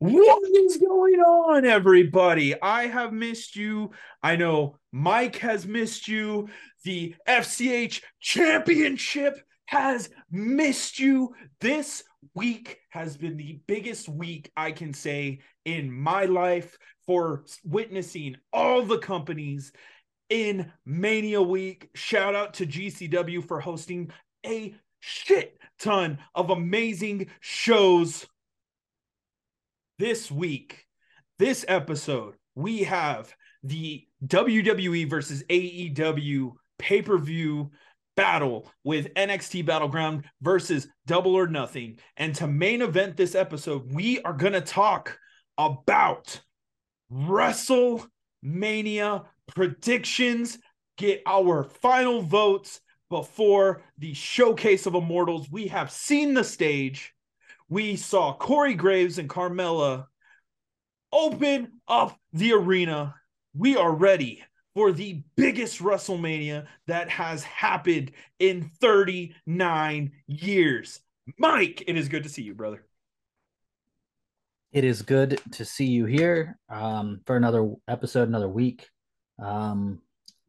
What 0.00 0.42
is 0.48 0.78
going 0.78 1.20
on, 1.20 1.66
everybody? 1.66 2.58
I 2.62 2.86
have 2.86 3.12
missed 3.12 3.54
you. 3.54 3.90
I 4.22 4.36
know 4.36 4.78
Mike 4.92 5.36
has 5.36 5.66
missed 5.66 6.08
you. 6.08 6.48
The 6.84 7.14
FCH 7.28 8.00
championship 8.18 9.42
has 9.66 10.08
missed 10.30 10.98
you. 10.98 11.34
This 11.60 12.02
week 12.34 12.78
has 12.88 13.18
been 13.18 13.36
the 13.36 13.60
biggest 13.66 14.08
week 14.08 14.50
I 14.56 14.72
can 14.72 14.94
say 14.94 15.40
in 15.66 15.92
my 15.92 16.24
life 16.24 16.78
for 17.04 17.44
witnessing 17.62 18.36
all 18.54 18.82
the 18.86 19.00
companies 19.00 19.70
in 20.30 20.72
Mania 20.86 21.42
Week. 21.42 21.90
Shout 21.94 22.34
out 22.34 22.54
to 22.54 22.66
GCW 22.66 23.46
for 23.46 23.60
hosting 23.60 24.10
a 24.46 24.74
shit 25.00 25.58
ton 25.78 26.20
of 26.34 26.48
amazing 26.48 27.26
shows 27.40 28.26
this 30.00 30.30
week, 30.30 30.86
this 31.38 31.64
episode, 31.68 32.34
we 32.54 32.84
have 32.84 33.34
the 33.62 34.06
WWE 34.26 35.10
versus 35.10 35.44
AEW 35.50 36.52
pay 36.78 37.02
per 37.02 37.18
view 37.18 37.70
battle 38.16 38.72
with 38.82 39.12
NXT 39.12 39.66
Battleground 39.66 40.24
versus 40.40 40.88
Double 41.06 41.34
or 41.34 41.46
Nothing. 41.46 41.98
And 42.16 42.34
to 42.36 42.46
main 42.46 42.80
event 42.80 43.18
this 43.18 43.34
episode, 43.34 43.92
we 43.92 44.22
are 44.22 44.32
going 44.32 44.54
to 44.54 44.62
talk 44.62 45.18
about 45.58 46.40
WrestleMania 47.12 49.26
predictions, 49.54 50.58
get 50.96 51.20
our 51.26 51.64
final 51.64 52.22
votes 52.22 52.80
before 53.10 53.82
the 53.98 54.14
showcase 54.14 54.86
of 54.86 54.94
immortals. 54.94 55.50
We 55.50 55.66
have 55.66 55.90
seen 55.90 56.32
the 56.32 56.44
stage 56.44 57.12
we 57.70 57.94
saw 57.94 58.34
Corey 58.34 58.74
Graves 58.74 59.18
and 59.18 59.30
Carmella 59.30 60.06
open 61.12 61.80
up 61.88 62.18
the 62.32 62.52
arena. 62.52 63.14
We 63.54 63.76
are 63.76 63.92
ready 63.92 64.42
for 64.74 64.92
the 64.92 65.22
biggest 65.36 65.80
WrestleMania 65.80 66.66
that 66.88 67.08
has 67.08 67.44
happened 67.44 68.10
in 68.40 68.70
39 68.80 70.12
years. 70.26 71.00
Mike, 71.38 71.84
it 71.86 71.96
is 71.96 72.08
good 72.08 72.24
to 72.24 72.28
see 72.28 72.42
you, 72.42 72.54
brother. 72.54 72.84
It 74.72 74.84
is 74.84 75.02
good 75.02 75.40
to 75.52 75.64
see 75.64 75.86
you 75.86 76.06
here 76.06 76.58
um, 76.68 77.20
for 77.24 77.36
another 77.36 77.72
episode, 77.88 78.28
another 78.28 78.48
week. 78.48 78.88
Um, 79.40 80.00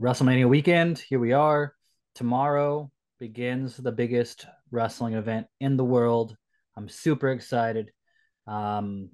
WrestleMania 0.01 0.49
weekend, 0.49 0.97
here 0.97 1.19
we 1.19 1.33
are. 1.33 1.75
Tomorrow 2.15 2.91
begins 3.19 3.77
the 3.77 3.91
biggest 3.91 4.47
wrestling 4.71 5.13
event 5.13 5.45
in 5.59 5.77
the 5.77 5.85
world 5.85 6.35
I'm 6.77 6.89
super 6.89 7.29
excited. 7.29 7.91
Um, 8.47 9.09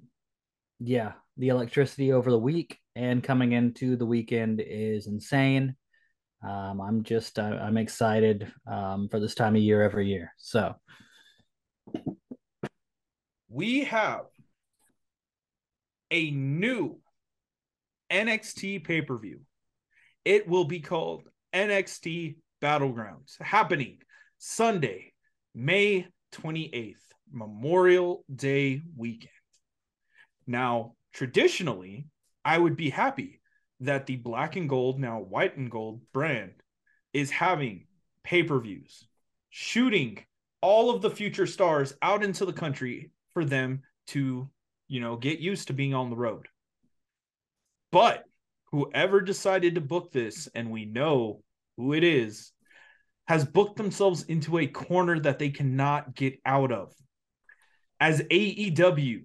yeah, 0.80 1.12
the 1.36 1.48
electricity 1.48 2.12
over 2.12 2.30
the 2.30 2.38
week 2.38 2.78
and 2.94 3.22
coming 3.22 3.52
into 3.52 3.96
the 3.96 4.06
weekend 4.06 4.62
is 4.64 5.06
insane. 5.06 5.76
Um, 6.46 6.80
I'm 6.80 7.02
just 7.02 7.38
I, 7.38 7.50
I'm 7.50 7.76
excited 7.76 8.52
um, 8.66 9.08
for 9.08 9.18
this 9.18 9.34
time 9.34 9.56
of 9.56 9.62
year 9.62 9.82
every 9.82 10.08
year. 10.08 10.32
So 10.36 10.74
we 13.48 13.84
have 13.84 14.26
a 16.10 16.30
new 16.30 17.00
NXT 18.10 18.84
pay 18.84 19.02
per 19.02 19.18
view. 19.18 19.40
It 20.24 20.48
will 20.48 20.64
be 20.64 20.80
called 20.80 21.28
NXT 21.54 22.36
Battlegrounds, 22.62 23.40
happening 23.40 23.98
Sunday, 24.38 25.12
May 25.54 26.06
28th. 26.32 26.94
Memorial 27.32 28.24
Day 28.34 28.82
weekend. 28.96 29.30
Now, 30.46 30.94
traditionally, 31.12 32.06
I 32.44 32.58
would 32.58 32.76
be 32.76 32.90
happy 32.90 33.40
that 33.80 34.06
the 34.06 34.16
black 34.16 34.56
and 34.56 34.68
gold, 34.68 34.98
now 34.98 35.20
white 35.20 35.56
and 35.56 35.70
gold 35.70 36.00
brand 36.12 36.54
is 37.12 37.30
having 37.30 37.86
pay 38.24 38.42
per 38.42 38.58
views, 38.58 39.06
shooting 39.50 40.24
all 40.60 40.90
of 40.90 41.02
the 41.02 41.10
future 41.10 41.46
stars 41.46 41.94
out 42.02 42.24
into 42.24 42.44
the 42.44 42.52
country 42.52 43.10
for 43.32 43.44
them 43.44 43.82
to, 44.08 44.48
you 44.88 45.00
know, 45.00 45.16
get 45.16 45.38
used 45.38 45.68
to 45.68 45.72
being 45.72 45.94
on 45.94 46.10
the 46.10 46.16
road. 46.16 46.48
But 47.92 48.24
whoever 48.72 49.20
decided 49.20 49.74
to 49.76 49.80
book 49.80 50.12
this, 50.12 50.48
and 50.54 50.70
we 50.70 50.84
know 50.84 51.42
who 51.76 51.92
it 51.92 52.04
is, 52.04 52.52
has 53.26 53.44
booked 53.44 53.76
themselves 53.76 54.24
into 54.24 54.58
a 54.58 54.66
corner 54.66 55.20
that 55.20 55.38
they 55.38 55.50
cannot 55.50 56.14
get 56.14 56.40
out 56.44 56.72
of 56.72 56.92
as 58.00 58.20
AEW 58.22 59.22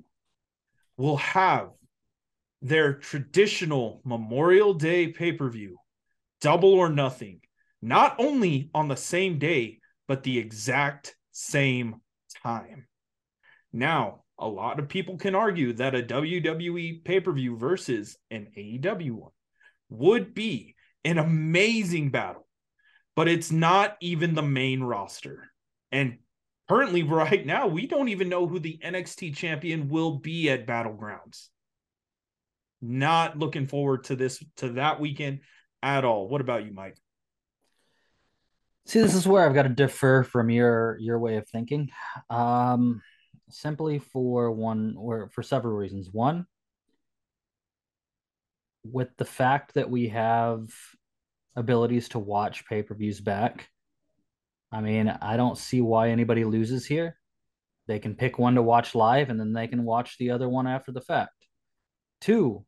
will 0.97 1.17
have 1.17 1.69
their 2.61 2.93
traditional 2.93 4.01
Memorial 4.05 4.73
Day 4.73 5.07
pay 5.07 5.33
per 5.33 5.49
view, 5.49 5.77
double 6.41 6.73
or 6.73 6.89
nothing, 6.89 7.41
not 7.81 8.15
only 8.19 8.69
on 8.73 8.87
the 8.87 8.95
same 8.95 9.37
day, 9.37 9.79
but 10.07 10.23
the 10.23 10.37
exact 10.37 11.15
same 11.31 12.01
time. 12.43 12.87
Now, 13.71 14.23
a 14.39 14.47
lot 14.47 14.79
of 14.79 14.89
people 14.89 15.17
can 15.17 15.35
argue 15.35 15.73
that 15.73 15.95
a 15.95 16.03
WWE 16.03 17.03
pay 17.03 17.19
per 17.19 17.31
view 17.31 17.57
versus 17.57 18.17
an 18.31 18.47
AEW 18.57 19.11
one 19.11 19.31
would 19.89 20.33
be 20.33 20.75
an 21.05 21.17
amazing 21.17 22.09
battle, 22.09 22.47
but 23.15 23.27
it's 23.27 23.51
not 23.51 23.97
even 24.01 24.33
the 24.33 24.41
main 24.41 24.81
roster. 24.81 25.51
And 25.91 26.17
currently 26.69 27.03
right 27.03 27.45
now 27.45 27.67
we 27.67 27.87
don't 27.87 28.09
even 28.09 28.29
know 28.29 28.47
who 28.47 28.59
the 28.59 28.79
NXT 28.83 29.35
champion 29.35 29.89
will 29.89 30.19
be 30.19 30.49
at 30.49 30.67
Battlegrounds. 30.67 31.47
Not 32.81 33.37
looking 33.37 33.67
forward 33.67 34.05
to 34.05 34.15
this 34.15 34.43
to 34.57 34.69
that 34.73 34.99
weekend 34.99 35.39
at 35.81 36.03
all. 36.03 36.27
What 36.27 36.41
about 36.41 36.65
you, 36.65 36.73
Mike? 36.73 36.97
See, 38.85 38.99
this 38.99 39.15
is 39.15 39.25
where 39.25 39.45
I've 39.45 39.55
got 39.55 39.63
to 39.63 39.69
defer 39.69 40.23
from 40.23 40.49
your 40.49 40.97
your 40.99 41.19
way 41.19 41.37
of 41.37 41.47
thinking. 41.47 41.89
Um 42.29 43.01
simply 43.49 43.99
for 43.99 44.51
one 44.51 44.95
or 44.97 45.29
for 45.29 45.43
several 45.43 45.75
reasons. 45.75 46.09
One, 46.11 46.45
with 48.83 49.09
the 49.17 49.25
fact 49.25 49.75
that 49.75 49.89
we 49.89 50.09
have 50.09 50.67
abilities 51.55 52.09
to 52.09 52.19
watch 52.19 52.67
pay-per-views 52.67 53.21
back, 53.21 53.69
I 54.73 54.81
mean, 54.81 55.07
I 55.07 55.37
don't 55.37 55.57
see 55.57 55.81
why 55.81 56.09
anybody 56.09 56.43
loses 56.43 56.83
here. 56.83 57.19
They 57.87 57.99
can 57.99 58.15
pick 58.15 58.39
one 58.39 58.55
to 58.55 58.63
watch 58.63 58.95
live 58.95 59.29
and 59.29 59.39
then 59.39 59.53
they 59.53 59.67
can 59.67 59.83
watch 59.83 60.17
the 60.17 60.31
other 60.31 60.49
one 60.49 60.65
after 60.65 60.91
the 60.91 61.01
fact. 61.01 61.45
Two, 62.21 62.65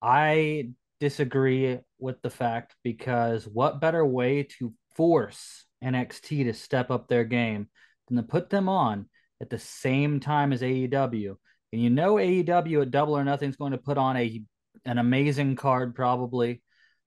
I 0.00 0.70
disagree 0.98 1.80
with 1.98 2.22
the 2.22 2.30
fact 2.30 2.76
because 2.82 3.46
what 3.46 3.80
better 3.80 4.06
way 4.06 4.44
to 4.58 4.72
force 4.94 5.66
NXT 5.84 6.44
to 6.44 6.54
step 6.54 6.90
up 6.90 7.08
their 7.08 7.24
game 7.24 7.68
than 8.08 8.16
to 8.16 8.22
put 8.22 8.48
them 8.48 8.66
on 8.66 9.06
at 9.42 9.50
the 9.50 9.58
same 9.58 10.18
time 10.18 10.50
as 10.50 10.62
AEW? 10.62 11.36
And 11.72 11.82
you 11.82 11.90
know 11.90 12.14
AEW 12.14 12.82
at 12.82 12.90
Double 12.90 13.18
or 13.18 13.24
Nothing 13.24 13.50
is 13.50 13.56
going 13.56 13.72
to 13.72 13.78
put 13.78 13.98
on 13.98 14.16
a 14.16 14.42
an 14.86 14.96
amazing 14.96 15.56
card 15.56 15.94
probably. 15.94 16.62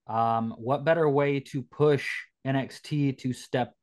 Um, 0.06 0.54
what 0.58 0.84
better 0.84 1.08
way 1.08 1.40
to 1.40 1.62
push 1.62 2.08
NXT 2.46 3.18
to 3.18 3.32
step 3.32 3.74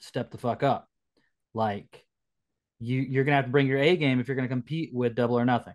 step 0.00 0.30
the 0.30 0.38
fuck 0.38 0.62
up. 0.62 0.88
Like 1.54 2.04
you 2.78 3.00
you're 3.00 3.24
gonna 3.24 3.36
have 3.36 3.46
to 3.46 3.50
bring 3.50 3.66
your 3.66 3.78
A 3.78 3.96
game 3.96 4.20
if 4.20 4.28
you're 4.28 4.36
gonna 4.36 4.48
compete 4.48 4.90
with 4.92 5.14
double 5.14 5.38
or 5.38 5.44
nothing. 5.44 5.74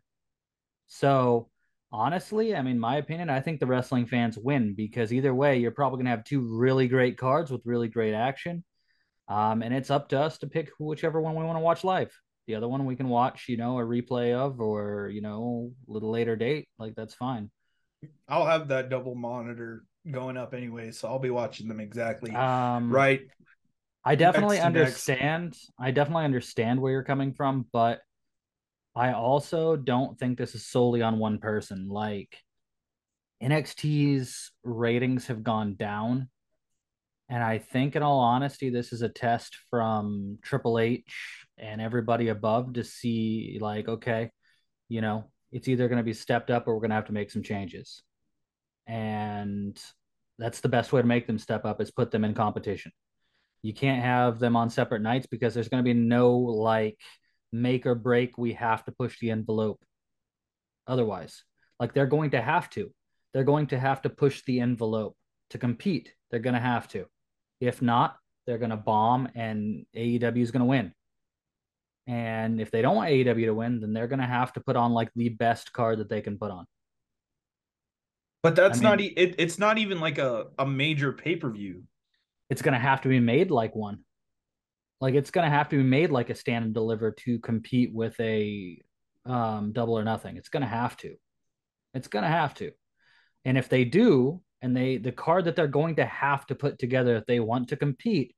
So 0.87 1.49
honestly, 1.91 2.55
I 2.55 2.61
mean, 2.61 2.79
my 2.79 2.97
opinion, 2.97 3.29
I 3.29 3.41
think 3.41 3.59
the 3.59 3.67
wrestling 3.67 4.05
fans 4.05 4.37
win 4.37 4.73
because 4.75 5.11
either 5.11 5.33
way, 5.33 5.57
you're 5.57 5.71
probably 5.71 5.97
gonna 5.97 6.12
have 6.12 6.23
two 6.23 6.41
really 6.41 6.88
great 6.88 7.18
cards 7.18 7.51
with 7.51 7.62
really 7.65 7.88
great 7.88 8.13
action. 8.13 8.63
Um, 9.27 9.62
and 9.62 9.73
it's 9.73 9.89
up 9.89 10.09
to 10.09 10.19
us 10.19 10.39
to 10.39 10.47
pick 10.47 10.69
whichever 10.77 11.21
one 11.21 11.35
we 11.35 11.45
want 11.45 11.56
to 11.56 11.62
watch 11.62 11.83
live. 11.83 12.12
The 12.47 12.56
other 12.56 12.67
one 12.67 12.85
we 12.85 12.97
can 12.97 13.07
watch, 13.07 13.45
you 13.47 13.56
know, 13.56 13.79
a 13.79 13.83
replay 13.83 14.33
of 14.33 14.59
or, 14.59 15.09
you 15.09 15.21
know, 15.21 15.71
a 15.88 15.91
little 15.91 16.12
later 16.12 16.35
date. 16.35 16.67
Like 16.77 16.95
that's 16.95 17.13
fine. 17.13 17.50
I'll 18.27 18.45
have 18.45 18.67
that 18.69 18.89
double 18.89 19.15
monitor 19.15 19.85
going 20.09 20.35
up 20.35 20.53
anyway, 20.53 20.91
so 20.91 21.07
I'll 21.07 21.19
be 21.19 21.29
watching 21.29 21.67
them 21.67 21.79
exactly 21.79 22.31
um, 22.31 22.91
right 22.91 23.21
I 24.03 24.15
definitely 24.15 24.59
understand. 24.59 25.57
I 25.80 25.92
definitely 25.92 26.25
understand 26.25 26.81
where 26.81 26.92
you're 26.92 27.03
coming 27.03 27.33
from, 27.33 27.65
but 27.71 28.01
I 28.95 29.13
also 29.13 29.75
don't 29.75 30.18
think 30.18 30.38
this 30.38 30.56
is 30.56 30.65
solely 30.65 31.01
on 31.01 31.19
one 31.19 31.38
person. 31.38 31.88
Like 31.88 32.38
NXT's 33.42 34.51
ratings 34.63 35.27
have 35.27 35.44
gone 35.44 35.75
down. 35.75 36.30
And 37.30 37.42
I 37.42 37.59
think, 37.59 37.95
in 37.95 38.03
all 38.03 38.19
honesty, 38.19 38.69
this 38.69 38.92
is 38.92 39.03
a 39.03 39.07
test 39.09 39.56
from 39.69 40.38
Triple 40.42 40.80
H 40.80 41.45
and 41.57 41.80
everybody 41.80 42.27
above 42.27 42.74
to 42.74 42.83
see, 42.83 43.57
like, 43.62 43.88
okay, 43.88 44.31
you 44.89 45.00
know, 45.00 45.31
it's 45.53 45.69
either 45.69 45.88
going 45.88 45.98
to 45.98 46.03
be 46.03 46.13
stepped 46.13 46.51
up 46.51 46.68
or 46.68 46.74
we're 46.74 46.81
going 46.81 46.89
to 46.89 46.95
have 46.95 47.06
to 47.06 47.13
make 47.13 47.31
some 47.31 47.42
changes. 47.42 48.03
And 48.86 49.81
that's 50.38 50.59
the 50.59 50.68
best 50.68 50.92
way 50.92 51.01
to 51.01 51.07
make 51.07 51.25
them 51.25 51.39
step 51.39 51.63
up 51.63 51.80
is 51.80 51.89
put 51.89 52.12
them 52.12 52.25
in 52.25 52.33
competition. 52.33 52.92
You 53.63 53.74
can't 53.74 54.04
have 54.04 54.40
them 54.40 54.56
on 54.56 54.69
separate 54.69 55.02
nights 55.02 55.28
because 55.28 55.54
there's 55.54 55.69
going 55.69 55.84
to 55.84 55.88
be 55.88 55.94
no 55.94 56.38
like 56.38 56.98
make 57.52 57.86
or 57.86 57.96
break. 57.96 58.38
We 58.38 58.54
have 58.54 58.84
to 58.86 58.92
push 58.92 59.19
the 59.19 59.31
envelope 59.31 59.80
otherwise. 60.88 61.44
Like 61.80 61.94
they're 61.94 62.08
going 62.08 62.31
to 62.31 62.42
have 62.42 62.69
to. 62.72 62.92
They're 63.34 63.44
going 63.44 63.68
to 63.68 63.80
have 63.80 64.02
to 64.04 64.10
push 64.10 64.44
the 64.46 64.60
envelope 64.60 65.16
to 65.52 65.58
compete. 65.58 66.13
They're 66.30 66.40
going 66.40 66.56
to 66.56 66.60
have 66.60 66.88
to. 66.90 67.06
If 67.60 67.81
not, 67.81 68.18
they're 68.46 68.58
going 68.58 68.72
to 68.72 68.78
bomb 68.78 69.30
and 69.36 69.86
AEW 69.96 70.42
is 70.42 70.52
going 70.52 70.62
to 70.62 70.66
win. 70.66 70.94
And 72.08 72.60
if 72.60 72.72
they 72.72 72.81
don't 72.81 72.96
want 72.96 73.12
AEW 73.12 73.46
to 73.46 73.54
win, 73.54 73.80
then 73.80 73.94
they're 73.94 74.08
going 74.08 74.19
to 74.19 74.25
have 74.25 74.54
to 74.54 74.60
put 74.62 74.75
on 74.75 74.92
like 74.92 75.12
the 75.16 75.30
best 75.30 75.72
card 75.72 76.00
that 76.00 76.10
they 76.10 76.22
can 76.22 76.38
put 76.38 76.52
on. 76.52 76.66
But 78.44 78.56
that's 78.56 78.80
I 78.80 78.81
mean, 78.81 78.90
not 78.90 79.02
it, 79.02 79.36
it's 79.38 79.60
not 79.60 79.78
even 79.78 80.00
like 80.00 80.18
a, 80.18 80.48
a 80.58 80.66
major 80.66 81.12
pay-per-view. 81.12 81.84
It's 82.51 82.62
going 82.62 82.74
to 82.74 82.80
have 82.80 83.00
to 83.01 83.07
be 83.07 83.21
made 83.21 83.50
like 83.50 83.77
one. 83.77 84.00
Like 85.00 85.15
it's 85.15 85.31
going 85.31 85.50
to 85.50 85.56
have 85.57 85.69
to 85.69 85.77
be 85.77 85.83
made 85.83 86.12
like 86.12 86.30
a 86.30 86.36
stand 86.36 86.65
and 86.65 86.74
deliver 86.74 87.12
to 87.12 87.39
compete 87.39 87.94
with 87.94 88.19
a 88.19 88.77
um, 89.25 89.71
double 89.71 89.98
or 89.98 90.03
nothing. 90.03 90.36
It's 90.36 90.50
going 90.50 90.62
to 90.62 90.68
have 90.68 90.98
to. 90.98 91.15
It's 91.94 92.09
going 92.09 92.24
to 92.24 92.30
have 92.30 92.53
to. 92.56 92.71
And 93.45 93.57
if 93.57 93.69
they 93.69 93.86
do, 93.86 94.42
and 94.62 94.75
they 94.75 94.98
the 94.98 95.13
card 95.13 95.45
that 95.45 95.56
they're 95.56 95.65
going 95.65 95.95
to 95.95 96.06
have 96.06 96.45
to 96.48 96.56
put 96.56 96.77
together 96.77 97.15
if 97.15 97.25
they 97.25 97.39
want 97.39 97.69
to 97.69 97.77
compete 97.77 98.36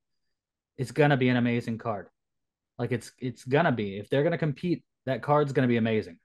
is 0.78 0.92
going 0.92 1.10
to 1.10 1.18
be 1.18 1.30
an 1.30 1.36
amazing 1.36 1.80
card. 1.80 2.08
Like 2.78 2.92
it's 2.92 3.12
it's 3.18 3.44
going 3.44 3.66
to 3.66 3.72
be. 3.72 3.98
If 3.98 4.10
they're 4.10 4.22
going 4.22 4.32
to 4.32 4.38
compete, 4.38 4.84
that 5.08 5.24
card's 5.24 5.54
going 5.54 5.68
to 5.68 5.74
be 5.74 5.78
amazing. 5.78 6.20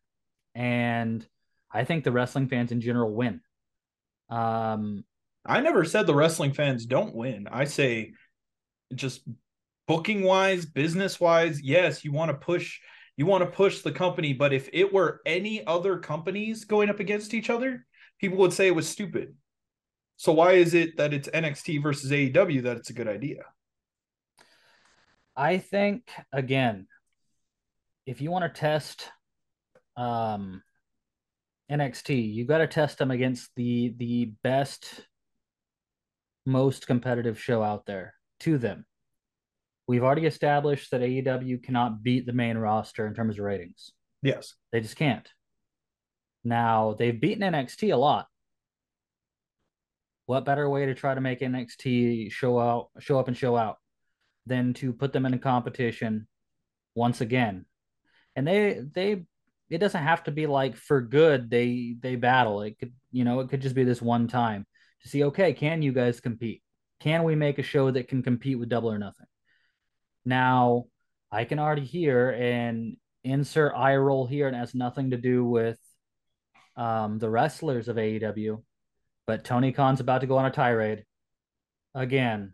And 0.55 1.27
I 1.73 1.85
think 1.85 2.05
the 2.05 2.13
wrestling 2.13 2.49
fans 2.49 2.71
in 2.71 2.83
general 2.83 3.15
win. 3.15 3.41
Um 4.29 5.05
I 5.49 5.61
never 5.61 5.85
said 5.85 6.07
the 6.07 6.15
wrestling 6.15 6.53
fans 6.53 6.85
don't 6.85 7.15
win. 7.15 7.49
I 7.51 7.65
say 7.65 8.13
just 8.95 9.23
booking 9.87 10.23
wise, 10.23 10.67
business 10.67 11.19
wise, 11.19 11.61
yes, 11.63 12.05
you 12.05 12.13
want 12.13 12.31
to 12.31 12.37
push 12.37 12.79
you 13.17 13.27
want 13.27 13.43
to 13.43 13.51
push 13.51 13.81
the 13.81 13.91
company, 13.91 14.33
but 14.33 14.53
if 14.53 14.69
it 14.73 14.93
were 14.93 15.21
any 15.27 15.67
other 15.67 15.99
companies 15.99 16.65
going 16.65 16.89
up 16.89 17.01
against 17.01 17.35
each 17.35 17.51
other, 17.51 17.85
people 18.21 18.39
would 18.39 18.53
say 18.53 18.69
it 18.69 18.77
was 18.77 18.89
stupid. 18.89 19.35
So 20.19 20.31
why 20.31 20.53
is 20.53 20.73
it 20.73 20.97
that 20.99 21.13
it's 21.13 21.29
NXT 21.29 21.83
versus 21.83 22.13
AEW 22.13 22.63
that 22.63 22.77
it's 22.77 22.91
a 22.91 22.93
good 22.93 23.09
idea? 23.09 23.43
I 25.35 25.59
think 25.59 26.09
again, 26.33 26.87
if 28.07 28.21
you 28.21 28.31
want 28.31 28.45
to 28.45 28.61
test 28.61 29.09
um 29.97 30.63
NXT, 31.71 32.35
you 32.35 32.45
got 32.45 32.59
to 32.59 32.67
test 32.67 32.99
them 32.99 33.11
against 33.11 33.51
the 33.57 33.95
the 33.97 34.33
best 34.43 35.08
most 36.49 36.87
competitive 36.87 37.39
show 37.39 37.63
out 37.63 37.85
there 37.85 38.15
to 38.41 38.57
them. 38.57 38.87
We've 39.87 40.03
already 40.03 40.27
established 40.27 40.91
that 40.91 41.03
AEW 41.03 41.63
cannot 41.63 42.03
beat 42.03 42.27
the 42.27 42.33
main 42.33 42.57
roster 42.57 43.07
in 43.07 43.15
terms 43.15 43.39
of 43.39 43.45
ratings. 43.45 43.93
Yes. 44.23 44.55
They 44.73 44.81
just 44.81 44.97
can't. 44.97 45.29
Now, 46.45 46.97
they've 46.99 47.19
beaten 47.21 47.43
NXT 47.43 47.93
a 47.93 47.97
lot. 47.97 48.27
What 50.27 50.47
better 50.47 50.69
way 50.69 50.87
to 50.87 50.95
try 50.95 51.15
to 51.15 51.21
make 51.21 51.41
NXT 51.41 52.33
show 52.33 52.59
out, 52.59 52.89
show 52.99 53.19
up 53.19 53.29
and 53.29 53.37
show 53.37 53.57
out 53.57 53.77
than 54.47 54.73
to 54.75 54.93
put 54.93 55.13
them 55.13 55.27
in 55.27 55.35
a 55.35 55.39
competition 55.39 56.27
once 56.95 57.21
again? 57.21 57.67
And 58.37 58.47
they 58.47 58.81
they 58.95 59.25
it 59.71 59.79
doesn't 59.79 60.03
have 60.03 60.25
to 60.25 60.31
be 60.31 60.47
like 60.47 60.77
for 60.77 61.01
good 61.01 61.51
they 61.51 61.97
they 62.01 62.17
battle. 62.17 62.63
It 62.63 62.79
could, 62.79 62.93
you 63.11 63.25
know, 63.25 63.41
it 63.41 63.49
could 63.49 63.63
just 63.63 63.75
be 63.75 63.85
this 63.85 64.03
one 64.03 64.29
time 64.29 64.67
to 65.03 65.09
see 65.09 65.25
okay, 65.25 65.53
can 65.53 65.83
you 65.83 65.93
guys 65.93 66.21
compete? 66.21 66.63
Can 67.01 67.25
we 67.25 67.35
make 67.35 67.59
a 67.59 67.63
show 67.63 67.91
that 67.91 68.09
can 68.09 68.23
compete 68.23 68.59
with 68.59 68.69
double 68.69 68.91
or 68.91 68.99
nothing? 68.99 69.27
Now, 70.25 70.85
I 71.31 71.45
can 71.45 71.59
already 71.59 71.85
hear 71.85 72.31
and 72.31 72.97
insert 73.25 73.75
eye 73.75 73.97
roll 73.97 74.27
here, 74.27 74.47
and 74.47 74.57
has 74.57 74.75
nothing 74.75 75.11
to 75.11 75.17
do 75.17 75.45
with 75.45 75.79
um, 76.77 77.19
the 77.19 77.31
wrestlers 77.31 77.89
of 77.89 77.97
AEW. 77.97 78.63
But 79.27 79.45
Tony 79.45 79.73
Khan's 79.73 80.01
about 80.01 80.23
to 80.23 80.27
go 80.27 80.39
on 80.39 80.47
a 80.47 80.51
tirade 80.51 81.05
again. 81.95 82.53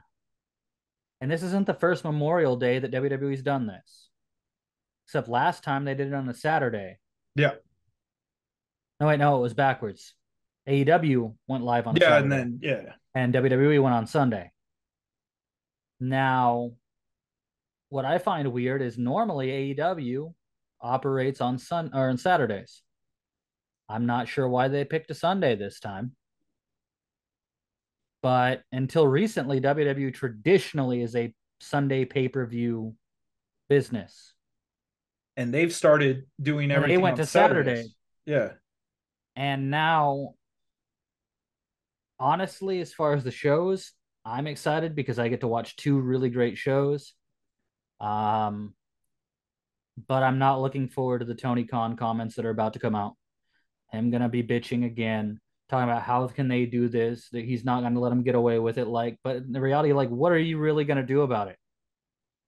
And 1.21 1.31
this 1.31 1.43
isn't 1.43 1.67
the 1.67 1.75
first 1.75 2.05
Memorial 2.05 2.57
Day 2.57 2.79
that 2.79 2.91
WWE's 2.91 3.43
done 3.43 3.67
this. 3.67 4.11
Except 5.07 5.29
last 5.29 5.63
time 5.63 5.85
they 5.85 5.95
did 5.95 6.09
it 6.09 6.15
on 6.15 6.29
a 6.29 6.35
Saturday. 6.35 6.99
Yeah. 7.37 7.53
No, 9.01 9.07
wait, 9.07 9.19
no, 9.19 9.37
it 9.37 9.41
was 9.41 9.55
backwards. 9.55 10.15
AEW 10.69 11.35
went 11.47 11.65
live 11.65 11.87
on 11.87 11.97
Yeah, 11.97 12.19
and 12.19 12.31
then 12.31 12.59
yeah. 12.63 12.93
And 13.15 13.33
WWE 13.33 13.83
went 13.83 13.95
on 13.95 14.07
Sunday. 14.07 14.51
Now, 16.01 16.73
what 17.91 18.05
I 18.05 18.19
find 18.19 18.53
weird 18.53 18.83
is 18.83 18.99
normally 18.99 19.75
AEW 19.75 20.35
operates 20.81 21.41
on 21.41 21.59
Sun 21.59 21.91
or 21.95 22.09
on 22.09 22.19
Saturdays. 22.19 22.83
I'm 23.89 24.07
not 24.07 24.29
sure 24.29 24.49
why 24.49 24.69
they 24.69 24.85
picked 24.85 25.11
a 25.11 25.15
Sunday 25.15 25.55
this 25.55 25.79
time. 25.81 26.13
But 28.23 28.63
until 28.73 29.07
recently, 29.07 29.61
WWE 29.61 30.13
traditionally 30.15 31.03
is 31.03 31.15
a 31.15 31.35
Sunday 31.61 32.05
pay 32.05 32.29
per 32.29 32.47
view 32.47 32.95
business. 33.69 34.33
And 35.37 35.53
they've 35.53 35.75
started 35.75 36.25
doing 36.41 36.71
everything. 36.71 36.95
And 36.95 37.01
they 37.01 37.03
went 37.03 37.17
to 37.17 37.27
Saturdays. 37.27 37.77
Saturday. 37.77 37.95
Yeah. 38.25 38.51
And 39.37 39.71
now, 39.71 40.35
honestly, 42.19 42.81
as 42.81 42.93
far 42.93 43.15
as 43.15 43.25
the 43.25 43.31
shows, 43.31 43.93
I'm 44.25 44.47
excited 44.47 44.95
because 44.95 45.19
I 45.19 45.29
get 45.29 45.41
to 45.41 45.49
watch 45.49 45.77
two 45.77 45.99
really 45.99 46.31
great 46.31 46.57
shows. 46.57 47.13
Um, 48.01 48.75
but 50.09 50.23
I'm 50.23 50.39
not 50.39 50.61
looking 50.61 50.89
forward 50.89 51.21
to 51.21 51.25
the 51.25 51.35
Tony 51.35 51.65
Khan 51.65 51.97
comments 51.97 52.37
that 52.37 52.45
are 52.45 52.51
about 52.51 52.73
to 52.73 52.79
come 52.79 52.95
out. 52.95 53.17
I'm 53.93 54.11
gonna 54.11 54.29
be 54.29 54.43
bitching 54.43 54.85
again, 54.85 55.41
talking 55.69 55.89
about 55.89 56.03
how 56.03 56.27
can 56.27 56.49
they 56.49 56.67
do 56.67 56.89
this? 56.89 57.29
That 57.31 57.45
he's 57.45 57.65
not 57.65 57.83
gonna 57.83 58.01
let 58.01 58.13
him 58.13 58.23
get 58.23 58.35
away 58.35 58.59
with 58.59 58.79
it. 58.79 58.87
Like, 58.87 59.19
but 59.23 59.37
in 59.37 59.53
the 59.53 59.61
reality, 59.61 59.93
like, 59.93 60.09
what 60.09 60.33
are 60.33 60.39
you 60.39 60.59
really 60.59 60.85
gonna 60.85 61.05
do 61.05 61.23
about 61.23 61.49
it? 61.49 61.57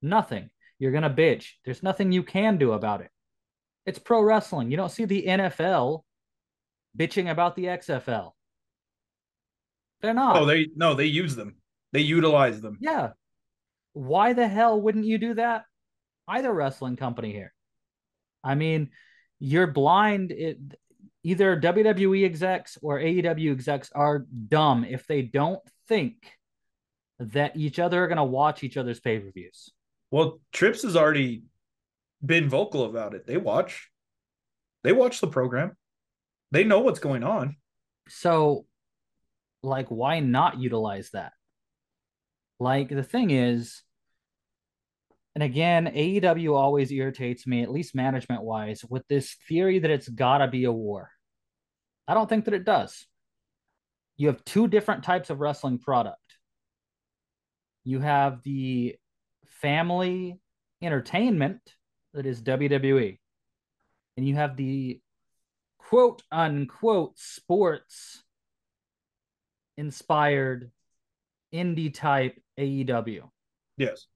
Nothing. 0.02 0.50
You're 0.78 0.92
gonna 0.92 1.10
bitch. 1.10 1.52
There's 1.64 1.82
nothing 1.82 2.12
you 2.12 2.22
can 2.22 2.58
do 2.58 2.72
about 2.72 3.00
it. 3.00 3.10
It's 3.86 3.98
pro 3.98 4.22
wrestling. 4.22 4.70
You 4.70 4.76
don't 4.76 4.90
see 4.90 5.04
the 5.04 5.24
NFL 5.26 6.04
bitching 6.98 7.30
about 7.30 7.54
the 7.54 7.66
XFL. 7.66 8.35
They're 10.00 10.10
oh, 10.10 10.14
not. 10.14 10.36
Oh, 10.36 10.44
they 10.44 10.68
no, 10.74 10.94
they 10.94 11.06
use 11.06 11.36
them. 11.36 11.56
They 11.92 12.00
utilize 12.00 12.60
them. 12.60 12.78
Yeah. 12.80 13.10
Why 13.92 14.32
the 14.32 14.48
hell 14.48 14.80
wouldn't 14.80 15.06
you 15.06 15.18
do 15.18 15.34
that? 15.34 15.64
Either 16.28 16.52
wrestling 16.52 16.96
company 16.96 17.32
here. 17.32 17.54
I 18.44 18.54
mean, 18.54 18.90
you're 19.38 19.66
blind. 19.66 20.32
It, 20.32 20.58
either 21.22 21.60
WWE 21.60 22.24
execs 22.24 22.78
or 22.82 23.00
AEW 23.00 23.52
execs 23.52 23.90
are 23.94 24.26
dumb 24.48 24.84
if 24.84 25.06
they 25.06 25.22
don't 25.22 25.60
think 25.88 26.16
that 27.18 27.56
each 27.56 27.78
other 27.78 28.04
are 28.04 28.08
going 28.08 28.16
to 28.16 28.24
watch 28.24 28.62
each 28.62 28.76
other's 28.76 29.00
pay 29.00 29.18
per 29.18 29.30
views. 29.30 29.70
Well, 30.10 30.40
Trips 30.52 30.82
has 30.82 30.96
already 30.96 31.44
been 32.24 32.48
vocal 32.48 32.84
about 32.84 33.14
it. 33.14 33.26
They 33.26 33.36
watch, 33.36 33.90
they 34.84 34.92
watch 34.92 35.20
the 35.20 35.26
program, 35.26 35.76
they 36.52 36.64
know 36.64 36.80
what's 36.80 37.00
going 37.00 37.24
on. 37.24 37.56
So, 38.08 38.66
like, 39.66 39.88
why 39.88 40.20
not 40.20 40.58
utilize 40.58 41.10
that? 41.12 41.32
Like, 42.58 42.88
the 42.88 43.02
thing 43.02 43.30
is, 43.30 43.82
and 45.34 45.42
again, 45.42 45.92
AEW 45.94 46.54
always 46.54 46.90
irritates 46.90 47.46
me, 47.46 47.62
at 47.62 47.70
least 47.70 47.94
management 47.94 48.42
wise, 48.42 48.82
with 48.88 49.06
this 49.08 49.36
theory 49.46 49.78
that 49.80 49.90
it's 49.90 50.08
got 50.08 50.38
to 50.38 50.48
be 50.48 50.64
a 50.64 50.72
war. 50.72 51.10
I 52.08 52.14
don't 52.14 52.28
think 52.28 52.46
that 52.46 52.54
it 52.54 52.64
does. 52.64 53.06
You 54.16 54.28
have 54.28 54.42
two 54.44 54.66
different 54.66 55.04
types 55.04 55.28
of 55.28 55.40
wrestling 55.40 55.78
product. 55.78 56.20
You 57.84 58.00
have 58.00 58.42
the 58.44 58.96
family 59.60 60.40
entertainment 60.82 61.60
that 62.14 62.24
is 62.24 62.40
WWE, 62.40 63.18
and 64.16 64.26
you 64.26 64.36
have 64.36 64.56
the 64.56 65.00
quote 65.78 66.22
unquote 66.32 67.18
sports 67.18 68.22
inspired 69.76 70.70
indie 71.54 71.92
type 71.92 72.40
AEW. 72.58 73.30
Yes. 73.76 74.06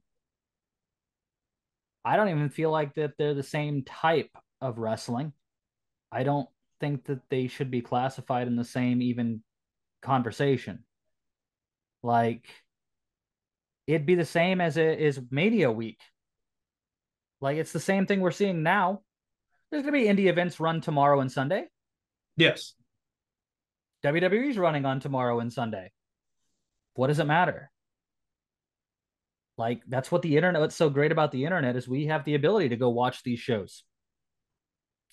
I 2.05 2.17
don't 2.17 2.29
even 2.29 2.49
feel 2.49 2.71
like 2.71 2.95
that 2.95 3.13
they're 3.19 3.35
the 3.35 3.43
same 3.43 3.83
type 3.85 4.31
of 4.61 4.79
wrestling. 4.79 5.33
I 6.11 6.23
don't 6.23 6.49
think 6.81 7.05
that 7.05 7.21
they 7.29 7.47
should 7.47 7.71
be 7.71 7.83
classified 7.83 8.47
in 8.47 8.57
the 8.57 8.65
same 8.65 9.03
even 9.03 9.43
conversation. 10.03 10.85
Like 12.03 12.49
it'd 13.87 14.07
be 14.07 14.15
the 14.15 14.25
same 14.25 14.61
as 14.61 14.77
it 14.77 14.99
is 15.01 15.21
Mania 15.31 15.71
week. 15.71 16.01
Like 17.41 17.59
it's 17.59 17.73
the 17.73 17.81
same 17.81 18.07
thing 18.07 18.21
we're 18.21 18.31
seeing 18.31 18.63
now. 18.63 19.03
There's 19.71 19.83
gonna 19.83 19.93
be 19.93 20.05
indie 20.05 20.31
events 20.31 20.59
run 20.59 20.81
tomorrow 20.81 21.21
and 21.21 21.31
Sunday. 21.31 21.67
Yes. 22.37 22.75
WWE's 24.03 24.59
running 24.59 24.85
on 24.87 25.01
tomorrow 25.01 25.41
and 25.41 25.53
Sunday. 25.53 25.93
What 26.95 27.09
does 27.09 27.19
it 27.19 27.27
matter? 27.27 27.71
Like 29.59 29.83
that's 29.87 30.11
what 30.11 30.23
the 30.23 30.37
internet 30.37 30.61
what's 30.61 30.75
so 30.77 30.89
great 30.89 31.13
about 31.13 31.33
the 31.33 31.45
internet 31.45 31.77
is 31.77 31.87
we 31.87 32.07
have 32.07 32.25
the 32.25 32.35
ability 32.35 32.71
to 32.71 32.77
go 32.77 32.89
watch 32.89 33.23
these 33.23 33.41
shows. 33.41 33.85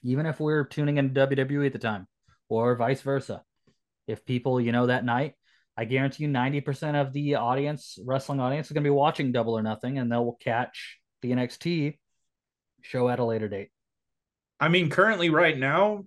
even 0.04 0.26
if 0.26 0.40
we're 0.40 0.66
tuning 0.66 0.98
in 0.98 1.12
WWE 1.14 1.66
at 1.66 1.74
the 1.74 1.80
time, 1.80 2.08
or 2.50 2.76
vice 2.76 3.02
versa. 3.02 3.44
If 4.08 4.26
people, 4.26 4.62
you 4.62 4.72
know, 4.72 4.88
that 4.88 5.04
night, 5.04 5.34
I 5.76 5.86
guarantee 5.86 6.24
you 6.24 6.30
90% 6.30 6.96
of 6.96 7.14
the 7.14 7.36
audience, 7.36 8.00
wrestling 8.04 8.40
audience, 8.40 8.68
is 8.68 8.72
going 8.72 8.84
to 8.84 8.88
be 8.88 8.94
watching 8.94 9.32
Double 9.32 9.58
or 9.58 9.62
Nothing, 9.62 9.98
and 9.98 10.12
they'll 10.12 10.38
catch 10.40 10.98
the 11.22 11.32
NXT 11.32 11.98
show 12.82 13.10
at 13.10 13.20
a 13.20 13.26
later 13.26 13.50
date. 13.50 13.70
I 14.60 14.70
mean, 14.70 14.90
currently, 14.90 15.30
right 15.30 15.58
now, 15.58 16.06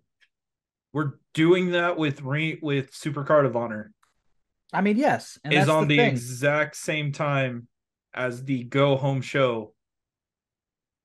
we're 0.92 1.12
doing 1.34 1.72
that 1.72 1.96
with 1.96 2.22
re- 2.22 2.58
with 2.62 2.92
Supercard 2.92 3.46
of 3.46 3.56
Honor. 3.56 3.92
I 4.72 4.80
mean, 4.80 4.96
yes, 4.96 5.38
and 5.44 5.52
is 5.52 5.68
on 5.68 5.88
the, 5.88 5.96
the 5.96 6.06
exact 6.06 6.76
same 6.76 7.12
time 7.12 7.68
as 8.14 8.44
the 8.44 8.64
go 8.64 8.96
home 8.96 9.20
show 9.20 9.74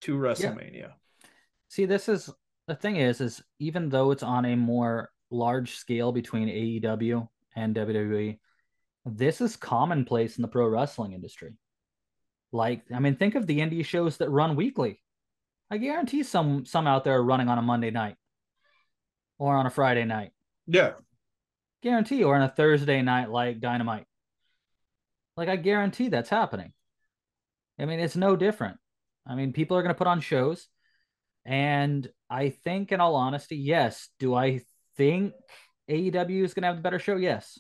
to 0.02 0.18
WrestleMania. 0.18 0.74
Yeah. 0.74 0.88
See, 1.70 1.86
this 1.86 2.08
is 2.08 2.30
the 2.68 2.76
thing 2.76 2.98
is, 2.98 3.22
is 3.22 3.42
even 3.60 3.90
though 3.90 4.12
it's 4.12 4.24
on 4.24 4.46
a 4.46 4.56
more 4.56 5.12
large 5.32 5.76
scale 5.76 6.12
between 6.12 6.48
AEW 6.48 7.28
and 7.56 7.76
WWE, 7.76 8.40
this 9.06 9.42
is 9.42 9.56
commonplace 9.56 10.38
in 10.38 10.42
the 10.42 10.48
pro 10.48 10.68
wrestling 10.68 11.14
industry. 11.14 11.54
Like, 12.52 12.84
I 12.94 13.00
mean, 13.00 13.16
think 13.16 13.36
of 13.36 13.48
the 13.48 13.60
indie 13.60 13.86
shows 13.86 14.18
that 14.18 14.30
run 14.30 14.56
weekly. 14.56 15.02
I 15.70 15.78
guarantee 15.78 16.24
some 16.24 16.66
some 16.66 16.86
out 16.86 17.04
there 17.04 17.16
are 17.16 17.24
running 17.24 17.50
on 17.50 17.58
a 17.58 17.64
Monday 17.64 17.90
night 17.90 18.16
or 19.38 19.56
on 19.56 19.66
a 19.66 19.70
Friday 19.70 20.06
night. 20.06 20.32
Yeah. 20.68 20.94
Guarantee 21.84 22.24
or 22.24 22.36
on 22.36 22.42
a 22.42 22.50
Thursday 22.50 23.02
night 23.02 23.30
like 23.30 23.60
Dynamite. 23.60 24.06
Like 25.38 25.50
I 25.50 25.56
guarantee 25.56 26.08
that's 26.08 26.30
happening. 26.30 26.74
I 27.80 27.86
mean, 27.86 28.00
it's 28.00 28.16
no 28.16 28.36
different. 28.36 28.78
I 29.28 29.36
mean, 29.36 29.54
people 29.54 29.78
are 29.78 29.82
going 29.82 29.94
to 29.94 29.98
put 29.98 30.08
on 30.08 30.22
shows 30.22 30.68
and 31.46 32.08
I 32.30 32.50
think 32.50 32.92
in 32.92 33.02
all 33.02 33.16
honesty, 33.16 33.58
yes. 33.58 34.10
Do 34.20 34.34
I 34.34 34.62
think 34.98 35.34
AEW 35.90 36.44
is 36.44 36.54
going 36.54 36.64
to 36.64 36.68
have 36.68 36.78
the 36.78 36.82
better 36.82 37.00
show? 37.00 37.18
Yes. 37.18 37.60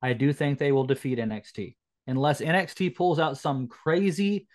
I 0.00 0.14
do 0.14 0.32
think 0.32 0.58
they 0.58 0.72
will 0.72 0.84
defeat 0.84 1.18
NXT 1.18 1.76
unless 2.06 2.40
NXT 2.40 2.96
pulls 2.96 3.20
out 3.20 3.38
some 3.38 3.68
crazy 3.68 4.48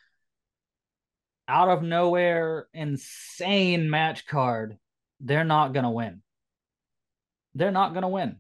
out 1.48 1.70
of 1.70 1.82
nowhere 1.82 2.68
insane 2.74 3.90
match 3.90 4.28
card 4.28 4.78
they're 5.20 5.44
not 5.44 5.74
going 5.74 5.84
to 5.84 5.90
win. 5.90 6.22
They're 7.56 7.72
not 7.72 7.94
going 7.94 8.04
to 8.04 8.08
win. 8.10 8.38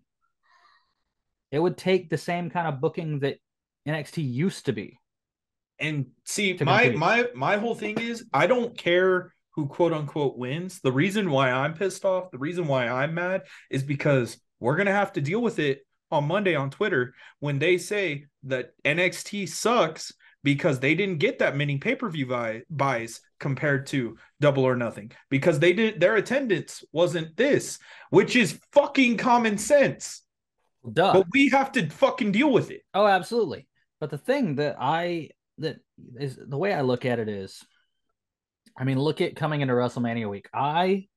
It 1.51 1.59
would 1.59 1.77
take 1.77 2.09
the 2.09 2.17
same 2.17 2.49
kind 2.49 2.67
of 2.67 2.81
booking 2.81 3.19
that 3.19 3.37
NXT 3.87 4.31
used 4.31 4.65
to 4.65 4.73
be. 4.73 4.99
And 5.79 6.07
see, 6.25 6.57
my 6.61 6.89
my 6.89 7.27
my 7.35 7.57
whole 7.57 7.75
thing 7.75 7.99
is 7.99 8.25
I 8.33 8.47
don't 8.47 8.77
care 8.77 9.33
who 9.51 9.67
quote 9.67 9.93
unquote 9.93 10.37
wins. 10.37 10.81
The 10.81 10.91
reason 10.91 11.29
why 11.29 11.51
I'm 11.51 11.73
pissed 11.73 12.03
off, 12.03 12.31
the 12.31 12.37
reason 12.37 12.67
why 12.67 12.87
I'm 12.87 13.13
mad 13.13 13.43
is 13.69 13.83
because 13.83 14.37
we're 14.59 14.75
going 14.75 14.87
to 14.87 14.91
have 14.91 15.13
to 15.13 15.21
deal 15.21 15.41
with 15.41 15.59
it 15.59 15.81
on 16.11 16.27
Monday 16.27 16.55
on 16.55 16.69
Twitter 16.69 17.13
when 17.39 17.59
they 17.59 17.77
say 17.77 18.25
that 18.43 18.71
NXT 18.83 19.49
sucks 19.49 20.13
because 20.47 20.79
they 20.79 20.95
didn't 20.95 21.17
get 21.17 21.39
that 21.39 21.57
many 21.57 21.77
pay-per-view 21.77 22.25
buy, 22.25 22.61
buys 22.69 23.19
compared 23.37 23.85
to 23.85 24.17
double 24.39 24.63
or 24.63 24.77
nothing 24.77 25.11
because 25.29 25.59
they 25.59 25.73
did 25.73 25.99
their 25.99 26.15
attendance 26.15 26.85
wasn't 26.93 27.35
this 27.35 27.79
which 28.11 28.33
is 28.33 28.57
fucking 28.71 29.17
common 29.17 29.57
sense. 29.57 30.21
Duh. 30.89 31.11
but 31.11 31.25
we 31.33 31.49
have 31.49 31.73
to 31.73 31.89
fucking 31.89 32.31
deal 32.31 32.49
with 32.49 32.71
it. 32.71 32.83
Oh 32.93 33.05
absolutely. 33.05 33.67
But 33.99 34.09
the 34.09 34.17
thing 34.17 34.55
that 34.55 34.77
i 34.79 35.31
that 35.57 35.79
is 36.15 36.39
the 36.41 36.57
way 36.57 36.73
i 36.73 36.79
look 36.79 37.03
at 37.03 37.19
it 37.19 37.27
is 37.27 37.61
i 38.77 38.85
mean 38.85 38.97
look 38.97 39.19
at 39.19 39.35
coming 39.35 39.59
into 39.59 39.73
wrestlemania 39.73 40.29
week. 40.29 40.47
I 40.53 41.07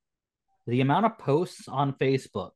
the 0.67 0.81
amount 0.81 1.05
of 1.05 1.17
posts 1.17 1.69
on 1.69 1.93
facebook 1.93 2.51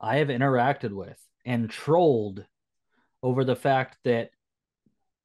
i 0.00 0.16
have 0.16 0.28
interacted 0.28 0.92
with 0.92 1.18
and 1.46 1.70
trolled 1.70 2.44
over 3.22 3.42
the 3.42 3.56
fact 3.56 3.96
that 4.04 4.30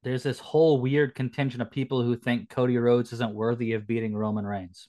there's 0.03 0.24
this 0.24 0.39
whole 0.39 0.81
weird 0.81 1.15
contingent 1.15 1.62
of 1.62 1.72
people 1.72 2.01
who 2.01 2.15
think 2.15 2.50
Cody 2.50 2.77
Rhodes 2.77 3.13
isn't 3.13 3.34
worthy 3.34 3.74
of 3.74 3.88
beating 3.88 4.15
Roman 4.15 4.46
Reigns. 4.46 4.88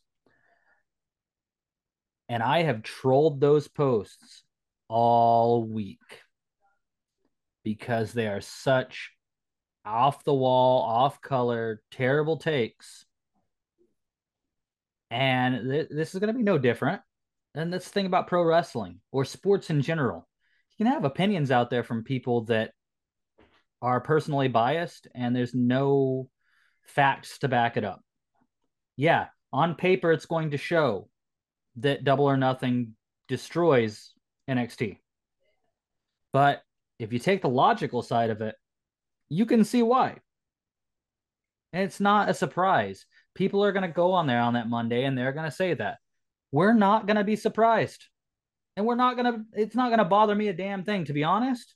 And 2.29 2.43
I 2.43 2.63
have 2.63 2.83
trolled 2.83 3.41
those 3.41 3.69
posts 3.69 4.43
all 4.89 5.65
week 5.65 5.99
because 7.63 8.13
they 8.13 8.27
are 8.27 8.41
such 8.41 9.11
off 9.85 10.25
the 10.25 10.35
wall, 10.35 10.83
off 10.83 11.21
color, 11.21 11.83
terrible 11.91 12.39
takes. 12.39 13.05
And 15.11 15.69
th- 15.71 15.89
this 15.91 16.15
is 16.15 16.21
going 16.21 16.33
to 16.33 16.39
be 16.39 16.45
no 16.45 16.57
different. 16.57 17.03
And 17.55 17.71
that's 17.71 17.85
the 17.85 17.91
thing 17.91 18.07
about 18.07 18.29
pro 18.29 18.43
wrestling 18.43 19.01
or 19.11 19.27
sports 19.27 19.69
in 19.69 19.83
general. 19.83 20.27
You 20.71 20.87
can 20.87 20.93
have 20.93 21.05
opinions 21.05 21.51
out 21.51 21.69
there 21.69 21.85
from 21.85 22.03
people 22.03 22.45
that 22.47 22.73
are 23.83 24.01
personally 24.01 24.49
biased 24.49 25.09
and 25.15 25.35
there's 25.35 25.55
no 25.55 26.29
facts 26.85 27.39
to 27.41 27.49
back 27.49 27.77
it 27.77 27.85
up. 27.85 28.01
Yeah, 28.97 29.27
on 29.53 29.75
paper, 29.75 30.13
it's 30.13 30.27
going 30.27 30.53
to 30.53 30.57
show 30.57 31.09
that 31.77 32.05
Double 32.05 32.25
or 32.25 32.37
Nothing 32.37 32.95
destroys 33.29 34.13
NXT. 34.49 34.99
But 36.33 36.63
if 36.99 37.13
you 37.13 37.19
take 37.19 37.43
the 37.43 37.49
logical 37.49 38.03
side 38.03 38.31
of 38.31 38.41
it, 38.41 38.55
you 39.29 39.47
can 39.47 39.65
see 39.65 39.83
why. 39.83 40.19
And 41.73 41.83
it's 41.83 42.01
not 42.01 42.29
a 42.29 42.35
surprise. 42.35 43.05
People 43.35 43.65
are 43.65 43.73
going 43.73 43.83
to 43.83 43.89
go 43.89 44.13
on 44.13 44.27
there 44.27 44.41
on 44.41 44.55
that 44.55 44.69
Monday 44.69 45.05
and 45.05 45.17
they're 45.17 45.33
going 45.33 45.51
to 45.51 45.57
say 45.57 45.75
that. 45.75 45.99
We're 46.53 46.75
not 46.75 47.07
going 47.07 47.17
to 47.17 47.25
be 47.25 47.37
surprised. 47.37 48.05
And 48.77 48.87
we're 48.87 48.95
not 48.95 49.17
going 49.17 49.33
to, 49.33 49.41
it's 49.55 49.75
not 49.75 49.89
going 49.89 49.99
to 49.99 50.05
bother 50.05 50.35
me 50.35 50.49
a 50.49 50.53
damn 50.53 50.85
thing, 50.85 51.07
to 51.07 51.13
be 51.13 51.25
honest. 51.25 51.75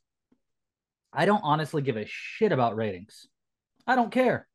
I 1.16 1.24
don't 1.24 1.42
honestly 1.42 1.80
give 1.80 1.96
a 1.96 2.04
shit 2.06 2.52
about 2.52 2.76
ratings. 2.76 3.26
I 3.86 3.94
don't 3.94 4.12
care. 4.12 4.46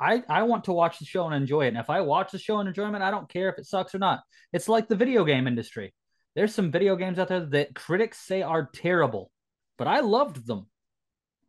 I, 0.00 0.22
I 0.30 0.44
want 0.44 0.64
to 0.64 0.72
watch 0.72 0.98
the 0.98 1.04
show 1.04 1.26
and 1.26 1.34
enjoy 1.34 1.66
it. 1.66 1.68
And 1.68 1.76
if 1.76 1.90
I 1.90 2.00
watch 2.00 2.32
the 2.32 2.38
show 2.38 2.58
and 2.58 2.68
enjoyment, 2.68 3.04
I 3.04 3.10
don't 3.10 3.28
care 3.28 3.50
if 3.50 3.58
it 3.58 3.66
sucks 3.66 3.94
or 3.94 3.98
not. 3.98 4.22
It's 4.52 4.68
like 4.68 4.88
the 4.88 4.96
video 4.96 5.24
game 5.24 5.46
industry. 5.46 5.94
There's 6.34 6.54
some 6.54 6.72
video 6.72 6.96
games 6.96 7.18
out 7.18 7.28
there 7.28 7.44
that 7.46 7.74
critics 7.74 8.18
say 8.18 8.40
are 8.40 8.68
terrible, 8.74 9.30
but 9.76 9.86
I 9.86 10.00
loved 10.00 10.46
them. 10.46 10.66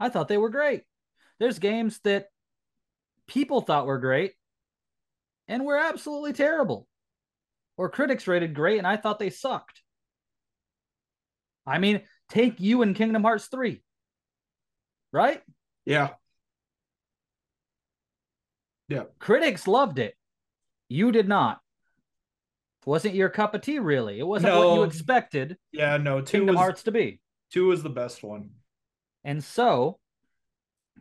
I 0.01 0.09
thought 0.09 0.27
they 0.27 0.37
were 0.37 0.49
great. 0.49 0.83
There's 1.39 1.57
games 1.57 1.99
that 2.03 2.27
people 3.27 3.61
thought 3.61 3.87
were 3.87 3.99
great 3.99 4.33
and 5.47 5.63
were 5.63 5.77
absolutely 5.77 6.33
terrible. 6.33 6.87
Or 7.77 7.89
critics 7.89 8.27
rated 8.27 8.53
great 8.53 8.79
and 8.79 8.85
I 8.85 8.97
thought 8.97 9.17
they 9.17 9.29
sucked. 9.29 9.81
I 11.65 11.79
mean, 11.79 12.01
take 12.29 12.59
you 12.59 12.81
and 12.81 12.95
Kingdom 12.95 13.23
Hearts 13.23 13.47
3 13.47 13.81
right? 15.15 15.41
Yeah. 15.85 16.09
Yeah. 18.89 19.03
Critics 19.17 19.67
loved 19.67 19.97
it. 19.97 20.13
You 20.89 21.11
did 21.11 21.27
not. 21.27 21.59
Wasn't 22.85 23.15
your 23.15 23.29
cup 23.29 23.55
of 23.55 23.61
tea, 23.61 23.79
really? 23.79 24.19
It 24.19 24.27
wasn't 24.27 24.53
no. 24.53 24.67
what 24.67 24.75
you 24.75 24.83
expected. 24.83 25.57
Yeah, 25.71 25.97
no. 25.97 26.21
Two 26.21 26.39
Kingdom 26.39 26.55
was, 26.55 26.61
Hearts 26.61 26.83
to 26.83 26.91
be. 26.91 27.19
Two 27.51 27.67
was 27.67 27.81
the 27.81 27.89
best 27.89 28.21
one. 28.21 28.51
And 29.23 29.43
so, 29.43 29.97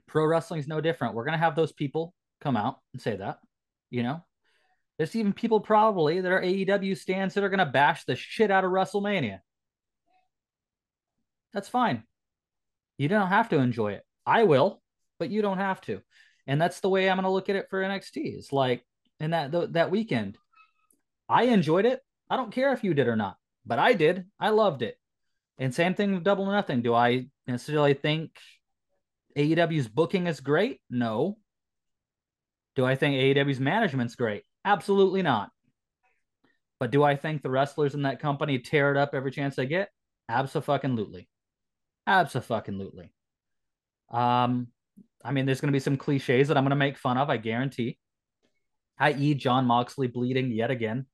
pro 0.06 0.24
wrestling 0.24 0.60
is 0.60 0.68
no 0.68 0.80
different. 0.80 1.14
We're 1.14 1.26
gonna 1.26 1.36
have 1.36 1.56
those 1.56 1.72
people 1.72 2.14
come 2.40 2.56
out 2.56 2.78
and 2.94 3.02
say 3.02 3.16
that. 3.16 3.38
You 3.90 4.02
know, 4.02 4.24
there's 4.96 5.14
even 5.14 5.34
people 5.34 5.60
probably 5.60 6.22
that 6.22 6.32
are 6.32 6.40
AEW 6.40 6.96
stands 6.96 7.34
that 7.34 7.44
are 7.44 7.50
gonna 7.50 7.66
bash 7.66 8.04
the 8.06 8.16
shit 8.16 8.50
out 8.50 8.64
of 8.64 8.70
WrestleMania. 8.70 9.40
That's 11.52 11.68
fine. 11.68 12.04
You 12.98 13.08
don't 13.08 13.28
have 13.28 13.48
to 13.50 13.58
enjoy 13.58 13.92
it. 13.92 14.02
I 14.26 14.44
will, 14.44 14.80
but 15.18 15.30
you 15.30 15.42
don't 15.42 15.58
have 15.58 15.80
to. 15.82 16.00
And 16.46 16.60
that's 16.60 16.80
the 16.80 16.88
way 16.88 17.08
I'm 17.08 17.16
going 17.16 17.24
to 17.24 17.30
look 17.30 17.48
at 17.48 17.56
it 17.56 17.66
for 17.70 17.82
NXT. 17.82 18.36
It's 18.36 18.52
like 18.52 18.84
in 19.20 19.30
that 19.30 19.72
that 19.72 19.90
weekend, 19.90 20.36
I 21.28 21.44
enjoyed 21.44 21.86
it. 21.86 22.00
I 22.28 22.36
don't 22.36 22.52
care 22.52 22.72
if 22.72 22.84
you 22.84 22.94
did 22.94 23.08
or 23.08 23.16
not, 23.16 23.36
but 23.66 23.78
I 23.78 23.94
did. 23.94 24.26
I 24.38 24.50
loved 24.50 24.82
it. 24.82 24.96
And 25.58 25.74
same 25.74 25.94
thing 25.94 26.14
with 26.14 26.24
Double 26.24 26.46
Nothing. 26.46 26.82
Do 26.82 26.94
I 26.94 27.26
necessarily 27.46 27.94
think 27.94 28.32
AEW's 29.36 29.88
booking 29.88 30.26
is 30.26 30.40
great? 30.40 30.80
No. 30.90 31.38
Do 32.76 32.84
I 32.84 32.96
think 32.96 33.14
AEW's 33.14 33.60
management's 33.60 34.16
great? 34.16 34.42
Absolutely 34.64 35.22
not. 35.22 35.50
But 36.80 36.90
do 36.90 37.04
I 37.04 37.16
think 37.16 37.42
the 37.42 37.50
wrestlers 37.50 37.94
in 37.94 38.02
that 38.02 38.20
company 38.20 38.58
tear 38.58 38.90
it 38.90 38.96
up 38.96 39.14
every 39.14 39.30
chance 39.30 39.54
they 39.54 39.66
get? 39.66 39.90
Absolutely. 40.28 41.28
Absolutely. 42.06 43.10
Um, 44.10 44.68
I 45.24 45.32
mean, 45.32 45.46
there's 45.46 45.60
going 45.60 45.72
to 45.72 45.76
be 45.76 45.80
some 45.80 45.96
cliches 45.96 46.48
that 46.48 46.56
I'm 46.56 46.64
going 46.64 46.70
to 46.70 46.76
make 46.76 46.98
fun 46.98 47.16
of, 47.16 47.30
I 47.30 47.38
guarantee. 47.38 47.98
I.e., 48.98 49.34
Jon 49.34 49.66
Moxley 49.66 50.06
bleeding 50.06 50.50
yet 50.52 50.70
again. 50.70 51.06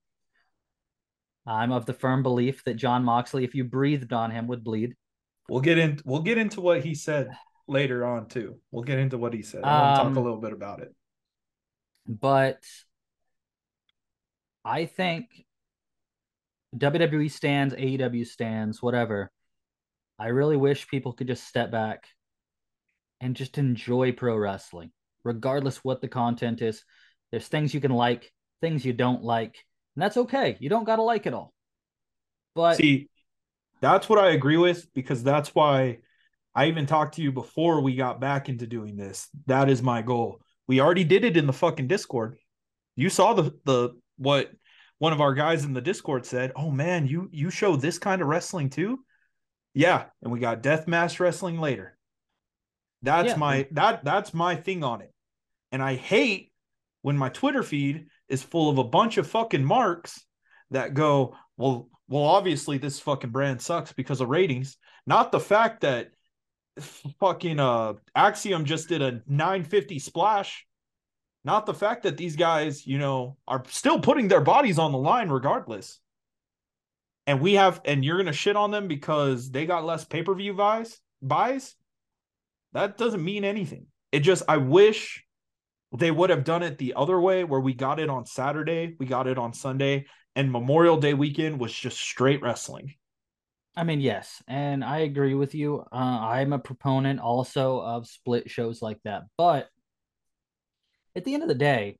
I'm 1.46 1.72
of 1.72 1.86
the 1.86 1.94
firm 1.94 2.22
belief 2.22 2.64
that 2.64 2.74
Jon 2.74 3.04
Moxley, 3.04 3.44
if 3.44 3.54
you 3.54 3.64
breathed 3.64 4.12
on 4.12 4.30
him, 4.30 4.46
would 4.48 4.62
bleed. 4.62 4.94
We'll 5.48 5.62
get 5.62 5.78
in. 5.78 6.00
We'll 6.04 6.22
get 6.22 6.38
into 6.38 6.60
what 6.60 6.84
he 6.84 6.94
said 6.94 7.30
later 7.66 8.04
on 8.04 8.26
too. 8.26 8.60
We'll 8.70 8.84
get 8.84 8.98
into 8.98 9.18
what 9.18 9.32
he 9.32 9.42
said. 9.42 9.64
I 9.64 9.82
want 9.82 9.96
to 9.96 10.00
um, 10.02 10.08
talk 10.08 10.16
a 10.16 10.24
little 10.24 10.40
bit 10.40 10.52
about 10.52 10.80
it. 10.80 10.94
But 12.06 12.62
I 14.64 14.84
think 14.84 15.26
WWE 16.76 17.30
stands, 17.30 17.74
AEW 17.74 18.26
stands, 18.26 18.82
whatever. 18.82 19.30
I 20.20 20.26
really 20.26 20.58
wish 20.58 20.86
people 20.86 21.14
could 21.14 21.28
just 21.28 21.48
step 21.48 21.70
back 21.70 22.04
and 23.22 23.34
just 23.34 23.56
enjoy 23.56 24.12
pro 24.12 24.36
wrestling, 24.36 24.90
regardless 25.24 25.78
what 25.78 26.02
the 26.02 26.08
content 26.08 26.60
is. 26.60 26.84
There's 27.30 27.48
things 27.48 27.72
you 27.72 27.80
can 27.80 27.90
like, 27.90 28.30
things 28.60 28.84
you 28.84 28.92
don't 28.92 29.24
like, 29.24 29.56
and 29.96 30.02
that's 30.02 30.18
okay. 30.18 30.58
You 30.60 30.68
don't 30.68 30.84
got 30.84 30.96
to 30.96 31.02
like 31.02 31.26
it 31.26 31.32
all. 31.32 31.54
But 32.54 32.76
see, 32.76 33.08
that's 33.80 34.10
what 34.10 34.18
I 34.18 34.32
agree 34.32 34.58
with 34.58 34.92
because 34.92 35.22
that's 35.22 35.54
why 35.54 36.00
I 36.54 36.66
even 36.66 36.84
talked 36.84 37.14
to 37.14 37.22
you 37.22 37.32
before 37.32 37.80
we 37.80 37.96
got 37.96 38.20
back 38.20 38.50
into 38.50 38.66
doing 38.66 38.96
this. 38.96 39.26
That 39.46 39.70
is 39.70 39.82
my 39.82 40.02
goal. 40.02 40.42
We 40.66 40.80
already 40.80 41.04
did 41.04 41.24
it 41.24 41.38
in 41.38 41.46
the 41.46 41.54
fucking 41.54 41.88
Discord. 41.88 42.36
You 42.94 43.08
saw 43.08 43.32
the 43.32 43.54
the 43.64 43.98
what 44.18 44.50
one 44.98 45.14
of 45.14 45.22
our 45.22 45.32
guys 45.32 45.64
in 45.64 45.72
the 45.72 45.80
Discord 45.80 46.26
said, 46.26 46.52
"Oh 46.56 46.70
man, 46.70 47.06
you 47.06 47.30
you 47.32 47.48
show 47.48 47.74
this 47.74 47.98
kind 47.98 48.20
of 48.20 48.28
wrestling 48.28 48.68
too?" 48.68 48.98
Yeah, 49.74 50.04
and 50.22 50.32
we 50.32 50.40
got 50.40 50.62
death 50.62 50.88
match 50.88 51.20
wrestling 51.20 51.60
later. 51.60 51.96
That's 53.02 53.30
yeah. 53.30 53.36
my 53.36 53.68
that 53.72 54.04
that's 54.04 54.34
my 54.34 54.56
thing 54.56 54.84
on 54.84 55.00
it. 55.00 55.12
And 55.72 55.82
I 55.82 55.94
hate 55.94 56.52
when 57.02 57.16
my 57.16 57.28
Twitter 57.28 57.62
feed 57.62 58.06
is 58.28 58.42
full 58.42 58.68
of 58.68 58.78
a 58.78 58.84
bunch 58.84 59.16
of 59.16 59.26
fucking 59.26 59.64
marks 59.64 60.24
that 60.70 60.94
go, 60.94 61.36
"Well, 61.56 61.88
well 62.08 62.24
obviously 62.24 62.78
this 62.78 63.00
fucking 63.00 63.30
brand 63.30 63.62
sucks 63.62 63.92
because 63.92 64.20
of 64.20 64.28
ratings." 64.28 64.76
Not 65.06 65.32
the 65.32 65.40
fact 65.40 65.82
that 65.82 66.10
fucking 67.20 67.60
uh 67.60 67.94
Axiom 68.14 68.64
just 68.64 68.88
did 68.88 69.02
a 69.02 69.22
950 69.26 69.98
splash. 69.98 70.66
Not 71.42 71.64
the 71.64 71.74
fact 71.74 72.02
that 72.02 72.18
these 72.18 72.36
guys, 72.36 72.86
you 72.86 72.98
know, 72.98 73.38
are 73.48 73.62
still 73.68 73.98
putting 73.98 74.28
their 74.28 74.42
bodies 74.42 74.78
on 74.78 74.92
the 74.92 74.98
line 74.98 75.30
regardless. 75.30 76.00
And 77.30 77.40
we 77.40 77.54
have 77.54 77.80
and 77.84 78.04
you're 78.04 78.16
gonna 78.16 78.32
shit 78.32 78.56
on 78.56 78.72
them 78.72 78.88
because 78.88 79.52
they 79.52 79.64
got 79.64 79.84
less 79.84 80.04
pay-per-view 80.04 80.52
buys 80.54 80.98
buys. 81.22 81.76
That 82.72 82.98
doesn't 82.98 83.24
mean 83.24 83.44
anything. 83.44 83.86
It 84.10 84.20
just 84.20 84.42
I 84.48 84.56
wish 84.56 85.24
they 85.96 86.10
would 86.10 86.30
have 86.30 86.42
done 86.42 86.64
it 86.64 86.76
the 86.76 86.94
other 86.96 87.20
way 87.20 87.44
where 87.44 87.60
we 87.60 87.72
got 87.72 88.00
it 88.00 88.10
on 88.10 88.26
Saturday, 88.26 88.96
we 88.98 89.06
got 89.06 89.28
it 89.28 89.38
on 89.38 89.52
Sunday, 89.52 90.06
and 90.34 90.50
Memorial 90.50 90.96
Day 90.96 91.14
weekend 91.14 91.60
was 91.60 91.72
just 91.72 92.00
straight 92.00 92.42
wrestling. 92.42 92.94
I 93.76 93.84
mean, 93.84 94.00
yes, 94.00 94.42
and 94.48 94.82
I 94.84 94.98
agree 94.98 95.34
with 95.34 95.54
you. 95.54 95.84
Uh, 95.92 95.94
I'm 95.94 96.52
a 96.52 96.58
proponent 96.58 97.20
also 97.20 97.78
of 97.78 98.08
split 98.08 98.50
shows 98.50 98.82
like 98.82 98.98
that, 99.04 99.22
but 99.38 99.68
at 101.14 101.24
the 101.24 101.34
end 101.34 101.44
of 101.44 101.48
the 101.48 101.54
day, 101.54 101.96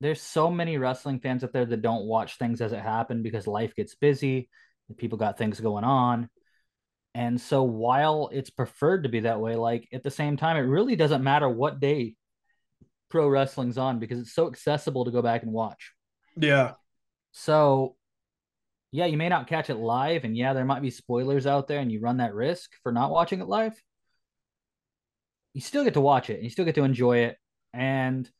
there's 0.00 0.20
so 0.20 0.50
many 0.50 0.78
wrestling 0.78 1.20
fans 1.20 1.42
out 1.42 1.52
there 1.52 1.66
that 1.66 1.82
don't 1.82 2.06
watch 2.06 2.38
things 2.38 2.60
as 2.60 2.72
it 2.72 2.80
happened 2.80 3.22
because 3.22 3.46
life 3.46 3.74
gets 3.74 3.94
busy, 3.94 4.48
people 4.96 5.18
got 5.18 5.38
things 5.38 5.60
going 5.60 5.84
on. 5.84 6.28
And 7.14 7.40
so 7.40 7.64
while 7.64 8.30
it's 8.32 8.50
preferred 8.50 9.02
to 9.02 9.08
be 9.08 9.20
that 9.20 9.40
way, 9.40 9.56
like 9.56 9.88
at 9.92 10.02
the 10.02 10.10
same 10.10 10.36
time, 10.36 10.56
it 10.56 10.60
really 10.60 10.94
doesn't 10.94 11.24
matter 11.24 11.48
what 11.48 11.80
day 11.80 12.14
pro 13.08 13.26
wrestling's 13.28 13.78
on 13.78 13.98
because 13.98 14.20
it's 14.20 14.34
so 14.34 14.46
accessible 14.46 15.04
to 15.04 15.10
go 15.10 15.22
back 15.22 15.42
and 15.42 15.52
watch. 15.52 15.92
Yeah. 16.36 16.74
So 17.32 17.96
yeah, 18.90 19.06
you 19.06 19.16
may 19.16 19.28
not 19.28 19.48
catch 19.48 19.68
it 19.68 19.76
live, 19.76 20.24
and 20.24 20.36
yeah, 20.36 20.54
there 20.54 20.64
might 20.64 20.80
be 20.80 20.90
spoilers 20.90 21.46
out 21.46 21.68
there, 21.68 21.80
and 21.80 21.92
you 21.92 22.00
run 22.00 22.18
that 22.18 22.34
risk 22.34 22.70
for 22.82 22.90
not 22.90 23.10
watching 23.10 23.40
it 23.40 23.48
live. 23.48 23.78
You 25.52 25.60
still 25.60 25.84
get 25.84 25.94
to 25.94 26.00
watch 26.00 26.30
it, 26.30 26.34
and 26.34 26.44
you 26.44 26.50
still 26.50 26.64
get 26.64 26.74
to 26.76 26.84
enjoy 26.84 27.18
it, 27.18 27.36
and 27.74 28.30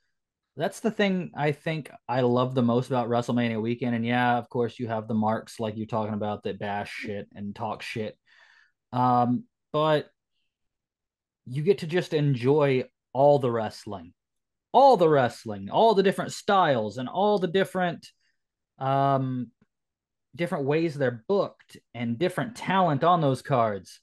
that's 0.58 0.80
the 0.80 0.90
thing 0.90 1.30
I 1.36 1.52
think 1.52 1.90
I 2.08 2.22
love 2.22 2.54
the 2.54 2.62
most 2.62 2.88
about 2.88 3.08
WrestleMania 3.08 3.62
weekend. 3.62 3.94
And 3.94 4.04
yeah, 4.04 4.36
of 4.36 4.48
course, 4.50 4.78
you 4.78 4.88
have 4.88 5.06
the 5.06 5.14
marks 5.14 5.60
like 5.60 5.76
you're 5.76 5.86
talking 5.86 6.14
about 6.14 6.42
that 6.42 6.58
bash 6.58 6.90
shit 6.92 7.28
and 7.34 7.54
talk 7.54 7.80
shit, 7.80 8.18
um, 8.92 9.44
but 9.72 10.10
you 11.46 11.62
get 11.62 11.78
to 11.78 11.86
just 11.86 12.12
enjoy 12.12 12.84
all 13.12 13.38
the 13.38 13.50
wrestling, 13.50 14.12
all 14.72 14.96
the 14.96 15.08
wrestling, 15.08 15.70
all 15.70 15.94
the 15.94 16.02
different 16.02 16.32
styles, 16.32 16.98
and 16.98 17.08
all 17.08 17.38
the 17.38 17.46
different 17.46 18.08
um 18.78 19.50
different 20.36 20.64
ways 20.66 20.94
they're 20.94 21.24
booked 21.28 21.78
and 21.94 22.18
different 22.18 22.56
talent 22.56 23.02
on 23.02 23.20
those 23.20 23.42
cards 23.42 24.00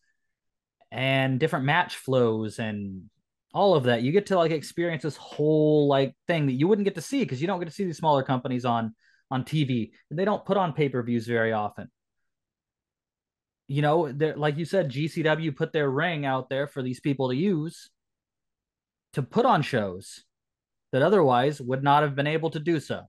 and 0.92 1.40
different 1.40 1.66
match 1.66 1.96
flows 1.96 2.60
and 2.60 3.10
all 3.56 3.74
of 3.74 3.86
that 3.86 4.02
you 4.02 4.12
get 4.12 4.28
to 4.28 4.38
like 4.38 4.52
experience 4.52 5.02
this 5.02 5.16
whole 5.16 5.88
like 5.88 6.14
thing 6.28 6.46
that 6.46 6.54
you 6.54 6.68
wouldn't 6.68 6.86
get 6.86 6.96
to 6.96 7.02
see 7.02 7.22
because 7.22 7.42
you 7.42 7.48
don't 7.48 7.60
get 7.60 7.66
to 7.66 7.74
see 7.74 7.86
these 7.86 7.98
smaller 7.98 8.22
companies 8.22 8.66
on 8.66 8.94
on 9.32 9.44
tv 9.44 9.92
they 10.12 10.26
don't 10.26 10.46
put 10.46 10.58
on 10.58 10.74
pay-per-views 10.74 11.26
very 11.26 11.54
often. 11.54 11.90
You 13.68 13.82
know 13.82 14.14
like 14.36 14.58
you 14.58 14.66
said 14.66 14.92
gcw 14.92 15.56
put 15.56 15.74
their 15.74 15.90
ring 15.90 16.26
out 16.26 16.50
there 16.50 16.68
for 16.68 16.84
these 16.84 17.00
people 17.00 17.30
to 17.30 17.36
use 17.36 17.90
to 19.14 19.24
put 19.24 19.46
on 19.46 19.62
shows 19.62 20.26
that 20.92 21.02
otherwise 21.02 21.62
would 21.62 21.84
not 21.84 22.04
have 22.04 22.16
been 22.16 22.28
able 22.28 22.50
to 22.52 22.60
do 22.60 22.80
so. 22.80 23.02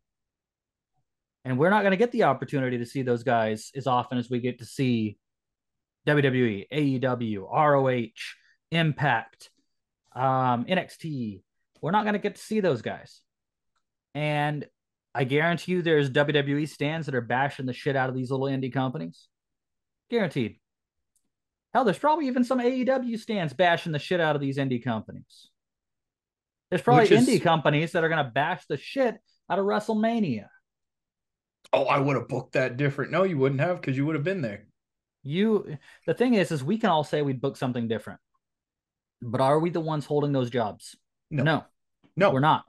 And 1.45 1.59
we're 1.59 1.71
not 1.71 1.83
going 1.83 1.93
to 1.93 1.97
get 1.97 2.13
the 2.13 2.25
opportunity 2.25 2.79
to 2.79 2.87
see 2.87 3.03
those 3.03 3.23
guys 3.23 3.71
as 3.77 3.87
often 3.87 4.19
as 4.19 4.31
we 4.31 4.41
get 4.41 4.59
to 4.61 4.65
see 4.65 5.19
WWE, 6.07 6.67
AEW, 6.73 7.43
ROH, 7.49 8.09
Impact, 8.73 9.51
um, 10.17 10.65
NXT. 10.65 11.43
We're 11.81 11.91
not 11.91 12.05
going 12.05 12.15
to 12.15 12.19
get 12.19 12.37
to 12.37 12.43
see 12.43 12.61
those 12.61 12.83
guys. 12.83 13.21
And 14.15 14.67
I 15.15 15.25
guarantee 15.25 15.73
you 15.73 15.83
there's 15.83 16.11
WWE 16.11 16.69
stands 16.69 17.07
that 17.07 17.15
are 17.15 17.21
bashing 17.21 17.67
the 17.67 17.73
shit 17.73 17.97
out 17.97 18.09
of 18.09 18.15
these 18.15 18.31
little 18.31 18.47
indie 18.47 18.73
companies. 18.73 19.29
Guaranteed. 20.11 20.59
Hell, 21.75 21.85
there's 21.85 21.99
probably 21.99 22.27
even 22.29 22.45
some 22.45 22.61
AEW 22.61 23.19
stands 23.19 23.53
bashing 23.53 23.93
the 23.93 23.99
shit 23.99 24.21
out 24.21 24.35
of 24.35 24.41
these 24.41 24.57
indie 24.57 24.83
companies. 24.83 25.51
There's 26.71 26.83
probably 26.83 27.05
is... 27.05 27.29
indie 27.29 27.43
companies 27.43 27.93
that 27.93 28.03
are 28.03 28.09
going 28.09 28.25
to 28.25 28.31
bash 28.31 28.65
the 28.67 28.79
shit 28.79 29.17
out 29.51 29.59
of 29.59 29.67
WrestleMania 29.67 30.47
oh, 31.73 31.85
I 31.85 31.99
would 31.99 32.17
have 32.17 32.29
booked 32.29 32.53
that 32.53 32.77
different. 32.77 33.11
No, 33.11 33.23
you 33.23 33.39
wouldn't 33.39 33.61
have 33.61 33.81
because 33.81 33.97
you 33.97 34.07
would 34.07 34.15
have 34.15 34.25
been 34.25 34.43
there. 34.43 34.67
You 35.23 35.79
the 36.07 36.15
thing 36.15 36.35
is, 36.35 36.53
is 36.53 36.63
we 36.63 36.79
can 36.79 36.91
all 36.91 37.05
say 37.05 37.23
we'd 37.23 37.41
book 37.41 37.57
something 37.57 37.89
different. 37.89 38.21
But 39.23 39.41
are 39.41 39.59
we 39.59 39.71
the 39.71 39.81
ones 39.81 40.05
holding 40.05 40.33
those 40.33 40.51
jobs? 40.51 40.97
No. 41.31 41.43
No. 41.43 41.65
No. 42.17 42.31
We're 42.31 42.41
not. 42.41 42.65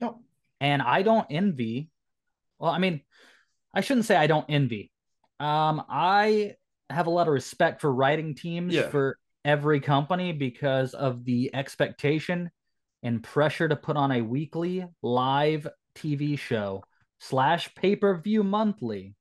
No. 0.00 0.20
And 0.60 0.82
I 0.82 1.02
don't 1.02 1.26
envy. 1.30 1.90
Well, 2.58 2.70
I 2.70 2.78
mean, 2.78 3.02
I 3.74 3.80
shouldn't 3.80 4.06
say 4.06 4.16
I 4.16 4.26
don't 4.26 4.46
envy. 4.48 4.90
Um, 5.40 5.82
I 5.88 6.54
have 6.90 7.06
a 7.06 7.10
lot 7.10 7.26
of 7.26 7.32
respect 7.32 7.80
for 7.80 7.92
writing 7.92 8.34
teams 8.34 8.74
yeah. 8.74 8.88
for 8.88 9.18
every 9.44 9.80
company 9.80 10.32
because 10.32 10.94
of 10.94 11.24
the 11.24 11.54
expectation 11.54 12.50
and 13.02 13.22
pressure 13.22 13.68
to 13.68 13.76
put 13.76 13.96
on 13.96 14.12
a 14.12 14.22
weekly 14.22 14.86
live 15.02 15.66
TV 15.96 16.38
show 16.38 16.84
slash 17.18 17.74
pay 17.74 17.96
per 17.96 18.16
view 18.18 18.44
monthly 18.44 19.14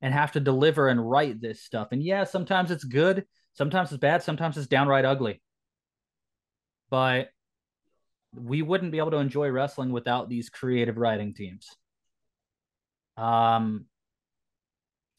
and 0.00 0.12
have 0.12 0.32
to 0.32 0.40
deliver 0.40 0.88
and 0.88 1.10
write 1.10 1.40
this 1.40 1.62
stuff. 1.62 1.88
And 1.92 2.02
yeah, 2.02 2.24
sometimes 2.24 2.70
it's 2.70 2.84
good, 2.84 3.24
sometimes 3.54 3.90
it's 3.92 4.00
bad, 4.00 4.22
sometimes 4.22 4.56
it's 4.56 4.66
downright 4.66 5.04
ugly. 5.04 5.40
But 6.90 7.30
we 8.34 8.62
wouldn't 8.62 8.92
be 8.92 8.98
able 8.98 9.10
to 9.12 9.18
enjoy 9.18 9.48
wrestling 9.50 9.92
without 9.92 10.28
these 10.28 10.48
creative 10.48 10.96
writing 10.96 11.34
teams. 11.34 11.68
Um, 13.16 13.86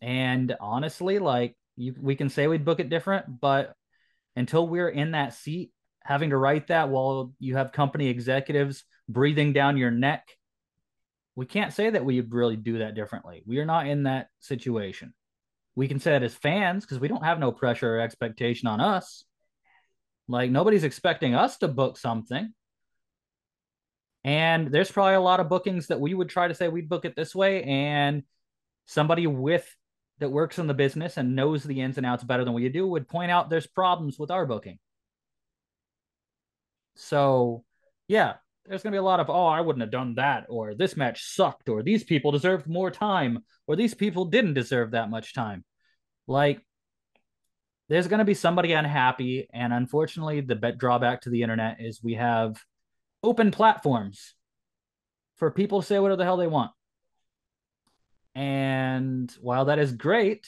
and 0.02 0.56
honestly, 0.60 1.19
like 1.19 1.56
you, 1.76 1.96
we 2.00 2.15
can 2.15 2.30
say 2.30 2.48
we'd 2.48 2.65
book 2.65 2.80
it 2.80 2.89
different, 2.89 3.39
but 3.39 3.74
until 4.36 4.67
we're 4.67 4.89
in 4.89 5.12
that 5.12 5.34
seat, 5.34 5.72
having 6.04 6.32
to 6.32 6.38
write 6.38 6.67
that 6.67 6.89
while 6.89 7.34
you 7.39 7.56
have 7.56 7.72
company 7.72 8.08
executives 8.08 8.84
breathing 9.08 9.54
down 9.54 9.78
your 9.78 9.91
neck 9.91 10.28
we 11.36 11.46
can't 11.46 11.74
say 11.74 11.89
that 11.89 12.06
we 12.06 12.19
would 12.19 12.34
really 12.34 12.56
do 12.56 12.80
that 12.80 12.96
differently. 12.96 13.43
We 13.46 13.60
are 13.60 13.65
not 13.65 13.88
in 13.88 14.04
that 14.04 14.30
situation. 14.39 15.13
We 15.76 15.88
can 15.88 16.00
say 16.00 16.12
that 16.12 16.24
as 16.24 16.36
fans 16.36 16.86
because 16.86 17.00
we 17.00 17.08
don't 17.08 17.24
have 17.24 17.40
no 17.40 17.52
pressure 17.52 17.96
or 17.96 18.00
expectation 18.00 18.68
on 18.68 18.80
us. 18.80 19.24
Like 20.28 20.52
nobody's 20.52 20.84
expecting 20.84 21.36
us 21.36 21.58
to 21.58 21.68
book 21.68 21.98
something. 21.98 22.54
And 24.24 24.72
there's 24.72 24.92
probably 24.92 25.16
a 25.16 25.22
lot 25.22 25.40
of 25.40 25.50
bookings 25.50 25.88
that 25.88 26.00
we 26.00 26.14
would 26.14 26.30
try 26.30 26.48
to 26.48 26.54
say 26.54 26.68
we'd 26.68 26.90
book 26.90 27.06
it 27.06 27.16
this 27.16 27.36
way. 27.36 27.64
And 27.64 28.24
somebody 28.86 29.28
with 29.28 29.68
that 30.20 30.30
works 30.30 30.60
in 30.60 30.68
the 30.68 30.74
business 30.74 31.18
and 31.18 31.36
knows 31.36 31.64
the 31.64 31.82
ins 31.82 31.98
and 31.98 32.06
outs 32.06 32.24
better 32.24 32.46
than 32.46 32.54
we 32.54 32.70
do 32.70 32.88
would 32.88 33.08
point 33.08 33.32
out 33.32 33.50
there's 33.50 33.68
problems 33.68 34.18
with 34.18 34.32
our 34.32 34.46
booking. 34.46 34.80
So, 36.96 37.66
yeah, 38.08 38.36
there's 38.65 38.82
going 38.82 38.91
to 38.91 38.95
be 38.95 39.02
a 39.02 39.04
lot 39.04 39.19
of, 39.19 39.30
oh, 39.30 39.45
I 39.45 39.62
wouldn't 39.62 39.82
have 39.82 39.91
done 39.91 40.15
that, 40.15 40.45
or 40.49 40.73
this 40.73 40.95
match 40.95 41.23
sucked, 41.23 41.69
or 41.69 41.84
these 41.84 42.04
people 42.04 42.32
deserved 42.32 42.67
more 42.67 42.91
time, 42.91 43.39
or 43.67 43.76
these 43.76 43.93
people 43.93 44.26
didn't 44.26 44.54
deserve 44.54 44.91
that 44.91 45.10
much 45.10 45.34
time. 45.34 45.65
Like, 46.28 46.62
there's 47.89 48.08
going 48.08 48.19
to 48.19 48.26
be 48.26 48.34
somebody 48.34 48.71
unhappy. 48.73 49.47
And 49.54 49.73
unfortunately, 49.73 50.41
the 50.41 50.56
drawback 50.56 51.21
to 51.21 51.30
the 51.30 51.41
internet 51.41 51.78
is 51.80 52.02
we 52.02 52.13
have 52.13 52.62
open 53.21 53.52
platforms 53.52 54.34
for 55.36 55.52
people 55.52 55.82
to 55.82 55.88
say 55.88 55.99
whatever 55.99 56.17
the 56.17 56.23
hell 56.23 56.38
they 56.38 56.47
want. 56.47 56.71
And 58.36 59.32
while 59.41 59.65
that 59.65 59.80
is 59.80 59.91
great, 59.91 60.47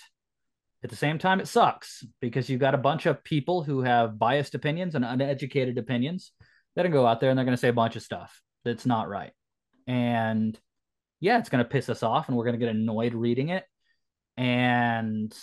at 0.84 0.90
the 0.90 0.96
same 0.96 1.20
time, 1.20 1.40
it 1.40 1.48
sucks 1.48 2.06
because 2.22 2.50
you've 2.50 2.60
got 2.60 2.76
a 2.76 2.80
bunch 2.80 3.06
of 3.06 3.24
people 3.24 3.64
who 3.64 3.82
have 3.82 4.18
biased 4.18 4.56
opinions 4.56 4.96
and 4.96 5.04
uneducated 5.04 5.78
opinions 5.78 6.32
that 6.76 6.92
go 6.92 7.06
out 7.06 7.20
there 7.20 7.30
and 7.30 7.38
they're 7.38 7.46
going 7.46 7.58
to 7.58 7.62
say 7.62 7.70
a 7.70 7.74
bunch 7.74 7.96
of 7.96 8.04
stuff 8.04 8.42
that's 8.64 8.86
not 8.86 9.10
right. 9.10 9.32
And 9.88 10.60
yeah, 11.20 11.40
it's 11.40 11.50
going 11.50 11.64
to 11.64 11.70
piss 11.70 11.90
us 11.90 12.04
off 12.04 12.28
and 12.28 12.38
we're 12.38 12.46
going 12.46 12.60
to 12.60 12.66
get 12.66 12.76
annoyed 12.76 13.14
reading 13.14 13.50
it. 13.50 13.64
And 14.38 15.34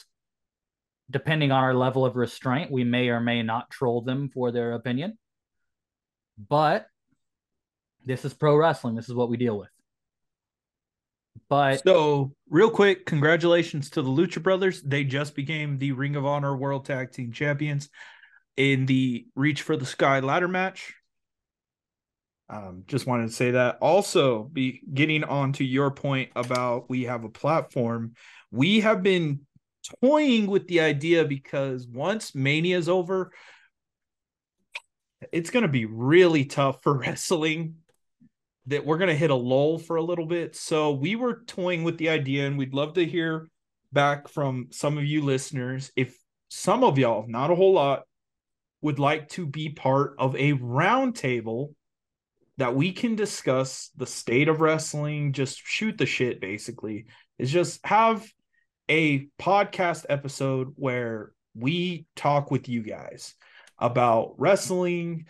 depending 1.10 1.52
on 1.52 1.62
our 1.62 1.74
level 1.74 2.04
of 2.04 2.16
restraint, 2.16 2.70
we 2.70 2.84
may 2.84 3.08
or 3.08 3.20
may 3.20 3.42
not 3.42 3.70
troll 3.70 4.02
them 4.02 4.28
for 4.28 4.52
their 4.52 4.72
opinion. 4.72 5.18
But 6.48 6.86
this 8.04 8.24
is 8.24 8.34
pro 8.34 8.56
wrestling. 8.56 8.94
This 8.94 9.08
is 9.08 9.14
what 9.14 9.30
we 9.30 9.36
deal 9.36 9.58
with. 9.58 9.68
But 11.48 11.82
so, 11.84 12.32
real 12.48 12.70
quick, 12.70 13.06
congratulations 13.06 13.90
to 13.90 14.02
the 14.02 14.08
Lucha 14.08 14.42
Brothers. 14.42 14.82
They 14.82 15.04
just 15.04 15.34
became 15.34 15.78
the 15.78 15.92
Ring 15.92 16.16
of 16.16 16.26
Honor 16.26 16.56
World 16.56 16.84
Tag 16.84 17.12
Team 17.12 17.32
Champions 17.32 17.88
in 18.56 18.86
the 18.86 19.26
Reach 19.34 19.62
for 19.62 19.76
the 19.76 19.86
Sky 19.86 20.20
ladder 20.20 20.48
match. 20.48 20.94
Um, 22.52 22.84
just 22.86 23.06
wanted 23.06 23.28
to 23.28 23.32
say 23.32 23.52
that. 23.52 23.78
Also, 23.80 24.42
be 24.44 24.82
getting 24.92 25.24
on 25.24 25.54
to 25.54 25.64
your 25.64 25.90
point 25.90 26.30
about 26.36 26.90
we 26.90 27.04
have 27.04 27.24
a 27.24 27.30
platform. 27.30 28.12
We 28.50 28.80
have 28.80 29.02
been 29.02 29.40
toying 30.02 30.46
with 30.46 30.68
the 30.68 30.80
idea 30.80 31.24
because 31.24 31.86
once 31.86 32.34
Mania 32.34 32.76
is 32.76 32.90
over, 32.90 33.32
it's 35.32 35.48
going 35.48 35.62
to 35.62 35.68
be 35.68 35.86
really 35.86 36.44
tough 36.44 36.82
for 36.82 36.92
wrestling 36.98 37.76
that 38.66 38.84
we're 38.84 38.98
going 38.98 39.08
to 39.08 39.16
hit 39.16 39.30
a 39.30 39.34
lull 39.34 39.78
for 39.78 39.96
a 39.96 40.02
little 40.02 40.26
bit. 40.26 40.54
So 40.54 40.92
we 40.92 41.16
were 41.16 41.42
toying 41.46 41.84
with 41.84 41.96
the 41.96 42.10
idea, 42.10 42.46
and 42.46 42.58
we'd 42.58 42.74
love 42.74 42.92
to 42.94 43.06
hear 43.06 43.48
back 43.92 44.28
from 44.28 44.68
some 44.72 44.98
of 44.98 45.04
you 45.06 45.22
listeners. 45.22 45.90
If 45.96 46.14
some 46.50 46.84
of 46.84 46.98
y'all, 46.98 47.24
not 47.26 47.50
a 47.50 47.54
whole 47.54 47.72
lot, 47.72 48.02
would 48.82 48.98
like 48.98 49.30
to 49.30 49.46
be 49.46 49.70
part 49.70 50.16
of 50.18 50.36
a 50.36 50.52
roundtable 50.52 51.70
that 52.58 52.74
we 52.74 52.92
can 52.92 53.16
discuss 53.16 53.90
the 53.96 54.06
state 54.06 54.48
of 54.48 54.60
wrestling, 54.60 55.32
just 55.32 55.60
shoot 55.64 55.96
the 55.96 56.06
shit, 56.06 56.40
basically, 56.40 57.06
is 57.38 57.50
just 57.50 57.84
have 57.86 58.26
a 58.88 59.26
podcast 59.40 60.04
episode 60.08 60.72
where 60.76 61.32
we 61.54 62.06
talk 62.14 62.50
with 62.50 62.68
you 62.68 62.82
guys 62.82 63.34
about 63.78 64.34
wrestling, 64.38 65.26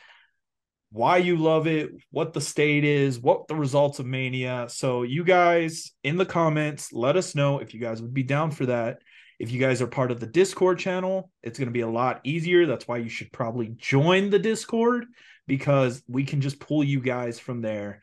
why 0.90 1.16
you 1.16 1.36
love 1.36 1.66
it, 1.66 1.90
what 2.10 2.32
the 2.32 2.40
state 2.40 2.84
is, 2.84 3.18
what 3.18 3.48
the 3.48 3.54
results 3.54 3.98
of 3.98 4.06
Mania. 4.06 4.66
So, 4.68 5.04
you 5.04 5.24
guys 5.24 5.92
in 6.02 6.16
the 6.16 6.26
comments, 6.26 6.92
let 6.92 7.16
us 7.16 7.34
know 7.34 7.60
if 7.60 7.72
you 7.72 7.80
guys 7.80 8.02
would 8.02 8.14
be 8.14 8.24
down 8.24 8.50
for 8.50 8.66
that. 8.66 8.98
If 9.38 9.50
you 9.50 9.58
guys 9.58 9.80
are 9.80 9.86
part 9.86 10.10
of 10.10 10.20
the 10.20 10.26
Discord 10.26 10.78
channel, 10.78 11.30
it's 11.42 11.58
going 11.58 11.68
to 11.68 11.72
be 11.72 11.80
a 11.80 11.88
lot 11.88 12.20
easier. 12.24 12.66
That's 12.66 12.86
why 12.86 12.98
you 12.98 13.08
should 13.08 13.32
probably 13.32 13.74
join 13.76 14.30
the 14.30 14.38
Discord 14.38 15.06
because 15.46 16.02
we 16.08 16.24
can 16.24 16.40
just 16.40 16.58
pull 16.60 16.84
you 16.84 17.00
guys 17.00 17.38
from 17.38 17.62
there, 17.62 18.02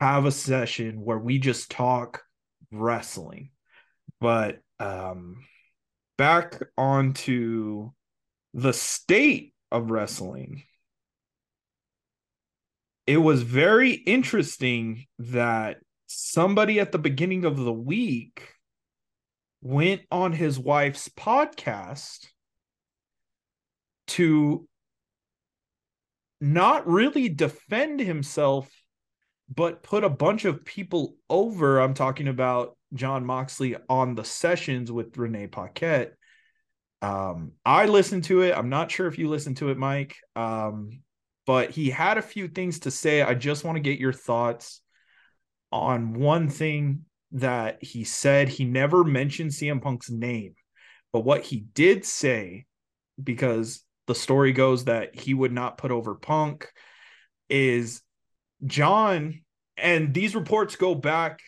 have 0.00 0.24
a 0.24 0.32
session 0.32 1.04
where 1.04 1.18
we 1.18 1.38
just 1.38 1.70
talk 1.70 2.22
wrestling. 2.70 3.50
But 4.20 4.60
um 4.80 5.44
back 6.16 6.60
onto 6.76 7.90
the 8.54 8.72
state 8.72 9.54
of 9.70 9.90
wrestling 9.90 10.64
it 13.08 13.16
was 13.16 13.40
very 13.40 13.92
interesting 13.92 15.06
that 15.18 15.78
somebody 16.08 16.78
at 16.78 16.92
the 16.92 16.98
beginning 16.98 17.46
of 17.46 17.56
the 17.56 17.72
week 17.72 18.52
went 19.62 20.02
on 20.10 20.34
his 20.34 20.58
wife's 20.58 21.08
podcast 21.08 22.26
to 24.08 24.68
not 26.40 26.86
really 26.86 27.28
defend 27.28 28.00
himself 28.00 28.70
but 29.54 29.82
put 29.82 30.04
a 30.04 30.10
bunch 30.10 30.44
of 30.44 30.64
people 30.64 31.16
over 31.28 31.80
i'm 31.80 31.94
talking 31.94 32.28
about 32.28 32.76
Jon 32.94 33.24
moxley 33.24 33.76
on 33.88 34.14
the 34.14 34.24
sessions 34.24 34.90
with 34.90 35.16
renee 35.16 35.46
paquette 35.46 36.14
um 37.02 37.52
i 37.64 37.86
listened 37.86 38.24
to 38.24 38.42
it 38.42 38.56
i'm 38.56 38.68
not 38.68 38.90
sure 38.90 39.06
if 39.06 39.18
you 39.18 39.28
listened 39.28 39.56
to 39.58 39.70
it 39.70 39.78
mike 39.78 40.16
um 40.36 41.00
but 41.48 41.70
he 41.70 41.88
had 41.88 42.18
a 42.18 42.22
few 42.22 42.46
things 42.46 42.80
to 42.80 42.90
say. 42.90 43.22
I 43.22 43.32
just 43.32 43.64
want 43.64 43.76
to 43.76 43.80
get 43.80 43.98
your 43.98 44.12
thoughts 44.12 44.82
on 45.72 46.12
one 46.12 46.50
thing 46.50 47.06
that 47.32 47.82
he 47.82 48.04
said. 48.04 48.50
He 48.50 48.66
never 48.66 49.02
mentioned 49.02 49.52
CM 49.52 49.80
Punk's 49.80 50.10
name, 50.10 50.56
but 51.10 51.20
what 51.20 51.42
he 51.42 51.60
did 51.60 52.04
say, 52.04 52.66
because 53.24 53.82
the 54.08 54.14
story 54.14 54.52
goes 54.52 54.86
that 54.86 55.14
he 55.14 55.34
would 55.34 55.52
not 55.52 55.78
put 55.78 55.92
over 55.92 56.16
Punk, 56.16 56.68
is 57.48 58.02
Jon, 58.66 59.42
and 59.76 60.12
these 60.12 60.34
reports 60.34 60.74
go 60.74 60.96
back 60.96 61.40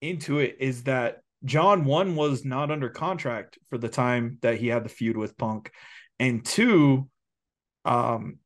into 0.00 0.38
it, 0.38 0.58
is 0.60 0.84
that 0.84 1.22
Jon, 1.44 1.84
one, 1.84 2.14
was 2.14 2.44
not 2.44 2.70
under 2.70 2.88
contract 2.88 3.58
for 3.68 3.78
the 3.78 3.88
time 3.88 4.38
that 4.42 4.58
he 4.58 4.68
had 4.68 4.84
the 4.84 4.88
feud 4.88 5.16
with 5.16 5.36
Punk. 5.36 5.72
And 6.20 6.44
two, 6.44 7.08
um, 7.84 8.38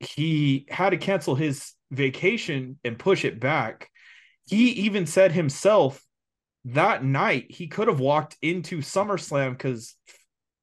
he 0.00 0.66
had 0.70 0.90
to 0.90 0.96
cancel 0.96 1.34
his 1.34 1.74
vacation 1.90 2.78
and 2.84 2.98
push 2.98 3.26
it 3.26 3.38
back. 3.38 3.90
He 4.46 4.70
even 4.70 5.06
said 5.06 5.32
himself 5.32 6.02
that 6.64 7.04
night 7.04 7.46
he 7.50 7.66
could 7.66 7.88
have 7.88 8.00
walked 8.00 8.36
into 8.42 8.78
SummerSlam 8.78 9.52
because 9.52 9.94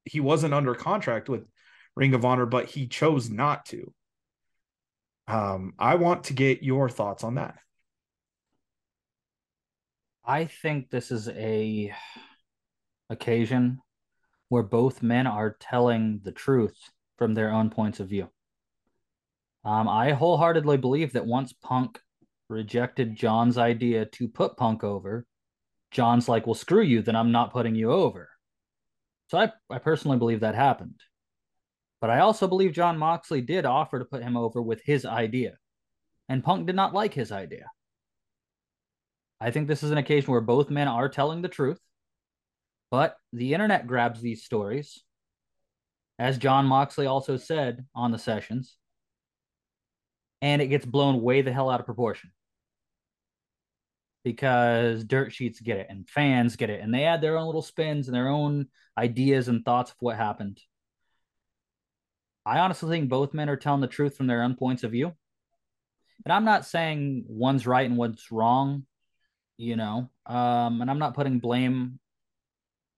he 0.04 0.20
wasn't 0.20 0.54
under 0.54 0.74
contract 0.74 1.28
with 1.28 1.44
Ring 1.96 2.14
of 2.14 2.24
Honor, 2.24 2.46
but 2.46 2.66
he 2.66 2.86
chose 2.86 3.30
not 3.30 3.66
to. 3.66 3.92
Um, 5.26 5.72
I 5.78 5.96
want 5.96 6.24
to 6.24 6.34
get 6.34 6.62
your 6.62 6.88
thoughts 6.88 7.24
on 7.24 7.34
that. 7.36 7.56
I 10.24 10.44
think 10.44 10.90
this 10.90 11.10
is 11.10 11.28
a 11.28 11.92
occasion 13.08 13.80
where 14.48 14.62
both 14.62 15.02
men 15.02 15.26
are 15.26 15.56
telling 15.58 16.20
the 16.22 16.32
truth 16.32 16.76
from 17.16 17.34
their 17.34 17.52
own 17.52 17.70
points 17.70 18.00
of 18.00 18.08
view. 18.08 18.28
Um, 19.64 19.88
I 19.88 20.12
wholeheartedly 20.12 20.76
believe 20.76 21.14
that 21.14 21.26
once 21.26 21.52
Punk 21.52 22.00
rejected 22.48 23.16
Jon's 23.16 23.58
idea 23.58 24.04
to 24.06 24.28
put 24.28 24.56
Punk 24.56 24.84
over, 24.84 25.26
Jon's 25.90 26.28
like, 26.28 26.46
well, 26.46 26.54
screw 26.54 26.82
you, 26.82 27.02
then 27.02 27.16
I'm 27.16 27.32
not 27.32 27.52
putting 27.52 27.74
you 27.74 27.90
over. 27.90 28.28
So 29.28 29.38
I, 29.38 29.52
I 29.68 29.78
personally 29.78 30.18
believe 30.18 30.40
that 30.40 30.54
happened. 30.54 31.00
But 32.00 32.10
I 32.10 32.20
also 32.20 32.46
believe 32.46 32.72
Jon 32.72 32.98
Moxley 32.98 33.40
did 33.40 33.64
offer 33.64 33.98
to 33.98 34.04
put 34.04 34.22
him 34.22 34.36
over 34.36 34.60
with 34.60 34.82
his 34.84 35.04
idea. 35.04 35.56
And 36.28 36.44
Punk 36.44 36.66
did 36.66 36.76
not 36.76 36.94
like 36.94 37.14
his 37.14 37.32
idea. 37.32 37.70
I 39.40 39.50
think 39.50 39.68
this 39.68 39.82
is 39.82 39.90
an 39.90 39.98
occasion 39.98 40.30
where 40.30 40.40
both 40.40 40.70
men 40.70 40.88
are 40.88 41.08
telling 41.08 41.42
the 41.42 41.48
truth, 41.48 41.80
but 42.90 43.16
the 43.32 43.54
internet 43.54 43.86
grabs 43.86 44.20
these 44.20 44.44
stories. 44.44 45.02
As 46.18 46.38
Jon 46.38 46.66
Moxley 46.66 47.06
also 47.06 47.36
said 47.36 47.84
on 47.94 48.10
the 48.10 48.18
sessions, 48.18 48.76
and 50.40 50.62
it 50.62 50.68
gets 50.68 50.86
blown 50.86 51.20
way 51.22 51.42
the 51.42 51.52
hell 51.52 51.68
out 51.70 51.80
of 51.80 51.86
proportion 51.86 52.30
because 54.24 55.04
dirt 55.04 55.32
sheets 55.32 55.60
get 55.60 55.78
it 55.78 55.86
and 55.88 56.08
fans 56.08 56.56
get 56.56 56.68
it 56.68 56.80
and 56.80 56.92
they 56.92 57.04
add 57.04 57.20
their 57.20 57.36
own 57.36 57.46
little 57.46 57.62
spins 57.62 58.08
and 58.08 58.14
their 58.14 58.28
own 58.28 58.66
ideas 58.98 59.48
and 59.48 59.64
thoughts 59.64 59.92
of 59.92 59.96
what 60.00 60.16
happened. 60.16 60.58
I 62.46 62.60
honestly 62.60 62.88
think 62.88 63.10
both 63.10 63.34
men 63.34 63.50
are 63.50 63.56
telling 63.56 63.80
the 63.80 63.86
truth 63.86 64.16
from 64.16 64.26
their 64.26 64.42
own 64.42 64.54
points 64.54 64.84
of 64.84 64.92
view. 64.92 65.12
And 66.24 66.32
I'm 66.32 66.44
not 66.44 66.64
saying 66.64 67.24
one's 67.28 67.66
right 67.66 67.88
and 67.88 67.98
one's 67.98 68.30
wrong, 68.30 68.86
you 69.58 69.76
know. 69.76 70.08
Um, 70.24 70.80
and 70.80 70.90
I'm 70.90 70.98
not 70.98 71.14
putting 71.14 71.40
blame 71.40 71.98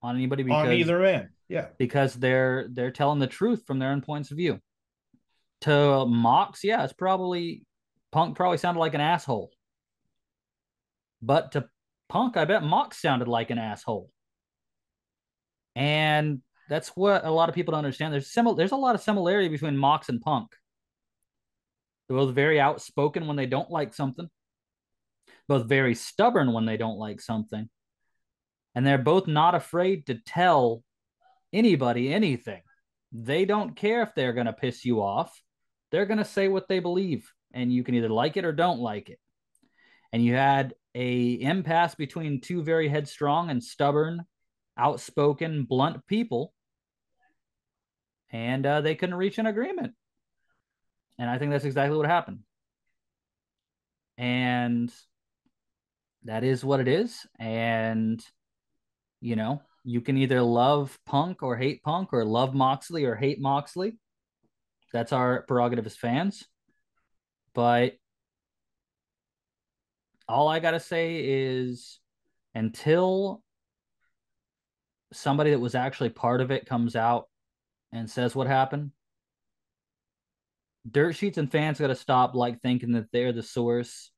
on 0.03 0.15
anybody 0.15 0.45
because 0.45 0.69
on 0.69 0.73
either 0.73 1.03
end. 1.05 1.31
Yeah. 1.49 1.67
Because 1.79 2.15
they're 2.15 2.69
they're 2.71 2.93
telling 2.93 3.19
the 3.19 3.27
truth 3.27 3.65
from 3.67 3.81
their 3.81 3.91
own 3.91 4.03
points 4.03 4.31
of 4.31 4.37
view 4.37 4.61
to 5.63 6.07
Mox, 6.07 6.63
yeah, 6.63 6.85
it's 6.85 6.93
probably 6.93 7.65
Punk 8.13 8.37
probably 8.37 8.59
sounded 8.59 8.81
like 8.81 8.95
an 8.95 9.01
asshole. 9.01 9.51
But 11.21 11.53
to 11.53 11.69
Punk, 12.09 12.37
I 12.37 12.45
bet 12.45 12.63
Mox 12.63 13.01
sounded 13.01 13.29
like 13.29 13.51
an 13.51 13.59
asshole. 13.59 14.11
And 15.75 16.41
that's 16.69 16.89
what 16.91 17.25
a 17.25 17.31
lot 17.31 17.49
of 17.49 17.55
people 17.55 17.73
don't 17.73 17.85
understand. 17.85 18.13
There's 18.13 18.33
simil- 18.33 18.57
there's 18.57 18.73
a 18.73 18.77
lot 18.77 18.95
of 18.95 19.01
similarity 19.01 19.49
between 19.49 19.77
Mox 19.77 20.09
and 20.09 20.21
Punk. 20.21 20.49
They're 22.09 22.17
both 22.17 22.35
very 22.35 22.61
outspoken 22.61 23.27
when 23.27 23.37
they 23.37 23.47
don't 23.47 23.71
like 23.71 23.95
something, 23.95 24.29
both 25.47 25.67
very 25.67 25.95
stubborn 25.95 26.53
when 26.53 26.67
they 26.67 26.77
don't 26.77 26.99
like 26.99 27.21
something. 27.21 27.69
And 28.75 28.87
they're 28.87 28.99
both 28.99 29.27
not 29.27 29.55
afraid 29.55 30.07
to 30.07 30.15
tell 30.15 30.83
anybody 31.53 32.13
anything. 32.13 32.63
They 33.13 33.45
don't 33.45 33.75
care 33.75 34.03
if 34.03 34.15
they're 34.15 34.33
going 34.33 34.47
to 34.47 34.53
piss 34.53 34.85
you 34.85 35.03
off 35.03 35.43
they're 35.91 36.07
going 36.07 36.19
to 36.19 36.25
say 36.25 36.49
what 36.49 36.69
they 36.69 36.81
believe, 36.81 37.33
and 37.53 37.73
you 37.73 37.83
can 37.83 37.95
either 37.95 38.09
like 38.09 38.37
it 38.37 38.45
or 38.45 38.53
don't 38.53 38.81
like 38.81 39.09
it. 39.09 39.19
And 40.13 40.25
you 40.25 40.35
had 40.35 40.75
a 40.95 41.41
impasse 41.41 41.95
between 41.95 42.41
two 42.41 42.63
very 42.63 42.89
headstrong 42.89 43.51
and 43.51 43.63
stubborn, 43.63 44.25
outspoken, 44.77 45.65
blunt 45.65 46.07
people, 46.07 46.53
and 48.31 48.65
uh, 48.67 48.81
they 48.81 48.95
couldn't 48.95 49.15
reach 49.17 49.39
an 49.39 49.47
agreement. 49.47 49.95
And 51.19 51.29
I 51.29 51.39
think 51.39 51.51
that's 51.51 51.65
exactly 51.65 51.97
what 51.97 52.07
happened. 52.07 52.41
And 54.17 54.93
that 56.25 56.45
is 56.45 56.65
what 56.65 56.81
it 56.81 56.89
is. 56.89 57.27
And, 57.39 58.25
you 59.21 59.37
know, 59.37 59.63
you 59.85 60.01
can 60.01 60.17
either 60.19 60.43
love 60.43 60.99
Punk 61.07 61.43
or 61.43 61.57
hate 61.57 61.83
Punk 61.83 62.13
or 62.13 62.25
love 62.25 62.55
Moxley 62.55 63.05
or 63.05 63.15
hate 63.15 63.41
Moxley. 63.41 63.97
That's 64.93 65.13
our 65.13 65.43
prerogative 65.43 65.87
as 65.87 65.97
fans. 65.97 66.45
But 67.55 67.95
all 70.29 70.49
I 70.49 70.61
got 70.61 70.73
to 70.73 70.81
say 70.81 71.23
is 71.25 72.01
until 72.55 73.43
somebody 75.13 75.51
that 75.51 75.59
was 75.59 75.75
actually 75.75 76.11
part 76.11 76.41
of 76.41 76.51
it 76.51 76.67
comes 76.67 76.95
out 76.95 77.28
and 77.93 78.11
says 78.11 78.35
what 78.35 78.47
happened, 78.47 78.93
dirt 80.91 81.15
sheets 81.15 81.39
and 81.39 81.51
fans 81.51 81.79
got 81.79 81.89
to 81.89 81.95
stop 81.95 82.35
like 82.35 82.61
thinking 82.61 82.93
that 82.93 83.11
they're 83.13 83.33
the 83.33 83.43
source 83.43 84.11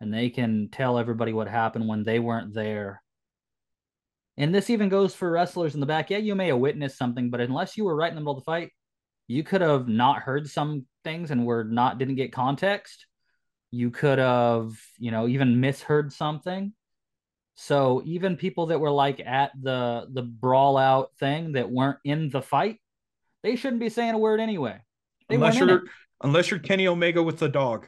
and 0.00 0.12
they 0.12 0.30
can 0.30 0.68
tell 0.70 0.98
everybody 0.98 1.32
what 1.32 1.48
happened 1.48 1.88
when 1.88 2.04
they 2.04 2.18
weren't 2.18 2.54
there. 2.54 3.02
And 4.36 4.54
this 4.54 4.70
even 4.70 4.88
goes 4.88 5.14
for 5.14 5.30
wrestlers 5.30 5.74
in 5.74 5.80
the 5.80 5.86
back. 5.86 6.10
Yeah, 6.10 6.18
you 6.18 6.34
may 6.34 6.48
have 6.48 6.58
witnessed 6.58 6.98
something, 6.98 7.30
but 7.30 7.40
unless 7.40 7.76
you 7.76 7.84
were 7.84 7.94
right 7.94 8.08
in 8.08 8.16
the 8.16 8.20
middle 8.20 8.36
of 8.36 8.40
the 8.40 8.44
fight, 8.44 8.70
you 9.28 9.44
could 9.44 9.60
have 9.60 9.88
not 9.88 10.22
heard 10.22 10.50
some 10.50 10.86
things 11.04 11.30
and 11.30 11.46
were 11.46 11.64
not 11.64 11.98
didn't 11.98 12.16
get 12.16 12.32
context 12.32 13.06
you 13.74 13.90
could 13.90 14.18
have 14.18 14.72
you 14.98 15.10
know 15.10 15.26
even 15.26 15.60
misheard 15.60 16.12
something 16.12 16.72
so 17.56 18.02
even 18.04 18.36
people 18.36 18.66
that 18.66 18.80
were 18.80 18.90
like 18.90 19.20
at 19.20 19.50
the 19.60 20.06
the 20.12 20.22
brawl 20.22 20.76
out 20.76 21.10
thing 21.18 21.52
that 21.52 21.70
weren't 21.70 21.98
in 22.04 22.30
the 22.30 22.40
fight 22.42 22.78
they 23.44 23.54
shouldn't 23.54 23.78
be 23.78 23.90
saying 23.90 24.14
a 24.14 24.18
word 24.18 24.40
anyway. 24.40 24.80
They 25.28 25.36
unless 25.36 25.58
you're 25.58 25.82
unless 26.22 26.50
you're 26.50 26.58
kenny 26.60 26.88
omega 26.88 27.22
with 27.22 27.38
the 27.38 27.48
dog. 27.48 27.86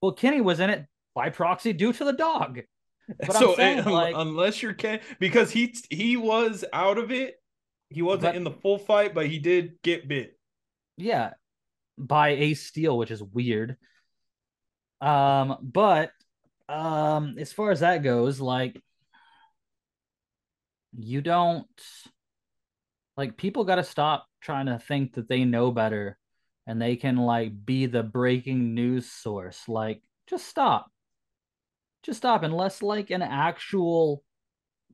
Well 0.00 0.12
kenny 0.12 0.40
was 0.40 0.60
in 0.60 0.70
it 0.70 0.86
by 1.14 1.30
proxy 1.30 1.72
due 1.72 1.92
to 1.94 2.04
the 2.04 2.12
dog. 2.12 2.60
But 3.18 3.34
so 3.34 3.56
saying, 3.56 3.78
it, 3.78 3.86
like, 3.88 4.14
unless 4.16 4.62
you're 4.62 4.74
Ken, 4.74 5.00
because 5.18 5.50
he 5.50 5.74
he 5.90 6.16
was 6.16 6.64
out 6.72 6.98
of 6.98 7.10
it, 7.10 7.34
he 7.90 8.00
wasn't 8.00 8.22
but, 8.22 8.36
in 8.36 8.44
the 8.44 8.52
full 8.52 8.78
fight, 8.78 9.12
but 9.12 9.26
he 9.26 9.40
did 9.40 9.82
get 9.82 10.06
bit. 10.06 10.38
Yeah, 10.96 11.32
by 11.98 12.30
Ace 12.30 12.64
Steel, 12.64 12.96
which 12.96 13.10
is 13.10 13.20
weird. 13.20 13.76
Um, 15.00 15.58
but 15.60 16.12
um, 16.68 17.34
as 17.38 17.52
far 17.52 17.72
as 17.72 17.80
that 17.80 18.04
goes, 18.04 18.40
like 18.40 18.80
you 20.96 21.20
don't 21.20 21.66
like 23.16 23.36
people 23.36 23.64
got 23.64 23.76
to 23.76 23.84
stop 23.84 24.26
trying 24.42 24.66
to 24.66 24.78
think 24.78 25.14
that 25.14 25.28
they 25.28 25.44
know 25.44 25.70
better 25.70 26.18
and 26.66 26.80
they 26.80 26.96
can 26.96 27.16
like 27.16 27.52
be 27.64 27.86
the 27.86 28.02
breaking 28.02 28.74
news 28.74 29.10
source. 29.10 29.68
Like, 29.68 30.02
just 30.28 30.46
stop. 30.46 30.90
Just 32.02 32.18
stop 32.18 32.42
unless 32.42 32.82
like 32.82 33.10
an 33.10 33.22
actual 33.22 34.22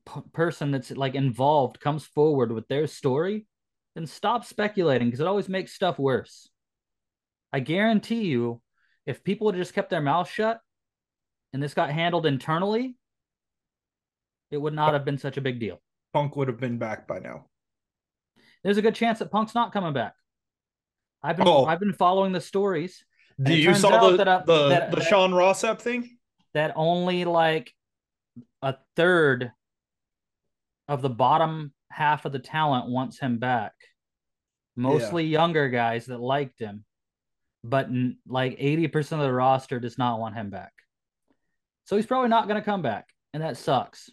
p- 0.07 0.21
person 0.33 0.71
that's 0.71 0.91
like 0.91 1.15
involved 1.15 1.81
comes 1.81 2.05
forward 2.05 2.53
with 2.53 2.69
their 2.69 2.87
story, 2.87 3.47
then 3.95 4.07
stop 4.07 4.45
speculating 4.45 5.09
because 5.09 5.21
it 5.21 5.27
always 5.27 5.49
makes 5.49 5.73
stuff 5.73 5.99
worse. 5.99 6.49
I 7.53 7.61
guarantee 7.61 8.25
you 8.25 8.61
if 9.07 9.25
people 9.25 9.51
had 9.51 9.57
just 9.57 9.75
kept 9.75 9.91
their 9.91 10.03
mouth 10.03 10.29
shut 10.29 10.61
and 11.53 11.63
this 11.63 11.75
got 11.75 11.91
handled 11.91 12.27
internally, 12.27 12.97
it 14.51 14.59
would 14.59 14.75
not 14.75 14.93
have 14.93 15.05
been 15.05 15.19
such 15.19 15.37
a 15.37 15.43
big 15.43 15.61
deal. 15.61 15.81
Punk 16.13 16.37
would 16.37 16.49
have 16.49 16.61
been 16.61 16.79
back 16.79 17.07
by 17.07 17.19
now. 17.19 17.47
There's 18.63 18.77
a 18.77 18.83
good 18.83 18.95
chance 18.95 19.19
that 19.21 19.31
Punk's 19.31 19.55
not 19.55 19.73
coming 19.73 19.93
back. 19.93 20.15
I've 21.23 21.37
been 21.37 21.49
oh. 21.49 21.65
I've 21.65 21.81
been 21.81 21.93
following 21.93 22.33
the 22.33 22.41
stories. 22.41 23.05
Do 23.41 23.55
you 23.55 23.75
saw 23.75 24.11
the 24.11 24.17
that, 24.17 24.29
uh, 24.29 24.43
the, 24.47 24.69
that, 24.69 24.91
the 24.91 24.97
that, 24.97 25.07
Sean 25.07 25.33
Ross 25.33 25.63
Sapp 25.63 25.81
thing? 25.81 26.19
That 26.55 26.73
only 26.75 27.25
like 27.25 27.73
a 28.63 28.75
third 28.97 29.53
of 30.89 31.03
the 31.03 31.11
bottom 31.11 31.73
half 31.91 32.25
of 32.25 32.33
the 32.33 32.39
talent 32.39 32.89
wants 32.89 33.19
him 33.19 33.39
back. 33.39 33.73
Mostly 34.77 35.25
yeah. 35.25 35.41
younger 35.41 35.69
guys 35.69 36.07
that 36.07 36.21
liked 36.21 36.59
him 36.59 36.85
but 37.65 37.89
like 38.27 38.59
80% 38.59 39.13
of 39.13 39.19
the 39.21 39.33
roster 39.33 39.81
does 39.81 39.99
not 39.99 40.21
want 40.21 40.35
him 40.35 40.51
back. 40.51 40.73
So 41.85 41.97
he's 41.97 42.07
probably 42.07 42.29
not 42.29 42.49
going 42.49 42.61
to 42.61 42.65
come 42.65 42.83
back, 42.83 43.09
and 43.33 43.43
that 43.43 43.57
sucks. 43.57 44.11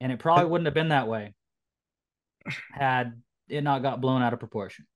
And 0.00 0.12
it 0.12 0.18
probably 0.18 0.46
wouldn't 0.46 0.66
have 0.66 0.74
been 0.74 0.90
that 0.90 1.08
way 1.08 1.34
had 2.72 3.20
it 3.48 3.62
not 3.62 3.82
got 3.82 4.00
blown 4.00 4.22
out 4.22 4.32
of 4.32 4.38
proportion. 4.38 4.86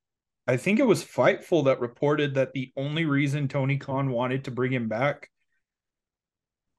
I 0.46 0.56
think 0.56 0.80
it 0.80 0.86
was 0.86 1.04
Fightful 1.04 1.66
that 1.66 1.80
reported 1.80 2.34
that 2.34 2.52
the 2.52 2.72
only 2.76 3.04
reason 3.04 3.46
Tony 3.46 3.76
Khan 3.76 4.10
wanted 4.10 4.44
to 4.44 4.50
bring 4.50 4.72
him 4.72 4.88
back 4.88 5.28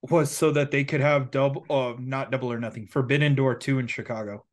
was 0.02 0.32
so 0.32 0.52
that 0.52 0.72
they 0.72 0.84
could 0.84 1.00
have 1.00 1.32
double, 1.32 1.66
uh, 1.70 1.94
not 2.00 2.32
double 2.32 2.52
or 2.52 2.60
nothing, 2.60 2.88
Forbidden 2.88 3.36
Door 3.36 3.56
2 3.56 3.80
in 3.80 3.88
Chicago. 3.88 4.46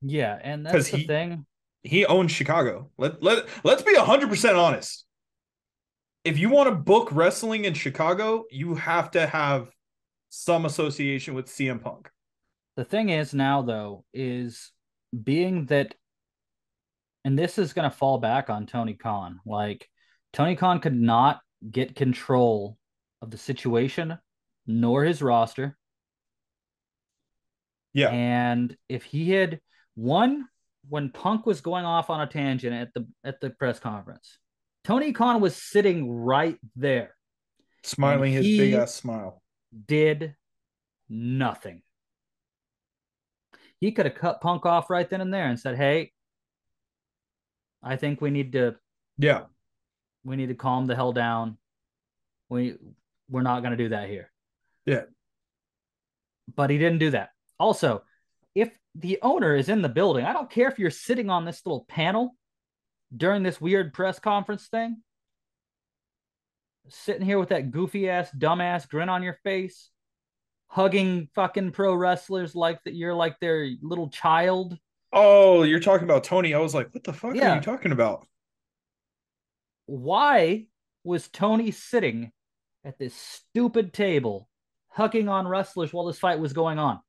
Yeah, 0.00 0.38
and 0.42 0.64
that's 0.66 0.90
the 0.90 0.98
he, 0.98 1.06
thing 1.06 1.46
he 1.86 2.04
owns 2.04 2.32
Chicago. 2.32 2.90
Let 2.98 3.22
let 3.22 3.46
let's 3.64 3.82
be 3.82 3.94
hundred 3.94 4.28
percent 4.28 4.56
honest. 4.56 5.04
If 6.24 6.38
you 6.38 6.48
want 6.48 6.68
to 6.68 6.74
book 6.74 7.08
wrestling 7.12 7.64
in 7.64 7.74
Chicago, 7.74 8.44
you 8.50 8.74
have 8.74 9.12
to 9.12 9.26
have 9.26 9.70
some 10.28 10.64
association 10.64 11.34
with 11.34 11.46
CM 11.46 11.80
Punk. 11.80 12.10
The 12.76 12.84
thing 12.84 13.08
is 13.08 13.32
now 13.32 13.62
though 13.62 14.04
is 14.12 14.72
being 15.22 15.66
that 15.66 15.94
and 17.24 17.36
this 17.36 17.58
is 17.58 17.72
going 17.72 17.90
to 17.90 17.96
fall 17.96 18.18
back 18.18 18.50
on 18.50 18.66
Tony 18.66 18.94
Khan. 18.94 19.40
Like 19.44 19.88
Tony 20.32 20.54
Khan 20.54 20.78
could 20.78 20.94
not 20.94 21.40
get 21.68 21.96
control 21.96 22.78
of 23.20 23.32
the 23.32 23.38
situation 23.38 24.16
nor 24.66 25.04
his 25.04 25.22
roster. 25.22 25.76
Yeah. 27.92 28.10
And 28.10 28.76
if 28.88 29.02
he 29.02 29.30
had 29.30 29.60
one 29.94 30.46
when 30.88 31.10
Punk 31.10 31.46
was 31.46 31.60
going 31.60 31.84
off 31.84 32.10
on 32.10 32.20
a 32.20 32.26
tangent 32.26 32.74
at 32.74 32.94
the 32.94 33.08
at 33.24 33.40
the 33.40 33.50
press 33.50 33.80
conference, 33.80 34.38
Tony 34.84 35.12
Khan 35.12 35.40
was 35.40 35.56
sitting 35.56 36.12
right 36.12 36.58
there, 36.76 37.16
smiling 37.82 38.32
his 38.32 38.46
big 38.46 38.74
ass 38.74 38.94
smile. 38.94 39.42
Did 39.86 40.36
nothing. 41.08 41.82
He 43.86 43.92
could 43.92 44.06
have 44.06 44.16
cut 44.16 44.40
Punk 44.40 44.66
off 44.66 44.90
right 44.90 45.08
then 45.08 45.20
and 45.20 45.32
there 45.32 45.46
and 45.46 45.60
said, 45.60 45.76
"Hey, 45.76 46.10
I 47.80 47.94
think 47.94 48.20
we 48.20 48.30
need 48.30 48.50
to, 48.54 48.74
yeah, 49.16 49.44
we 50.24 50.34
need 50.34 50.48
to 50.48 50.56
calm 50.56 50.86
the 50.86 50.96
hell 50.96 51.12
down. 51.12 51.56
We 52.48 52.74
we're 53.30 53.42
not 53.42 53.60
going 53.60 53.70
to 53.70 53.76
do 53.76 53.90
that 53.90 54.08
here." 54.08 54.32
Yeah. 54.86 55.02
But 56.52 56.70
he 56.70 56.78
didn't 56.78 56.98
do 56.98 57.10
that. 57.12 57.30
Also, 57.60 58.02
if 58.56 58.72
the 58.96 59.20
owner 59.22 59.54
is 59.54 59.68
in 59.68 59.82
the 59.82 59.88
building. 59.88 60.24
I 60.24 60.32
don't 60.32 60.50
care 60.50 60.66
if 60.66 60.80
you're 60.80 60.90
sitting 60.90 61.30
on 61.30 61.44
this 61.44 61.64
little 61.64 61.84
panel 61.88 62.34
during 63.16 63.44
this 63.44 63.60
weird 63.60 63.94
press 63.94 64.18
conference 64.18 64.66
thing, 64.66 65.00
sitting 66.88 67.24
here 67.24 67.38
with 67.38 67.50
that 67.50 67.70
goofy 67.70 68.10
ass, 68.10 68.32
dumbass 68.36 68.88
grin 68.88 69.08
on 69.08 69.22
your 69.22 69.38
face, 69.44 69.92
hugging 70.66 71.28
fucking 71.34 71.72
pro 71.72 71.94
wrestlers 71.94 72.54
like 72.54 72.82
that 72.84 72.94
you're 72.94 73.14
like 73.14 73.38
their 73.40 73.68
little 73.82 74.08
child. 74.08 74.78
Oh, 75.12 75.62
you're 75.62 75.80
talking 75.80 76.04
about 76.04 76.24
Tony. 76.24 76.54
I 76.54 76.58
was 76.58 76.74
like, 76.74 76.92
what 76.92 77.04
the 77.04 77.12
fuck 77.12 77.34
yeah. 77.34 77.52
are 77.52 77.54
you 77.56 77.62
talking 77.62 77.92
about? 77.92 78.26
Why 79.86 80.66
was 81.04 81.28
Tony 81.28 81.70
sitting 81.70 82.32
at 82.84 82.98
this 82.98 83.14
stupid 83.14 83.92
table 83.92 84.48
hugging 84.88 85.28
on 85.28 85.46
wrestlers 85.46 85.92
while 85.92 86.06
this 86.06 86.18
fight 86.18 86.38
was 86.38 86.52
going 86.52 86.78
on? 86.78 87.00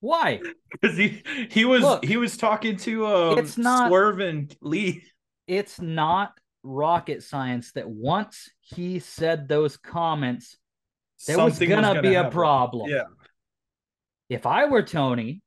Why? 0.00 0.40
Because 0.70 0.96
he 0.96 1.22
he 1.50 1.64
was 1.64 1.82
Look, 1.82 2.04
he 2.04 2.16
was 2.16 2.36
talking 2.36 2.76
to 2.76 3.04
um, 3.04 3.38
it's 3.38 3.58
not 3.58 3.88
Swerve 3.88 4.20
and 4.20 4.56
Lee. 4.62 5.02
It's 5.48 5.80
not 5.80 6.32
rocket 6.62 7.24
science 7.24 7.72
that 7.72 7.88
once 7.88 8.48
he 8.60 9.00
said 9.00 9.48
those 9.48 9.76
comments, 9.76 10.56
there 11.26 11.38
was 11.38 11.58
gonna, 11.58 11.76
was 11.76 11.84
gonna 11.84 12.02
be 12.02 12.14
happen. 12.14 12.28
a 12.28 12.32
problem. 12.32 12.90
Yeah. 12.90 13.04
If 14.28 14.46
I 14.46 14.66
were 14.66 14.82
Tony, 14.82 15.42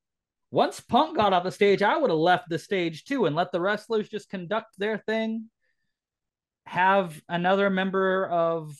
once 0.52 0.80
Punk 0.80 1.18
got 1.18 1.34
off 1.34 1.44
the 1.44 1.52
stage, 1.52 1.82
I 1.82 1.98
would 1.98 2.10
have 2.10 2.20
left 2.20 2.50
the 2.50 2.60
stage 2.60 3.06
too 3.06 3.26
and 3.26 3.36
let 3.36 3.52
the 3.52 3.60
wrestlers 3.60 4.08
just 4.08 4.30
conduct 4.30 4.78
their 4.78 4.98
thing. 4.98 5.50
Have 6.68 7.20
another 7.28 7.70
member 7.70 8.28
of 8.28 8.78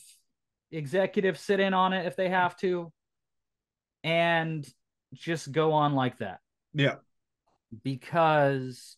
executive 0.70 1.38
sit 1.38 1.60
in 1.60 1.74
on 1.74 1.92
it 1.92 2.06
if 2.06 2.16
they 2.16 2.28
have 2.28 2.56
to. 2.58 2.92
And 4.02 4.66
just 5.14 5.50
go 5.50 5.72
on 5.72 5.94
like 5.94 6.18
that. 6.18 6.38
Yeah. 6.74 6.96
Because 7.82 8.96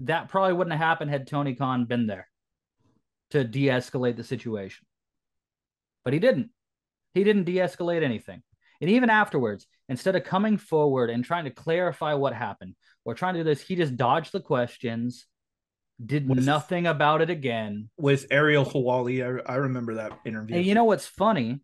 that 0.00 0.28
probably 0.28 0.54
wouldn't 0.54 0.72
have 0.72 0.86
happened 0.86 1.10
had 1.10 1.26
Tony 1.26 1.54
Khan 1.54 1.84
been 1.84 2.06
there 2.06 2.28
to 3.30 3.44
de 3.44 3.66
escalate 3.66 4.16
the 4.16 4.24
situation. 4.24 4.86
But 6.08 6.14
he 6.14 6.20
didn't. 6.20 6.48
He 7.12 7.22
didn't 7.22 7.44
de 7.44 7.56
escalate 7.56 8.02
anything. 8.02 8.42
And 8.80 8.88
even 8.88 9.10
afterwards, 9.10 9.66
instead 9.90 10.16
of 10.16 10.24
coming 10.24 10.56
forward 10.56 11.10
and 11.10 11.22
trying 11.22 11.44
to 11.44 11.50
clarify 11.50 12.14
what 12.14 12.32
happened 12.32 12.76
or 13.04 13.12
trying 13.12 13.34
to 13.34 13.40
do 13.40 13.44
this, 13.44 13.60
he 13.60 13.76
just 13.76 13.94
dodged 13.94 14.32
the 14.32 14.40
questions, 14.40 15.26
did 16.02 16.26
Was- 16.26 16.46
nothing 16.46 16.86
about 16.86 17.20
it 17.20 17.28
again. 17.28 17.90
With 17.98 18.24
Ariel 18.30 18.64
Helwani, 18.64 19.22
I, 19.22 19.52
I 19.52 19.56
remember 19.56 19.96
that 19.96 20.18
interview. 20.24 20.56
And 20.56 20.64
you 20.64 20.74
know 20.74 20.84
what's 20.84 21.06
funny? 21.06 21.60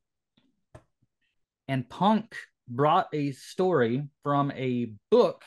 And 1.67 1.89
Punk 1.89 2.37
brought 2.69 3.09
a 3.15 3.33
story 3.33 4.09
from 4.23 4.51
a 4.51 4.93
book 5.11 5.43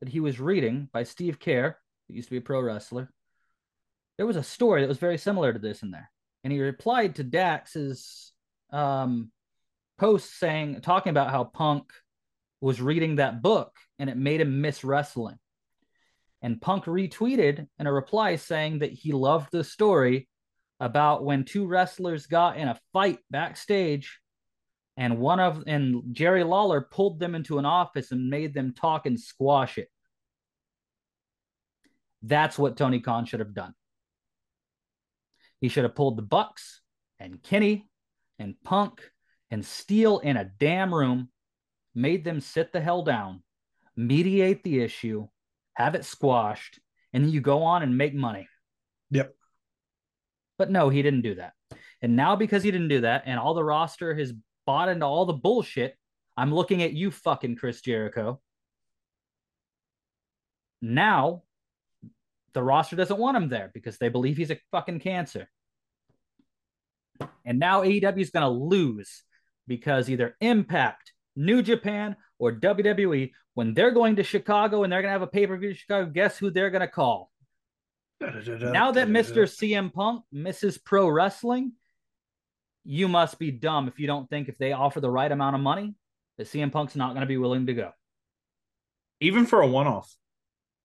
that 0.00 0.10
he 0.10 0.20
was 0.20 0.38
reading 0.38 0.90
by 0.92 1.04
Steve 1.04 1.38
Keirn, 1.38 1.76
who 2.08 2.14
used 2.14 2.28
to 2.28 2.32
be 2.32 2.36
a 2.36 2.42
pro 2.42 2.60
wrestler. 2.60 3.10
There 4.18 4.26
was 4.26 4.36
a 4.36 4.42
story 4.42 4.82
that 4.82 4.88
was 4.88 4.98
very 4.98 5.16
similar 5.16 5.50
to 5.50 5.58
this 5.58 5.82
in 5.82 5.92
there. 5.92 6.10
And 6.42 6.52
he 6.52 6.60
replied 6.60 7.14
to 7.14 7.24
Dax's 7.24 8.32
um, 8.74 9.30
post 9.98 10.38
saying, 10.38 10.80
talking 10.82 11.10
about 11.10 11.30
how 11.30 11.44
Punk 11.44 11.92
was 12.60 12.80
reading 12.80 13.16
that 13.16 13.40
book 13.40 13.76
and 13.98 14.10
it 14.10 14.16
made 14.16 14.40
him 14.40 14.60
miss 14.60 14.84
wrestling. 14.84 15.38
And 16.42 16.60
Punk 16.60 16.84
retweeted 16.84 17.66
in 17.78 17.86
a 17.86 17.92
reply 17.92 18.36
saying 18.36 18.80
that 18.80 18.92
he 18.92 19.12
loved 19.12 19.48
the 19.52 19.64
story 19.64 20.28
about 20.80 21.24
when 21.24 21.44
two 21.44 21.66
wrestlers 21.66 22.26
got 22.26 22.56
in 22.56 22.68
a 22.68 22.78
fight 22.92 23.18
backstage 23.30 24.18
and 24.96 25.18
one 25.18 25.40
of 25.40 25.64
and 25.66 26.02
Jerry 26.12 26.44
Lawler 26.44 26.80
pulled 26.80 27.18
them 27.18 27.34
into 27.34 27.58
an 27.58 27.64
office 27.64 28.12
and 28.12 28.28
made 28.28 28.54
them 28.54 28.74
talk 28.74 29.06
and 29.06 29.18
squash 29.18 29.78
it. 29.78 29.88
That's 32.22 32.58
what 32.58 32.76
Tony 32.76 33.00
Khan 33.00 33.26
should 33.26 33.40
have 33.40 33.54
done. 33.54 33.74
He 35.60 35.68
should 35.68 35.84
have 35.84 35.94
pulled 35.94 36.16
the 36.16 36.22
Bucks 36.22 36.80
and 37.18 37.42
Kenny 37.42 37.88
and 38.38 38.54
Punk 38.64 39.00
and 39.50 39.64
Steel 39.64 40.18
in 40.18 40.36
a 40.36 40.50
damn 40.58 40.94
room, 40.94 41.28
made 41.94 42.24
them 42.24 42.40
sit 42.40 42.72
the 42.72 42.80
hell 42.80 43.02
down, 43.02 43.42
mediate 43.96 44.62
the 44.64 44.80
issue, 44.80 45.28
have 45.74 45.94
it 45.94 46.04
squashed, 46.04 46.80
and 47.12 47.24
then 47.24 47.30
you 47.30 47.40
go 47.40 47.62
on 47.62 47.82
and 47.82 47.96
make 47.96 48.14
money. 48.14 48.48
Yep. 49.10 49.34
But 50.58 50.70
no, 50.70 50.88
he 50.88 51.02
didn't 51.02 51.22
do 51.22 51.36
that. 51.36 51.52
And 52.02 52.16
now 52.16 52.36
because 52.36 52.62
he 52.62 52.70
didn't 52.70 52.88
do 52.88 53.02
that, 53.02 53.22
and 53.26 53.38
all 53.38 53.54
the 53.54 53.64
roster 53.64 54.14
has 54.14 54.32
bought 54.66 54.88
into 54.88 55.06
all 55.06 55.26
the 55.26 55.32
bullshit, 55.32 55.96
I'm 56.36 56.52
looking 56.52 56.82
at 56.82 56.92
you, 56.92 57.10
fucking 57.10 57.56
Chris 57.56 57.80
Jericho. 57.80 58.40
Now, 60.82 61.42
the 62.52 62.62
roster 62.62 62.96
doesn't 62.96 63.18
want 63.18 63.36
him 63.36 63.48
there 63.48 63.70
because 63.72 63.98
they 63.98 64.08
believe 64.08 64.36
he's 64.36 64.50
a 64.50 64.60
fucking 64.70 65.00
cancer. 65.00 65.48
And 67.44 67.58
now 67.58 67.82
AEW 67.82 68.20
is 68.20 68.30
going 68.30 68.42
to 68.42 68.48
lose 68.48 69.22
because 69.66 70.10
either 70.10 70.36
Impact, 70.40 71.12
New 71.36 71.62
Japan, 71.62 72.16
or 72.38 72.52
WWE, 72.52 73.32
when 73.54 73.74
they're 73.74 73.92
going 73.92 74.16
to 74.16 74.22
Chicago 74.22 74.82
and 74.82 74.92
they're 74.92 75.02
going 75.02 75.10
to 75.10 75.18
have 75.18 75.22
a 75.22 75.26
pay 75.26 75.46
per 75.46 75.56
view 75.56 75.70
in 75.70 75.74
Chicago, 75.76 76.10
guess 76.10 76.36
who 76.38 76.50
they're 76.50 76.70
going 76.70 76.80
to 76.80 76.88
call? 76.88 77.30
Now 78.20 78.92
that 78.92 79.08
Mr. 79.08 79.44
CM 79.44 79.92
Punk 79.92 80.24
misses 80.32 80.78
pro 80.78 81.08
wrestling, 81.08 81.72
you 82.84 83.08
must 83.08 83.38
be 83.38 83.50
dumb 83.50 83.88
if 83.88 83.98
you 83.98 84.06
don't 84.06 84.28
think 84.28 84.48
if 84.48 84.58
they 84.58 84.72
offer 84.72 85.00
the 85.00 85.10
right 85.10 85.30
amount 85.30 85.56
of 85.56 85.62
money, 85.62 85.94
that 86.38 86.46
CM 86.46 86.72
Punk's 86.72 86.96
not 86.96 87.10
going 87.10 87.20
to 87.20 87.26
be 87.26 87.36
willing 87.38 87.66
to 87.66 87.74
go. 87.74 87.92
even 89.20 89.46
for 89.46 89.62
a 89.62 89.66
one-off, 89.66 90.14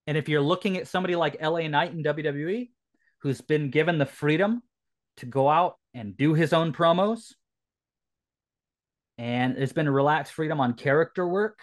And 0.08 0.18
if 0.18 0.30
you're 0.30 0.42
looking 0.42 0.78
at 0.78 0.88
somebody 0.88 1.16
like 1.16 1.42
LA 1.42 1.68
Knight 1.68 1.92
in 1.94 2.04
WWE, 2.04 2.70
who's 3.22 3.42
been 3.42 3.70
given 3.70 3.98
the 3.98 4.06
freedom 4.06 4.64
to 5.20 5.26
go 5.26 5.50
out 5.50 5.78
and 5.94 6.16
do 6.18 6.34
his 6.34 6.54
own 6.54 6.74
promos, 6.74 7.34
and 9.18 9.58
it's 9.58 9.74
been 9.74 9.90
relaxed 9.90 10.34
freedom 10.34 10.60
on 10.60 10.74
character 10.74 11.28
work, 11.28 11.60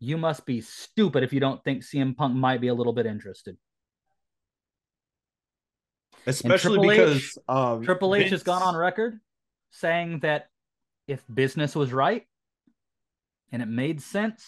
you 0.00 0.16
must 0.16 0.46
be 0.46 0.60
stupid 0.60 1.22
if 1.22 1.32
you 1.32 1.40
don't 1.40 1.62
think 1.64 1.82
CM 1.82 2.16
Punk 2.16 2.34
might 2.34 2.60
be 2.60 2.68
a 2.68 2.74
little 2.74 2.92
bit 2.92 3.06
interested. 3.06 3.56
especially 6.26 6.58
Triple 6.58 6.90
H- 6.90 6.98
because 6.98 7.38
um, 7.48 7.84
Triple 7.84 8.14
H 8.14 8.30
has 8.30 8.42
gone 8.42 8.62
on 8.62 8.76
record 8.76 9.18
saying 9.70 10.20
that 10.20 10.48
if 11.06 11.22
business 11.32 11.74
was 11.74 11.92
right 11.92 12.26
and 13.50 13.62
it 13.62 13.68
made 13.68 14.02
sense, 14.02 14.46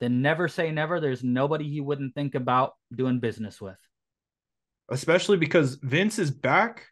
then 0.00 0.22
never 0.22 0.48
say 0.48 0.70
never. 0.70 1.00
There's 1.00 1.22
nobody 1.22 1.68
he 1.68 1.80
wouldn't 1.80 2.14
think 2.14 2.34
about 2.34 2.74
doing 2.94 3.20
business 3.20 3.60
with. 3.60 3.76
Especially 4.90 5.36
because 5.36 5.76
Vince 5.82 6.18
is 6.18 6.30
back, 6.30 6.86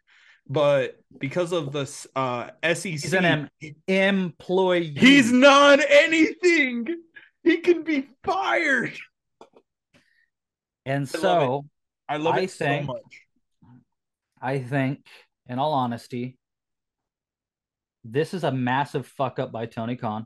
but 0.47 0.95
because 1.19 1.51
of 1.51 1.71
the 1.71 1.81
uh, 2.15 2.49
SEC, 2.73 2.83
He's 2.91 3.13
an 3.13 3.25
em- 3.25 3.49
employee. 3.87 4.93
he's 4.97 5.31
not 5.31 5.79
anything. 5.87 6.87
He 7.43 7.57
can 7.57 7.83
be 7.83 8.07
fired. 8.23 8.93
and 10.85 11.09
I 11.13 11.17
love 11.17 11.21
so 11.21 11.65
I 12.07 12.17
love 12.17 12.35
I 12.35 12.39
it 12.41 12.51
think- 12.51 12.85
so 12.85 12.93
much. 12.93 13.21
I 14.41 14.59
think, 14.59 15.05
in 15.47 15.59
all 15.59 15.73
honesty, 15.73 16.37
this 18.05 18.33
is 18.33 18.43
a 18.45 18.51
massive 18.51 19.05
fuck 19.05 19.37
up 19.37 19.51
by 19.51 19.65
Tony 19.65 19.97
Khan. 19.97 20.25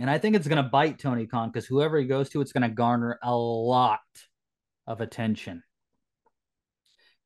And 0.00 0.10
I 0.10 0.18
think 0.18 0.34
it's 0.36 0.48
going 0.48 0.62
to 0.62 0.68
bite 0.68 0.98
Tony 0.98 1.26
Khan 1.26 1.48
because 1.50 1.66
whoever 1.66 1.98
he 1.98 2.06
goes 2.06 2.28
to, 2.30 2.40
it's 2.40 2.52
going 2.52 2.68
to 2.68 2.74
garner 2.74 3.18
a 3.22 3.34
lot 3.34 4.00
of 4.88 5.00
attention. 5.00 5.62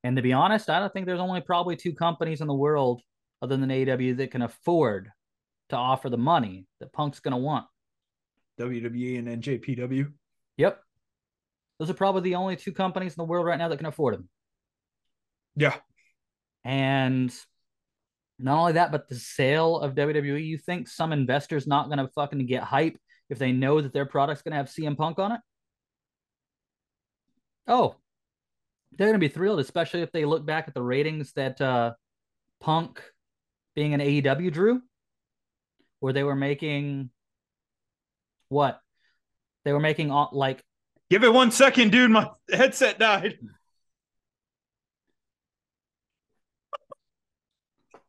And 0.02 0.16
to 0.16 0.22
be 0.22 0.32
honest, 0.32 0.70
I 0.70 0.80
don't 0.80 0.92
think 0.92 1.06
there's 1.06 1.20
only 1.20 1.40
probably 1.40 1.76
two 1.76 1.92
companies 1.92 2.40
in 2.40 2.46
the 2.46 2.54
world 2.54 3.02
other 3.42 3.56
than 3.56 3.68
AEW 3.68 4.16
that 4.18 4.30
can 4.30 4.42
afford 4.42 5.10
to 5.70 5.76
offer 5.76 6.08
the 6.08 6.18
money 6.18 6.66
that 6.80 6.92
Punk's 6.92 7.20
going 7.20 7.32
to 7.32 7.38
want. 7.38 7.66
WWE 8.58 9.18
and 9.18 9.42
NJPW. 9.42 10.12
Yep. 10.56 10.80
Those 11.78 11.90
are 11.90 11.94
probably 11.94 12.22
the 12.22 12.34
only 12.34 12.56
two 12.56 12.72
companies 12.72 13.12
in 13.12 13.20
the 13.20 13.24
world 13.24 13.46
right 13.46 13.58
now 13.58 13.68
that 13.68 13.78
can 13.78 13.86
afford 13.86 14.14
him. 14.14 14.28
Yeah, 15.56 15.76
And 16.64 17.34
not 18.38 18.58
only 18.58 18.72
that, 18.72 18.92
but 18.92 19.08
the 19.08 19.14
sale 19.14 19.78
of 19.80 19.94
WWE, 19.94 20.44
you 20.44 20.58
think 20.58 20.88
some 20.88 21.12
investors 21.12 21.66
not 21.66 21.86
going 21.86 21.98
to 21.98 22.08
fucking 22.08 22.46
get 22.46 22.62
hype 22.62 22.98
if 23.28 23.38
they 23.38 23.52
know 23.52 23.80
that 23.80 23.92
their 23.92 24.06
product's 24.06 24.42
going 24.42 24.52
to 24.52 24.56
have 24.56 24.66
CM 24.66 24.96
Punk 24.96 25.18
on 25.18 25.32
it? 25.32 25.40
Oh, 27.66 27.96
they're 28.92 29.06
going 29.08 29.18
to 29.20 29.26
be 29.26 29.32
thrilled, 29.32 29.60
especially 29.60 30.02
if 30.02 30.12
they 30.12 30.24
look 30.24 30.44
back 30.44 30.68
at 30.68 30.74
the 30.74 30.82
ratings 30.82 31.32
that 31.32 31.60
uh, 31.60 31.92
Punk 32.60 33.02
being 33.74 33.94
an 33.94 34.00
AEW 34.00 34.52
drew, 34.52 34.82
where 36.00 36.12
they 36.12 36.22
were 36.24 36.36
making 36.36 37.10
what? 38.48 38.80
They 39.64 39.72
were 39.72 39.80
making 39.80 40.10
uh, 40.10 40.26
like 40.32 40.62
give 41.08 41.24
it 41.24 41.32
one 41.32 41.50
second, 41.50 41.92
dude. 41.92 42.10
My 42.10 42.30
headset 42.52 42.98
died. 42.98 43.38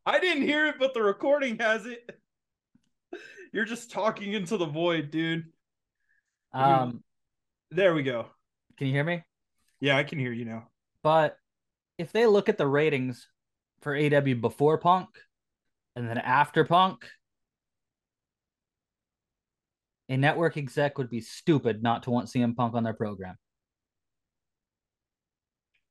I 0.04 0.18
didn't 0.18 0.42
hear 0.42 0.66
it, 0.66 0.76
but 0.78 0.94
the 0.94 1.02
recording 1.02 1.58
has 1.58 1.86
it. 1.86 2.18
You're 3.52 3.64
just 3.66 3.90
talking 3.90 4.32
into 4.32 4.56
the 4.56 4.66
void, 4.66 5.10
dude. 5.10 5.44
um 6.52 7.04
There 7.70 7.94
we 7.94 8.02
go. 8.02 8.26
can 8.78 8.88
you 8.88 8.94
hear 8.94 9.04
me? 9.04 9.22
Yeah, 9.80 9.96
I 9.96 10.04
can 10.04 10.18
hear 10.18 10.32
you 10.32 10.44
now. 10.44 10.68
But 11.02 11.36
if 11.98 12.12
they 12.12 12.26
look 12.26 12.48
at 12.48 12.58
the 12.58 12.66
ratings 12.66 13.28
for 13.80 13.96
AW 13.96 14.34
before 14.40 14.78
Punk 14.78 15.08
and 15.96 16.08
then 16.08 16.18
after 16.18 16.64
Punk, 16.64 17.04
a 20.08 20.16
network 20.16 20.56
exec 20.56 20.98
would 20.98 21.10
be 21.10 21.20
stupid 21.20 21.82
not 21.82 22.04
to 22.04 22.10
want 22.10 22.28
CM 22.28 22.56
Punk 22.56 22.74
on 22.74 22.84
their 22.84 22.94
program. 22.94 23.36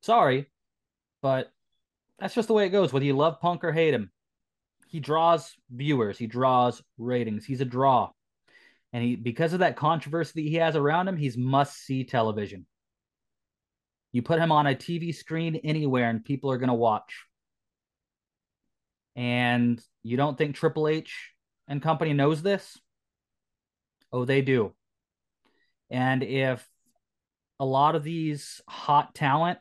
Sorry, 0.04 0.48
but 1.22 1.52
that's 2.20 2.34
just 2.34 2.48
the 2.48 2.54
way 2.54 2.66
it 2.66 2.70
goes. 2.70 2.92
Whether 2.92 3.06
you 3.06 3.16
love 3.16 3.40
Punk 3.40 3.64
or 3.64 3.72
hate 3.72 3.94
him, 3.94 4.12
he 4.88 5.00
draws 5.00 5.56
viewers, 5.70 6.18
he 6.18 6.28
draws 6.28 6.82
ratings. 6.98 7.46
He's 7.46 7.62
a 7.62 7.66
draw. 7.66 8.12
And 8.94 9.04
he 9.04 9.16
because 9.16 9.54
of 9.54 9.60
that 9.60 9.76
controversy 9.76 10.34
that 10.36 10.50
he 10.50 10.56
has 10.56 10.76
around 10.76 11.08
him, 11.08 11.18
he's 11.18 11.38
must 11.38 11.78
see 11.78 12.04
television. 12.04 12.66
You 14.12 14.22
put 14.22 14.40
him 14.40 14.52
on 14.52 14.68
a 14.68 14.76
TV 14.76 15.16
screen 15.16 15.56
anywhere 15.64 16.10
and 16.10 16.24
people 16.24 16.52
are 16.52 16.58
going 16.58 16.70
to 16.70 16.74
watch. 16.74 17.26
And 19.16 19.82
you 20.04 20.18
don't 20.18 20.38
think 20.38 20.56
Triple 20.56 20.88
H 20.88 21.32
and 21.68 21.82
company 21.82 22.14
knows 22.14 22.42
this? 22.42 22.78
Oh, 24.12 24.26
they 24.26 24.42
do. 24.42 24.74
And 25.90 26.24
if 26.24 26.68
a 27.60 27.66
lot 27.66 27.96
of 27.96 28.04
these 28.04 28.62
hot 28.68 29.14
talent, 29.14 29.60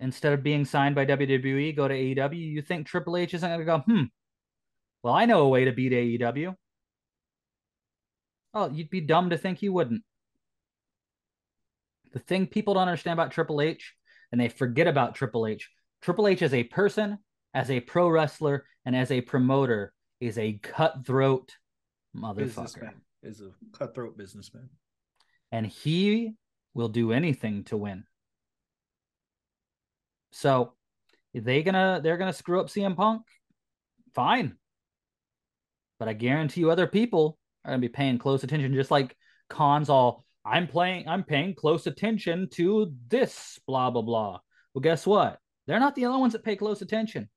instead 0.00 0.32
of 0.32 0.42
being 0.42 0.64
signed 0.64 0.94
by 0.94 1.06
WWE, 1.06 1.76
go 1.76 1.88
to 1.88 1.94
AEW, 1.94 2.36
you 2.36 2.62
think 2.62 2.86
Triple 2.86 3.16
H 3.16 3.34
isn't 3.34 3.48
going 3.48 3.60
to 3.60 3.64
go, 3.64 3.78
hmm, 3.78 4.04
well, 5.02 5.14
I 5.14 5.26
know 5.26 5.42
a 5.42 5.48
way 5.48 5.66
to 5.66 5.72
beat 5.72 5.92
AEW. 5.92 6.54
Oh, 8.54 8.70
you'd 8.70 8.90
be 8.90 9.00
dumb 9.00 9.30
to 9.30 9.38
think 9.38 9.58
he 9.58 9.68
wouldn't. 9.68 10.02
The 12.14 12.20
thing 12.20 12.46
people 12.46 12.74
don't 12.74 12.88
understand 12.88 13.18
about 13.18 13.32
Triple 13.32 13.60
H, 13.60 13.92
and 14.32 14.40
they 14.40 14.48
forget 14.48 14.86
about 14.86 15.14
Triple 15.14 15.46
H, 15.46 15.68
Triple 16.00 16.28
H 16.28 16.42
as 16.42 16.54
a 16.54 16.64
person, 16.64 17.18
as 17.52 17.70
a 17.70 17.80
pro 17.80 18.08
wrestler 18.08 18.64
and 18.84 18.96
as 18.96 19.10
a 19.10 19.20
promoter 19.20 19.92
is 20.20 20.38
a 20.38 20.54
cutthroat 20.62 21.52
motherfucker. 22.16 22.92
Is 23.22 23.40
a 23.40 23.50
cutthroat 23.76 24.16
businessman. 24.16 24.68
And 25.50 25.66
he 25.66 26.34
will 26.74 26.88
do 26.88 27.12
anything 27.12 27.64
to 27.64 27.76
win. 27.76 28.04
So 30.32 30.74
they 31.32 31.62
gonna 31.62 32.00
they're 32.02 32.16
gonna 32.16 32.32
screw 32.32 32.60
up 32.60 32.68
CM 32.68 32.96
Punk, 32.96 33.22
fine. 34.14 34.56
But 35.98 36.08
I 36.08 36.12
guarantee 36.12 36.60
you 36.60 36.70
other 36.70 36.86
people 36.86 37.38
are 37.64 37.70
gonna 37.70 37.80
be 37.80 37.88
paying 37.88 38.18
close 38.18 38.44
attention, 38.44 38.74
just 38.74 38.90
like 38.90 39.16
Khan's 39.48 39.88
all 39.88 40.23
I'm 40.44 40.66
playing 40.66 41.08
I'm 41.08 41.24
paying 41.24 41.54
close 41.54 41.86
attention 41.86 42.48
to 42.52 42.92
this 43.08 43.58
blah 43.66 43.90
blah 43.90 44.02
blah. 44.02 44.38
Well, 44.74 44.82
guess 44.82 45.06
what? 45.06 45.38
They're 45.66 45.80
not 45.80 45.94
the 45.94 46.06
only 46.06 46.20
ones 46.20 46.32
that 46.34 46.44
pay 46.44 46.56
close 46.56 46.82
attention. 46.82 47.28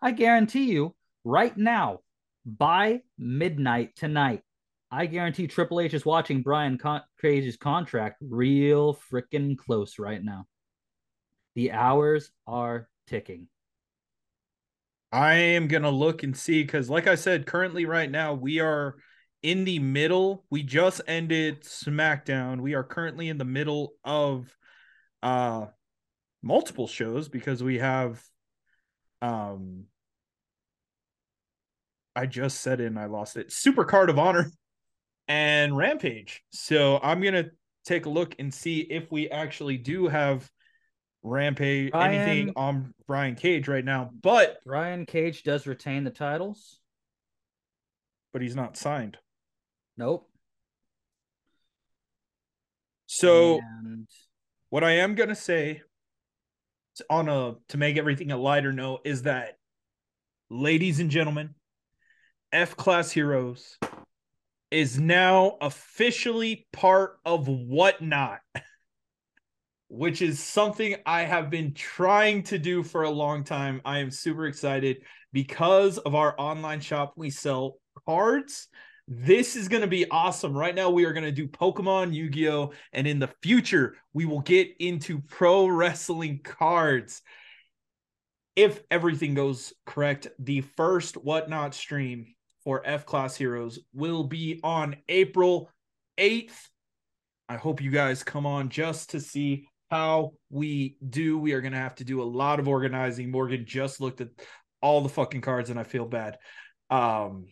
I 0.00 0.12
guarantee 0.12 0.70
you, 0.72 0.94
right 1.24 1.56
now, 1.56 2.00
by 2.46 3.00
midnight 3.18 3.96
tonight, 3.96 4.42
I 4.90 5.06
guarantee 5.06 5.48
Triple 5.48 5.80
H 5.80 5.92
is 5.92 6.06
watching 6.06 6.42
Brian 6.42 6.78
Con- 6.78 7.02
contract 7.60 8.22
real 8.22 8.98
freaking 9.12 9.58
close 9.58 9.98
right 9.98 10.22
now. 10.22 10.46
The 11.56 11.72
hours 11.72 12.30
are 12.46 12.88
ticking. 13.06 13.48
I 15.10 15.34
am 15.34 15.68
gonna 15.68 15.90
look 15.90 16.22
and 16.22 16.36
see 16.36 16.62
because, 16.62 16.88
like 16.88 17.06
I 17.06 17.16
said, 17.16 17.46
currently 17.46 17.84
right 17.84 18.10
now 18.10 18.34
we 18.34 18.60
are 18.60 18.96
in 19.42 19.64
the 19.64 19.78
middle. 19.78 20.44
We 20.50 20.62
just 20.62 21.00
ended 21.06 21.62
SmackDown. 21.62 22.60
We 22.60 22.74
are 22.74 22.84
currently 22.84 23.28
in 23.28 23.38
the 23.38 23.44
middle 23.44 23.94
of 24.04 24.54
uh 25.22 25.66
multiple 26.42 26.86
shows 26.86 27.28
because 27.28 27.62
we 27.62 27.78
have 27.78 28.22
um 29.22 29.84
I 32.14 32.26
just 32.26 32.60
said 32.60 32.80
it 32.80 32.86
and 32.86 32.98
I 32.98 33.06
lost 33.06 33.36
it. 33.36 33.52
Super 33.52 33.84
Card 33.84 34.10
of 34.10 34.18
Honor 34.18 34.50
and 35.28 35.76
Rampage. 35.76 36.42
So 36.50 36.98
I'm 37.02 37.20
gonna 37.20 37.46
take 37.84 38.06
a 38.06 38.10
look 38.10 38.34
and 38.38 38.52
see 38.52 38.80
if 38.80 39.10
we 39.10 39.30
actually 39.30 39.76
do 39.76 40.08
have 40.08 40.48
Rampage 41.22 41.90
Brian- 41.92 42.14
anything 42.14 42.52
on 42.56 42.92
Brian 43.06 43.34
Cage 43.34 43.66
right 43.68 43.84
now, 43.84 44.10
but 44.22 44.58
Brian 44.64 45.04
Cage 45.06 45.42
does 45.42 45.66
retain 45.66 46.04
the 46.04 46.10
titles. 46.10 46.80
but 48.32 48.42
he's 48.42 48.54
not 48.56 48.76
signed. 48.76 49.16
Nope. 49.98 50.30
So 53.06 53.58
and 53.82 54.06
what 54.70 54.84
I 54.84 54.92
am 54.92 55.16
gonna 55.16 55.34
say 55.34 55.82
on 57.10 57.28
a 57.28 57.56
to 57.68 57.76
make 57.76 57.96
everything 57.96 58.30
a 58.30 58.36
lighter 58.36 58.72
note 58.72 59.00
is 59.04 59.22
that 59.22 59.58
ladies 60.50 61.00
and 61.00 61.10
gentlemen, 61.10 61.54
F 62.52 62.76
class 62.76 63.10
heroes 63.10 63.76
is 64.70 65.00
now 65.00 65.56
officially 65.60 66.68
part 66.72 67.18
of 67.24 67.48
whatnot, 67.48 68.38
which 69.88 70.22
is 70.22 70.38
something 70.38 70.94
I 71.04 71.22
have 71.22 71.50
been 71.50 71.74
trying 71.74 72.44
to 72.44 72.58
do 72.58 72.84
for 72.84 73.02
a 73.02 73.10
long 73.10 73.42
time. 73.42 73.80
I 73.84 73.98
am 73.98 74.12
super 74.12 74.46
excited 74.46 74.98
because 75.32 75.98
of 75.98 76.14
our 76.14 76.38
online 76.38 76.80
shop. 76.80 77.14
We 77.16 77.30
sell 77.30 77.80
cards. 78.06 78.68
This 79.10 79.56
is 79.56 79.68
going 79.68 79.80
to 79.80 79.88
be 79.88 80.06
awesome. 80.10 80.54
Right 80.54 80.74
now, 80.74 80.90
we 80.90 81.06
are 81.06 81.14
going 81.14 81.24
to 81.24 81.32
do 81.32 81.48
Pokemon, 81.48 82.12
Yu 82.12 82.28
Gi 82.28 82.50
Oh! 82.50 82.72
And 82.92 83.06
in 83.06 83.18
the 83.18 83.30
future, 83.42 83.96
we 84.12 84.26
will 84.26 84.42
get 84.42 84.68
into 84.80 85.22
pro 85.22 85.66
wrestling 85.66 86.40
cards. 86.44 87.22
If 88.54 88.82
everything 88.90 89.32
goes 89.32 89.72
correct, 89.86 90.28
the 90.38 90.60
first 90.60 91.14
Whatnot 91.14 91.74
stream 91.74 92.34
for 92.64 92.82
F 92.84 93.06
Class 93.06 93.34
Heroes 93.34 93.78
will 93.94 94.24
be 94.24 94.60
on 94.62 94.96
April 95.08 95.70
8th. 96.18 96.68
I 97.48 97.56
hope 97.56 97.80
you 97.80 97.90
guys 97.90 98.22
come 98.22 98.44
on 98.44 98.68
just 98.68 99.10
to 99.10 99.20
see 99.20 99.68
how 99.90 100.34
we 100.50 100.98
do. 101.08 101.38
We 101.38 101.54
are 101.54 101.62
going 101.62 101.72
to 101.72 101.78
have 101.78 101.94
to 101.94 102.04
do 102.04 102.20
a 102.20 102.24
lot 102.24 102.60
of 102.60 102.68
organizing. 102.68 103.30
Morgan 103.30 103.64
just 103.64 104.02
looked 104.02 104.20
at 104.20 104.28
all 104.82 105.00
the 105.00 105.08
fucking 105.08 105.40
cards 105.40 105.70
and 105.70 105.80
I 105.80 105.84
feel 105.84 106.04
bad. 106.04 106.36
Um, 106.90 107.46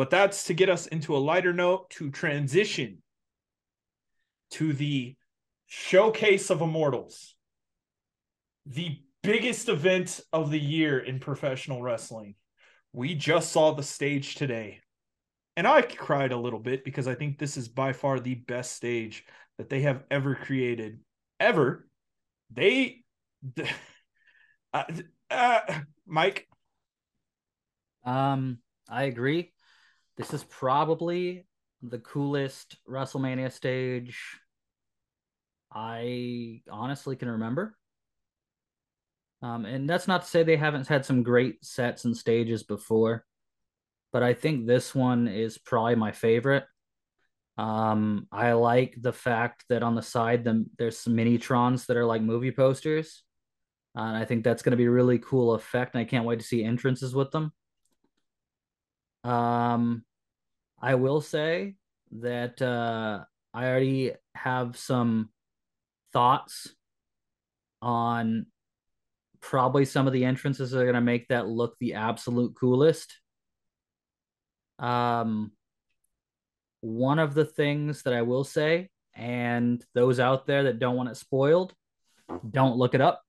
but 0.00 0.08
that's 0.08 0.44
to 0.44 0.54
get 0.54 0.70
us 0.70 0.86
into 0.86 1.14
a 1.14 1.18
lighter 1.18 1.52
note 1.52 1.90
to 1.90 2.10
transition 2.10 3.02
to 4.50 4.72
the 4.72 5.14
showcase 5.66 6.48
of 6.48 6.62
immortals, 6.62 7.34
the 8.64 8.98
biggest 9.22 9.68
event 9.68 10.22
of 10.32 10.50
the 10.50 10.58
year 10.58 10.98
in 11.00 11.20
professional 11.20 11.82
wrestling. 11.82 12.34
We 12.94 13.14
just 13.14 13.52
saw 13.52 13.74
the 13.74 13.82
stage 13.82 14.36
today. 14.36 14.80
And 15.54 15.66
I 15.66 15.82
cried 15.82 16.32
a 16.32 16.38
little 16.38 16.60
bit 16.60 16.82
because 16.82 17.06
I 17.06 17.14
think 17.14 17.38
this 17.38 17.58
is 17.58 17.68
by 17.68 17.92
far 17.92 18.18
the 18.18 18.36
best 18.36 18.72
stage 18.72 19.26
that 19.58 19.68
they 19.68 19.82
have 19.82 20.04
ever 20.10 20.34
created. 20.34 21.00
Ever. 21.38 21.86
They. 22.50 23.02
Uh, 24.72 24.84
uh, 25.28 25.80
Mike, 26.06 26.46
um, 28.04 28.58
I 28.88 29.02
agree. 29.04 29.50
This 30.20 30.34
is 30.34 30.44
probably 30.44 31.46
the 31.82 31.98
coolest 31.98 32.76
WrestleMania 32.86 33.50
stage 33.50 34.38
I 35.72 36.60
honestly 36.70 37.16
can 37.16 37.30
remember. 37.30 37.74
Um, 39.40 39.64
and 39.64 39.88
that's 39.88 40.06
not 40.06 40.20
to 40.20 40.28
say 40.28 40.42
they 40.42 40.58
haven't 40.58 40.88
had 40.88 41.06
some 41.06 41.22
great 41.22 41.64
sets 41.64 42.04
and 42.04 42.14
stages 42.14 42.62
before, 42.62 43.24
but 44.12 44.22
I 44.22 44.34
think 44.34 44.66
this 44.66 44.94
one 44.94 45.26
is 45.26 45.56
probably 45.56 45.94
my 45.94 46.12
favorite. 46.12 46.64
Um, 47.56 48.26
I 48.30 48.52
like 48.52 48.96
the 49.00 49.14
fact 49.14 49.64
that 49.70 49.82
on 49.82 49.94
the 49.94 50.02
side, 50.02 50.44
the, 50.44 50.66
there's 50.76 50.98
some 50.98 51.16
mini 51.16 51.38
trons 51.38 51.86
that 51.86 51.96
are 51.96 52.04
like 52.04 52.20
movie 52.20 52.52
posters. 52.52 53.22
Uh, 53.96 54.02
and 54.02 54.16
I 54.18 54.26
think 54.26 54.44
that's 54.44 54.62
going 54.62 54.72
to 54.72 54.76
be 54.76 54.84
a 54.84 54.90
really 54.90 55.18
cool 55.18 55.54
effect. 55.54 55.94
And 55.94 56.02
I 56.02 56.04
can't 56.04 56.26
wait 56.26 56.40
to 56.40 56.46
see 56.46 56.62
entrances 56.62 57.14
with 57.14 57.30
them. 57.30 57.54
Um, 59.24 60.04
I 60.80 60.94
will 60.94 61.20
say 61.20 61.74
that 62.12 62.60
uh, 62.62 63.24
I 63.52 63.66
already 63.66 64.12
have 64.34 64.76
some 64.76 65.28
thoughts 66.12 66.74
on 67.82 68.46
probably 69.40 69.84
some 69.84 70.06
of 70.06 70.12
the 70.12 70.24
entrances 70.24 70.70
that 70.70 70.80
are 70.80 70.84
going 70.84 70.94
to 70.94 71.00
make 71.00 71.28
that 71.28 71.48
look 71.48 71.76
the 71.78 71.94
absolute 71.94 72.54
coolest. 72.54 73.14
Um, 74.78 75.52
one 76.80 77.18
of 77.18 77.34
the 77.34 77.44
things 77.44 78.02
that 78.02 78.14
I 78.14 78.22
will 78.22 78.44
say, 78.44 78.88
and 79.14 79.84
those 79.94 80.20
out 80.20 80.46
there 80.46 80.64
that 80.64 80.78
don't 80.78 80.96
want 80.96 81.10
it 81.10 81.16
spoiled, 81.16 81.74
don't 82.48 82.76
look 82.76 82.94
it 82.94 83.00
up. 83.00 83.22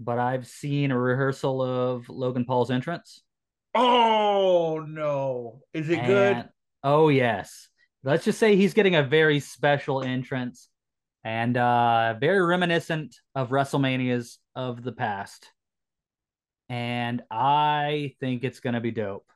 But 0.00 0.18
I've 0.18 0.46
seen 0.46 0.90
a 0.90 0.98
rehearsal 0.98 1.62
of 1.62 2.08
Logan 2.08 2.44
Paul's 2.44 2.70
entrance. 2.70 3.22
Oh 3.74 4.84
no. 4.88 5.60
Is 5.72 5.88
it 5.88 6.04
good? 6.06 6.48
Oh 6.82 7.08
yes. 7.08 7.68
Let's 8.02 8.24
just 8.24 8.38
say 8.38 8.56
he's 8.56 8.74
getting 8.74 8.94
a 8.94 9.02
very 9.02 9.40
special 9.40 10.02
entrance 10.02 10.68
and 11.24 11.56
uh 11.56 12.14
very 12.20 12.44
reminiscent 12.44 13.16
of 13.34 13.48
WrestleManias 13.50 14.36
of 14.54 14.82
the 14.82 14.92
past. 14.92 15.50
And 16.68 17.22
I 17.30 18.14
think 18.20 18.44
it's 18.44 18.60
gonna 18.60 18.80
be 18.80 18.90
dope. 18.90 19.26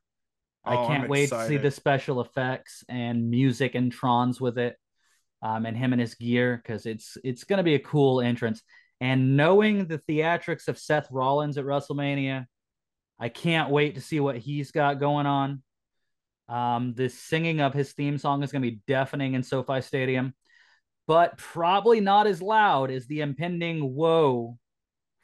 I 0.65 0.75
Oh, 0.75 0.79
I'm 0.81 0.87
can't 0.87 1.09
wait 1.09 1.31
to 1.31 1.47
see 1.47 1.57
the 1.57 1.71
special 1.71 2.21
effects 2.21 2.85
and 2.89 3.31
music 3.31 3.75
and 3.75 3.93
trons 3.93 4.41
with 4.41 4.59
it. 4.59 4.77
Um, 5.41 5.67
and 5.67 5.77
him 5.77 5.93
and 5.93 6.01
his 6.01 6.15
gear 6.15 6.61
because 6.63 6.85
it's 6.85 7.17
it's 7.25 7.45
gonna 7.45 7.63
be 7.63 7.75
a 7.75 7.81
cool 7.81 8.21
entrance. 8.21 8.63
And 9.01 9.37
knowing 9.37 9.87
the 9.87 9.99
theatrics 9.99 10.69
of 10.69 10.79
Seth 10.79 11.09
Rollins 11.11 11.57
at 11.57 11.65
WrestleMania, 11.65 12.47
I 13.19 13.29
can't 13.29 13.71
wait 13.71 13.97
to 13.97 14.01
see 14.01 14.21
what 14.21 14.37
he's 14.37 14.71
got 14.71 15.01
going 15.01 15.27
on. 15.27 15.63
Um, 16.49 16.95
the 16.95 17.09
singing 17.09 17.61
of 17.61 17.75
his 17.75 17.93
theme 17.93 18.17
song 18.17 18.43
is 18.43 18.53
going 18.53 18.63
to 18.63 18.71
be 18.71 18.81
deafening 18.87 19.35
in 19.35 19.43
SoFi 19.43 19.83
Stadium, 19.83 20.35
but 21.07 21.37
probably 21.37 22.01
not 22.01 22.27
as 22.27 22.41
loud 22.41 22.91
as 22.91 23.07
the 23.07 23.21
impending 23.21 23.95
woe 23.95 24.59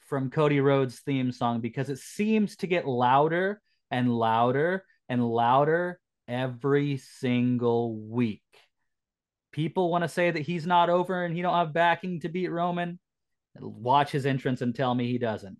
from 0.06 0.30
Cody 0.30 0.60
Rhodes' 0.60 1.00
theme 1.00 1.32
song 1.32 1.60
because 1.60 1.88
it 1.88 1.98
seems 1.98 2.56
to 2.56 2.66
get 2.66 2.86
louder 2.86 3.60
and 3.90 4.12
louder 4.12 4.84
and 5.08 5.26
louder 5.26 5.98
every 6.28 6.98
single 6.98 7.96
week. 7.96 8.42
People 9.52 9.90
want 9.90 10.02
to 10.02 10.08
say 10.08 10.30
that 10.30 10.42
he's 10.42 10.66
not 10.66 10.90
over 10.90 11.24
and 11.24 11.34
he 11.34 11.40
don't 11.42 11.54
have 11.54 11.72
backing 11.72 12.20
to 12.20 12.28
beat 12.28 12.48
Roman. 12.48 12.98
Watch 13.60 14.10
his 14.10 14.26
entrance 14.26 14.62
and 14.62 14.74
tell 14.74 14.94
me 14.94 15.06
he 15.06 15.18
doesn't. 15.18 15.58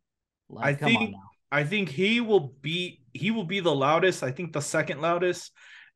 Like, 0.49 0.67
I 0.67 0.75
come 0.75 0.97
on 0.97 1.13
now. 1.13 1.19
I 1.55 1.63
think 1.63 1.89
he 1.89 2.21
will 2.21 2.53
be 2.63 3.01
he 3.13 3.31
will 3.31 3.45
be 3.45 3.61
the 3.61 3.73
loudest. 3.73 4.25
I 4.25 4.33
think 4.33 4.53
the 4.53 4.61
second 4.61 5.01
loudest 5.01 5.53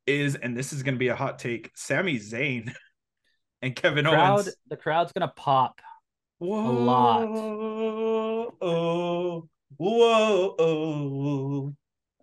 is, 0.07 0.35
and 0.35 0.55
this 0.55 0.71
is 0.71 0.83
gonna 0.83 0.95
be 0.95 1.09
a 1.09 1.15
hot 1.17 1.37
take, 1.37 1.69
Sami 1.75 2.17
Zayn 2.17 2.71
and 3.61 3.75
Kevin 3.75 4.05
Crowd, 4.05 4.39
Owens. 4.39 4.55
the 4.69 4.77
crowd's 4.77 5.11
gonna 5.11 5.33
pop. 5.35 5.81
Whoa, 6.37 6.71
lot. 6.71 7.27
Oh, 8.61 9.49
Whoa. 9.75 10.55
oh. 10.57 11.73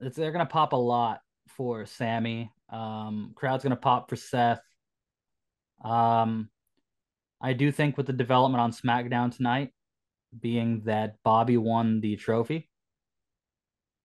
It's, 0.01 0.17
they're 0.17 0.33
gonna 0.33 0.47
pop 0.47 0.73
a 0.73 0.77
lot 0.77 1.21
for 1.59 1.85
Sami. 1.85 2.51
Um, 2.71 3.33
crowd's 3.35 3.65
gonna 3.65 3.77
pop 3.77 4.09
for 4.09 4.17
Seth. 4.17 4.63
Um, 5.85 6.49
I 7.39 7.53
do 7.53 7.71
think 7.71 7.99
with 7.99 8.07
the 8.07 8.15
development 8.15 8.63
on 8.63 8.73
SmackDown 8.73 9.37
tonight, 9.37 9.75
being 10.41 10.85
that 10.87 11.17
Bobby 11.23 11.59
won 11.59 12.01
the 12.01 12.17
trophy, 12.17 12.71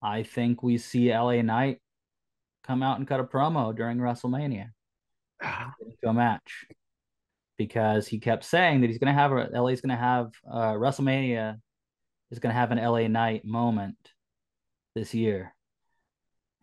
I 0.02 0.24
think 0.24 0.64
we 0.64 0.78
see 0.78 1.14
LA 1.14 1.42
Knight 1.42 1.80
come 2.64 2.84
out 2.84 2.98
and 2.98 3.08
cut 3.08 3.20
a 3.20 3.24
promo 3.24 3.76
during 3.76 3.98
WrestleMania 3.98 4.70
to 5.42 6.10
a 6.10 6.14
match 6.14 6.66
because 7.58 8.08
he 8.08 8.20
kept 8.20 8.44
saying 8.44 8.82
that 8.82 8.88
he's 8.88 8.98
going 8.98 9.14
to 9.14 9.20
have 9.20 9.32
a 9.32 9.62
LA's 9.62 9.82
going 9.82 9.96
to 9.96 9.96
have 9.96 10.32
uh, 10.50 10.74
WrestleMania 10.74 11.60
is 12.32 12.40
going 12.40 12.54
to 12.54 12.60
have 12.60 12.72
an 12.72 12.80
LA 12.80 13.08
Knight 13.08 13.46
moment 13.46 13.98
this 14.96 15.14
year. 15.14 15.54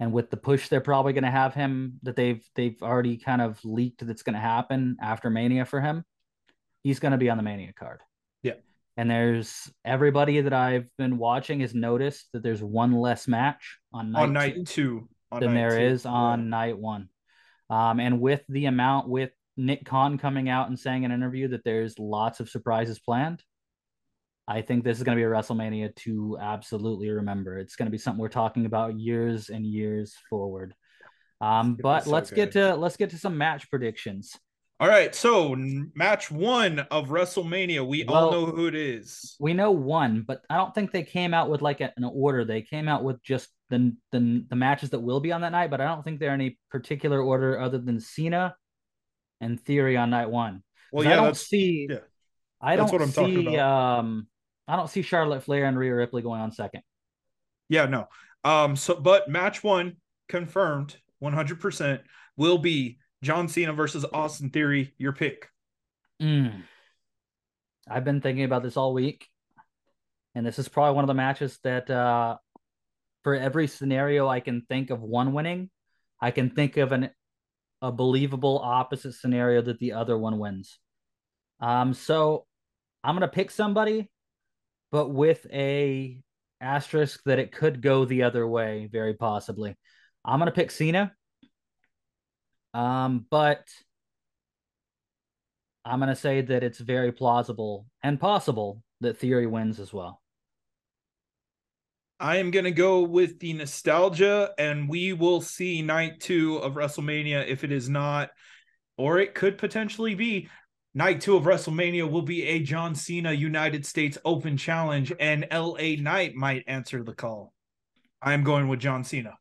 And 0.00 0.12
with 0.12 0.30
the 0.30 0.36
push 0.36 0.68
they're 0.68 0.80
probably 0.80 1.12
going 1.12 1.24
to 1.24 1.30
have 1.30 1.54
him 1.54 2.00
that 2.02 2.16
they've 2.16 2.44
they've 2.54 2.80
already 2.82 3.16
kind 3.16 3.42
of 3.42 3.64
leaked 3.64 4.06
that's 4.06 4.22
going 4.22 4.34
to 4.34 4.40
happen 4.40 4.96
after 5.00 5.30
Mania 5.30 5.64
for 5.64 5.80
him, 5.80 6.04
he's 6.82 7.00
going 7.00 7.12
to 7.12 7.18
be 7.18 7.30
on 7.30 7.36
the 7.36 7.42
Mania 7.42 7.72
card. 7.72 8.00
And 8.98 9.08
there's 9.08 9.70
everybody 9.84 10.40
that 10.40 10.52
I've 10.52 10.88
been 10.98 11.18
watching 11.18 11.60
has 11.60 11.72
noticed 11.72 12.26
that 12.32 12.42
there's 12.42 12.62
one 12.62 12.92
less 12.92 13.28
match 13.28 13.78
on 13.92 14.10
night 14.10 14.22
on 14.22 14.32
night 14.32 14.54
two 14.56 14.64
two 14.64 15.08
on 15.30 15.40
than 15.40 15.54
night 15.54 15.60
there 15.60 15.78
two. 15.78 15.84
is 15.84 16.04
on 16.04 16.40
Yeah. 16.40 16.48
night 16.48 16.78
one. 16.78 17.08
Um, 17.70 18.00
and 18.00 18.20
with 18.20 18.42
the 18.48 18.66
amount 18.66 19.08
with 19.08 19.30
Nick 19.56 19.84
Khan 19.84 20.18
coming 20.18 20.48
out 20.48 20.66
and 20.66 20.76
saying 20.76 21.04
in 21.04 21.12
an 21.12 21.20
interview 21.20 21.46
that 21.48 21.62
there's 21.62 21.96
lots 22.00 22.40
of 22.40 22.48
surprises 22.50 22.98
planned, 22.98 23.40
I 24.48 24.62
think 24.62 24.82
this 24.82 24.98
is 24.98 25.04
going 25.04 25.16
to 25.16 25.20
be 25.20 25.24
a 25.24 25.28
WrestleMania 25.28 25.94
to 25.96 26.36
absolutely 26.40 27.10
remember. 27.10 27.56
It's 27.58 27.76
going 27.76 27.86
to 27.86 27.92
be 27.92 27.98
something 27.98 28.20
we're 28.20 28.28
talking 28.28 28.66
about 28.66 28.98
years 28.98 29.48
and 29.48 29.64
years 29.64 30.16
forward. 30.28 30.74
Um, 31.40 31.76
but 31.80 32.04
so 32.04 32.10
let's 32.10 32.32
get 32.32 32.50
to 32.52 32.74
let's 32.74 32.96
get 32.96 33.10
to 33.10 33.18
some 33.18 33.38
match 33.38 33.70
predictions. 33.70 34.36
All 34.80 34.88
right, 34.88 35.12
so 35.12 35.56
match 35.56 36.30
one 36.30 36.78
of 36.78 37.08
WrestleMania. 37.08 37.84
We 37.84 38.04
all 38.04 38.30
know 38.30 38.46
who 38.46 38.68
it 38.68 38.76
is. 38.76 39.34
We 39.40 39.52
know 39.52 39.72
one, 39.72 40.22
but 40.22 40.42
I 40.48 40.56
don't 40.56 40.72
think 40.72 40.92
they 40.92 41.02
came 41.02 41.34
out 41.34 41.50
with 41.50 41.62
like 41.62 41.80
a- 41.80 41.92
an 41.96 42.04
order. 42.04 42.44
They 42.44 42.62
came 42.62 42.86
out 42.86 43.02
with 43.02 43.20
just 43.24 43.48
the, 43.70 43.96
the 44.12 44.44
the 44.48 44.54
matches 44.56 44.90
that 44.90 45.00
will 45.00 45.18
be 45.18 45.32
on 45.32 45.40
that 45.40 45.50
night, 45.50 45.70
but 45.70 45.80
I 45.80 45.86
don't 45.86 46.04
think 46.04 46.20
they're 46.20 46.30
any 46.30 46.58
particular 46.70 47.20
order 47.20 47.60
other 47.60 47.78
than 47.78 47.98
Cena 47.98 48.54
and 49.40 49.60
Theory 49.60 49.96
on 49.96 50.10
night 50.10 50.30
one. 50.30 50.62
Well, 50.92 51.04
yeah, 51.04 51.12
I 51.12 51.16
don't 51.16 51.24
that's 51.26 51.40
see. 51.46 51.88
yeah. 51.90 51.98
I 52.60 52.76
don't 52.76 52.92
what 52.92 53.02
I'm 53.02 53.10
see. 53.10 53.56
Um, 53.58 54.28
I 54.68 54.76
don't 54.76 54.88
see 54.88 55.02
Charlotte 55.02 55.42
Flair 55.42 55.64
and 55.64 55.76
Rhea 55.76 55.94
Ripley 55.94 56.22
going 56.22 56.40
on 56.40 56.52
second. 56.52 56.82
yeah, 57.68 57.86
no. 57.86 58.06
Um, 58.44 58.76
so 58.76 58.94
but 58.94 59.28
match 59.28 59.64
one 59.64 59.96
confirmed 60.28 60.96
100% 61.22 62.00
will 62.36 62.58
be 62.58 62.98
John 63.22 63.48
Cena 63.48 63.72
versus 63.72 64.04
Austin 64.12 64.50
Theory. 64.50 64.94
Your 64.98 65.12
pick. 65.12 65.48
Mm. 66.22 66.62
I've 67.88 68.04
been 68.04 68.20
thinking 68.20 68.44
about 68.44 68.62
this 68.62 68.76
all 68.76 68.92
week, 68.92 69.28
and 70.34 70.46
this 70.46 70.58
is 70.58 70.68
probably 70.68 70.94
one 70.94 71.04
of 71.04 71.08
the 71.08 71.14
matches 71.14 71.58
that, 71.64 71.88
uh, 71.88 72.36
for 73.24 73.34
every 73.34 73.66
scenario 73.66 74.28
I 74.28 74.40
can 74.40 74.62
think 74.68 74.90
of 74.90 75.00
one 75.00 75.32
winning, 75.32 75.70
I 76.20 76.30
can 76.30 76.50
think 76.50 76.76
of 76.76 76.92
an 76.92 77.10
a 77.80 77.92
believable 77.92 78.60
opposite 78.62 79.14
scenario 79.14 79.62
that 79.62 79.78
the 79.78 79.92
other 79.92 80.18
one 80.18 80.38
wins. 80.38 80.78
Um, 81.60 81.94
so 81.94 82.46
I'm 83.04 83.14
gonna 83.14 83.28
pick 83.28 83.50
somebody, 83.50 84.10
but 84.90 85.08
with 85.10 85.46
a 85.52 86.20
asterisk 86.60 87.22
that 87.24 87.38
it 87.38 87.52
could 87.52 87.80
go 87.80 88.04
the 88.04 88.24
other 88.24 88.46
way, 88.46 88.88
very 88.90 89.14
possibly. 89.14 89.76
I'm 90.24 90.38
gonna 90.38 90.50
pick 90.50 90.70
Cena. 90.70 91.12
Um, 92.78 93.26
but 93.28 93.68
I'm 95.84 95.98
gonna 95.98 96.14
say 96.14 96.42
that 96.42 96.62
it's 96.62 96.78
very 96.78 97.10
plausible 97.10 97.86
and 98.04 98.20
possible 98.20 98.84
that 99.00 99.18
Theory 99.18 99.48
wins 99.48 99.80
as 99.80 99.92
well. 99.92 100.22
I 102.20 102.36
am 102.36 102.52
gonna 102.52 102.70
go 102.70 103.02
with 103.02 103.40
the 103.40 103.52
nostalgia, 103.52 104.52
and 104.58 104.88
we 104.88 105.12
will 105.12 105.40
see 105.40 105.82
night 105.82 106.20
two 106.20 106.58
of 106.58 106.74
WrestleMania 106.74 107.48
if 107.48 107.64
it 107.64 107.72
is 107.72 107.88
not, 107.88 108.30
or 108.96 109.18
it 109.18 109.34
could 109.34 109.58
potentially 109.58 110.14
be 110.14 110.48
night 110.94 111.20
two 111.20 111.36
of 111.36 111.42
WrestleMania 111.42 112.08
will 112.08 112.22
be 112.22 112.44
a 112.44 112.60
John 112.60 112.94
Cena 112.94 113.32
United 113.32 113.86
States 113.86 114.18
Open 114.24 114.56
Challenge, 114.56 115.12
and 115.18 115.48
LA 115.50 115.96
Knight 115.98 116.36
might 116.36 116.62
answer 116.68 117.02
the 117.02 117.12
call. 117.12 117.52
I'm 118.22 118.44
going 118.44 118.68
with 118.68 118.78
John 118.78 119.02
Cena. 119.02 119.36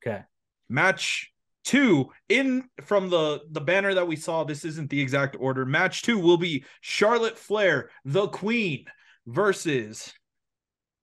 Okay. 0.00 0.22
Match 0.70 1.31
two 1.64 2.10
in 2.28 2.68
from 2.82 3.08
the 3.10 3.40
the 3.50 3.60
banner 3.60 3.94
that 3.94 4.06
we 4.08 4.16
saw. 4.16 4.44
This 4.44 4.64
isn't 4.64 4.90
the 4.90 5.00
exact 5.00 5.36
order. 5.38 5.64
Match 5.64 6.02
two 6.02 6.18
will 6.18 6.36
be 6.36 6.64
Charlotte 6.80 7.38
Flair, 7.38 7.90
the 8.04 8.28
Queen, 8.28 8.84
versus 9.26 10.12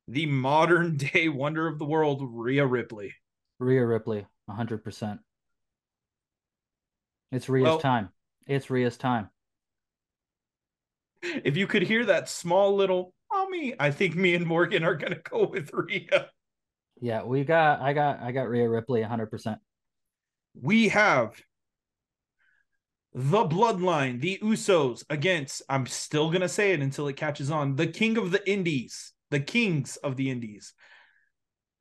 the 0.07 0.25
modern 0.25 0.97
day 0.97 1.29
wonder 1.29 1.67
of 1.67 1.79
the 1.79 1.85
world, 1.85 2.21
Rhea 2.23 2.65
Ripley. 2.65 3.13
Rhea 3.59 3.85
Ripley, 3.85 4.25
100%. 4.49 5.19
It's 7.31 7.49
Rhea's 7.49 7.63
Well- 7.63 7.79
time. 7.79 8.09
It's 8.47 8.69
Rhea's 8.69 8.97
time. 8.97 9.29
If 11.21 11.57
you 11.57 11.67
could 11.67 11.83
hear 11.83 12.05
that 12.05 12.29
small 12.29 12.75
little 12.75 13.13
mommy, 13.31 13.75
I 13.79 13.91
think 13.91 14.15
me 14.15 14.33
and 14.33 14.45
Morgan 14.45 14.83
are 14.83 14.95
gonna 14.95 15.19
go 15.19 15.47
with 15.47 15.71
Rhea. 15.73 16.31
Yeah, 17.01 17.23
we 17.23 17.43
got 17.43 17.81
I 17.81 17.93
got 17.93 18.19
I 18.21 18.31
got 18.31 18.49
Rhea 18.49 18.67
Ripley 18.69 19.01
100%. 19.03 19.59
We 20.53 20.89
have 20.89 21.41
the 23.13 23.45
bloodline, 23.45 24.21
the 24.21 24.39
Usos 24.41 25.03
against, 25.09 25.61
I'm 25.69 25.85
still 25.85 26.31
gonna 26.31 26.49
say 26.49 26.73
it 26.73 26.81
until 26.81 27.07
it 27.07 27.15
catches 27.15 27.49
on, 27.49 27.75
the 27.75 27.87
king 27.87 28.17
of 28.17 28.31
the 28.31 28.47
indies, 28.49 29.13
the 29.31 29.39
kings 29.39 29.97
of 29.97 30.15
the 30.15 30.29
indies, 30.29 30.73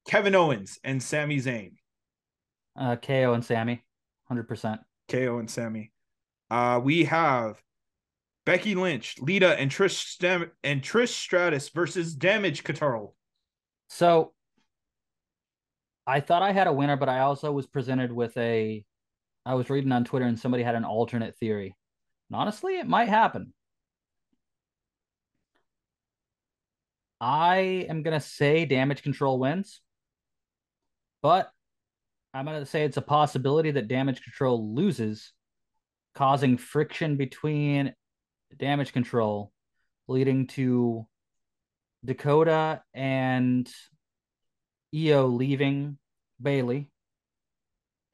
Kevin 0.06 0.34
Owens 0.34 0.78
and 0.84 1.02
Sami 1.02 1.38
Zayn. 1.38 1.72
Uh 2.78 2.96
KO 2.96 3.34
and 3.34 3.44
Sami, 3.44 3.84
100%. 4.30 4.78
KO 5.08 5.38
and 5.38 5.50
Sami. 5.50 5.92
Uh, 6.50 6.80
we 6.82 7.04
have 7.04 7.60
Becky 8.46 8.74
Lynch, 8.74 9.16
Lita, 9.20 9.58
and 9.58 9.70
Trish 9.70 10.06
Stam- 10.06 10.50
and 10.64 10.80
Trish 10.80 11.08
Stratus 11.08 11.68
versus 11.68 12.14
Damage 12.14 12.64
Control. 12.64 13.14
So 13.88 14.32
I 16.08 16.20
thought 16.20 16.42
I 16.42 16.52
had 16.52 16.66
a 16.66 16.72
winner, 16.72 16.96
but 16.96 17.10
I 17.10 17.20
also 17.20 17.52
was 17.52 17.66
presented 17.66 18.10
with 18.10 18.34
a 18.38 18.82
I 19.44 19.54
was 19.54 19.68
reading 19.68 19.92
on 19.92 20.04
Twitter 20.04 20.24
and 20.24 20.38
somebody 20.38 20.62
had 20.62 20.74
an 20.74 20.84
alternate 20.84 21.36
theory. 21.36 21.76
And 22.30 22.36
honestly, 22.40 22.78
it 22.78 22.86
might 22.86 23.08
happen. 23.08 23.52
I 27.20 27.86
am 27.90 28.02
gonna 28.02 28.20
say 28.20 28.64
damage 28.64 29.02
control 29.02 29.38
wins, 29.38 29.82
but 31.20 31.50
I'm 32.32 32.46
gonna 32.46 32.64
say 32.64 32.84
it's 32.84 32.96
a 32.96 33.02
possibility 33.02 33.70
that 33.72 33.88
damage 33.88 34.22
control 34.22 34.74
loses, 34.74 35.32
causing 36.14 36.56
friction 36.56 37.16
between 37.16 37.94
damage 38.56 38.94
control, 38.94 39.52
leading 40.06 40.46
to 40.48 41.06
Dakota 42.02 42.82
and 42.94 43.70
Io 44.94 45.26
leaving 45.26 45.98
Bayley 46.40 46.90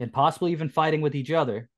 and 0.01 0.13
possibly 0.13 0.53
even 0.53 0.69
fighting 0.69 1.01
with 1.01 1.15
each 1.15 1.31
other. 1.31 1.69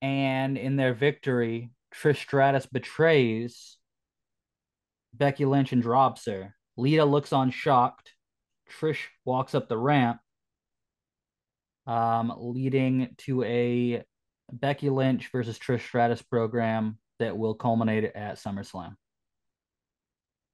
And 0.00 0.56
in 0.56 0.76
their 0.76 0.94
victory, 0.94 1.70
Trish 1.94 2.18
Stratus 2.18 2.66
betrays 2.66 3.78
Becky 5.14 5.44
Lynch 5.44 5.72
and 5.72 5.82
drops 5.82 6.26
her. 6.26 6.54
Lita 6.76 7.04
looks 7.04 7.32
on 7.32 7.50
shocked. 7.50 8.12
Trish 8.70 8.98
walks 9.24 9.54
up 9.54 9.68
the 9.68 9.78
ramp, 9.78 10.18
um, 11.86 12.32
leading 12.36 13.14
to 13.18 13.42
a 13.44 14.04
Becky 14.52 14.90
Lynch 14.90 15.28
versus 15.32 15.58
Trish 15.58 15.82
Stratus 15.82 16.20
program 16.20 16.98
that 17.18 17.36
will 17.36 17.54
culminate 17.54 18.04
at 18.04 18.36
SummerSlam. 18.36 18.94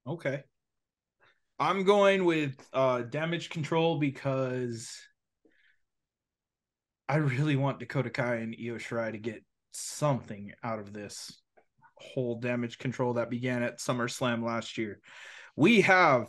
Okay. 0.07 0.43
I'm 1.59 1.83
going 1.83 2.25
with 2.25 2.55
uh 2.73 3.01
damage 3.01 3.49
control 3.49 3.99
because 3.99 4.91
I 7.07 7.17
really 7.17 7.55
want 7.55 7.79
Dakota 7.79 8.09
Kai 8.09 8.35
and 8.35 8.55
Io 8.59 8.75
Shirai 8.75 9.11
to 9.11 9.17
get 9.17 9.43
something 9.71 10.51
out 10.63 10.79
of 10.79 10.93
this 10.93 11.41
whole 11.95 12.39
damage 12.39 12.77
control 12.77 13.13
that 13.13 13.29
began 13.29 13.63
at 13.63 13.79
SummerSlam 13.79 14.43
last 14.43 14.77
year. 14.77 14.99
We 15.55 15.81
have 15.81 16.27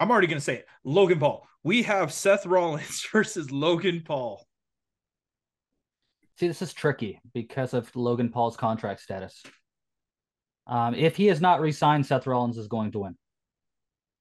I'm 0.00 0.10
already 0.10 0.28
going 0.28 0.38
to 0.38 0.44
say 0.44 0.56
it. 0.56 0.66
Logan 0.84 1.18
Paul. 1.18 1.46
We 1.64 1.82
have 1.82 2.12
Seth 2.12 2.46
Rollins 2.46 3.06
versus 3.12 3.50
Logan 3.50 4.02
Paul. 4.06 4.46
See, 6.38 6.46
this 6.46 6.62
is 6.62 6.72
tricky 6.72 7.20
because 7.34 7.74
of 7.74 7.94
Logan 7.96 8.28
Paul's 8.28 8.56
contract 8.56 9.00
status. 9.00 9.42
Um, 10.68 10.94
if 10.94 11.16
he 11.16 11.28
is 11.28 11.40
not 11.40 11.60
re-signed, 11.60 12.06
Seth 12.06 12.28
Rollins 12.28 12.58
is 12.58 12.68
going 12.68 12.92
to 12.92 13.00
win. 13.00 13.16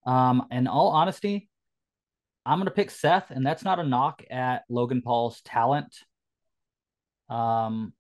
Um, 0.08 0.48
in 0.50 0.68
all 0.68 0.88
honesty, 0.88 1.50
I'm 2.46 2.58
going 2.58 2.66
to 2.66 2.72
pick 2.74 2.90
Seth, 2.90 3.30
and 3.30 3.46
that's 3.46 3.64
not 3.64 3.78
a 3.78 3.84
knock 3.84 4.24
at 4.32 4.64
Logan 4.70 5.02
Paul's 5.02 5.42
talent. 5.42 5.94
Um, 7.30 7.92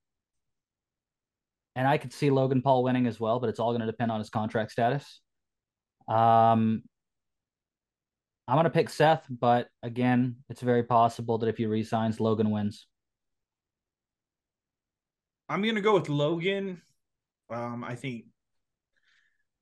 and 1.75 1.85
I 1.85 1.97
could 1.97 2.13
see 2.13 2.31
Logan 2.31 2.61
Paul 2.61 2.83
winning 2.83 3.07
as 3.07 3.19
well, 3.19 3.41
but 3.41 3.49
it's 3.49 3.59
all 3.59 3.71
going 3.71 3.81
to 3.81 3.85
depend 3.85 4.11
on 4.11 4.19
his 4.19 4.29
contract 4.29 4.71
status. 4.71 5.19
Um, 6.07 6.81
I'm 8.47 8.55
going 8.55 8.63
to 8.63 8.69
pick 8.69 8.89
Seth, 8.89 9.25
but 9.29 9.67
again, 9.83 10.37
it's 10.49 10.61
very 10.61 10.83
possible 10.83 11.37
that 11.39 11.49
if 11.49 11.57
he 11.57 11.65
resigns, 11.65 12.21
Logan 12.21 12.49
wins. 12.49 12.87
I'm 15.49 15.61
going 15.61 15.75
to 15.75 15.81
go 15.81 15.93
with 15.93 16.07
Logan. 16.07 16.81
Um, 17.49 17.83
I 17.83 17.95
think 17.95 18.25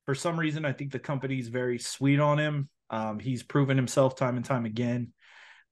for 0.06 0.16
some 0.16 0.40
reason, 0.40 0.66
I 0.66 0.74
think 0.74 0.92
the 0.92 1.00
company's 1.00 1.48
very 1.48 1.80
sweet 1.80 2.20
on 2.20 2.40
him. 2.40 2.70
Um, 2.90 3.20
he's 3.20 3.44
proven 3.44 3.78
himself 3.78 4.16
time 4.16 4.36
and 4.36 4.46
time 4.46 4.66
again. 4.66 5.14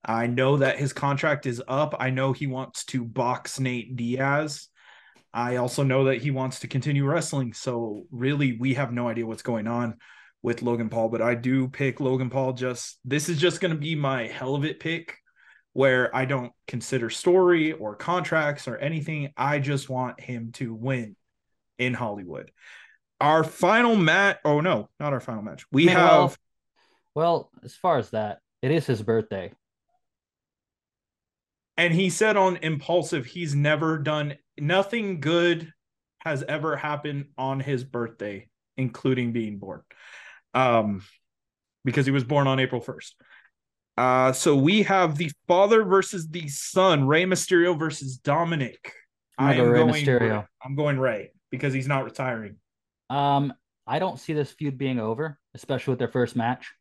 I 0.04 0.26
know 0.26 0.58
that 0.58 0.78
his 0.78 0.92
contract 0.92 1.46
is 1.46 1.62
up. 1.66 1.94
I 1.98 2.10
know 2.10 2.32
he 2.32 2.46
wants 2.46 2.84
to 2.86 3.04
box 3.04 3.58
Nate 3.58 3.96
Diaz. 3.96 4.68
I 5.32 5.56
also 5.56 5.82
know 5.82 6.04
that 6.04 6.20
he 6.20 6.30
wants 6.30 6.60
to 6.60 6.68
continue 6.68 7.04
wrestling. 7.04 7.54
So 7.54 8.06
really, 8.10 8.56
we 8.58 8.74
have 8.74 8.92
no 8.92 9.08
idea 9.08 9.26
what's 9.26 9.42
going 9.42 9.66
on 9.66 9.96
with 10.42 10.62
Logan 10.62 10.90
Paul, 10.90 11.08
but 11.08 11.22
I 11.22 11.34
do 11.34 11.68
pick 11.68 12.00
Logan 12.00 12.28
Paul. 12.28 12.52
Just 12.52 12.98
this 13.04 13.28
is 13.28 13.40
just 13.40 13.60
going 13.60 13.72
to 13.72 13.80
be 13.80 13.94
my 13.94 14.26
hell 14.26 14.54
of 14.54 14.64
it 14.64 14.78
pick, 14.78 15.16
where 15.72 16.14
I 16.14 16.26
don't 16.26 16.52
consider 16.68 17.08
story 17.08 17.72
or 17.72 17.96
contracts 17.96 18.68
or 18.68 18.76
anything. 18.76 19.32
I 19.36 19.58
just 19.58 19.88
want 19.88 20.20
him 20.20 20.52
to 20.52 20.74
win 20.74 21.16
in 21.78 21.94
Hollywood. 21.94 22.50
Our 23.20 23.44
final 23.44 23.96
match. 23.96 24.38
Oh 24.44 24.60
no, 24.60 24.88
not 25.00 25.12
our 25.12 25.20
final 25.20 25.42
match. 25.42 25.64
We 25.72 25.86
have. 25.86 26.08
Well, 26.10 26.34
well, 27.14 27.50
as 27.62 27.74
far 27.74 27.98
as 27.98 28.10
that, 28.10 28.40
it 28.62 28.70
is 28.70 28.86
his 28.86 29.02
birthday. 29.02 29.52
And 31.76 31.92
he 31.92 32.10
said 32.10 32.36
on 32.36 32.56
Impaulsive, 32.56 33.26
he's 33.26 33.54
never 33.54 33.98
done 33.98 34.34
nothing 34.58 35.20
good 35.20 35.72
has 36.20 36.42
ever 36.42 36.76
happened 36.76 37.26
on 37.36 37.60
his 37.60 37.84
birthday, 37.84 38.48
including 38.76 39.32
being 39.32 39.58
born. 39.58 39.82
Um, 40.54 41.02
because 41.84 42.06
he 42.06 42.12
was 42.12 42.24
born 42.24 42.46
on 42.46 42.60
April 42.60 42.80
1st. 42.80 43.12
Uh, 43.96 44.32
so 44.32 44.56
we 44.56 44.82
have 44.82 45.16
the 45.16 45.30
father 45.46 45.84
versus 45.84 46.28
the 46.28 46.48
son, 46.48 47.06
Rey 47.06 47.24
Mysterio 47.24 47.78
versus 47.78 48.16
Dominic. 48.16 48.92
I 49.36 49.54
am 49.54 49.68
Rey 49.68 49.80
going 49.80 50.04
Mysterio. 50.04 50.46
I'm 50.64 50.74
going 50.74 50.98
Rey 50.98 51.32
because 51.50 51.72
he's 51.72 51.86
not 51.86 52.04
retiring. 52.04 52.56
Um, 53.14 53.52
I 53.86 53.98
don't 53.98 54.18
see 54.18 54.32
this 54.32 54.50
feud 54.50 54.76
being 54.76 54.98
over, 54.98 55.38
especially 55.54 55.92
with 55.92 55.98
their 55.98 56.08
first 56.08 56.34
match, 56.36 56.72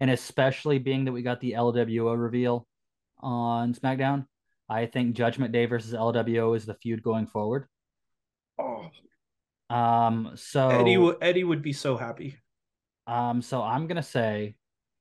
and 0.00 0.10
especially 0.10 0.78
being 0.78 1.04
that 1.06 1.12
we 1.12 1.22
got 1.22 1.40
the 1.40 1.52
LWO 1.52 2.18
reveal 2.20 2.66
on 3.20 3.74
SmackDown. 3.74 4.26
I 4.68 4.86
think 4.86 5.16
Judgment 5.16 5.52
Day 5.52 5.64
versus 5.66 5.94
LWO 5.94 6.54
is 6.54 6.66
the 6.66 6.74
feud 6.74 7.02
going 7.02 7.26
forward. 7.26 7.66
Oh, 8.58 8.90
Um, 9.70 10.32
so 10.34 10.68
Eddie 10.68 10.94
w- 10.94 11.16
Eddie 11.22 11.44
would 11.44 11.62
be 11.62 11.72
so 11.72 11.96
happy. 11.96 12.36
Um, 13.06 13.40
so 13.40 13.62
I'm 13.62 13.86
gonna 13.86 14.02
say 14.02 14.56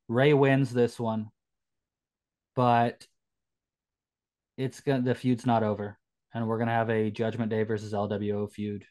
Rey 0.08 0.34
wins 0.34 0.72
this 0.74 0.98
one, 1.00 1.32
but 2.56 3.06
it's 4.58 4.80
gonna 4.80 5.02
the 5.02 5.16
feud's 5.16 5.46
not 5.46 5.64
over, 5.64 5.98
and 6.34 6.48
we're 6.48 6.60
gonna 6.60 6.72
have 6.72 6.90
a 6.90 7.12
Judgment 7.12 7.50
Day 7.50 7.64
versus 7.64 7.94
LWO 7.94 8.48
feud. 8.50 8.86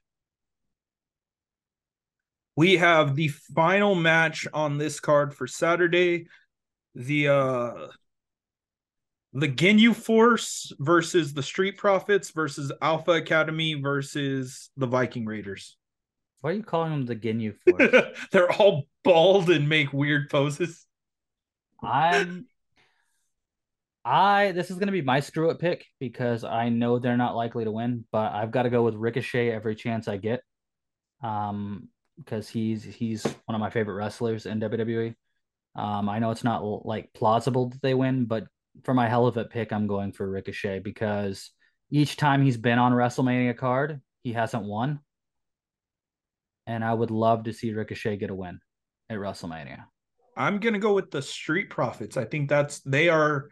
We 2.56 2.78
have 2.78 3.14
the 3.14 3.28
final 3.28 3.94
match 3.94 4.46
on 4.52 4.78
this 4.78 4.98
card 4.98 5.34
for 5.34 5.46
Saturday. 5.46 6.26
The 6.94 7.28
uh 7.28 7.72
the 9.34 9.48
Ginyu 9.48 9.94
Force 9.94 10.72
versus 10.78 11.34
the 11.34 11.42
Street 11.42 11.76
Profits 11.76 12.30
versus 12.30 12.72
Alpha 12.80 13.12
Academy 13.12 13.74
versus 13.74 14.70
the 14.78 14.86
Viking 14.86 15.26
Raiders. 15.26 15.76
Why 16.40 16.50
are 16.50 16.54
you 16.54 16.62
calling 16.62 16.92
them 16.92 17.04
the 17.04 17.16
Ginyu 17.16 17.54
Force? 17.68 18.18
They're 18.32 18.50
all 18.50 18.84
bald 19.04 19.50
and 19.50 19.68
make 19.68 19.92
weird 19.92 20.30
poses. 20.30 20.86
I'm 21.82 22.46
I 24.02 24.52
this 24.52 24.70
is 24.70 24.78
gonna 24.78 24.92
be 24.92 25.02
my 25.02 25.20
screw 25.20 25.50
up 25.50 25.58
pick 25.58 25.84
because 26.00 26.42
I 26.42 26.70
know 26.70 26.98
they're 26.98 27.18
not 27.18 27.36
likely 27.36 27.64
to 27.64 27.72
win, 27.72 28.06
but 28.10 28.32
I've 28.32 28.50
got 28.50 28.62
to 28.62 28.70
go 28.70 28.82
with 28.82 28.94
Ricochet 28.94 29.50
every 29.50 29.74
chance 29.74 30.08
I 30.08 30.16
get. 30.16 30.40
Um, 31.22 31.88
because 32.16 32.48
he's 32.48 32.82
he's 32.82 33.24
one 33.44 33.54
of 33.54 33.60
my 33.60 33.70
favorite 33.70 33.94
wrestlers 33.94 34.46
in 34.46 34.60
WWE. 34.60 35.14
Um, 35.74 36.08
I 36.08 36.18
know 36.18 36.30
it's 36.30 36.44
not 36.44 36.62
like 36.86 37.12
plausible 37.12 37.68
that 37.68 37.82
they 37.82 37.94
win, 37.94 38.24
but 38.24 38.44
for 38.84 38.94
my 38.94 39.08
hell 39.08 39.26
of 39.26 39.36
a 39.36 39.44
pick, 39.44 39.72
I'm 39.72 39.86
going 39.86 40.12
for 40.12 40.28
Ricochet 40.28 40.80
because 40.80 41.50
each 41.90 42.16
time 42.16 42.42
he's 42.42 42.56
been 42.56 42.78
on 42.78 42.92
WrestleMania 42.92 43.56
card, 43.56 44.00
he 44.22 44.32
hasn't 44.32 44.64
won. 44.64 45.00
And 46.66 46.84
I 46.84 46.92
would 46.92 47.10
love 47.10 47.44
to 47.44 47.52
see 47.52 47.72
Ricochet 47.72 48.16
get 48.16 48.30
a 48.30 48.34
win 48.34 48.58
at 49.08 49.18
WrestleMania. 49.18 49.84
I'm 50.36 50.58
gonna 50.58 50.78
go 50.78 50.94
with 50.94 51.10
the 51.10 51.22
Street 51.22 51.70
Profits. 51.70 52.16
I 52.16 52.24
think 52.24 52.48
that's 52.48 52.80
they 52.80 53.08
are 53.08 53.48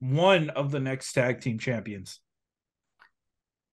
one 0.00 0.50
of 0.50 0.70
the 0.70 0.80
next 0.80 1.12
tag 1.12 1.40
team 1.40 1.58
champions. 1.58 2.20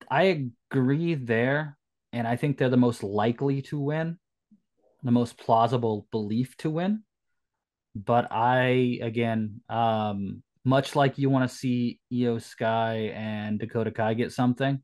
I 0.10 0.50
agree 0.72 1.16
there, 1.16 1.78
and 2.14 2.28
I 2.28 2.36
think 2.36 2.58
they're 2.58 2.70
the 2.70 2.78
most 2.78 3.04
likely 3.04 3.64
to 3.64 3.80
win, 3.80 4.20
the 5.02 5.12
most 5.12 5.38
plausible 5.38 6.08
belief 6.12 6.56
to 6.58 6.70
win. 6.70 7.04
But 7.96 8.32
I, 8.32 9.00
again, 9.02 9.62
um, 9.68 10.44
much 10.64 10.96
like 10.96 11.18
you 11.18 11.30
want 11.30 11.50
to 11.50 11.56
see 11.56 12.00
Io 12.14 12.38
Sky 12.38 13.12
and 13.16 13.60
Dakota 13.60 13.92
Kai 13.92 14.14
get 14.14 14.32
something, 14.32 14.82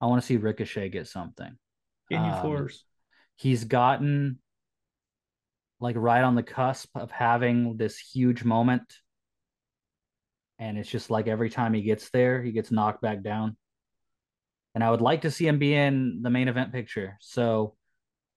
I 0.00 0.06
want 0.06 0.22
to 0.22 0.26
see 0.26 0.36
Ricochet 0.36 0.90
get 0.90 1.08
something. 1.08 1.58
Ginyu 2.10 2.36
Um, 2.36 2.42
Force. 2.42 2.84
He's 3.36 3.64
gotten 3.64 4.38
like 5.80 5.96
right 5.96 6.22
on 6.22 6.36
the 6.36 6.42
cusp 6.42 6.90
of 6.96 7.10
having 7.10 7.76
this 7.76 7.98
huge 7.98 8.44
moment. 8.44 8.94
And 10.60 10.78
it's 10.78 10.90
just 10.90 11.10
like 11.10 11.26
every 11.28 11.50
time 11.50 11.74
he 11.74 11.82
gets 11.82 12.10
there, 12.10 12.42
he 12.42 12.52
gets 12.52 12.70
knocked 12.70 13.00
back 13.00 13.22
down. 13.22 13.56
And 14.78 14.84
I 14.84 14.92
would 14.92 15.00
like 15.00 15.22
to 15.22 15.30
see 15.32 15.44
him 15.44 15.58
be 15.58 15.74
in 15.74 16.22
the 16.22 16.30
main 16.30 16.46
event 16.46 16.70
picture. 16.70 17.16
So 17.20 17.74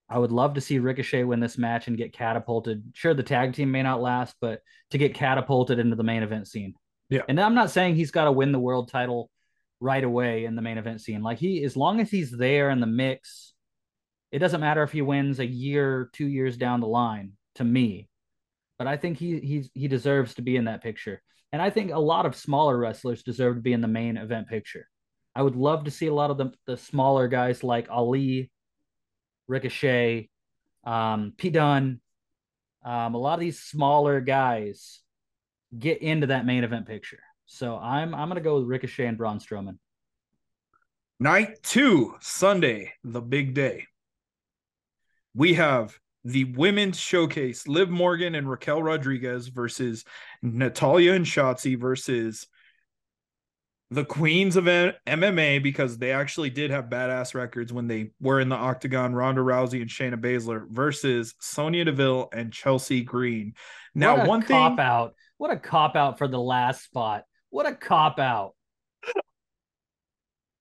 I 0.09 0.17
would 0.17 0.31
love 0.31 0.55
to 0.55 0.61
see 0.61 0.79
Ricochet 0.79 1.23
win 1.23 1.39
this 1.39 1.55
match 1.55 1.85
and 1.85 1.95
get 1.95 2.13
catapulted. 2.13 2.81
Sure, 2.95 3.13
the 3.13 3.21
tag 3.21 3.53
team 3.53 3.69
may 3.69 3.83
not 3.83 4.01
last, 4.01 4.35
but 4.41 4.61
to 4.89 4.97
get 4.97 5.13
catapulted 5.13 5.77
into 5.77 5.95
the 5.95 6.03
main 6.03 6.23
event 6.23 6.47
scene. 6.47 6.73
Yeah. 7.11 7.21
And 7.29 7.39
I'm 7.39 7.53
not 7.53 7.69
saying 7.69 7.93
he's 7.93 8.09
got 8.09 8.23
to 8.23 8.31
win 8.31 8.51
the 8.51 8.57
world 8.57 8.89
title 8.89 9.29
right 9.79 10.03
away 10.03 10.45
in 10.45 10.55
the 10.55 10.63
main 10.63 10.79
event 10.79 11.01
scene. 11.01 11.21
Like 11.21 11.37
he, 11.37 11.63
as 11.63 11.77
long 11.77 11.99
as 11.99 12.09
he's 12.09 12.31
there 12.31 12.71
in 12.71 12.79
the 12.79 12.87
mix, 12.87 13.53
it 14.31 14.39
doesn't 14.39 14.61
matter 14.61 14.81
if 14.81 14.91
he 14.91 15.03
wins 15.03 15.37
a 15.37 15.45
year, 15.45 16.09
two 16.11 16.25
years 16.25 16.57
down 16.57 16.79
the 16.79 16.87
line. 16.87 17.33
To 17.57 17.63
me, 17.63 18.09
but 18.79 18.87
I 18.87 18.97
think 18.97 19.19
he 19.19 19.39
he's 19.39 19.69
he 19.75 19.87
deserves 19.87 20.33
to 20.35 20.41
be 20.41 20.55
in 20.55 20.65
that 20.65 20.81
picture. 20.81 21.21
And 21.53 21.61
I 21.61 21.69
think 21.69 21.91
a 21.91 21.99
lot 21.99 22.25
of 22.25 22.35
smaller 22.35 22.75
wrestlers 22.75 23.21
deserve 23.21 23.57
to 23.57 23.61
be 23.61 23.73
in 23.73 23.81
the 23.81 23.87
main 23.87 24.17
event 24.17 24.47
picture. 24.47 24.87
I 25.35 25.41
would 25.41 25.55
love 25.55 25.85
to 25.85 25.91
see 25.91 26.07
a 26.07 26.13
lot 26.13 26.31
of 26.31 26.37
the 26.37 26.51
the 26.65 26.77
smaller 26.77 27.27
guys 27.27 27.63
like 27.63 27.87
Ali, 27.89 28.51
Ricochet, 29.47 30.29
um, 30.83 31.33
P 31.37 31.49
Dunne, 31.49 32.01
um, 32.83 33.13
a 33.15 33.17
lot 33.17 33.35
of 33.35 33.39
these 33.39 33.59
smaller 33.59 34.19
guys 34.21 35.01
get 35.77 36.01
into 36.01 36.27
that 36.27 36.45
main 36.45 36.63
event 36.63 36.87
picture. 36.87 37.19
So 37.45 37.77
I'm 37.77 38.13
I'm 38.13 38.27
gonna 38.27 38.41
go 38.41 38.59
with 38.59 38.67
Ricochet 38.67 39.05
and 39.05 39.17
Braun 39.17 39.39
Strowman. 39.39 39.77
Night 41.19 41.61
two, 41.63 42.15
Sunday, 42.19 42.93
the 43.03 43.21
big 43.21 43.53
day. 43.53 43.85
We 45.33 45.53
have 45.53 45.97
the 46.23 46.45
women's 46.45 46.99
showcase, 46.99 47.67
Liv 47.67 47.89
Morgan 47.89 48.35
and 48.35 48.49
Raquel 48.49 48.83
Rodriguez 48.83 49.47
versus 49.47 50.03
Natalya 50.41 51.13
and 51.13 51.25
Shotzi 51.25 51.79
versus 51.79 52.47
the 53.91 54.05
queens 54.05 54.55
of 54.55 54.63
MMA 54.63 55.61
because 55.61 55.97
they 55.97 56.13
actually 56.13 56.49
did 56.49 56.71
have 56.71 56.85
badass 56.85 57.35
records 57.35 57.73
when 57.73 57.87
they 57.87 58.11
were 58.21 58.39
in 58.39 58.47
the 58.47 58.55
octagon. 58.55 59.13
Ronda 59.13 59.41
Rousey 59.41 59.81
and 59.81 59.89
Shayna 59.89 60.15
Baszler 60.15 60.65
versus 60.69 61.35
Sonya 61.41 61.83
Deville 61.83 62.29
and 62.31 62.53
Chelsea 62.53 63.01
Green. 63.01 63.53
Now, 63.93 64.15
what 64.15 64.25
a 64.25 64.29
one 64.29 64.41
cop 64.43 64.77
thing 64.77 64.85
out. 64.85 65.13
What 65.37 65.51
a 65.51 65.57
cop 65.57 65.97
out 65.97 66.17
for 66.17 66.29
the 66.29 66.39
last 66.39 66.85
spot. 66.85 67.25
What 67.49 67.67
a 67.67 67.75
cop 67.75 68.17
out. 68.17 68.53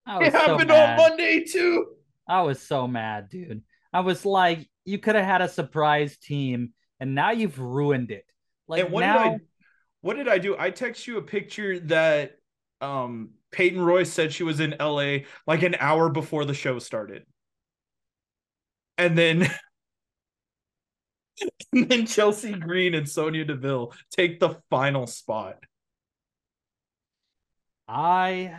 I 0.05 0.19
was 0.19 0.29
it 0.29 0.33
so 0.33 0.39
happened 0.39 0.73
on. 0.73 0.97
Monday 0.97 1.45
too. 1.45 1.87
I 2.29 2.43
was 2.43 2.61
so 2.61 2.89
mad, 2.89 3.29
dude. 3.29 3.63
I 3.93 4.01
was 4.01 4.27
like, 4.27 4.69
you 4.85 4.99
could 4.99 5.15
have 5.15 5.25
had 5.25 5.41
a 5.41 5.49
surprise 5.49 6.17
team, 6.19 6.73
and 6.99 7.15
now 7.15 7.31
you've 7.31 7.61
ruined 7.61 8.11
it. 8.11 8.25
Like 8.67 8.85
and 8.85 8.93
what 8.93 9.03
now, 9.03 9.23
did 9.23 9.33
I 9.33 9.39
what 10.01 10.17
did 10.17 10.27
I 10.27 10.39
do? 10.39 10.57
I 10.59 10.71
text 10.71 11.07
you 11.07 11.19
a 11.19 11.23
picture 11.23 11.79
that 11.81 12.40
um 12.81 13.31
Peyton 13.53 13.81
Royce 13.81 14.13
said 14.13 14.33
she 14.33 14.45
was 14.45 14.61
in 14.61 14.75
LA 14.79 15.19
like 15.47 15.63
an 15.63 15.77
hour 15.81 16.09
before 16.09 16.45
the 16.45 16.55
show 16.55 16.79
started. 16.79 17.25
and 18.99 19.17
then 19.17 19.49
and 21.73 21.89
then 21.89 22.07
Chelsea 22.07 22.53
Green 22.55 22.95
and 22.95 23.09
Sonya 23.09 23.45
Deville 23.45 23.93
take 24.11 24.41
the 24.41 24.57
final 24.71 25.07
spot. 25.07 25.57
I 27.89 28.55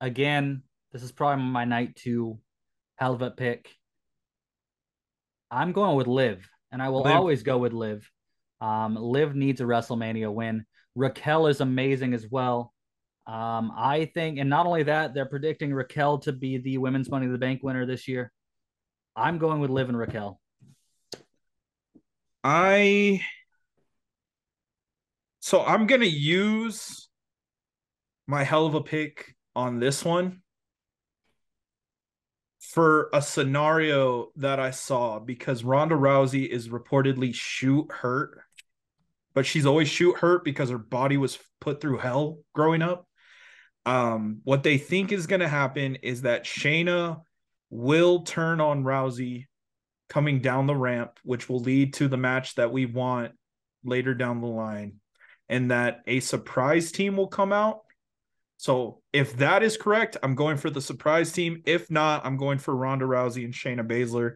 again, 0.00 0.62
this 0.92 1.02
is 1.02 1.12
probably 1.12 1.44
my 1.44 1.64
night 1.64 1.96
two 1.96 2.38
Helvet 3.00 3.36
pick. 3.36 3.70
I'm 5.50 5.72
going 5.72 5.96
with 5.96 6.06
Liv, 6.06 6.48
and 6.70 6.82
I 6.82 6.90
will 6.90 7.02
Liv. 7.02 7.12
always 7.12 7.42
go 7.42 7.58
with 7.58 7.72
Liv. 7.72 8.08
Um, 8.60 8.96
Liv 8.96 9.34
needs 9.34 9.60
a 9.60 9.64
WrestleMania 9.64 10.32
win. 10.32 10.66
Raquel 10.94 11.46
is 11.46 11.60
amazing 11.60 12.14
as 12.14 12.26
well. 12.30 12.72
Um, 13.26 13.72
I 13.76 14.10
think, 14.14 14.38
and 14.38 14.48
not 14.48 14.66
only 14.66 14.84
that, 14.84 15.12
they're 15.12 15.26
predicting 15.26 15.72
Raquel 15.72 16.18
to 16.20 16.32
be 16.32 16.58
the 16.58 16.78
Women's 16.78 17.10
Money 17.10 17.26
in 17.26 17.32
the 17.32 17.38
Bank 17.38 17.62
winner 17.62 17.84
this 17.84 18.08
year. 18.08 18.32
I'm 19.14 19.38
going 19.38 19.60
with 19.60 19.70
Liv 19.70 19.88
and 19.88 19.98
Raquel. 19.98 20.40
I 22.42 23.20
so 25.40 25.64
I'm 25.64 25.86
gonna 25.86 26.04
use 26.04 27.08
my 28.26 28.44
hell 28.44 28.66
of 28.66 28.74
a 28.74 28.82
pick 28.82 29.34
on 29.56 29.80
this 29.80 30.04
one 30.04 30.42
for 32.60 33.08
a 33.12 33.22
scenario 33.22 34.28
that 34.36 34.60
I 34.60 34.70
saw 34.70 35.18
because 35.18 35.64
Ronda 35.64 35.94
Rousey 35.94 36.46
is 36.46 36.68
reportedly 36.68 37.34
shoot 37.34 37.90
hurt, 37.90 38.40
but 39.38 39.46
she's 39.46 39.66
always 39.66 39.86
shoot 39.86 40.16
hurt 40.16 40.44
because 40.44 40.68
her 40.68 40.78
body 40.78 41.16
was 41.16 41.38
put 41.60 41.80
through 41.80 41.98
hell 41.98 42.38
growing 42.56 42.82
up. 42.82 43.06
Um, 43.86 44.40
what 44.42 44.64
they 44.64 44.78
think 44.78 45.12
is 45.12 45.28
going 45.28 45.42
to 45.42 45.46
happen 45.46 45.94
is 46.02 46.22
that 46.22 46.42
Shayna 46.42 47.20
will 47.70 48.22
turn 48.22 48.60
on 48.60 48.82
Rousey 48.82 49.44
coming 50.08 50.40
down 50.40 50.66
the 50.66 50.74
ramp, 50.74 51.20
which 51.22 51.48
will 51.48 51.60
lead 51.60 51.94
to 51.94 52.08
the 52.08 52.16
match 52.16 52.56
that 52.56 52.72
we 52.72 52.84
want 52.84 53.30
later 53.84 54.12
down 54.12 54.40
the 54.40 54.48
line, 54.48 54.94
and 55.48 55.70
that 55.70 56.00
a 56.08 56.18
surprise 56.18 56.90
team 56.90 57.16
will 57.16 57.28
come 57.28 57.52
out. 57.52 57.82
So 58.56 59.02
if 59.12 59.36
that 59.36 59.62
is 59.62 59.76
correct, 59.76 60.16
I'm 60.20 60.34
going 60.34 60.56
for 60.56 60.68
the 60.68 60.80
surprise 60.80 61.30
team. 61.30 61.62
If 61.64 61.92
not, 61.92 62.26
I'm 62.26 62.38
going 62.38 62.58
for 62.58 62.74
Ronda 62.74 63.04
Rousey 63.04 63.44
and 63.44 63.54
Shayna 63.54 63.86
Baszler. 63.86 64.34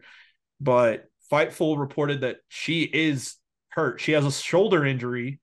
But 0.61 1.09
Fightful 1.29 1.77
reported 1.77 2.21
that 2.21 2.37
she 2.47 2.83
is 2.83 3.35
hurt. 3.73 3.99
She 3.99 4.13
has 4.13 4.25
a 4.25 4.31
shoulder 4.31 4.85
injury, 4.85 5.39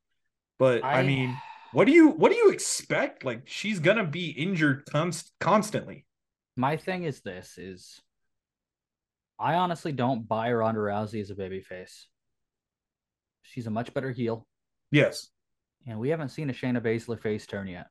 but 0.58 0.84
I, 0.84 1.00
I 1.00 1.02
mean, 1.02 1.36
what 1.72 1.86
do 1.86 1.92
you 1.92 2.08
what 2.08 2.32
do 2.32 2.38
you 2.38 2.50
expect? 2.50 3.24
Like 3.24 3.42
she's 3.46 3.78
gonna 3.78 4.04
be 4.04 4.30
injured 4.30 4.84
const- 4.90 5.32
constantly. 5.40 6.06
My 6.56 6.76
thing 6.76 7.04
is 7.04 7.20
this: 7.20 7.58
is 7.58 8.00
I 9.38 9.54
honestly 9.54 9.92
don't 9.92 10.28
buy 10.28 10.52
Ronda 10.52 10.80
Rousey 10.80 11.20
as 11.20 11.30
a 11.30 11.34
babyface. 11.34 12.04
She's 13.42 13.66
a 13.66 13.70
much 13.70 13.92
better 13.94 14.10
heel. 14.10 14.46
Yes. 14.90 15.28
And 15.86 15.98
we 15.98 16.10
haven't 16.10 16.28
seen 16.28 16.50
a 16.50 16.52
Shayna 16.52 16.80
Baszler 16.80 17.20
face 17.20 17.46
turn 17.46 17.66
yet. 17.66 17.86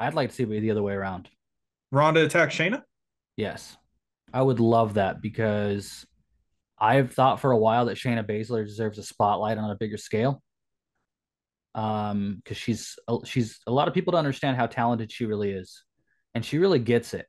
I'd 0.00 0.14
like 0.14 0.30
to 0.30 0.34
see 0.34 0.44
it 0.44 0.60
the 0.60 0.70
other 0.70 0.82
way 0.82 0.94
around. 0.94 1.28
Ronda 1.92 2.24
attack 2.24 2.48
Shayna? 2.50 2.82
Yes. 3.36 3.76
I 4.32 4.40
would 4.40 4.58
love 4.58 4.94
that 4.94 5.20
because 5.20 6.06
I've 6.80 7.12
thought 7.12 7.40
for 7.40 7.50
a 7.50 7.58
while 7.58 7.86
that 7.86 7.98
Shayna 7.98 8.26
Baszler 8.26 8.64
deserves 8.64 8.98
a 8.98 9.02
spotlight 9.02 9.58
on 9.58 9.70
a 9.70 9.76
bigger 9.76 9.98
scale. 9.98 10.42
Um, 11.74 12.40
because 12.42 12.56
she's 12.56 12.96
she's 13.24 13.60
a 13.66 13.70
lot 13.70 13.86
of 13.86 13.94
people 13.94 14.10
don't 14.10 14.18
understand 14.18 14.56
how 14.56 14.66
talented 14.66 15.12
she 15.12 15.24
really 15.24 15.50
is, 15.50 15.84
and 16.34 16.44
she 16.44 16.58
really 16.58 16.80
gets 16.80 17.14
it. 17.14 17.26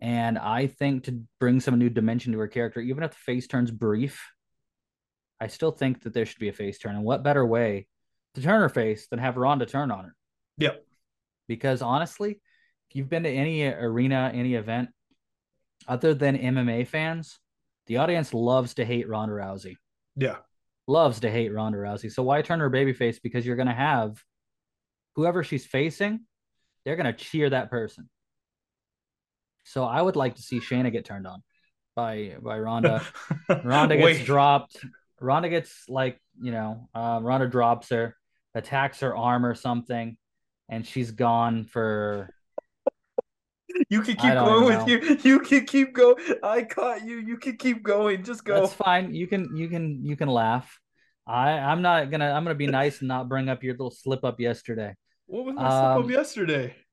And 0.00 0.38
I 0.38 0.66
think 0.66 1.04
to 1.04 1.22
bring 1.38 1.60
some 1.60 1.78
new 1.78 1.90
dimension 1.90 2.32
to 2.32 2.38
her 2.38 2.48
character, 2.48 2.80
even 2.80 3.04
if 3.04 3.10
the 3.10 3.16
face 3.18 3.46
turns 3.46 3.70
brief, 3.70 4.26
I 5.40 5.46
still 5.46 5.70
think 5.70 6.02
that 6.02 6.14
there 6.14 6.26
should 6.26 6.40
be 6.40 6.48
a 6.48 6.52
face 6.54 6.78
turn. 6.78 6.96
And 6.96 7.04
what 7.04 7.22
better 7.22 7.44
way 7.44 7.86
to 8.34 8.42
turn 8.42 8.60
her 8.62 8.68
face 8.68 9.06
than 9.08 9.18
have 9.18 9.36
Ronda 9.36 9.66
turn 9.66 9.90
on 9.90 10.04
her? 10.06 10.16
Yep. 10.58 10.84
Because 11.46 11.82
honestly, 11.82 12.40
if 12.88 12.96
you've 12.96 13.10
been 13.10 13.24
to 13.24 13.30
any 13.30 13.64
arena, 13.66 14.30
any 14.34 14.54
event, 14.54 14.88
other 15.86 16.14
than 16.14 16.36
MMA 16.36 16.86
fans, 16.86 17.38
the 17.86 17.98
audience 17.98 18.32
loves 18.34 18.74
to 18.74 18.84
hate 18.84 19.08
Ronda 19.08 19.34
Rousey. 19.34 19.76
Yeah. 20.16 20.36
Loves 20.86 21.20
to 21.20 21.30
hate 21.30 21.52
Ronda 21.52 21.78
Rousey. 21.78 22.10
So 22.10 22.22
why 22.22 22.42
turn 22.42 22.60
her 22.60 22.70
babyface? 22.70 23.18
Because 23.22 23.46
you're 23.46 23.56
going 23.56 23.68
to 23.68 23.74
have 23.74 24.22
whoever 25.16 25.42
she's 25.42 25.66
facing, 25.66 26.20
they're 26.84 26.96
going 26.96 27.06
to 27.06 27.12
cheer 27.12 27.50
that 27.50 27.70
person. 27.70 28.08
So 29.64 29.84
I 29.84 30.00
would 30.00 30.16
like 30.16 30.36
to 30.36 30.42
see 30.42 30.60
Shayna 30.60 30.90
get 30.90 31.04
turned 31.04 31.26
on 31.26 31.42
by 31.94 32.36
by 32.42 32.58
Ronda. 32.58 33.06
Ronda 33.64 33.96
gets 33.96 34.24
dropped. 34.24 34.76
Ronda 35.20 35.48
gets 35.48 35.84
like 35.88 36.20
you 36.40 36.50
know, 36.52 36.88
uh, 36.94 37.20
Ronda 37.22 37.46
drops 37.48 37.90
her, 37.90 38.16
attacks 38.54 39.00
her 39.00 39.14
arm 39.14 39.44
or 39.44 39.54
something, 39.54 40.16
and 40.68 40.86
she's 40.86 41.10
gone 41.10 41.64
for. 41.64 42.30
You 43.88 44.02
can 44.02 44.16
keep 44.16 44.34
going 44.34 44.64
with 44.64 44.88
you. 44.88 45.18
You 45.22 45.40
can 45.40 45.66
keep 45.66 45.94
going. 45.94 46.16
I 46.42 46.62
caught 46.62 47.04
you. 47.04 47.18
You 47.18 47.36
can 47.36 47.56
keep 47.56 47.82
going. 47.82 48.24
Just 48.24 48.44
go. 48.44 48.60
That's 48.60 48.74
fine. 48.74 49.14
You 49.14 49.26
can 49.26 49.56
you 49.56 49.68
can 49.68 50.04
you 50.04 50.16
can 50.16 50.28
laugh. 50.28 50.78
I 51.26 51.50
I'm 51.52 51.82
not 51.82 52.10
gonna 52.10 52.30
I'm 52.30 52.44
gonna 52.44 52.54
be 52.54 52.66
nice 52.80 53.00
and 53.00 53.08
not 53.08 53.28
bring 53.28 53.48
up 53.48 53.62
your 53.62 53.74
little 53.74 53.90
slip 53.90 54.24
up 54.24 54.40
yesterday. 54.40 54.94
What 55.26 55.44
was 55.44 55.54
my 55.54 55.62
um, 55.62 55.70
slip 55.70 56.04
up 56.04 56.04
um, 56.04 56.10
yesterday? 56.10 56.76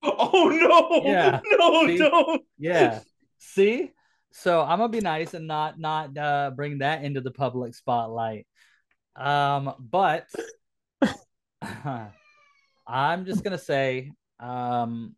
Oh 0.00 0.48
no! 0.48 1.10
Yeah. 1.10 1.40
No, 1.58 1.86
See? 1.86 1.96
no. 1.96 2.38
Yeah. 2.56 3.00
See? 3.38 3.90
So 4.30 4.62
I'm 4.62 4.78
gonna 4.78 4.90
be 4.90 5.00
nice 5.00 5.34
and 5.34 5.48
not 5.48 5.78
not 5.78 6.16
uh, 6.16 6.52
bring 6.54 6.78
that 6.78 7.02
into 7.02 7.20
the 7.20 7.32
public 7.32 7.74
spotlight. 7.74 8.46
Um, 9.16 9.74
but 9.80 10.26
I'm 12.86 13.24
just 13.26 13.42
gonna 13.42 13.58
say, 13.58 14.12
um, 14.38 15.16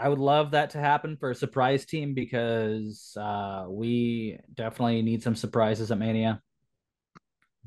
I 0.00 0.08
would 0.08 0.18
love 0.18 0.52
that 0.52 0.70
to 0.70 0.78
happen 0.78 1.18
for 1.18 1.30
a 1.30 1.34
surprise 1.34 1.84
team 1.84 2.14
because 2.14 3.14
uh, 3.20 3.66
we 3.68 4.38
definitely 4.54 5.02
need 5.02 5.22
some 5.22 5.36
surprises 5.36 5.90
at 5.90 5.98
Mania. 5.98 6.40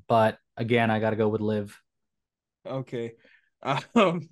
But 0.08 0.40
again, 0.58 0.90
I 0.90 1.00
got 1.00 1.12
to 1.12 1.16
go 1.16 1.30
with 1.30 1.42
Liv. 1.42 1.80
Okay. 2.66 3.14
Um, 3.62 4.30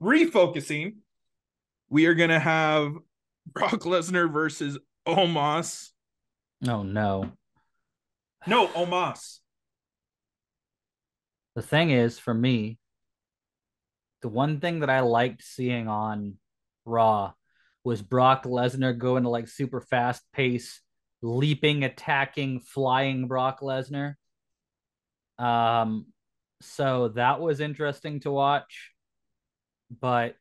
refocusing, 0.00 0.98
we 1.88 2.06
are 2.06 2.14
going 2.14 2.30
to 2.30 2.38
have 2.38 2.92
Brock 3.44 3.80
Lesnar 3.80 4.32
versus 4.32 4.78
Omos. 5.08 5.88
Oh, 6.68 6.84
no. 6.84 7.32
No, 8.46 8.68
Omos. 8.68 9.40
The 11.56 11.62
thing 11.62 11.90
is, 11.90 12.20
for 12.20 12.32
me, 12.32 12.78
the 14.22 14.28
one 14.28 14.60
thing 14.60 14.80
that 14.80 14.90
I 14.90 15.00
liked 15.00 15.42
seeing 15.42 15.88
on 15.88 16.34
Raw 16.84 17.32
was 17.84 18.02
Brock 18.02 18.44
Lesnar 18.44 18.96
going 18.96 19.22
to 19.22 19.30
like 19.30 19.48
super 19.48 19.80
fast 19.80 20.22
pace, 20.32 20.80
leaping, 21.22 21.84
attacking, 21.84 22.60
flying 22.60 23.26
Brock 23.26 23.60
Lesnar. 23.60 24.14
Um, 25.38 26.06
so 26.60 27.08
that 27.08 27.40
was 27.40 27.60
interesting 27.60 28.20
to 28.20 28.30
watch. 28.30 28.92
But 30.00 30.36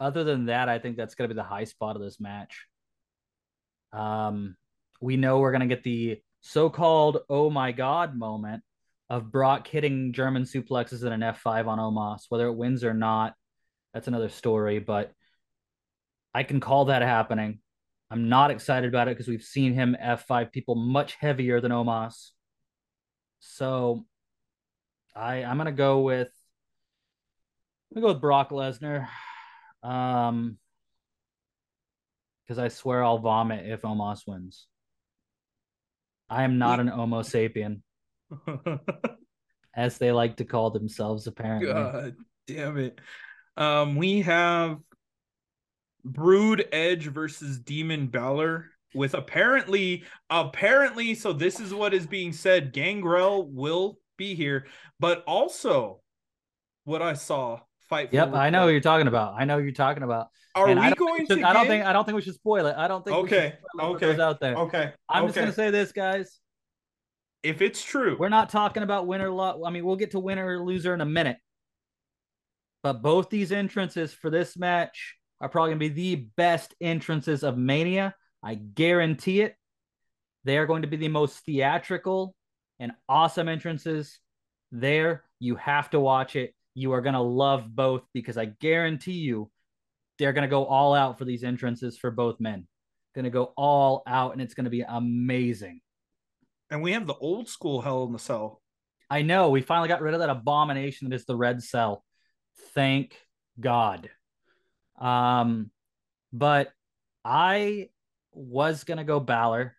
other 0.00 0.24
than 0.24 0.46
that, 0.46 0.68
I 0.68 0.78
think 0.78 0.96
that's 0.96 1.14
going 1.14 1.28
to 1.28 1.34
be 1.34 1.38
the 1.38 1.46
high 1.46 1.64
spot 1.64 1.96
of 1.96 2.02
this 2.02 2.18
match. 2.18 2.66
Um, 3.92 4.56
we 5.00 5.16
know 5.16 5.38
we're 5.38 5.52
going 5.52 5.68
to 5.68 5.74
get 5.74 5.84
the 5.84 6.20
so-called 6.40 7.18
"oh 7.28 7.50
my 7.50 7.72
god" 7.72 8.16
moment 8.16 8.62
of 9.08 9.30
Brock 9.30 9.68
hitting 9.68 10.12
German 10.12 10.42
suplexes 10.44 11.04
in 11.04 11.12
an 11.12 11.20
F5 11.20 11.66
on 11.66 11.78
Omos. 11.78 12.22
Whether 12.28 12.46
it 12.46 12.54
wins 12.54 12.84
or 12.84 12.94
not, 12.94 13.34
that's 13.94 14.08
another 14.08 14.28
story. 14.28 14.78
But 14.78 15.12
I 16.34 16.42
can 16.42 16.60
call 16.60 16.86
that 16.86 17.02
happening. 17.02 17.60
I'm 18.10 18.28
not 18.28 18.50
excited 18.50 18.88
about 18.88 19.08
it 19.08 19.16
because 19.16 19.28
we've 19.28 19.42
seen 19.42 19.74
him 19.74 19.96
F5 20.00 20.52
people 20.52 20.74
much 20.74 21.14
heavier 21.14 21.60
than 21.60 21.72
Omos. 21.72 22.30
So 23.40 24.04
I 25.14 25.44
I'm 25.44 25.56
gonna 25.56 25.72
go 25.72 26.00
with 26.00 26.28
I'm 27.90 28.00
gonna 28.00 28.06
go 28.06 28.12
with 28.14 28.20
Brock 28.20 28.50
Lesnar. 28.50 29.08
Um, 29.82 30.58
because 32.46 32.58
I 32.58 32.68
swear 32.68 33.02
I'll 33.02 33.18
vomit 33.18 33.66
if 33.66 33.82
Omos 33.82 34.20
wins. 34.26 34.66
I 36.28 36.44
am 36.44 36.58
not 36.58 36.80
an 36.80 36.88
Homo 36.88 37.22
sapien, 37.22 37.82
as 39.76 39.98
they 39.98 40.12
like 40.12 40.36
to 40.36 40.44
call 40.44 40.70
themselves. 40.70 41.26
Apparently, 41.26 41.72
God 41.72 42.14
damn 42.46 42.78
it. 42.78 43.00
Um, 43.56 43.96
we 43.96 44.22
have 44.22 44.78
Brood 46.04 46.66
Edge 46.72 47.06
versus 47.06 47.58
Demon 47.58 48.06
Balor 48.08 48.66
with 48.94 49.14
apparently, 49.14 50.04
apparently. 50.30 51.14
So 51.14 51.32
this 51.32 51.60
is 51.60 51.72
what 51.74 51.94
is 51.94 52.06
being 52.06 52.32
said. 52.32 52.72
Gangrel 52.72 53.46
will 53.50 53.98
be 54.16 54.34
here, 54.34 54.66
but 55.00 55.22
also 55.26 56.00
what 56.84 57.02
I 57.02 57.14
saw 57.14 57.60
fight. 57.88 58.12
Yep, 58.12 58.34
I 58.34 58.50
know 58.50 58.64
what 58.64 58.70
you're 58.70 58.80
talking 58.80 59.08
about. 59.08 59.34
I 59.38 59.44
know 59.44 59.56
what 59.56 59.64
you're 59.64 59.72
talking 59.72 60.02
about. 60.02 60.28
Are 60.54 60.68
And 60.68 60.80
we 60.80 60.90
going 60.94 61.26
should- 61.26 61.38
to? 61.40 61.46
I 61.46 61.52
don't 61.52 61.64
get- 61.64 61.68
think 61.68 61.84
I 61.84 61.92
don't 61.92 62.04
think 62.04 62.16
we 62.16 62.22
should 62.22 62.34
spoil 62.34 62.66
it. 62.66 62.74
I 62.76 62.88
don't 62.88 63.04
think 63.04 63.16
we 63.16 63.22
Okay, 63.24 63.54
okay, 63.78 64.06
goes 64.06 64.18
out 64.18 64.40
there. 64.40 64.54
Okay. 64.56 64.92
I'm 65.08 65.24
okay. 65.24 65.28
just 65.28 65.38
gonna 65.38 65.52
say 65.52 65.70
this, 65.70 65.92
guys. 65.92 66.40
If 67.42 67.62
it's 67.62 67.82
true, 67.82 68.16
We're 68.18 68.28
not 68.28 68.50
talking 68.50 68.82
about 68.82 69.06
winner. 69.06 69.30
I 69.40 69.70
mean, 69.70 69.84
we'll 69.84 69.96
get 69.96 70.12
to 70.12 70.18
winner 70.18 70.46
or 70.46 70.64
loser 70.64 70.94
in 70.94 71.00
a 71.00 71.06
minute. 71.06 71.38
But 72.82 73.02
both 73.02 73.30
these 73.30 73.52
entrances 73.52 74.12
for 74.12 74.30
this 74.30 74.56
match 74.56 75.16
are 75.40 75.48
probably 75.48 75.70
going 75.70 75.80
to 75.80 75.94
be 75.94 76.14
the 76.14 76.28
best 76.36 76.74
entrances 76.80 77.42
of 77.42 77.58
Mania. 77.58 78.14
I 78.42 78.54
guarantee 78.54 79.40
it. 79.40 79.56
They 80.44 80.58
are 80.58 80.66
going 80.66 80.82
to 80.82 80.88
be 80.88 80.96
the 80.96 81.08
most 81.08 81.44
theatrical 81.44 82.34
and 82.78 82.92
awesome 83.08 83.48
entrances 83.48 84.20
there. 84.70 85.24
You 85.40 85.56
have 85.56 85.90
to 85.90 86.00
watch 86.00 86.36
it. 86.36 86.54
You 86.74 86.92
are 86.92 87.00
going 87.00 87.14
to 87.14 87.20
love 87.20 87.74
both 87.74 88.02
because 88.12 88.38
I 88.38 88.46
guarantee 88.46 89.12
you 89.12 89.50
they're 90.18 90.32
going 90.32 90.42
to 90.42 90.48
go 90.48 90.64
all 90.64 90.94
out 90.94 91.18
for 91.18 91.24
these 91.24 91.44
entrances 91.44 91.98
for 91.98 92.10
both 92.10 92.38
men. 92.38 92.66
Going 93.14 93.24
to 93.24 93.30
go 93.30 93.52
all 93.56 94.02
out 94.06 94.32
and 94.32 94.40
it's 94.42 94.54
going 94.54 94.64
to 94.64 94.70
be 94.70 94.84
amazing. 94.86 95.80
And 96.70 96.82
we 96.82 96.92
have 96.92 97.06
the 97.06 97.14
old 97.14 97.48
school 97.48 97.80
Hell 97.80 98.04
in 98.04 98.12
the 98.12 98.18
Cell. 98.18 98.60
I 99.08 99.22
know 99.22 99.50
we 99.50 99.62
finally 99.62 99.88
got 99.88 100.02
rid 100.02 100.14
of 100.14 100.20
that 100.20 100.30
abomination 100.30 101.08
that 101.08 101.16
is 101.16 101.24
the 101.24 101.36
red 101.36 101.62
cell. 101.62 102.04
Thank 102.74 103.16
God. 103.60 104.10
Um, 104.98 105.70
but 106.32 106.72
I 107.24 107.88
was 108.32 108.84
gonna 108.84 109.04
go 109.04 109.20
Balor 109.20 109.74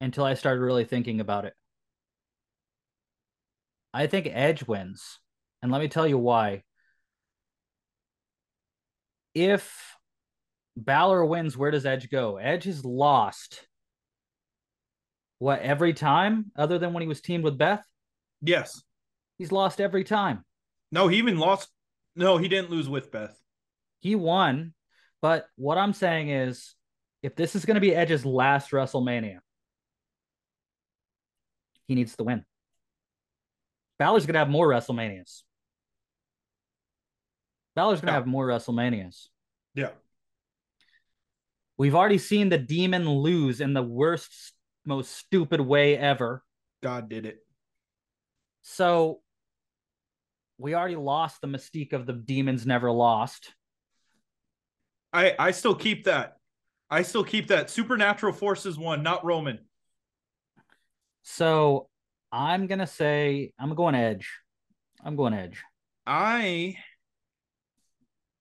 until 0.00 0.24
I 0.24 0.34
started 0.34 0.60
really 0.60 0.84
thinking 0.84 1.20
about 1.20 1.44
it. 1.44 1.54
I 3.92 4.06
think 4.06 4.28
Edge 4.30 4.66
wins, 4.66 5.18
and 5.62 5.70
let 5.70 5.80
me 5.80 5.88
tell 5.88 6.06
you 6.06 6.18
why. 6.18 6.62
If 9.34 9.96
Balor 10.76 11.24
wins, 11.24 11.56
where 11.56 11.70
does 11.70 11.86
Edge 11.86 12.10
go? 12.10 12.36
Edge 12.36 12.64
has 12.64 12.84
lost. 12.84 13.66
What 15.40 15.60
every 15.62 15.94
time, 15.94 16.52
other 16.54 16.78
than 16.78 16.92
when 16.92 17.00
he 17.00 17.08
was 17.08 17.20
teamed 17.22 17.44
with 17.44 17.56
Beth? 17.58 17.82
Yes. 18.42 18.82
He's 19.38 19.50
lost 19.50 19.80
every 19.80 20.04
time. 20.04 20.44
No, 20.92 21.08
he 21.08 21.16
even 21.16 21.38
lost. 21.38 21.68
No, 22.14 22.36
he 22.36 22.46
didn't 22.46 22.70
lose 22.70 22.88
with 22.88 23.10
Beth. 23.10 23.36
He 24.00 24.14
won. 24.14 24.74
But 25.22 25.46
what 25.56 25.78
I'm 25.78 25.94
saying 25.94 26.28
is, 26.28 26.74
if 27.22 27.36
this 27.36 27.56
is 27.56 27.64
going 27.64 27.76
to 27.76 27.80
be 27.80 27.94
Edge's 27.94 28.24
last 28.26 28.70
WrestleMania, 28.70 29.38
he 31.88 31.94
needs 31.94 32.14
to 32.16 32.24
win. 32.24 32.44
Balor's 33.98 34.26
going 34.26 34.34
to 34.34 34.40
have 34.40 34.50
more 34.50 34.68
WrestleManias. 34.68 35.42
Balor's 37.74 38.00
going 38.00 38.08
to 38.08 38.12
Yeah. 38.12 38.18
have 38.18 38.26
more 38.26 38.46
WrestleManias. 38.46 39.28
Yeah. 39.74 39.90
We've 41.78 41.94
already 41.94 42.18
seen 42.18 42.50
the 42.50 42.58
demon 42.58 43.08
lose 43.08 43.60
in 43.62 43.72
the 43.72 43.82
worst, 43.82 44.52
most 44.84 45.12
stupid 45.12 45.60
way 45.60 45.96
ever. 45.96 46.42
God 46.82 47.08
did 47.08 47.26
it. 47.26 47.38
So 48.62 49.20
we 50.58 50.74
already 50.74 50.96
lost 50.96 51.40
the 51.40 51.48
mystique 51.48 51.92
of 51.92 52.06
the 52.06 52.12
demons 52.12 52.66
never 52.66 52.90
lost. 52.90 53.52
I 55.12 55.34
I 55.38 55.50
still 55.52 55.74
keep 55.74 56.04
that. 56.04 56.34
I 56.90 57.02
still 57.02 57.24
keep 57.24 57.48
that. 57.48 57.70
Supernatural 57.70 58.32
forces 58.32 58.78
won, 58.78 59.02
not 59.02 59.24
Roman. 59.24 59.60
So 61.22 61.88
I'm 62.32 62.66
gonna 62.66 62.86
say 62.86 63.52
I'm 63.58 63.74
going 63.74 63.94
Edge. 63.94 64.30
I'm 65.02 65.16
going 65.16 65.34
Edge. 65.34 65.62
I 66.06 66.76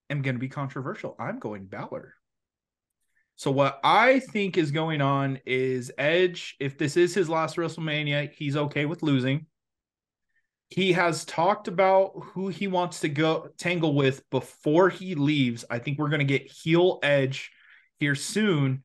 am 0.09 0.21
going 0.21 0.35
to 0.35 0.39
be 0.39 0.49
controversial. 0.49 1.15
I'm 1.19 1.39
going 1.39 1.65
Balor. 1.65 2.13
So 3.39 3.51
what 3.51 3.79
I 3.85 4.19
think 4.19 4.57
is 4.57 4.71
going 4.71 4.99
on 4.99 5.39
is 5.45 5.93
Edge, 5.97 6.57
if 6.59 6.77
this 6.77 6.97
is 6.97 7.13
his 7.13 7.29
last 7.29 7.55
WrestleMania, 7.55 8.33
he's 8.33 8.57
okay 8.57 8.85
with 8.85 9.01
losing. 9.01 9.45
He 10.67 10.91
has 10.91 11.23
talked 11.23 11.69
about 11.69 12.11
who 12.21 12.49
he 12.49 12.67
wants 12.67 12.99
to 12.99 13.07
go 13.07 13.47
tangle 13.57 13.95
with 13.95 14.29
before 14.29 14.89
he 14.89 15.15
leaves. 15.15 15.63
I 15.69 15.79
think 15.79 15.97
we're 15.97 16.09
going 16.09 16.19
to 16.19 16.25
get 16.25 16.51
heel 16.51 16.99
Edge 17.01 17.49
here 17.97 18.13
soon. 18.13 18.83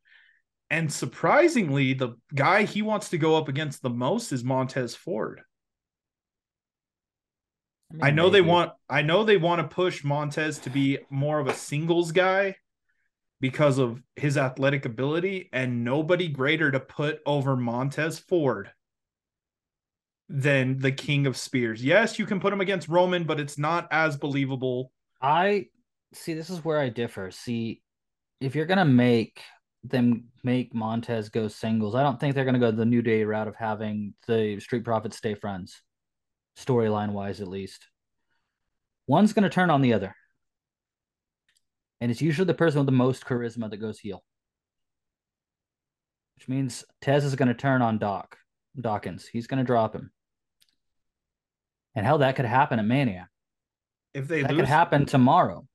And 0.71 0.93
surprisingly, 0.93 1.93
the 1.95 2.11
guy 2.33 2.63
he 2.63 2.81
wants 2.81 3.09
to 3.09 3.19
go 3.19 3.37
up 3.37 3.49
against 3.49 3.83
the 3.83 3.91
most 3.91 4.31
is 4.31 4.45
Montez 4.45 4.95
Ford. 4.95 5.41
mean, 7.93 8.05
I 8.05 8.11
know 8.13 8.31
they 8.31 8.41
want 8.41 8.71
I 8.89 9.03
know 9.03 9.25
they 9.25 9.37
want 9.37 9.69
to 9.69 9.75
push 9.75 10.05
Montez 10.05 10.61
to 10.61 10.71
be 10.71 10.99
more 11.11 11.41
of 11.41 11.49
a 11.49 11.55
singles 11.55 12.13
guy 12.13 12.55
because 13.45 13.77
of 13.77 14.03
his 14.17 14.39
athletic 14.39 14.87
ability 14.87 15.51
and 15.53 15.85
nobody 15.85 16.29
greater 16.29 16.71
to 16.71 16.81
put 16.81 17.21
over 17.27 17.55
Montez 17.55 18.19
Ford 18.19 18.71
than 20.31 20.79
the 20.79 20.91
king 20.91 21.27
of 21.27 21.37
spears. 21.37 21.85
Yes, 21.85 22.19
you 22.19 22.25
can 22.25 22.41
put 22.41 22.55
him 22.55 22.63
against 22.63 22.89
Roman, 22.89 23.25
but 23.25 23.39
it's 23.39 23.59
not 23.59 23.87
as 23.91 24.17
believable. 24.17 24.93
I 25.21 25.67
see. 26.15 26.33
This 26.33 26.49
is 26.49 26.65
where 26.65 26.81
I 26.81 26.89
differ. 26.89 27.31
See, 27.31 27.83
if 28.41 28.55
you're 28.55 28.65
gonna 28.65 28.87
make 28.87 29.43
them 29.83 30.29
make 30.43 30.75
Montez 30.75 31.29
go 31.29 31.49
singles, 31.49 31.95
I 31.95 32.03
don't 32.03 32.19
think 32.19 32.35
they're 32.35 32.47
gonna 32.47 32.59
go 32.59 32.71
the 32.71 32.87
New 32.87 33.03
Day 33.03 33.25
route 33.25 33.47
of 33.47 33.57
having 33.57 34.15
the 34.27 34.59
Street 34.59 34.85
Profits 34.85 35.19
stay 35.19 35.35
friends, 35.35 35.83
storyline 36.57 37.11
wise 37.11 37.43
at 37.43 37.49
least. 37.49 37.89
One's 39.07 39.35
gonna 39.35 39.51
turn 39.51 39.69
on 39.69 39.83
the 39.83 39.93
other, 39.93 40.17
and 42.05 42.11
it's 42.11 42.21
usually 42.21 42.45
the 42.45 42.53
person 42.53 42.81
with 42.81 42.87
the 42.87 42.93
most 42.93 43.25
charisma 43.25 43.71
that 43.71 43.79
goes 43.79 43.99
heel, 43.99 44.23
which 46.37 46.49
means 46.49 46.85
Tez 47.01 47.25
is 47.25 47.35
gonna 47.35 47.55
turn 47.55 47.81
on 47.81 47.97
Doc 47.97 48.37
Dawkins. 48.79 49.27
He's 49.27 49.47
gonna 49.47 49.65
drop 49.65 49.95
him, 49.95 50.11
and 51.95 52.05
hell, 52.05 52.19
that 52.19 52.37
could 52.37 52.45
happen 52.45 52.79
at 52.79 52.85
Mania. 52.85 53.31
If 54.13 54.29
they 54.29 54.43
That 54.43 54.51
lose, 54.51 54.61
could 54.61 54.69
happen 54.69 55.07
tomorrow. 55.07 55.67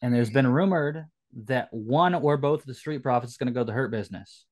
And 0.00 0.14
there's 0.14 0.30
been 0.30 0.46
rumored 0.46 1.04
that 1.44 1.68
one 1.70 2.14
or 2.14 2.38
both 2.38 2.60
of 2.60 2.66
the 2.66 2.72
Street 2.72 3.02
Profits 3.02 3.32
is 3.32 3.36
going 3.36 3.48
to 3.48 3.52
go 3.52 3.62
the 3.62 3.72
Hurt 3.72 3.90
Business. 3.90 4.46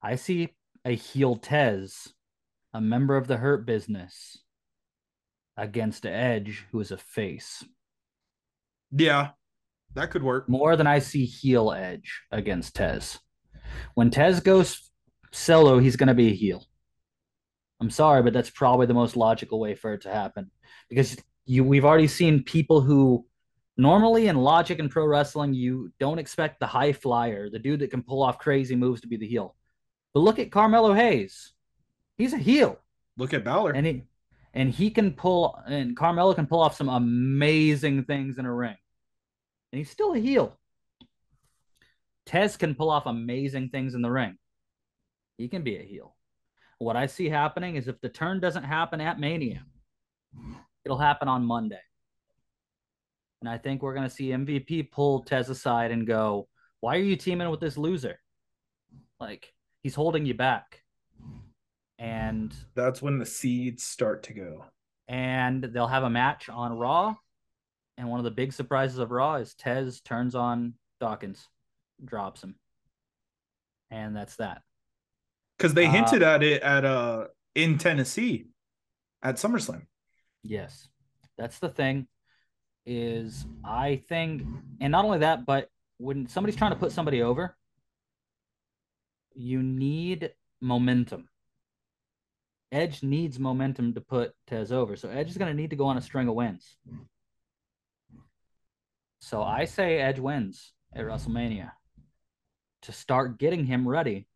I 0.00 0.14
see 0.14 0.54
a 0.84 0.94
heel 0.94 1.34
Tez, 1.34 2.14
a 2.72 2.80
member 2.80 3.16
of 3.16 3.26
the 3.26 3.38
Hurt 3.38 3.66
Business, 3.66 4.38
against 5.56 6.06
Edge, 6.06 6.64
who 6.72 6.80
is 6.80 6.90
a 6.90 6.96
face. 6.98 7.64
yeah, 8.90 9.30
that 9.94 10.10
could 10.10 10.22
work. 10.22 10.48
More 10.48 10.76
than 10.76 10.86
I 10.86 10.98
see 11.00 11.24
heel 11.24 11.72
Edge 11.72 12.22
against 12.30 12.74
Tez. 12.74 13.18
When 13.94 14.10
Tez 14.10 14.40
goes 14.40 14.90
solo, 15.32 15.78
he's 15.78 15.96
going 15.96 16.08
to 16.08 16.14
be 16.14 16.28
a 16.28 16.34
heel. 16.34 16.64
I'm 17.80 17.90
sorry, 17.90 18.22
but 18.22 18.32
that's 18.32 18.50
probably 18.50 18.86
the 18.86 18.94
most 18.94 19.16
logical 19.16 19.58
way 19.58 19.74
for 19.74 19.94
it 19.94 20.02
to 20.02 20.10
happen 20.12 20.50
because 20.88 21.16
you 21.44 21.64
we've 21.64 21.84
already 21.84 22.06
seen 22.06 22.44
people 22.44 22.80
who 22.80 23.26
normally 23.76 24.28
in 24.28 24.36
logic 24.36 24.78
and 24.78 24.90
pro 24.90 25.04
wrestling 25.04 25.52
you 25.52 25.92
don't 25.98 26.20
expect 26.20 26.60
the 26.60 26.66
high 26.66 26.92
flyer, 26.92 27.50
the 27.50 27.58
dude 27.58 27.80
that 27.80 27.90
can 27.90 28.02
pull 28.02 28.22
off 28.22 28.38
crazy 28.38 28.76
moves 28.76 29.00
to 29.00 29.08
be 29.08 29.16
the 29.16 29.26
heel. 29.26 29.56
But 30.14 30.20
look 30.20 30.38
at 30.38 30.52
Carmelo 30.52 30.92
Hayes. 30.94 31.52
He's 32.18 32.32
a 32.32 32.38
heel 32.38 32.78
Look 33.16 33.34
at 33.34 33.44
Balor. 33.44 33.72
and 33.72 33.86
he 33.86 34.02
and 34.54 34.70
he 34.70 34.90
can 34.90 35.12
pull 35.12 35.58
and 35.66 35.96
Carmelo 35.96 36.34
can 36.34 36.46
pull 36.46 36.60
off 36.60 36.76
some 36.76 36.88
amazing 36.88 38.04
things 38.04 38.38
in 38.38 38.46
a 38.46 38.54
ring. 38.54 38.76
And 39.72 39.78
he's 39.78 39.90
still 39.90 40.14
a 40.14 40.18
heel. 40.18 40.58
Tez 42.26 42.56
can 42.56 42.74
pull 42.74 42.90
off 42.90 43.06
amazing 43.06 43.70
things 43.70 43.94
in 43.94 44.02
the 44.02 44.10
ring. 44.10 44.36
He 45.38 45.48
can 45.48 45.62
be 45.62 45.76
a 45.76 45.82
heel. 45.82 46.14
What 46.78 46.96
I 46.96 47.06
see 47.06 47.28
happening 47.28 47.76
is 47.76 47.88
if 47.88 48.00
the 48.00 48.08
turn 48.08 48.40
doesn't 48.40 48.64
happen 48.64 49.00
at 49.00 49.18
Mania, 49.18 49.64
it'll 50.84 50.98
happen 50.98 51.28
on 51.28 51.44
Monday. 51.44 51.80
And 53.40 53.48
I 53.48 53.58
think 53.58 53.82
we're 53.82 53.94
going 53.94 54.08
to 54.08 54.14
see 54.14 54.28
MVP 54.28 54.92
pull 54.92 55.24
Tez 55.24 55.48
aside 55.48 55.90
and 55.90 56.06
go, 56.06 56.48
Why 56.80 56.96
are 56.96 57.02
you 57.02 57.16
teaming 57.16 57.50
with 57.50 57.60
this 57.60 57.76
loser? 57.76 58.20
Like, 59.18 59.52
he's 59.82 59.94
holding 59.94 60.26
you 60.26 60.34
back. 60.34 60.81
And 62.02 62.52
That's 62.74 63.00
when 63.00 63.18
the 63.18 63.26
seeds 63.26 63.84
start 63.84 64.24
to 64.24 64.32
go. 64.32 64.64
and 65.06 65.62
they'll 65.62 65.86
have 65.86 66.02
a 66.02 66.10
match 66.10 66.48
on 66.48 66.72
Raw. 66.76 67.14
And 67.96 68.08
one 68.10 68.18
of 68.18 68.24
the 68.24 68.30
big 68.32 68.52
surprises 68.52 68.98
of 68.98 69.10
Raw 69.12 69.36
is 69.36 69.54
Tez 69.54 70.00
turns 70.00 70.34
on 70.34 70.74
Dawkins, 71.00 71.46
drops 72.04 72.42
him, 72.42 72.56
and 73.90 74.16
that's 74.16 74.36
that. 74.36 74.62
Because 75.58 75.74
they 75.74 75.86
Uh, 75.86 75.90
hinted 75.92 76.22
at 76.22 76.42
it 76.42 76.60
at 76.62 76.84
uh 76.84 77.28
in 77.54 77.78
Tennessee 77.78 78.48
at 79.22 79.36
SummerSlam. 79.36 79.86
Yes, 80.42 80.88
that's 81.38 81.58
the 81.60 81.68
thing. 81.68 82.08
Is 82.84 83.46
I 83.62 84.02
think, 84.08 84.42
and 84.80 84.90
not 84.90 85.04
only 85.04 85.18
that, 85.18 85.46
but 85.46 85.68
when 85.98 86.26
somebody's 86.26 86.56
trying 86.56 86.72
to 86.72 86.78
put 86.78 86.90
somebody 86.90 87.22
over, 87.22 87.56
you 89.34 89.62
need 89.62 90.32
momentum. 90.60 91.28
Edge 92.72 93.02
needs 93.02 93.38
momentum 93.38 93.92
to 93.94 94.00
put 94.00 94.32
Tez 94.46 94.72
over. 94.72 94.96
So 94.96 95.10
Edge 95.10 95.28
is 95.28 95.36
going 95.36 95.54
to 95.54 95.56
need 95.56 95.70
to 95.70 95.76
go 95.76 95.86
on 95.86 95.98
a 95.98 96.00
string 96.00 96.26
of 96.26 96.34
wins. 96.34 96.76
So 99.20 99.42
I 99.42 99.66
say 99.66 99.98
Edge 99.98 100.18
wins 100.18 100.72
at 100.94 101.04
WrestleMania 101.04 101.70
to 102.82 102.92
start 102.92 103.38
getting 103.38 103.66
him 103.66 103.86
ready 103.86 104.26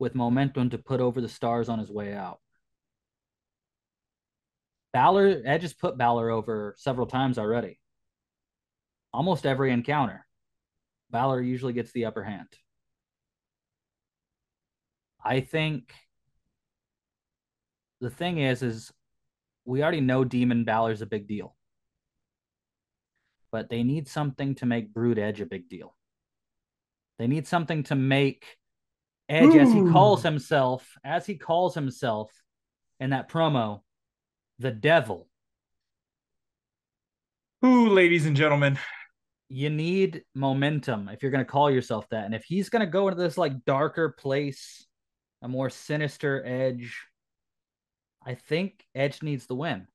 with 0.00 0.16
momentum 0.16 0.70
to 0.70 0.78
put 0.78 1.00
over 1.00 1.20
the 1.20 1.28
stars 1.28 1.68
on 1.68 1.78
his 1.78 1.90
way 1.90 2.12
out. 2.12 2.40
Balor, 4.92 5.42
Edge 5.44 5.62
has 5.62 5.72
put 5.72 5.96
Balor 5.96 6.30
over 6.30 6.74
several 6.76 7.06
times 7.06 7.38
already. 7.38 7.78
Almost 9.12 9.46
every 9.46 9.72
encounter. 9.72 10.26
Balor 11.10 11.40
usually 11.40 11.72
gets 11.72 11.92
the 11.92 12.06
upper 12.06 12.24
hand. 12.24 12.48
I 15.24 15.40
think 15.40 15.94
the 18.00 18.10
thing 18.10 18.38
is, 18.38 18.62
is 18.62 18.92
we 19.64 19.82
already 19.82 20.00
know 20.00 20.24
Demon 20.24 20.64
Balor's 20.64 21.02
a 21.02 21.06
big 21.06 21.26
deal. 21.26 21.54
But 23.50 23.70
they 23.70 23.82
need 23.82 24.08
something 24.08 24.56
to 24.56 24.66
make 24.66 24.92
Brood 24.92 25.18
Edge 25.18 25.40
a 25.40 25.46
big 25.46 25.68
deal. 25.68 25.94
They 27.18 27.26
need 27.26 27.46
something 27.46 27.84
to 27.84 27.94
make 27.94 28.56
Edge, 29.28 29.54
Ooh. 29.54 29.60
as 29.60 29.72
he 29.72 29.80
calls 29.90 30.22
himself, 30.22 30.98
as 31.02 31.24
he 31.24 31.36
calls 31.36 31.74
himself 31.74 32.30
in 33.00 33.10
that 33.10 33.30
promo, 33.30 33.80
the 34.58 34.70
devil. 34.70 35.28
Ooh, 37.64 37.88
ladies 37.88 38.26
and 38.26 38.36
gentlemen. 38.36 38.78
You 39.48 39.70
need 39.70 40.24
momentum 40.34 41.08
if 41.08 41.22
you're 41.22 41.30
going 41.30 41.44
to 41.44 41.50
call 41.50 41.70
yourself 41.70 42.08
that. 42.10 42.24
And 42.24 42.34
if 42.34 42.44
he's 42.44 42.68
going 42.68 42.80
to 42.80 42.90
go 42.90 43.08
into 43.08 43.22
this 43.22 43.38
like 43.38 43.64
darker 43.64 44.10
place, 44.10 44.86
a 45.42 45.48
more 45.48 45.70
sinister 45.70 46.44
edge, 46.44 46.94
I 48.24 48.34
think 48.34 48.84
Edge 48.94 49.22
needs 49.22 49.46
the 49.46 49.54
win. 49.54 49.86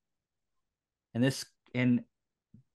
And 1.13 1.23
this 1.23 1.45
and 1.73 2.03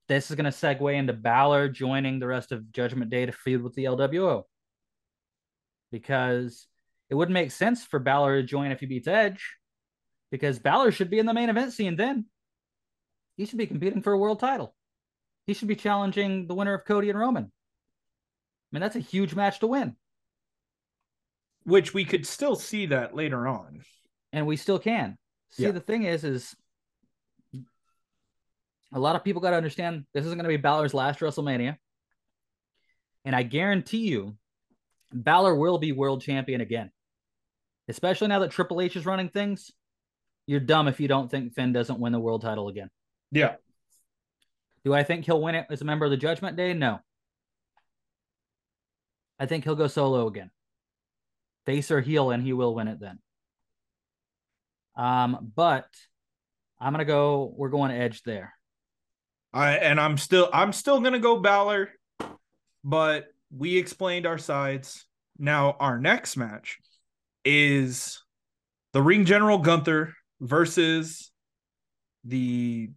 this 0.07 0.29
is 0.29 0.35
going 0.35 0.45
to 0.45 0.51
segue 0.51 0.93
into 0.93 1.13
Balor 1.13 1.69
joining 1.69 2.19
the 2.19 2.27
rest 2.27 2.51
of 2.51 2.71
Judgment 2.71 3.09
Day 3.09 3.25
to 3.25 3.31
feud 3.31 3.63
with 3.63 3.73
the 3.73 3.85
LWO. 3.85 4.43
Because 5.91 6.67
it 7.09 7.15
wouldn't 7.15 7.33
make 7.33 7.51
sense 7.51 7.83
for 7.85 7.99
Balor 7.99 8.41
to 8.41 8.47
join 8.47 8.71
if 8.71 8.79
he 8.79 8.85
beats 8.85 9.07
Edge, 9.07 9.57
because 10.31 10.59
Balor 10.59 10.91
should 10.91 11.09
be 11.09 11.19
in 11.19 11.25
the 11.25 11.33
main 11.33 11.49
event 11.49 11.73
scene 11.73 11.95
then. 11.95 12.25
He 13.37 13.45
should 13.45 13.57
be 13.57 13.67
competing 13.67 14.01
for 14.01 14.13
a 14.13 14.17
world 14.17 14.39
title. 14.39 14.75
He 15.47 15.53
should 15.53 15.67
be 15.67 15.75
challenging 15.75 16.47
the 16.47 16.55
winner 16.55 16.73
of 16.73 16.85
Cody 16.85 17.09
and 17.09 17.19
Roman. 17.19 17.45
I 17.45 17.49
mean, 18.71 18.81
that's 18.81 18.95
a 18.95 18.99
huge 18.99 19.35
match 19.35 19.59
to 19.59 19.67
win. 19.67 19.95
Which 21.63 21.93
we 21.93 22.05
could 22.05 22.25
still 22.25 22.55
see 22.55 22.87
that 22.87 23.15
later 23.15 23.47
on. 23.47 23.81
And 24.31 24.45
we 24.45 24.57
still 24.57 24.79
can. 24.79 25.17
See, 25.51 25.63
yeah. 25.63 25.71
the 25.71 25.79
thing 25.79 26.03
is, 26.03 26.23
is 26.23 26.55
a 28.93 28.99
lot 28.99 29.15
of 29.15 29.23
people 29.23 29.41
got 29.41 29.51
to 29.51 29.57
understand 29.57 30.05
this 30.13 30.25
isn't 30.25 30.37
going 30.37 30.49
to 30.49 30.49
be 30.49 30.57
Balor's 30.57 30.93
last 30.93 31.19
WrestleMania. 31.19 31.77
And 33.23 33.35
I 33.35 33.43
guarantee 33.43 34.07
you, 34.07 34.37
Balor 35.11 35.55
will 35.55 35.77
be 35.77 35.91
world 35.91 36.21
champion 36.21 36.61
again. 36.61 36.91
Especially 37.87 38.27
now 38.27 38.39
that 38.39 38.51
Triple 38.51 38.81
H 38.81 38.95
is 38.95 39.05
running 39.05 39.29
things. 39.29 39.71
You're 40.47 40.59
dumb 40.59 40.87
if 40.87 40.99
you 40.99 41.07
don't 41.07 41.29
think 41.29 41.53
Finn 41.53 41.73
doesn't 41.73 41.99
win 41.99 42.13
the 42.13 42.19
world 42.19 42.41
title 42.41 42.67
again. 42.67 42.89
Yeah. 43.31 43.55
Do 44.83 44.93
I 44.93 45.03
think 45.03 45.25
he'll 45.25 45.41
win 45.41 45.55
it 45.55 45.65
as 45.69 45.81
a 45.81 45.85
member 45.85 46.05
of 46.05 46.11
the 46.11 46.17
Judgment 46.17 46.55
Day? 46.55 46.73
No. 46.73 46.99
I 49.39 49.47
think 49.47 49.63
he'll 49.63 49.75
go 49.75 49.87
solo 49.87 50.27
again. 50.27 50.51
Face 51.65 51.89
or 51.89 52.01
heel, 52.01 52.29
and 52.29 52.43
he 52.43 52.53
will 52.53 52.75
win 52.75 52.87
it 52.87 52.99
then. 52.99 53.19
Um, 54.95 55.51
but 55.55 55.87
I'm 56.79 56.93
gonna 56.93 57.05
go. 57.05 57.53
We're 57.55 57.69
going 57.69 57.91
edge 57.91 58.23
there. 58.23 58.53
I 59.53 59.73
and 59.73 59.99
I'm 59.99 60.17
still 60.17 60.49
I'm 60.53 60.73
still 60.73 60.99
gonna 60.99 61.19
go 61.19 61.39
Balor, 61.39 61.89
but 62.83 63.27
we 63.55 63.77
explained 63.77 64.25
our 64.25 64.37
sides. 64.37 65.05
Now 65.37 65.75
our 65.79 65.99
next 65.99 66.37
match 66.37 66.77
is 67.43 68.21
the 68.93 69.01
Ring 69.01 69.25
General 69.25 69.57
Gunther 69.57 70.13
versus 70.41 71.31
the 72.23 72.89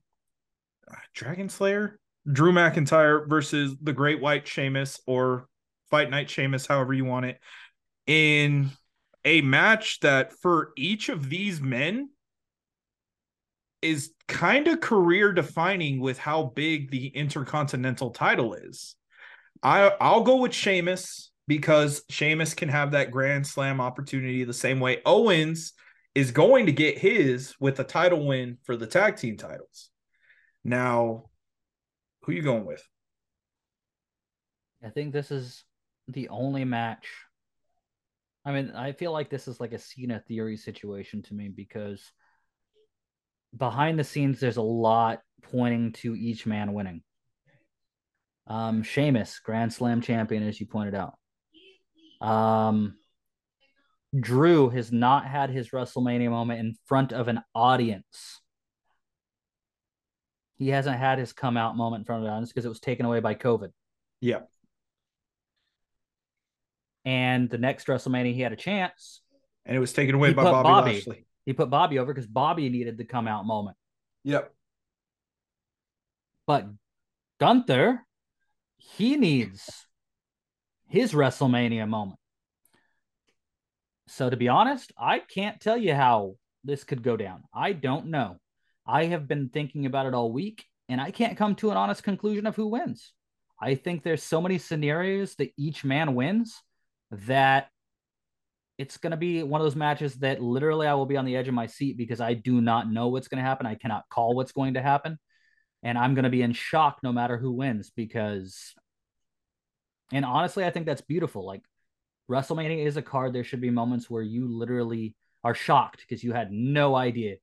Dragon 1.14 1.49
Slayer 1.49 1.99
Drew 2.30 2.53
McIntyre 2.53 3.28
versus 3.28 3.76
the 3.80 3.92
Great 3.92 4.20
White 4.20 4.46
Sheamus 4.46 5.01
or 5.07 5.46
Fight 5.90 6.11
Night 6.11 6.28
Sheamus, 6.28 6.66
however 6.66 6.92
you 6.92 7.05
want 7.05 7.26
it, 7.26 7.40
in 8.07 8.70
a 9.24 9.40
match 9.40 10.00
that 10.00 10.32
for 10.32 10.72
each 10.76 11.08
of 11.08 11.28
these 11.28 11.60
men 11.60 12.10
is 13.82 14.12
kind 14.26 14.66
of 14.68 14.80
career 14.80 15.32
defining 15.32 16.00
with 16.00 16.18
how 16.18 16.44
big 16.44 16.90
the 16.90 17.08
intercontinental 17.08 18.10
title 18.10 18.54
is. 18.54 18.96
I 19.62 19.92
I'll 20.00 20.22
go 20.22 20.36
with 20.36 20.54
Sheamus 20.54 21.30
because 21.46 22.02
Sheamus 22.10 22.54
can 22.54 22.68
have 22.68 22.92
that 22.92 23.10
grand 23.10 23.46
slam 23.46 23.80
opportunity 23.80 24.44
the 24.44 24.52
same 24.52 24.80
way 24.80 25.00
Owens 25.06 25.72
is 26.14 26.30
going 26.30 26.66
to 26.66 26.72
get 26.72 26.98
his 26.98 27.54
with 27.60 27.78
a 27.80 27.84
title 27.84 28.26
win 28.26 28.58
for 28.64 28.76
the 28.76 28.86
tag 28.86 29.16
team 29.16 29.36
titles. 29.36 29.90
Now, 30.64 31.30
who 32.22 32.32
are 32.32 32.34
you 32.34 32.42
going 32.42 32.66
with? 32.66 32.82
I 34.84 34.90
think 34.90 35.12
this 35.12 35.30
is 35.30 35.64
the 36.08 36.28
only 36.28 36.64
match. 36.64 37.08
I 38.49 38.51
mean, 38.51 38.70
I 38.74 38.92
feel 38.92 39.12
like 39.12 39.28
this 39.28 39.46
is 39.46 39.61
like 39.61 39.74
a 39.74 39.78
Cena 39.78 40.24
theory 40.26 40.57
situation 40.57 41.20
to 41.24 41.34
me 41.34 41.51
because 41.51 42.01
behind 43.55 43.99
the 43.99 44.05
scenes, 44.05 44.40
there's 44.40 44.57
a 44.57 44.62
lot 44.62 45.20
pointing 45.42 45.92
to 45.92 46.16
each 46.16 46.46
man 46.46 46.72
winning. 46.72 47.03
Um, 48.46 48.82
Sheamus, 48.82 49.38
Grand 49.40 49.70
Slam 49.70 50.01
champion, 50.01 50.49
as 50.49 50.59
you 50.59 50.66
pointed 50.66 50.94
out. 50.94 51.18
Um, 52.26 52.96
Drew 54.18 54.70
has 54.70 54.90
not 54.90 55.26
had 55.26 55.51
his 55.51 55.68
WrestleMania 55.68 56.30
moment 56.30 56.61
in 56.61 56.74
front 56.86 57.12
of 57.12 57.28
an 57.28 57.42
audience. 57.55 58.40
He 60.57 60.70
hasn't 60.70 60.96
had 60.96 61.18
his 61.18 61.34
come 61.34 61.59
out 61.59 61.76
moment 61.76 62.01
in 62.01 62.05
front 62.07 62.22
of 62.22 62.28
an 62.28 62.32
audience 62.32 62.51
because 62.51 62.64
it 62.64 62.70
was 62.70 62.80
taken 62.80 63.05
away 63.05 63.20
by 63.20 63.34
COVID. 63.34 63.72
Yeah. 64.22 64.40
And 67.09 67.48
the 67.48 67.56
next 67.56 67.86
WrestleMania, 67.86 68.34
he 68.34 68.42
had 68.42 68.52
a 68.52 68.56
chance. 68.56 69.22
And 69.64 69.74
it 69.74 69.80
was 69.80 69.94
taken 69.94 70.14
away 70.14 70.34
by 70.34 70.44
Bobby, 70.44 70.68
Bobby 70.68 70.92
Lashley. 70.92 71.26
He 71.46 71.54
put 71.54 71.70
Bobby 71.70 71.98
over 71.98 72.12
because 72.12 72.26
Bobby 72.26 72.68
needed 72.68 72.98
the 72.98 73.04
come 73.04 73.26
out 73.26 73.46
moment. 73.46 73.78
Yep. 74.24 74.52
But 76.46 76.66
Gunther, 77.40 78.04
he 78.76 79.16
needs 79.16 79.86
his 80.86 81.14
WrestleMania 81.14 81.88
moment. 81.88 82.20
So 84.09 84.28
to 84.28 84.36
be 84.36 84.48
honest, 84.48 84.92
I 84.98 85.20
can't 85.20 85.59
tell 85.62 85.78
you 85.78 85.94
how 85.94 86.34
this 86.62 86.84
could 86.84 87.02
go 87.02 87.16
down. 87.16 87.44
I 87.54 87.72
don't 87.72 88.09
know. 88.09 88.36
I 88.86 89.06
have 89.06 89.26
been 89.26 89.48
thinking 89.48 89.86
about 89.86 90.04
it 90.04 90.12
all 90.12 90.30
week 90.30 90.62
and 90.90 91.00
I 91.00 91.11
can't 91.11 91.38
come 91.38 91.54
to 91.54 91.70
an 91.70 91.78
honest 91.78 92.02
conclusion 92.02 92.46
of 92.46 92.54
who 92.54 92.66
wins. 92.66 93.14
I 93.59 93.76
think 93.76 94.02
there's 94.02 94.22
so 94.22 94.42
many 94.42 94.59
scenarios 94.59 95.36
that 95.36 95.52
each 95.56 95.86
man 95.86 96.14
wins 96.14 96.62
that 97.11 97.68
it's 98.78 98.96
going 98.96 99.11
to 99.11 99.16
be 99.16 99.42
one 99.42 99.61
of 99.61 99.64
those 99.64 99.76
matches 99.76 100.14
that 100.16 100.40
literally 100.40 100.86
I 100.86 100.94
will 100.94 101.06
be 101.06 101.16
on 101.16 101.24
the 101.24 101.36
edge 101.36 101.48
of 101.48 101.54
my 101.54 101.66
seat 101.66 101.96
because 101.96 102.20
I 102.20 102.34
do 102.34 102.61
not 102.61 102.90
know 102.90 103.09
what's 103.09 103.28
going 103.28 103.42
to 103.42 103.48
happen. 103.48 103.66
I 103.66 103.74
cannot 103.74 104.04
call 104.09 104.34
what's 104.34 104.52
going 104.52 104.74
to 104.74 104.82
happen. 104.82 105.18
And 105.82 105.98
I'm 105.98 106.14
going 106.14 106.24
to 106.24 106.30
be 106.30 106.42
in 106.42 106.52
shock 106.52 106.98
no 107.02 107.12
matter 107.12 107.36
who 107.36 107.52
wins 107.52 107.90
because, 107.94 108.74
and 110.12 110.24
honestly, 110.24 110.64
I 110.64 110.70
think 110.70 110.86
that's 110.86 111.00
beautiful. 111.00 111.44
Like 111.44 111.62
WrestleMania 112.30 112.86
is 112.86 112.96
a 112.96 113.02
card. 113.02 113.32
There 113.32 113.44
should 113.44 113.61
be 113.61 113.70
moments 113.70 114.09
where 114.09 114.22
you 114.22 114.48
literally 114.48 115.14
are 115.44 115.54
shocked 115.54 116.00
because 116.00 116.22
you 116.22 116.32
had 116.32 116.52
no 116.52 116.94
idea 116.94 117.36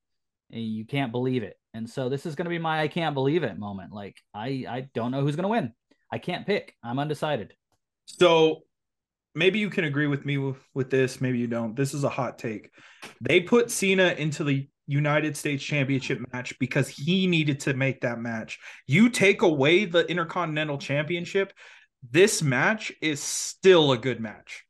and 0.51 0.61
you 0.61 0.86
can't 0.86 1.11
believe 1.11 1.43
it. 1.43 1.57
And 1.74 1.89
so 1.89 2.07
this 2.07 2.26
is 2.26 2.36
going 2.36 2.45
to 2.45 2.49
be 2.49 2.59
my 2.59 2.82
I 2.82 2.88
can't 2.88 3.13
believe 3.13 3.43
it 3.43 3.59
moment. 3.59 3.91
Like 3.91 4.16
I 4.34 4.66
I 4.70 4.88
don't 4.93 5.11
know 5.11 5.22
who's 5.22 5.36
going 5.36 5.43
to 5.43 5.49
win. 5.49 5.74
I 6.11 6.18
can't 6.18 6.45
pick. 6.45 6.76
I'm 6.84 6.99
undecided. 6.99 7.53
So 8.05 8.61
maybe 9.36 9.60
you 9.60 9.70
can 9.70 9.84
agree 9.84 10.08
with 10.08 10.26
me 10.26 10.38
with, 10.38 10.58
with 10.74 10.90
this, 10.90 11.22
maybe 11.22 11.38
you 11.38 11.48
don't. 11.48 11.76
This 11.76 11.94
is 11.94 12.04
a 12.04 12.10
hot 12.10 12.40
take. 12.40 12.72
They 13.22 13.42
put 13.42 13.70
Cena 13.70 14.16
into 14.18 14.44
the 14.44 14.68
United 14.88 15.36
States 15.36 15.64
Championship 15.64 16.20
match 16.32 16.58
because 16.60 16.88
he 16.88 17.28
needed 17.28 17.60
to 17.62 17.74
make 17.74 18.02
that 18.02 18.20
match. 18.20 18.60
You 18.88 19.10
take 19.10 19.42
away 19.42 19.86
the 19.86 20.10
Intercontinental 20.10 20.78
Championship, 20.78 21.54
this 22.12 22.42
match 22.42 22.92
is 23.02 23.20
still 23.20 23.92
a 23.92 23.98
good 23.98 24.20
match. 24.20 24.64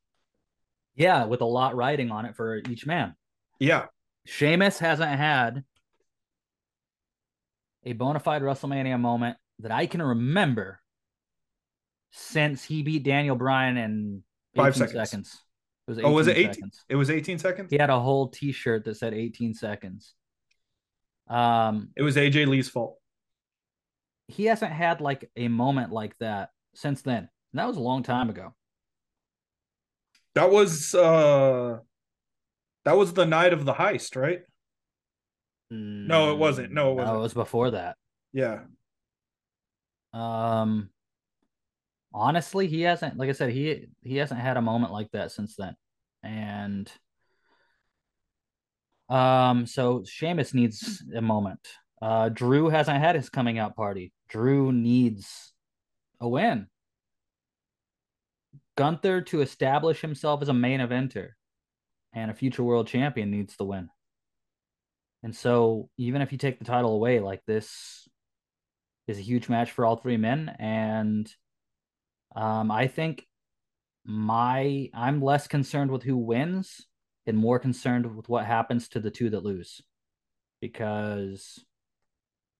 Yeah, 0.95 1.25
with 1.25 1.41
a 1.41 1.45
lot 1.45 1.75
riding 1.75 2.11
on 2.11 2.25
it 2.25 2.35
for 2.35 2.57
each 2.69 2.85
man. 2.85 3.15
Yeah. 3.59 3.85
Sheamus 4.25 4.79
hasn't 4.79 5.11
had 5.11 5.63
a 7.83 7.93
bona 7.93 8.19
fide 8.19 8.41
WrestleMania 8.41 8.99
moment 8.99 9.37
that 9.59 9.71
I 9.71 9.85
can 9.85 10.01
remember 10.01 10.79
since 12.11 12.63
he 12.63 12.81
beat 12.81 13.03
Daniel 13.03 13.35
Bryan 13.35 13.77
in 13.77 14.23
five 14.55 14.75
seconds. 14.75 15.09
seconds. 15.09 15.41
It 15.87 15.91
was 15.91 15.99
Oh, 16.03 16.11
was 16.11 16.27
it 16.27 16.31
18 16.37 16.43
18? 16.49 16.53
seconds. 16.53 16.85
It 16.89 16.95
was 16.95 17.09
18 17.09 17.39
seconds. 17.39 17.69
He 17.71 17.77
had 17.77 17.89
a 17.89 17.99
whole 17.99 18.29
T-shirt 18.29 18.85
that 18.85 18.95
said 18.97 19.13
18 19.13 19.53
seconds. 19.53 20.13
Um, 21.27 21.89
It 21.95 22.01
was 22.03 22.15
AJ 22.17 22.47
Lee's 22.47 22.69
fault. 22.69 22.97
he 24.27 24.45
hasn't 24.45 24.71
had 24.71 25.01
like 25.01 25.29
a 25.35 25.47
moment 25.47 25.91
like 25.91 26.17
that 26.19 26.49
since 26.73 27.01
then. 27.03 27.29
And 27.53 27.59
that 27.59 27.67
was 27.67 27.77
a 27.77 27.81
long 27.81 28.01
time 28.03 28.29
ago. 28.29 28.53
That 30.33 30.49
was 30.51 30.93
uh 30.95 31.79
that 32.83 32.97
was 32.97 33.13
the 33.13 33.25
night 33.25 33.53
of 33.53 33.65
the 33.65 33.73
heist, 33.73 34.15
right? 34.15 34.41
No, 35.71 36.31
it 36.33 36.37
wasn't. 36.37 36.71
No, 36.73 36.91
it 36.91 36.95
wasn't. 36.95 37.17
it 37.17 37.21
was 37.21 37.33
before 37.33 37.71
that. 37.71 37.95
Yeah. 38.33 38.61
Um, 40.13 40.89
honestly, 42.15 42.67
he 42.67 42.81
hasn't. 42.81 43.17
Like 43.17 43.29
I 43.29 43.33
said, 43.33 43.51
he 43.51 43.87
he 44.01 44.15
hasn't 44.17 44.39
had 44.39 44.57
a 44.57 44.61
moment 44.61 44.93
like 44.93 45.11
that 45.11 45.31
since 45.31 45.55
then. 45.55 45.75
And 46.23 46.91
um, 49.09 49.67
so 49.67 50.03
Sheamus 50.05 50.53
needs 50.53 51.03
a 51.15 51.21
moment. 51.21 51.59
Uh, 52.01 52.29
Drew 52.29 52.69
hasn't 52.69 52.97
had 52.97 53.15
his 53.15 53.29
coming 53.29 53.59
out 53.59 53.75
party. 53.75 54.13
Drew 54.29 54.71
needs 54.71 55.53
a 56.19 56.27
win. 56.27 56.67
Gunther 58.77 59.21
to 59.21 59.41
establish 59.41 60.01
himself 60.01 60.41
as 60.41 60.49
a 60.49 60.53
main 60.53 60.79
eventer 60.79 61.29
and 62.13 62.31
a 62.31 62.33
future 62.33 62.63
world 62.63 62.87
champion 62.87 63.31
needs 63.31 63.55
the 63.55 63.65
win. 63.65 63.89
And 65.23 65.35
so, 65.35 65.89
even 65.97 66.21
if 66.21 66.31
you 66.31 66.37
take 66.37 66.59
the 66.59 66.65
title 66.65 66.93
away, 66.93 67.19
like 67.19 67.41
this 67.45 68.07
is 69.07 69.17
a 69.17 69.21
huge 69.21 69.49
match 69.49 69.71
for 69.71 69.85
all 69.85 69.95
three 69.95 70.17
men. 70.17 70.53
And 70.59 71.31
um, 72.35 72.69
I 72.71 72.87
think 72.87 73.25
my 74.05 74.89
I'm 74.93 75.21
less 75.21 75.47
concerned 75.47 75.89
with 75.89 76.03
who 76.03 76.17
wins 76.17 76.85
and 77.25 77.37
more 77.37 77.59
concerned 77.59 78.15
with 78.15 78.29
what 78.29 78.45
happens 78.45 78.89
to 78.89 78.99
the 78.99 79.09
two 79.09 79.29
that 79.31 79.43
lose. 79.43 79.81
Because 80.61 81.63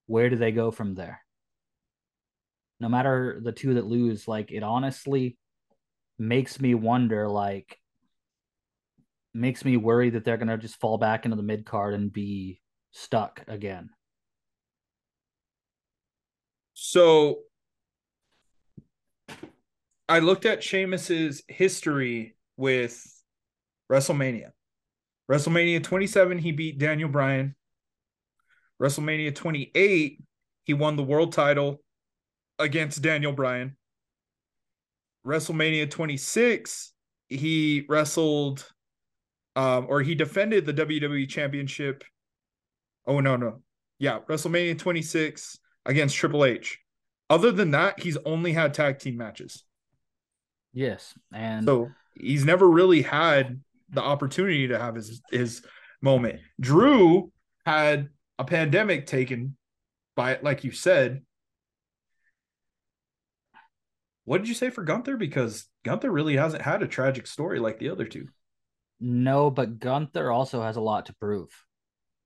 where 0.06 0.30
do 0.30 0.36
they 0.36 0.52
go 0.52 0.70
from 0.70 0.94
there? 0.94 1.20
No 2.80 2.88
matter 2.88 3.40
the 3.42 3.52
two 3.52 3.74
that 3.74 3.86
lose, 3.86 4.26
like 4.26 4.50
it 4.50 4.62
honestly 4.62 5.38
makes 6.18 6.60
me 6.60 6.74
wonder, 6.74 7.28
like 7.28 7.78
makes 9.34 9.64
me 9.64 9.76
worry 9.76 10.10
that 10.10 10.24
they're 10.24 10.36
gonna 10.36 10.58
just 10.58 10.80
fall 10.80 10.98
back 10.98 11.24
into 11.24 11.36
the 11.36 11.42
mid 11.42 11.64
card 11.64 11.94
and 11.94 12.12
be 12.12 12.60
stuck 12.92 13.44
again. 13.46 13.90
So 16.74 17.40
I 20.08 20.20
looked 20.20 20.46
at 20.46 20.62
Sheamus's 20.62 21.42
history 21.48 22.36
with 22.56 23.04
WrestleMania. 23.90 24.50
WrestleMania 25.30 25.82
27, 25.82 26.38
he 26.38 26.52
beat 26.52 26.78
Daniel 26.78 27.08
Bryan. 27.08 27.56
WrestleMania 28.80 29.34
28, 29.34 30.22
he 30.64 30.74
won 30.74 30.96
the 30.96 31.02
world 31.02 31.32
title 31.32 31.82
against 32.58 33.02
Daniel 33.02 33.32
Bryan. 33.32 33.76
WrestleMania 35.26 35.90
26, 35.90 36.92
he 37.28 37.84
wrestled 37.88 38.64
um, 39.56 39.86
or 39.88 40.02
he 40.02 40.14
defended 40.14 40.66
the 40.66 40.74
WWE 40.74 41.28
Championship. 41.28 42.04
Oh, 43.06 43.20
no, 43.20 43.36
no. 43.36 43.62
Yeah, 43.98 44.20
WrestleMania 44.28 44.78
26 44.78 45.58
against 45.86 46.14
Triple 46.14 46.44
H. 46.44 46.78
Other 47.30 47.50
than 47.50 47.70
that, 47.72 48.00
he's 48.00 48.18
only 48.26 48.52
had 48.52 48.74
tag 48.74 48.98
team 48.98 49.16
matches. 49.16 49.64
Yes, 50.76 51.14
and 51.32 51.64
So 51.64 51.90
he's 52.14 52.44
never 52.44 52.68
really 52.68 53.00
had 53.00 53.62
the 53.88 54.02
opportunity 54.02 54.68
to 54.68 54.78
have 54.78 54.94
his 54.94 55.22
his 55.30 55.64
moment. 56.02 56.40
Drew 56.60 57.32
had 57.64 58.10
a 58.38 58.44
pandemic 58.44 59.06
taken 59.06 59.56
by 60.16 60.32
it, 60.32 60.44
like 60.44 60.64
you 60.64 60.72
said. 60.72 61.22
What 64.24 64.38
did 64.38 64.48
you 64.48 64.54
say 64.54 64.70
for 64.70 64.84
Gunther? 64.84 65.16
Because 65.16 65.66
Gunther 65.84 66.10
really 66.10 66.36
hasn't 66.36 66.62
had 66.62 66.82
a 66.82 66.86
tragic 66.88 67.26
story 67.26 67.58
like 67.58 67.78
the 67.78 67.88
other 67.90 68.04
two. 68.04 68.28
no, 69.00 69.50
but 69.50 69.78
Gunther 69.78 70.30
also 70.30 70.60
has 70.62 70.76
a 70.76 70.80
lot 70.80 71.06
to 71.06 71.14
prove. 71.14 71.48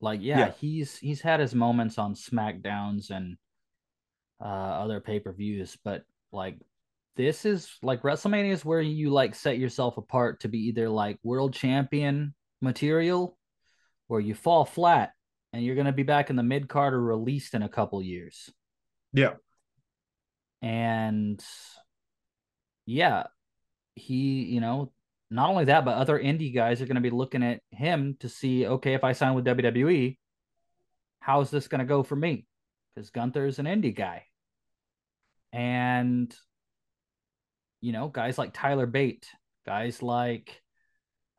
Like, 0.00 0.20
yeah, 0.22 0.38
Yeah. 0.38 0.50
he's 0.52 0.96
he's 0.98 1.20
had 1.20 1.38
his 1.40 1.54
moments 1.54 1.98
on 1.98 2.14
SmackDowns 2.14 3.10
and 3.10 3.36
uh 4.40 4.44
other 4.82 5.00
pay-per-views, 5.00 5.76
but 5.84 6.04
like 6.32 6.58
this 7.20 7.44
is 7.44 7.70
like 7.82 8.02
WrestleMania 8.02 8.52
is 8.52 8.64
where 8.64 8.80
you 8.80 9.10
like 9.10 9.34
set 9.34 9.58
yourself 9.58 9.96
apart 9.96 10.40
to 10.40 10.48
be 10.48 10.68
either 10.68 10.88
like 10.88 11.18
world 11.22 11.54
champion 11.54 12.34
material 12.60 13.36
or 14.08 14.20
you 14.20 14.34
fall 14.34 14.64
flat 14.64 15.12
and 15.52 15.64
you're 15.64 15.76
gonna 15.76 15.92
be 15.92 16.02
back 16.02 16.30
in 16.30 16.36
the 16.36 16.42
mid 16.42 16.68
card 16.68 16.94
or 16.94 17.02
released 17.02 17.54
in 17.54 17.62
a 17.62 17.68
couple 17.68 18.02
years. 18.02 18.50
Yeah. 19.12 19.34
And 20.62 21.42
yeah, 22.86 23.24
he, 23.94 24.44
you 24.44 24.60
know, 24.60 24.92
not 25.30 25.48
only 25.48 25.66
that, 25.66 25.84
but 25.84 25.96
other 25.96 26.18
indie 26.18 26.54
guys 26.54 26.82
are 26.82 26.86
going 26.86 26.96
to 26.96 27.00
be 27.00 27.10
looking 27.10 27.42
at 27.42 27.60
him 27.70 28.16
to 28.20 28.28
see, 28.28 28.66
okay, 28.66 28.94
if 28.94 29.04
I 29.04 29.12
sign 29.12 29.34
with 29.34 29.44
WWE, 29.44 30.18
how's 31.20 31.50
this 31.50 31.68
going 31.68 31.78
to 31.78 31.84
go 31.84 32.02
for 32.02 32.16
me? 32.16 32.46
Because 32.94 33.10
Gunther's 33.10 33.60
an 33.60 33.66
indie 33.66 33.94
guy. 33.94 34.24
And, 35.52 36.34
you 37.80 37.92
know, 37.92 38.08
guys 38.08 38.38
like 38.38 38.52
Tyler 38.52 38.86
Bate, 38.86 39.26
guys 39.66 40.02
like 40.02 40.60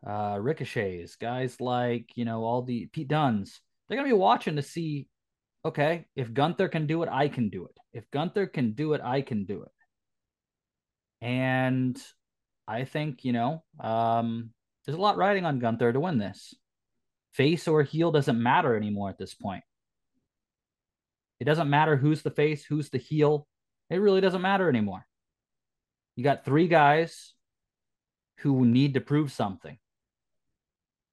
uh, 0.05 0.37
Ricochets, 0.39 1.15
guys 1.15 1.59
like, 1.61 2.09
you 2.15 2.25
know, 2.25 2.43
all 2.43 2.63
the 2.63 2.87
Pete 2.87 3.07
Dunnes, 3.07 3.61
they're 3.87 3.97
going 3.97 4.09
to 4.09 4.15
be 4.15 4.19
watching 4.19 4.55
to 4.55 4.61
see, 4.61 5.07
okay, 5.65 6.05
if 6.15 6.33
Gunther 6.33 6.69
can 6.69 6.87
do 6.87 7.03
it, 7.03 7.09
I 7.11 7.27
can 7.27 7.49
do 7.49 7.65
it. 7.65 7.77
If 7.93 8.09
Gunther 8.11 8.47
can 8.47 8.73
do 8.73 8.93
it, 8.93 9.01
I 9.03 9.21
can 9.21 9.45
do 9.45 9.63
it. 9.63 9.71
And 11.25 12.01
I 12.67 12.85
think, 12.85 13.23
you 13.23 13.33
know, 13.33 13.63
um, 13.79 14.51
there's 14.85 14.97
a 14.97 15.01
lot 15.01 15.17
riding 15.17 15.45
on 15.45 15.59
Gunther 15.59 15.93
to 15.93 15.99
win 15.99 16.17
this. 16.17 16.55
Face 17.33 17.67
or 17.67 17.83
heel 17.83 18.11
doesn't 18.11 18.41
matter 18.41 18.75
anymore 18.75 19.09
at 19.09 19.17
this 19.17 19.33
point. 19.33 19.63
It 21.39 21.45
doesn't 21.45 21.69
matter 21.69 21.95
who's 21.95 22.21
the 22.21 22.31
face, 22.31 22.63
who's 22.63 22.89
the 22.89 22.97
heel. 22.97 23.47
It 23.89 23.97
really 23.97 24.21
doesn't 24.21 24.41
matter 24.41 24.69
anymore. 24.69 25.05
You 26.15 26.23
got 26.23 26.45
three 26.45 26.67
guys 26.67 27.33
who 28.39 28.65
need 28.65 28.95
to 28.95 29.01
prove 29.01 29.31
something, 29.31 29.77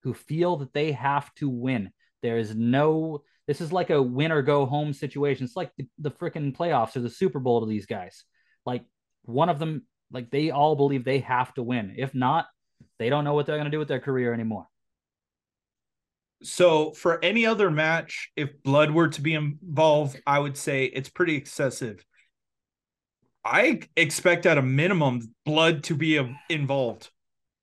who 0.03 0.15
feel 0.15 0.57
that 0.59 0.73
they 0.73 0.93
have 0.93 1.33
to 1.37 1.49
win. 1.49 1.91
There 2.23 2.39
is 2.39 2.55
no, 2.55 3.23
this 3.47 3.61
is 3.61 3.73
like 3.73 3.91
a 3.91 4.03
win 4.03 4.33
or 4.33 4.43
go 4.43 4.67
home 4.67 4.93
situation. 4.93 5.45
It's 5.45 5.57
like 5.57 5.71
the, 5.77 5.87
the 5.99 6.11
freaking 6.11 6.57
playoffs 6.57 6.97
or 6.97 7.01
the 7.01 7.11
Super 7.11 7.39
Bowl 7.39 7.61
to 7.61 7.67
these 7.67 7.87
guys. 7.87 8.25
Like 8.67 8.85
one 9.23 9.49
of 9.49 9.59
them, 9.59 9.87
like 10.11 10.31
they 10.31 10.51
all 10.51 10.75
believe 10.75 11.05
they 11.05 11.21
have 11.21 11.55
to 11.55 11.63
win. 11.63 11.95
If 11.97 12.15
not, 12.15 12.47
they 12.99 13.09
don't 13.09 13.25
know 13.25 13.35
what 13.35 13.47
they're 13.47 13.57
going 13.57 13.67
to 13.67 13.71
do 13.71 13.79
with 13.79 13.89
their 13.89 14.01
career 14.01 14.33
anymore. 14.33 14.67
So 16.43 16.93
for 16.93 17.23
any 17.23 17.47
other 17.47 17.71
match, 17.71 18.31
if 18.37 18.63
blood 18.63 18.91
were 18.91 19.09
to 19.09 19.21
be 19.21 19.35
involved, 19.35 20.21
I 20.27 20.39
would 20.39 20.57
say 20.57 20.85
it's 20.85 21.09
pretty 21.09 21.35
excessive. 21.35 22.05
I 23.45 23.81
expect 23.97 24.47
at 24.47 24.59
a 24.59 24.63
minimum 24.63 25.35
blood 25.45 25.85
to 25.85 25.95
be 25.95 26.21
involved. 26.49 27.11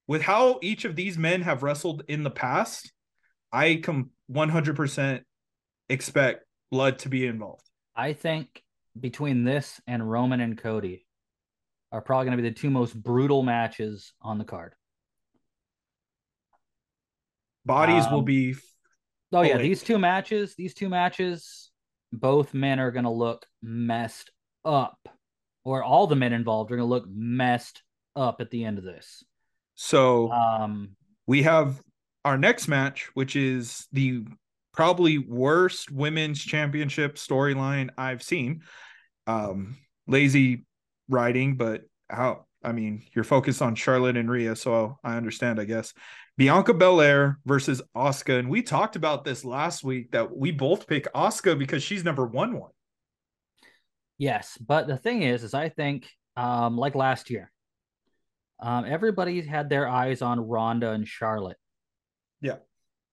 With 0.08 0.22
how 0.22 0.60
each 0.62 0.86
of 0.86 0.96
these 0.96 1.18
men 1.18 1.42
have 1.42 1.64
wrestled 1.64 2.04
in 2.08 2.24
the 2.24 2.32
past, 2.32 2.92
I 3.52 3.80
come 3.84 4.12
100% 4.32 5.22
expect 5.90 6.46
blood 6.72 7.00
to 7.00 7.10
be 7.10 7.26
involved. 7.26 7.68
I 7.96 8.14
think 8.14 8.64
between 9.00 9.44
this 9.44 9.80
and 9.88 10.10
Roman 10.10 10.42
and 10.42 10.58
Cody 10.58 11.06
are 11.92 12.02
probably 12.02 12.26
going 12.26 12.38
to 12.38 12.44
be 12.44 12.50
the 12.50 12.56
two 12.56 12.70
most 12.70 12.94
brutal 13.02 13.44
matches 13.44 14.14
on 14.22 14.38
the 14.38 14.46
card. 14.46 14.74
Bodies 17.66 18.06
will 18.12 18.20
Um, 18.20 18.26
be 18.26 18.56
Oh 19.32 19.42
yeah, 19.42 19.58
these 19.58 19.84
two 19.84 19.98
matches, 19.98 20.56
these 20.56 20.74
two 20.74 20.88
matches, 20.88 21.72
both 22.14 22.54
men 22.54 22.80
are 22.80 22.92
going 22.92 23.04
to 23.06 23.10
look 23.10 23.46
messed 23.62 24.32
up, 24.64 24.98
or 25.66 25.84
all 25.84 26.08
the 26.08 26.16
men 26.16 26.32
involved 26.32 26.72
are 26.72 26.78
going 26.78 26.88
to 26.88 26.90
look 26.90 27.08
messed 27.10 27.84
up 28.16 28.40
at 28.40 28.50
the 28.52 28.64
end 28.64 28.78
of 28.78 28.86
this. 28.86 29.26
so 29.74 30.32
Um, 30.32 30.92
we 31.28 31.44
have 31.44 31.82
our 32.24 32.38
next 32.38 32.68
match, 32.70 33.10
which 33.14 33.36
is 33.36 33.88
the 33.92 34.26
probably 34.72 35.18
worst 35.18 35.92
women's 35.92 36.42
championship 36.42 37.16
storyline 37.16 37.90
I've 37.98 38.24
seen. 38.24 38.62
Um, 39.28 39.78
lazy 40.08 40.66
writing, 41.10 41.58
but 41.58 41.82
how? 42.10 42.46
I 42.64 42.72
mean, 42.72 43.04
you're 43.14 43.24
focused 43.24 43.62
on 43.62 43.76
Charlotte 43.76 44.18
and 44.18 44.30
Rhea, 44.30 44.56
so 44.56 44.98
I 45.04 45.18
understand, 45.18 45.60
I 45.60 45.66
guess. 45.66 45.94
Bianca 46.38 46.74
Belair 46.74 47.40
versus 47.46 47.82
Asuka, 47.96 48.40
and 48.40 48.50
we 48.50 48.62
talked 48.62 48.96
about 48.96 49.24
this 49.24 49.46
last 49.46 49.84
week 49.84 50.12
that 50.12 50.36
we 50.36 50.52
both 50.52 50.88
pick 50.88 51.12
Asuka 51.14 51.58
because 51.58 51.84
she's 51.84 52.04
never 52.04 52.26
won 52.26 52.60
one. 52.60 52.72
Yes, 54.18 54.58
but 54.58 54.88
the 54.88 54.98
thing 54.98 55.24
is, 55.24 55.44
is 55.44 55.54
I 55.54 55.70
think, 55.70 56.10
um, 56.36 56.78
like 56.78 56.96
last 56.96 57.30
year, 57.30 57.52
Um, 58.60 58.86
everybody 58.86 59.42
had 59.42 59.70
their 59.70 59.86
eyes 59.88 60.22
on 60.22 60.40
Ronda 60.40 60.92
and 60.92 61.06
Charlotte. 61.06 61.58
Yeah. 62.40 62.60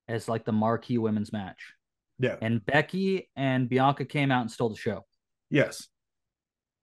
As 0.06 0.28
like 0.28 0.44
the 0.44 0.52
marquee 0.52 0.98
women's 0.98 1.32
match. 1.32 1.74
Yeah. 2.20 2.36
And 2.40 2.64
Becky 2.64 3.28
and 3.34 3.68
Bianca 3.68 4.04
came 4.04 4.30
out 4.30 4.42
and 4.42 4.50
stole 4.50 4.68
the 4.68 4.76
show. 4.76 5.04
Yes. 5.50 5.88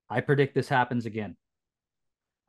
I 0.10 0.20
predict 0.22 0.56
this 0.56 0.68
happens 0.68 1.06
again. 1.06 1.38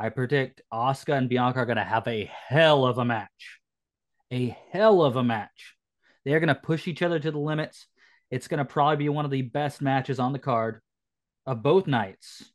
I 0.01 0.09
predict 0.09 0.63
Asuka 0.73 1.17
and 1.17 1.29
Bianca 1.29 1.61
are 1.61 1.67
going 1.67 1.77
to 1.77 1.85
have 1.85 2.09
a 2.09 2.29
hell 2.49 2.87
of 2.87 2.99
a 2.99 3.05
match. 3.05 3.61
A 4.33 4.57
hell 4.73 5.03
of 5.03 5.15
a 5.15 5.23
match. 5.23 5.77
They're 6.25 6.41
going 6.41 6.49
to 6.49 6.55
push 6.55 6.89
each 6.89 7.03
other 7.03 7.21
to 7.21 7.31
the 7.31 7.39
limits. 7.39 7.87
It's 8.31 8.49
going 8.49 8.59
to 8.59 8.65
probably 8.65 8.97
be 8.97 9.09
one 9.09 9.25
of 9.25 9.31
the 9.31 9.43
best 9.43 9.81
matches 9.81 10.19
on 10.19 10.33
the 10.33 10.39
card 10.39 10.81
of 11.47 11.62
both 11.62 11.87
nights. 11.87 12.51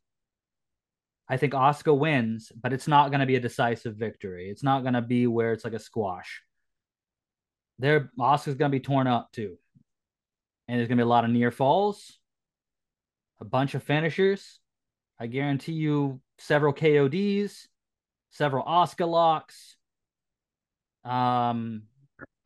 I 1.27 1.37
think 1.37 1.53
Asuka 1.53 1.97
wins, 1.97 2.51
but 2.61 2.71
it's 2.71 2.87
not 2.87 3.09
going 3.09 3.19
to 3.19 3.25
be 3.25 3.35
a 3.35 3.39
decisive 3.39 3.95
victory. 3.95 4.49
It's 4.49 4.63
not 4.63 4.81
going 4.81 4.93
to 4.93 5.01
be 5.01 5.25
where 5.25 5.53
it's 5.53 5.63
like 5.63 5.73
a 5.73 5.79
squash. 5.79 6.43
There, 7.79 8.11
Asuka's 8.19 8.55
going 8.55 8.71
to 8.71 8.77
be 8.77 8.79
torn 8.79 9.07
up 9.07 9.31
too, 9.31 9.57
and 10.67 10.77
there's 10.77 10.87
going 10.87 10.97
to 10.97 11.03
be 11.03 11.07
a 11.07 11.09
lot 11.09 11.25
of 11.25 11.31
near 11.31 11.51
falls, 11.51 12.19
a 13.41 13.45
bunch 13.45 13.73
of 13.73 13.83
finishers. 13.83 14.59
I 15.19 15.27
guarantee 15.27 15.73
you 15.73 16.21
several 16.37 16.73
KODs, 16.73 17.67
several 18.31 18.63
Asuka 18.63 19.07
locks. 19.09 19.77
Um, 21.03 21.83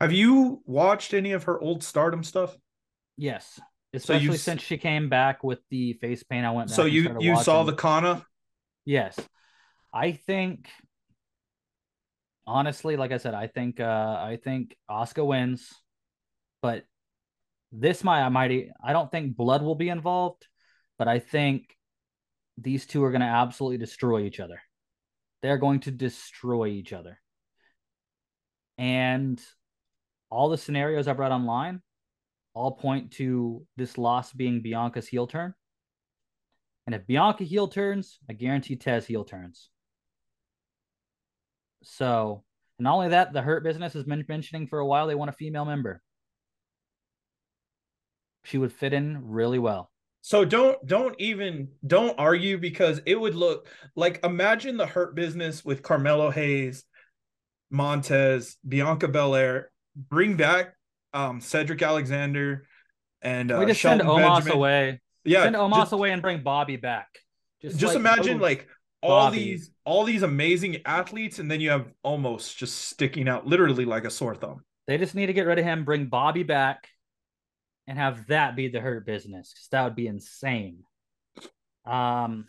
have 0.00 0.12
you 0.12 0.62
watched 0.64 1.14
any 1.14 1.32
of 1.32 1.44
her 1.44 1.60
old 1.60 1.82
Stardom 1.82 2.24
stuff? 2.24 2.56
Yes, 3.16 3.60
especially 3.92 4.36
so 4.36 4.52
since 4.52 4.62
she 4.62 4.78
came 4.78 5.08
back 5.08 5.42
with 5.42 5.60
the 5.70 5.94
face 5.94 6.22
paint. 6.22 6.46
I 6.46 6.50
went. 6.50 6.70
so 6.70 6.84
you 6.84 7.16
you 7.20 7.32
watching. 7.32 7.44
saw 7.44 7.62
the 7.64 7.74
Kana 7.74 8.24
Yes. 8.84 9.18
I 9.92 10.12
think 10.12 10.68
honestly, 12.46 12.96
like 12.96 13.12
I 13.12 13.18
said, 13.18 13.34
I 13.34 13.46
think 13.46 13.80
uh 13.80 13.84
I 13.84 14.38
think 14.42 14.76
Asuka 14.90 15.26
wins, 15.26 15.72
but 16.62 16.84
this 17.72 18.02
might 18.04 18.22
I 18.22 18.28
might 18.28 18.68
I 18.82 18.92
don't 18.92 19.10
think 19.10 19.36
blood 19.36 19.62
will 19.62 19.74
be 19.74 19.88
involved, 19.88 20.46
but 20.98 21.08
I 21.08 21.18
think 21.18 21.76
these 22.58 22.86
two 22.86 23.02
are 23.04 23.10
going 23.10 23.22
to 23.22 23.26
absolutely 23.26 23.78
destroy 23.78 24.22
each 24.22 24.38
other. 24.38 24.60
They're 25.42 25.56
going 25.56 25.80
to 25.80 25.90
destroy 25.90 26.66
each 26.66 26.92
other. 26.92 27.18
And 28.76 29.40
all 30.30 30.48
the 30.50 30.58
scenarios 30.58 31.08
I've 31.08 31.18
read 31.18 31.32
online 31.32 31.80
all 32.54 32.72
point 32.72 33.12
to 33.12 33.66
this 33.76 33.98
loss 33.98 34.32
being 34.32 34.62
Bianca's 34.62 35.08
heel 35.08 35.26
turn. 35.26 35.54
And 36.86 36.94
if 36.94 37.06
Bianca 37.06 37.44
heel 37.44 37.68
turns, 37.68 38.18
I 38.28 38.32
guarantee 38.32 38.76
Tez 38.76 39.06
heel 39.06 39.24
turns. 39.24 39.70
So, 41.82 42.44
not 42.78 42.94
only 42.94 43.08
that, 43.10 43.32
the 43.32 43.42
Hurt 43.42 43.62
Business 43.62 43.92
has 43.92 44.04
been 44.04 44.24
mentioning 44.28 44.66
for 44.66 44.78
a 44.78 44.86
while 44.86 45.06
they 45.06 45.14
want 45.14 45.28
a 45.28 45.34
female 45.34 45.64
member. 45.64 46.02
She 48.44 48.58
would 48.58 48.72
fit 48.72 48.92
in 48.92 49.28
really 49.28 49.58
well. 49.58 49.90
So 50.22 50.44
don't 50.44 50.84
don't 50.86 51.18
even 51.18 51.68
don't 51.86 52.18
argue 52.18 52.58
because 52.58 53.00
it 53.06 53.18
would 53.18 53.34
look 53.34 53.68
like 53.96 54.24
imagine 54.24 54.76
the 54.76 54.86
Hurt 54.86 55.14
Business 55.14 55.64
with 55.64 55.82
Carmelo 55.82 56.30
Hayes, 56.30 56.84
Montez, 57.70 58.56
Bianca 58.66 59.08
Belair, 59.08 59.70
bring 59.96 60.36
back 60.36 60.74
um 61.12 61.40
Cedric 61.40 61.82
Alexander, 61.82 62.66
and 63.22 63.50
uh, 63.50 63.58
we 63.58 63.66
just 63.66 63.80
Shelton 63.80 64.06
send 64.06 64.10
Omos 64.10 64.34
Benjamin. 64.34 64.56
away. 64.56 65.00
Yeah, 65.24 65.44
send 65.44 65.56
Omos 65.56 65.76
just, 65.76 65.92
away 65.92 66.12
and 66.12 66.22
bring 66.22 66.42
Bobby 66.42 66.76
back. 66.76 67.08
Just, 67.62 67.78
just 67.78 67.94
like, 67.94 68.00
imagine 68.00 68.38
like 68.40 68.68
all 69.02 69.26
Bobby. 69.26 69.38
these 69.38 69.70
all 69.84 70.04
these 70.04 70.22
amazing 70.22 70.78
athletes, 70.84 71.38
and 71.38 71.50
then 71.50 71.60
you 71.60 71.70
have 71.70 71.88
Omos 72.04 72.56
just 72.56 72.76
sticking 72.82 73.28
out 73.28 73.46
literally 73.46 73.84
like 73.84 74.04
a 74.04 74.10
sore 74.10 74.34
thumb. 74.34 74.62
They 74.86 74.98
just 74.98 75.14
need 75.14 75.26
to 75.26 75.32
get 75.32 75.46
rid 75.46 75.58
of 75.58 75.64
him, 75.64 75.84
bring 75.84 76.06
Bobby 76.06 76.42
back, 76.42 76.88
and 77.86 77.98
have 77.98 78.26
that 78.28 78.56
be 78.56 78.68
the 78.68 78.80
hurt 78.80 79.06
business 79.06 79.52
because 79.52 79.68
that 79.68 79.84
would 79.84 79.96
be 79.96 80.06
insane. 80.06 80.84
Um, 81.84 82.46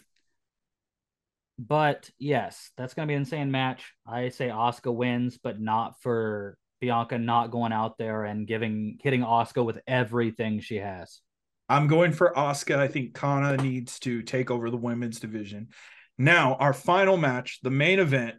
but 1.57 2.09
yes, 2.17 2.71
that's 2.77 2.93
gonna 2.93 3.07
be 3.07 3.13
an 3.13 3.21
insane 3.21 3.51
match. 3.51 3.93
I 4.07 4.29
say 4.29 4.47
Asuka 4.49 4.93
wins, 4.93 5.38
but 5.38 5.59
not 5.59 6.01
for 6.01 6.57
Bianca 6.81 7.17
not 7.17 7.51
going 7.51 7.71
out 7.71 7.97
there 7.97 8.25
and 8.25 8.47
giving 8.47 8.97
hitting 9.01 9.21
Asuka 9.21 9.63
with 9.63 9.79
everything 9.87 10.59
she 10.59 10.77
has. 10.77 11.21
I'm 11.69 11.87
going 11.87 12.11
for 12.11 12.33
Asuka. 12.35 12.75
I 12.77 12.89
think 12.89 13.13
Kana 13.13 13.55
needs 13.55 13.99
to 13.99 14.23
take 14.23 14.51
over 14.51 14.69
the 14.69 14.77
women's 14.77 15.19
division. 15.19 15.69
Now, 16.17 16.55
our 16.55 16.73
final 16.73 17.15
match, 17.15 17.59
the 17.63 17.69
main 17.69 17.99
event. 17.99 18.35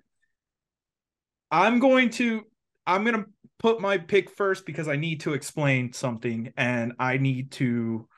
I'm 1.51 1.79
going 1.79 2.11
to 2.11 2.43
I'm 2.87 3.05
going 3.05 3.17
to 3.17 3.27
put 3.59 3.81
my 3.81 3.97
pick 3.97 4.31
first 4.31 4.67
because 4.67 4.89
I 4.89 4.97
need 4.97 5.21
to 5.21 5.35
explain 5.35 5.93
something 5.93 6.53
and 6.57 6.95
I 6.99 7.19
need 7.19 7.53
to 7.53 8.09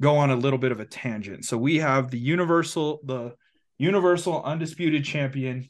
go 0.00 0.16
on 0.16 0.30
a 0.30 0.36
little 0.36 0.58
bit 0.58 0.72
of 0.72 0.80
a 0.80 0.84
tangent. 0.84 1.44
So 1.44 1.58
we 1.58 1.78
have 1.78 2.10
the 2.10 2.18
universal 2.18 3.00
the 3.04 3.34
universal 3.78 4.42
undisputed 4.42 5.04
champion 5.04 5.68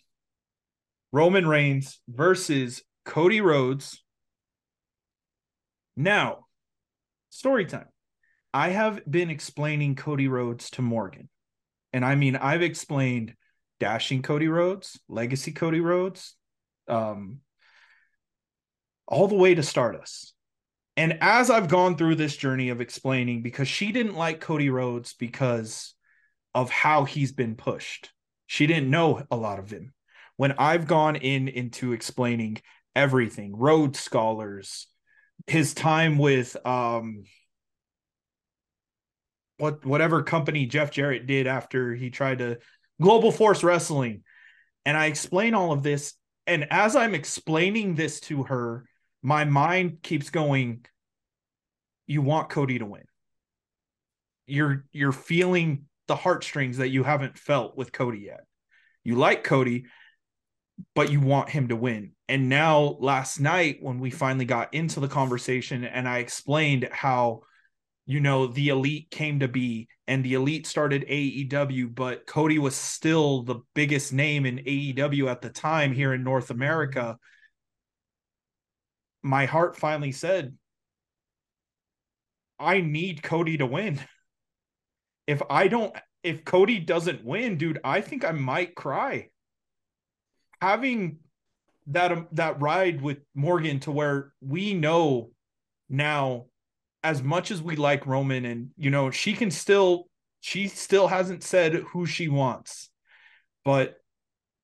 Roman 1.12 1.47
Reigns 1.47 2.01
versus 2.09 2.82
Cody 3.07 3.41
Rhodes. 3.41 4.03
Now, 5.97 6.47
story 7.31 7.65
time. 7.65 7.89
I 8.53 8.70
have 8.70 9.01
been 9.11 9.31
explaining 9.31 9.95
Cody 9.95 10.28
Rhodes 10.28 10.70
to 10.73 10.83
Morgan. 10.83 11.31
And 11.93 12.05
I 12.05 12.16
mean, 12.16 12.37
I've 12.37 12.62
explained 12.62 13.35
dashing 13.81 14.23
Cody 14.23 14.49
Rhodes, 14.49 14.99
legacy 15.09 15.53
Cody 15.53 15.81
Rhodes, 15.81 16.35
um, 16.89 17.39
all 19.07 19.28
the 19.28 19.35
way 19.37 19.55
to 19.55 19.62
Stardust. 19.62 20.35
And 20.97 21.19
as 21.20 21.49
I've 21.49 21.69
gone 21.69 21.97
through 21.97 22.16
this 22.16 22.37
journey 22.37 22.70
of 22.70 22.81
explaining, 22.81 23.43
because 23.43 23.69
she 23.69 23.93
didn't 23.93 24.16
like 24.16 24.41
Cody 24.41 24.69
Rhodes 24.69 25.15
because 25.15 25.95
of 26.55 26.70
how 26.70 27.05
he's 27.05 27.33
been 27.33 27.55
pushed, 27.55 28.11
she 28.47 28.66
didn't 28.66 28.91
know 28.91 29.23
a 29.31 29.37
lot 29.37 29.59
of 29.59 29.70
him. 29.70 29.93
When 30.37 30.53
I've 30.53 30.87
gone 30.87 31.16
in 31.16 31.49
into 31.49 31.93
explaining 31.93 32.59
everything, 32.97 33.55
Rhodes 33.55 34.01
scholars, 34.01 34.89
his 35.47 35.74
time 35.74 36.18
with 36.18 36.56
um 36.66 37.24
what 39.59 39.85
whatever 39.86 40.23
company 40.23 40.66
Jeff 40.66 40.90
Jarrett 40.90 41.27
did 41.27 41.47
after 41.47 41.94
he 41.94 42.10
tried 42.10 42.39
to 42.39 42.59
Global 43.01 43.31
Force 43.31 43.62
Wrestling. 43.62 44.23
And 44.85 44.97
I 44.97 45.06
explain 45.06 45.55
all 45.55 45.73
of 45.73 45.82
this. 45.82 46.14
And 46.47 46.66
as 46.70 46.97
I'm 46.97 47.14
explaining 47.14 47.94
this 47.94 48.20
to 48.20 48.44
her, 48.44 48.85
my 49.23 49.44
mind 49.44 49.98
keeps 50.02 50.31
going, 50.31 50.85
you 52.06 52.23
want 52.23 52.51
Cody 52.51 52.78
to 52.78 52.86
win. 52.86 53.05
You're 54.47 54.85
you're 54.93 55.12
feeling 55.12 55.86
the 56.06 56.16
heartstrings 56.16 56.78
that 56.78 56.90
you 56.90 57.02
haven't 57.02 57.36
felt 57.36 57.77
with 57.77 57.93
Cody 57.93 58.20
yet. 58.20 58.44
You 59.02 59.16
like 59.16 59.43
Cody, 59.43 59.86
but 60.94 61.11
you 61.11 61.20
want 61.20 61.51
him 61.51 61.69
to 61.69 61.77
win. 61.77 62.12
And 62.28 62.48
now 62.48 62.97
last 63.01 63.40
night 63.40 63.78
when 63.81 63.98
we 63.98 64.11
finally 64.11 64.44
got 64.44 64.74
into 64.74 65.01
the 65.01 65.09
conversation 65.09 65.85
and 65.85 66.09
I 66.09 66.19
explained 66.19 66.89
how 66.93 67.43
you 68.07 68.20
know, 68.20 68.47
the 68.47 68.69
elite 68.69 69.11
came 69.11 69.40
to 69.40 69.48
be 69.48 69.89
and 70.07 70.24
the 70.24 70.35
elite 70.35 70.66
started 70.66 71.05
AEW, 71.09 71.93
but 71.93 72.24
Cody 72.27 72.59
was 72.61 72.77
still 72.77 73.43
the 73.43 73.61
biggest 73.74 74.12
name 74.12 74.47
in 74.47 74.59
AEW 74.59 75.28
at 75.28 75.43
the 75.43 75.51
time 75.51 75.93
here 75.93 76.15
in 76.15 76.23
North 76.23 76.51
America. 76.51 77.19
My 79.23 79.47
heart 79.47 79.77
finally 79.77 80.12
said, 80.12 80.57
I 82.61 82.81
need 82.81 83.23
Cody 83.23 83.59
to 83.59 83.66
win. 83.66 84.01
If 85.28 85.43
I 85.51 85.66
don't, 85.66 85.93
if 86.23 86.44
Cody 86.44 86.78
doesn't 86.78 87.24
win, 87.24 87.59
dude, 87.59 87.81
I 87.82 88.01
think 88.01 88.24
I 88.24 88.31
might 88.31 88.77
cry. 88.77 89.31
Having 90.67 91.19
that 91.87 92.11
um, 92.11 92.27
that 92.33 92.61
ride 92.61 93.01
with 93.01 93.19
Morgan 93.37 93.79
to 93.81 93.93
where 93.93 94.33
we 94.41 94.75
know 94.75 95.31
now 95.89 96.47
as 97.05 97.23
much 97.23 97.53
as 97.53 97.63
we 97.63 97.77
like 97.77 98.05
Roman 98.05 98.45
and 98.45 98.71
you 98.77 98.91
know 98.91 99.13
she 99.13 99.33
can 99.35 99.53
still 99.53 100.09
she 100.41 100.67
still 100.67 101.07
hasn't 101.07 101.45
said 101.45 101.75
who 101.75 102.05
she 102.05 102.27
wants. 102.29 102.91
But 103.65 103.95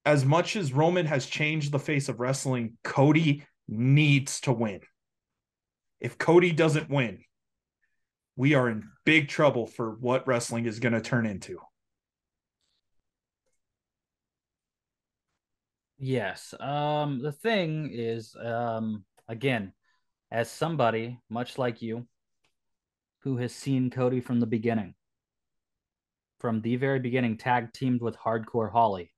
as 0.04 0.24
much 0.24 0.56
as 0.56 0.72
Roman 0.72 1.06
has 1.06 1.26
changed 1.26 1.70
the 1.70 1.78
face 1.78 2.08
of 2.08 2.18
wrestling, 2.18 2.78
Cody 2.82 3.44
needs 3.68 4.40
to 4.40 4.52
win. 4.52 4.80
If 6.00 6.18
Cody 6.18 6.50
doesn't 6.50 6.90
win, 6.90 7.20
we 8.34 8.54
are 8.54 8.68
in 8.68 8.88
big 9.04 9.28
trouble 9.28 9.68
for 9.68 9.92
what 9.92 10.26
wrestling 10.26 10.66
is 10.66 10.80
going 10.80 10.94
to 10.94 11.00
turn 11.00 11.26
into. 11.26 11.58
Yes. 16.02 16.52
Um 16.58 17.22
the 17.22 17.30
thing 17.32 17.90
is 17.92 18.34
um 18.36 19.04
again 19.28 19.72
as 20.32 20.50
somebody 20.50 21.20
much 21.30 21.58
like 21.58 21.80
you 21.80 22.08
who 23.20 23.36
has 23.36 23.54
seen 23.54 23.88
Cody 23.88 24.20
from 24.20 24.40
the 24.40 24.46
beginning. 24.46 24.94
From 26.40 26.60
the 26.60 26.74
very 26.74 26.98
beginning, 26.98 27.38
tag 27.38 27.72
teamed 27.72 28.02
with 28.02 28.16
Hardcore 28.18 28.72
Holly. 28.72 29.12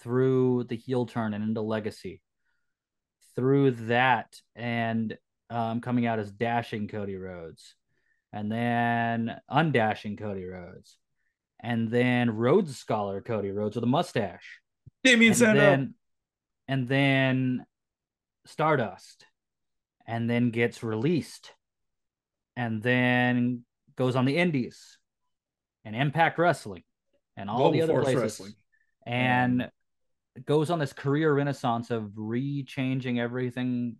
through 0.00 0.64
the 0.64 0.76
heel 0.76 1.06
turn 1.06 1.32
and 1.34 1.44
into 1.44 1.60
legacy, 1.60 2.20
through 3.36 3.70
that 3.72 4.36
and 4.54 5.16
um, 5.48 5.80
coming 5.80 6.06
out 6.06 6.18
as 6.18 6.30
dashing 6.30 6.88
Cody 6.88 7.16
Rhodes, 7.16 7.74
and 8.32 8.50
then 8.50 9.36
undashing 9.50 10.18
Cody 10.18 10.44
Rhodes, 10.44 10.96
and 11.62 11.90
then 11.90 12.30
Rhodes 12.30 12.76
Scholar 12.76 13.20
Cody 13.20 13.50
Rhodes 13.50 13.76
with 13.76 13.84
a 13.84 13.88
mustache. 13.88 14.60
Damien 15.04 15.32
and 15.32 15.58
then, 15.58 15.94
and 16.68 16.88
then 16.88 17.66
Stardust, 18.46 19.24
and 20.06 20.28
then 20.28 20.50
gets 20.50 20.82
released, 20.82 21.52
and 22.56 22.82
then 22.82 23.64
goes 23.96 24.16
on 24.16 24.24
the 24.24 24.36
Indies 24.36 24.98
and 25.84 25.94
Impact 25.96 26.38
Wrestling 26.38 26.82
and 27.36 27.48
all 27.48 27.58
Global 27.58 27.72
the 27.72 27.82
other 27.82 27.92
Force 27.94 28.04
places, 28.04 28.20
Wrestling. 28.20 28.52
and 29.06 29.62
um, 29.62 29.68
goes 30.46 30.70
on 30.70 30.78
this 30.78 30.92
career 30.92 31.32
renaissance 31.32 31.90
of 31.90 32.12
re-changing 32.16 33.18
everything 33.18 33.96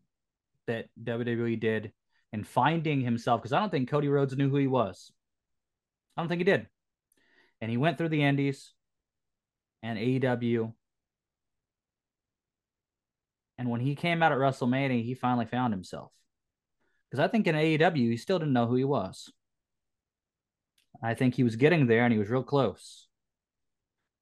that 0.67 0.87
WWE 1.03 1.59
did 1.59 1.93
and 2.33 2.47
finding 2.47 3.01
himself. 3.01 3.41
Because 3.41 3.53
I 3.53 3.61
don't 3.61 3.71
think 3.71 3.91
Cody 3.91 4.09
Rhodes 4.09 4.37
knew 4.37 4.49
who 4.49 4.57
he 4.57 4.67
was. 4.67 5.11
I 6.17 6.23
don't 6.23 6.29
think 6.29 6.41
he 6.41 6.45
did. 6.45 6.67
And 7.61 7.71
he 7.71 7.77
went 7.77 7.99
through 7.99 8.09
the 8.09 8.23
Indies 8.23 8.73
and 9.83 9.99
AEW. 9.99 10.73
And 13.59 13.69
when 13.69 13.81
he 13.81 13.95
came 13.95 14.23
out 14.23 14.33
at 14.33 14.39
WrestleMania, 14.39 15.05
he 15.05 15.15
finally 15.15 15.47
found 15.47 15.73
himself. 15.73 16.13
Because 17.11 17.23
I 17.23 17.29
think 17.29 17.47
in 17.47 17.55
AEW, 17.55 18.11
he 18.11 18.17
still 18.17 18.39
didn't 18.39 18.55
know 18.55 18.67
who 18.67 18.77
he 18.77 18.85
was. 18.85 19.31
I 21.03 21.15
think 21.15 21.35
he 21.35 21.43
was 21.43 21.57
getting 21.57 21.87
there 21.87 22.05
and 22.05 22.13
he 22.13 22.19
was 22.19 22.29
real 22.29 22.43
close. 22.43 23.07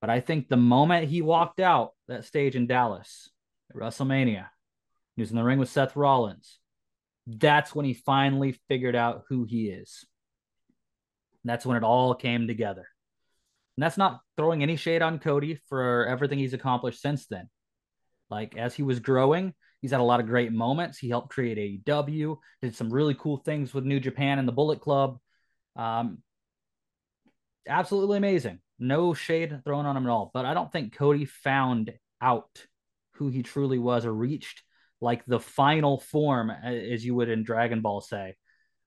But 0.00 0.10
I 0.10 0.20
think 0.20 0.48
the 0.48 0.56
moment 0.56 1.08
he 1.08 1.22
walked 1.22 1.60
out 1.60 1.92
that 2.06 2.24
stage 2.24 2.54
in 2.54 2.66
Dallas 2.66 3.30
at 3.70 3.76
WrestleMania, 3.76 4.46
he 5.16 5.22
was 5.22 5.30
in 5.30 5.36
the 5.36 5.42
ring 5.42 5.58
with 5.58 5.68
Seth 5.68 5.96
Rollins. 5.96 6.58
That's 7.26 7.74
when 7.74 7.84
he 7.84 7.94
finally 7.94 8.58
figured 8.68 8.96
out 8.96 9.24
who 9.28 9.44
he 9.44 9.68
is. 9.68 10.06
that's 11.44 11.66
when 11.66 11.76
it 11.76 11.82
all 11.82 12.14
came 12.14 12.46
together. 12.46 12.86
And 13.78 13.82
that's 13.84 13.96
not 13.96 14.22
throwing 14.36 14.64
any 14.64 14.74
shade 14.74 15.02
on 15.02 15.20
Cody 15.20 15.60
for 15.68 16.04
everything 16.06 16.40
he's 16.40 16.52
accomplished 16.52 17.00
since 17.00 17.28
then. 17.28 17.48
Like 18.28 18.56
as 18.56 18.74
he 18.74 18.82
was 18.82 18.98
growing, 18.98 19.54
he's 19.80 19.92
had 19.92 20.00
a 20.00 20.02
lot 20.02 20.18
of 20.18 20.26
great 20.26 20.50
moments. 20.50 20.98
He 20.98 21.08
helped 21.08 21.30
create 21.30 21.84
AEW, 21.86 22.38
did 22.60 22.74
some 22.74 22.92
really 22.92 23.14
cool 23.14 23.36
things 23.36 23.72
with 23.72 23.84
New 23.84 24.00
Japan 24.00 24.40
and 24.40 24.48
the 24.48 24.52
Bullet 24.52 24.80
Club. 24.80 25.20
Um, 25.76 26.18
absolutely 27.68 28.16
amazing. 28.16 28.58
No 28.80 29.14
shade 29.14 29.60
thrown 29.62 29.86
on 29.86 29.96
him 29.96 30.06
at 30.06 30.10
all. 30.10 30.32
But 30.34 30.44
I 30.44 30.54
don't 30.54 30.72
think 30.72 30.96
Cody 30.96 31.24
found 31.24 31.92
out 32.20 32.66
who 33.12 33.28
he 33.28 33.44
truly 33.44 33.78
was 33.78 34.04
or 34.04 34.12
reached 34.12 34.64
like 35.00 35.24
the 35.24 35.38
final 35.38 36.00
form, 36.00 36.50
as 36.50 37.06
you 37.06 37.14
would 37.14 37.28
in 37.28 37.44
Dragon 37.44 37.80
Ball 37.80 38.00
say, 38.00 38.34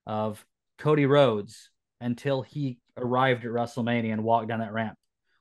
of 0.06 0.46
Cody 0.80 1.06
Rhodes 1.06 1.70
until 2.02 2.42
he 2.42 2.80
arrived 2.98 3.46
at 3.46 3.52
WrestleMania 3.52 4.14
and 4.14 4.24
walked 4.24 4.48
down 4.48 4.60
that 4.60 4.74
ramp. 4.74 4.98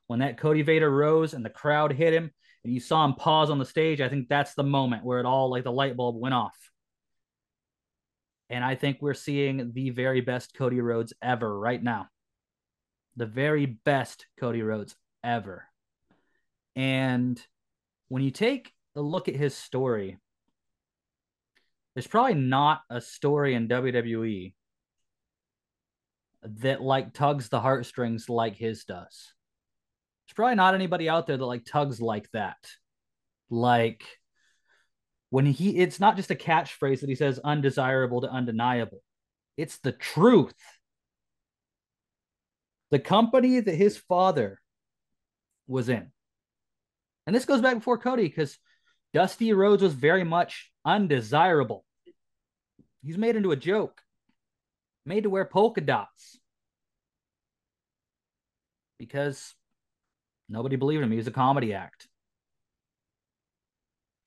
When 0.07 0.19
that 0.19 0.37
Cody 0.37 0.61
Vader 0.61 0.89
rose 0.89 1.33
and 1.33 1.45
the 1.45 1.49
crowd 1.49 1.93
hit 1.93 2.13
him 2.13 2.31
and 2.63 2.73
you 2.73 2.79
saw 2.79 3.05
him 3.05 3.13
pause 3.15 3.49
on 3.49 3.59
the 3.59 3.65
stage, 3.65 4.01
I 4.01 4.09
think 4.09 4.27
that's 4.27 4.53
the 4.53 4.63
moment 4.63 5.05
where 5.05 5.19
it 5.19 5.25
all 5.25 5.49
like 5.49 5.63
the 5.63 5.71
light 5.71 5.95
bulb 5.95 6.15
went 6.17 6.35
off. 6.35 6.55
And 8.49 8.63
I 8.63 8.75
think 8.75 8.97
we're 8.99 9.13
seeing 9.13 9.71
the 9.73 9.91
very 9.91 10.21
best 10.21 10.53
Cody 10.53 10.81
Rhodes 10.81 11.13
ever 11.21 11.57
right 11.57 11.81
now 11.81 12.07
the 13.15 13.25
very 13.25 13.65
best 13.65 14.25
Cody 14.39 14.61
Rhodes 14.61 14.95
ever. 15.23 15.65
And 16.75 17.41
when 18.07 18.23
you 18.23 18.31
take 18.31 18.71
a 18.95 19.01
look 19.01 19.27
at 19.27 19.35
his 19.35 19.55
story, 19.55 20.17
there's 21.93 22.07
probably 22.07 22.35
not 22.35 22.81
a 22.89 23.01
story 23.01 23.53
in 23.53 23.67
WWE 23.67 24.53
that 26.43 26.81
like 26.81 27.13
tugs 27.13 27.49
the 27.49 27.59
heartstrings 27.59 28.29
like 28.29 28.55
his 28.55 28.85
does. 28.85 29.33
There's 30.25 30.35
probably 30.35 30.55
not 30.55 30.75
anybody 30.75 31.09
out 31.09 31.27
there 31.27 31.37
that 31.37 31.45
like 31.45 31.65
tugs 31.65 32.01
like 32.01 32.29
that. 32.31 32.57
Like 33.49 34.03
when 35.29 35.45
he 35.45 35.77
it's 35.77 35.99
not 35.99 36.15
just 36.15 36.31
a 36.31 36.35
catchphrase 36.35 37.01
that 37.01 37.09
he 37.09 37.15
says 37.15 37.39
undesirable 37.43 38.21
to 38.21 38.29
undeniable. 38.29 39.01
It's 39.57 39.77
the 39.79 39.91
truth 39.91 40.55
the 42.91 42.99
company 42.99 43.59
that 43.59 43.75
his 43.75 43.97
father 43.97 44.61
was 45.65 45.89
in. 45.89 46.11
And 47.25 47.35
this 47.35 47.45
goes 47.45 47.61
back 47.61 47.75
before 47.75 47.97
Cody 47.97 48.23
because 48.23 48.57
Dusty 49.13 49.53
Rhodes 49.53 49.81
was 49.81 49.93
very 49.93 50.23
much 50.23 50.71
undesirable. 50.85 51.85
He's 53.03 53.17
made 53.17 53.35
into 53.35 53.51
a 53.51 53.55
joke, 53.55 54.01
made 55.05 55.23
to 55.23 55.29
wear 55.29 55.45
polka 55.45 55.81
dots 55.81 56.39
because 58.97 59.55
nobody 60.47 60.75
believed 60.75 61.03
him. 61.03 61.11
He 61.11 61.17
was 61.17 61.27
a 61.27 61.31
comedy 61.31 61.73
act. 61.73 62.07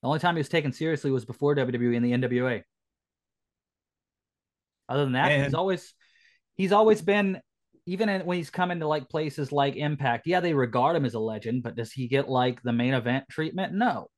The 0.03 0.09
only 0.09 0.19
time 0.19 0.35
he 0.35 0.41
was 0.41 0.49
taken 0.49 0.73
seriously 0.73 1.11
was 1.11 1.25
before 1.25 1.55
WWE 1.55 1.97
and 1.97 2.05
the 2.05 2.13
NWA. 2.13 2.63
Other 4.89 5.05
than 5.05 5.13
that, 5.15 5.31
and... 5.31 5.45
he's 5.45 5.55
always 5.55 5.95
he's 6.57 6.73
always 6.73 7.01
been 7.01 7.41
even 7.87 8.09
when 8.21 8.37
he's 8.37 8.51
coming 8.51 8.81
to 8.81 8.89
like 8.89 9.09
places 9.09 9.53
like 9.53 9.77
Impact, 9.77 10.27
yeah, 10.27 10.41
they 10.41 10.55
regard 10.55 10.97
him 10.97 11.05
as 11.05 11.15
a 11.15 11.19
legend, 11.19 11.63
but 11.63 11.77
does 11.77 11.93
he 11.93 12.09
get 12.09 12.29
like 12.29 12.63
the 12.63 12.73
main 12.73 12.95
event 12.95 13.25
treatment? 13.31 13.73
No, 13.75 14.09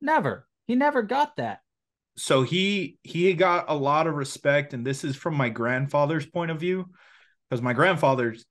never. 0.00 0.46
He 0.66 0.74
never 0.74 1.02
got 1.02 1.36
that. 1.36 1.60
So 2.16 2.42
he 2.42 2.98
he 3.02 3.32
got 3.34 3.66
a 3.68 3.74
lot 3.74 4.06
of 4.06 4.14
respect, 4.14 4.74
and 4.74 4.86
this 4.86 5.02
is 5.04 5.16
from 5.16 5.34
my 5.34 5.48
grandfather's 5.48 6.26
point 6.26 6.50
of 6.50 6.60
view, 6.60 6.90
because 7.48 7.62
my 7.62 7.72
grandfather's, 7.72 8.44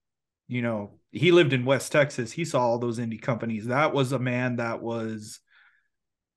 you 0.47 0.61
know, 0.61 0.99
he 1.11 1.31
lived 1.31 1.53
in 1.53 1.65
West 1.65 1.91
Texas. 1.91 2.31
He 2.31 2.43
saw 2.45 2.61
all 2.61 2.79
those 2.79 2.99
indie 2.99 3.21
companies. 3.21 3.67
That 3.67 3.93
was 3.93 4.11
a 4.11 4.19
man 4.19 4.55
that 4.55 4.81
was 4.81 5.39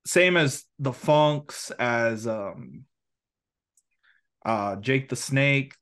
same 0.07 0.37
as 0.37 0.65
the 0.79 0.93
Funks, 0.93 1.71
as 1.71 2.27
um 2.27 2.85
uh 4.45 4.77
Jake 4.77 5.09
the 5.09 5.17
Snake, 5.17 5.75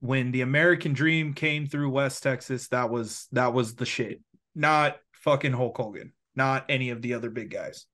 when 0.00 0.30
the 0.30 0.42
American 0.42 0.92
Dream 0.92 1.32
came 1.32 1.66
through 1.66 1.90
West 1.90 2.22
Texas, 2.22 2.68
that 2.68 2.90
was 2.90 3.28
that 3.32 3.54
was 3.54 3.74
the 3.74 3.86
shit. 3.86 4.20
Not 4.54 4.96
fucking 5.12 5.52
Hulk 5.52 5.76
Hogan, 5.76 6.12
not 6.34 6.66
any 6.68 6.90
of 6.90 7.00
the 7.00 7.14
other 7.14 7.30
big 7.30 7.50
guys. 7.50 7.86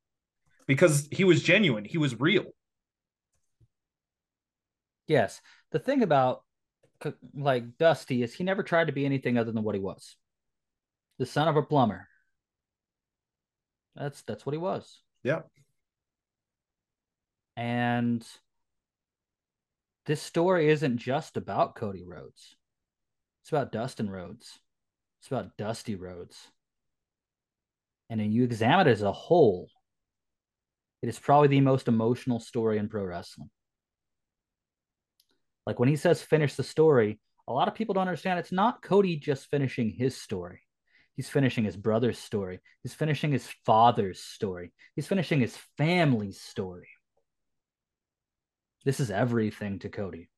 Because 0.67 1.09
he 1.13 1.25
was 1.25 1.43
genuine, 1.43 1.85
he 1.85 1.99
was 1.99 2.19
real. 2.19 2.47
Yes. 5.13 5.43
The 5.73 5.79
thing 5.79 6.03
about 6.03 6.43
like 7.35 7.77
Dusty 7.77 8.23
is 8.23 8.33
he 8.33 8.45
never 8.45 8.63
tried 8.63 8.87
to 8.87 8.95
be 8.95 9.05
anything 9.05 9.37
other 9.37 9.53
than 9.53 9.63
what 9.63 9.75
he 9.75 9.81
was. 9.81 10.17
The 11.19 11.27
son 11.27 11.49
of 11.49 11.57
a 11.57 11.63
plumber. 11.63 12.09
That's 13.95 14.23
that's 14.23 14.47
what 14.47 14.55
he 14.55 14.59
was. 14.59 15.03
Yeah. 15.23 15.41
And 17.59 18.27
this 20.07 20.23
story 20.23 20.71
isn't 20.71 20.97
just 20.97 21.37
about 21.37 21.75
Cody 21.75 22.05
Rhodes. 22.07 22.57
It's 23.43 23.53
about 23.53 23.71
Dustin 23.71 24.09
Rhodes. 24.09 24.61
It's 25.21 25.29
about 25.29 25.59
Dusty 25.59 25.95
Rhodes. 25.95 26.49
And 28.09 28.19
when 28.19 28.33
you 28.33 28.45
examine 28.45 28.87
it 28.87 28.93
as 28.93 29.03
a 29.03 29.13
whole, 29.13 29.69
it 31.03 31.11
is 31.11 31.19
probably 31.19 31.49
the 31.49 31.61
most 31.61 31.87
emotional 31.87 32.41
story 32.41 32.79
in 32.79 32.89
pro 32.89 33.05
wrestling. 33.05 33.51
Like 35.67 35.79
when 35.79 35.89
he 35.89 35.97
says 35.97 36.23
finish 36.23 36.55
the 36.55 36.65
story, 36.65 37.21
a 37.47 37.53
lot 37.53 37.69
of 37.69 37.75
people 37.75 37.95
don't 37.95 38.09
understand 38.09 38.39
it's 38.39 38.53
not 38.53 38.83
Cody 38.83 39.17
just 39.17 39.51
finishing 39.51 39.91
his 39.91 40.17
story. 40.17 40.61
He's 41.15 41.29
finishing 41.29 41.65
his 41.65 41.77
brother's 41.77 42.19
story. 42.19 42.61
He's 42.83 42.95
finishing 42.95 43.33
his 43.33 43.47
father's 43.67 44.21
story. 44.21 44.73
He's 44.97 45.07
finishing 45.07 45.41
his 45.41 45.57
family's 45.77 46.41
story. 46.41 46.89
This 48.85 48.99
is 48.99 49.11
everything 49.11 49.79
to 49.81 49.89
Cody. 49.89 50.29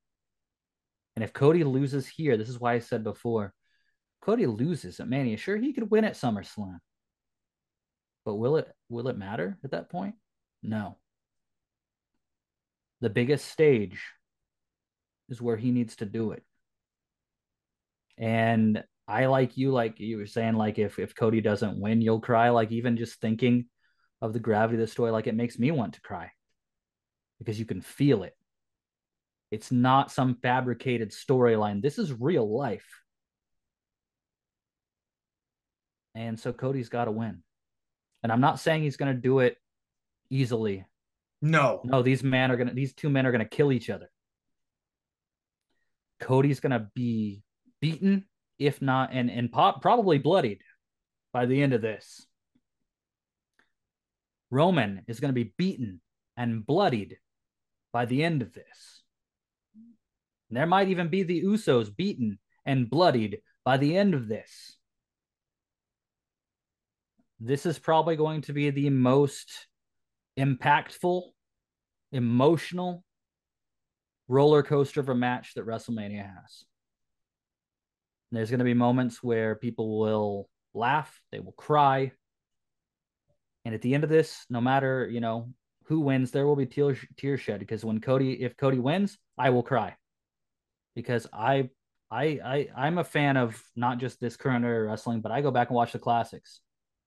And 1.15 1.23
if 1.23 1.33
Cody 1.33 1.65
loses 1.65 2.07
here, 2.07 2.37
this 2.37 2.49
is 2.49 2.59
why 2.59 2.75
I 2.75 2.81
said 2.81 3.05
before, 3.05 3.55
Cody 4.21 4.47
loses 4.47 5.01
at 5.01 5.09
Mania. 5.09 5.37
Sure, 5.37 5.57
he 5.57 5.73
could 5.73 5.91
win 5.91 6.05
at 6.05 6.15
SummerSlam. 6.15 6.79
But 8.25 8.35
will 8.35 8.57
it 8.57 8.69
will 8.89 9.09
it 9.09 9.19
matter 9.19 9.59
at 9.63 9.71
that 9.73 9.91
point? 9.91 10.15
No. 10.63 10.97
The 13.01 13.11
biggest 13.11 13.47
stage 13.49 14.03
is 15.29 15.41
where 15.41 15.57
he 15.57 15.71
needs 15.71 15.97
to 15.97 16.07
do 16.07 16.33
it. 16.33 16.43
And 18.19 18.85
I 19.07 19.27
like 19.27 19.57
you, 19.57 19.71
like 19.71 20.01
you 20.01 20.19
were 20.19 20.27
saying, 20.27 20.55
like 20.55 20.79
if 20.79 20.99
if 20.99 21.15
Cody 21.15 21.41
doesn't 21.41 21.81
win, 21.81 22.01
you'll 22.01 22.21
cry. 22.21 22.51
Like 22.51 22.73
even 22.73 22.97
just 22.97 23.21
thinking 23.21 23.67
of 24.23 24.33
the 24.33 24.41
gravity 24.41 24.77
of 24.77 24.81
the 24.81 24.87
story, 24.87 25.11
like 25.11 25.27
it 25.27 25.35
makes 25.35 25.59
me 25.59 25.71
want 25.71 25.95
to 25.95 26.01
cry 26.01 26.31
because 27.39 27.59
you 27.59 27.67
can 27.67 27.81
feel 27.81 28.23
it. 28.23 28.35
It's 29.51 29.71
not 29.71 30.11
some 30.11 30.37
fabricated 30.43 31.11
storyline. 31.11 31.83
This 31.83 31.99
is 31.99 32.13
real 32.13 32.57
life. 32.57 32.87
And 36.15 36.39
so 36.39 36.53
Cody's 36.53 36.89
got 36.89 37.05
to 37.07 37.11
win. 37.11 37.43
And 38.23 38.33
I'm 38.33 38.41
not 38.41 38.61
saying 38.61 38.83
he's 38.83 38.97
going 38.97 39.15
to 39.15 39.21
do 39.21 39.41
it 39.41 39.57
easily. 40.31 40.87
No. 41.43 41.83
No, 41.85 42.03
these 42.03 42.23
men 42.23 42.51
are 42.51 42.57
going 42.57 42.69
to 42.69 42.75
these 42.75 42.95
two 42.95 43.11
men 43.11 43.27
are 43.27 43.33
going 43.33 43.45
to 43.45 43.57
kill 43.57 43.71
each 43.71 43.91
other. 43.91 44.11
Cody's 46.25 46.61
going 46.61 46.73
to 46.73 46.89
be 46.95 47.43
beaten 47.81 48.25
if 48.59 48.81
not 48.81 49.11
and 49.13 49.31
and 49.31 49.53
pop, 49.53 49.83
probably 49.83 50.19
bloodied 50.19 50.63
by 51.33 51.45
the 51.45 51.63
end 51.63 51.75
of 51.75 51.83
this. 51.83 52.27
Roman 54.51 55.03
is 55.07 55.21
going 55.21 55.31
to 55.31 55.45
be 55.45 55.53
beaten 55.59 56.01
and 56.37 56.65
bloodied 56.65 57.19
by 57.93 58.07
the 58.07 58.25
end 58.25 58.41
of 58.41 58.55
this. 58.55 59.03
And 60.49 60.57
there 60.57 60.67
might 60.67 60.89
even 60.89 61.09
be 61.09 61.25
the 61.25 61.43
Usos 61.43 61.95
beaten 61.95 62.39
and 62.65 62.89
bloodied 62.89 63.39
by 63.65 63.77
the 63.77 63.97
end 63.97 64.15
of 64.15 64.27
this. 64.27 64.77
This 67.41 67.67
is 67.67 67.79
probably 67.79 68.17
going 68.17 68.43
to 68.43 68.53
be 68.53 68.71
the 68.71 68.89
most 68.91 69.51
impactful, 70.39 71.23
emotional 72.13 73.05
roller 74.29 74.63
coaster 74.63 75.01
of 75.01 75.09
a 75.09 75.15
match 75.15 75.55
that 75.55 75.67
WrestleMania 75.67 76.25
has. 76.25 76.65
There's 78.33 78.51
going 78.51 78.59
to 78.59 78.65
be 78.65 78.75
moments 78.75 79.23
where 79.23 79.55
people 79.55 79.99
will 80.01 80.49
laugh, 80.73 81.21
they 81.31 81.39
will 81.39 81.53
cry. 81.53 82.13
And 83.65 83.75
at 83.75 83.83
the 83.83 83.95
end 83.95 84.05
of 84.05 84.11
this, 84.11 84.45
no 84.51 84.61
matter, 84.61 85.09
you 85.09 85.21
know, 85.21 85.51
who 85.85 86.01
wins, 86.01 86.31
there 86.31 86.47
will 86.47 86.57
be 86.57 86.67
tears, 86.67 86.99
tears 87.17 87.41
shed 87.41 87.61
because 87.61 87.85
when 87.85 88.01
Cody, 88.01 88.43
if 88.43 88.57
Cody 88.57 88.79
wins, 88.79 89.19
I 89.39 89.51
will 89.51 89.63
cry. 89.63 89.97
Because 90.95 91.27
I 91.33 91.71
I 92.11 92.25
I 92.45 92.69
I'm 92.77 92.99
a 92.99 93.05
fan 93.05 93.37
of 93.37 93.61
not 93.75 93.99
just 93.99 94.21
this 94.21 94.37
current 94.37 94.65
era 94.65 94.89
wrestling, 94.89 95.21
but 95.21 95.33
I 95.33 95.41
go 95.41 95.51
back 95.51 95.69
and 95.69 95.77
watch 95.77 95.93
the 95.93 95.99
classics. 95.99 96.61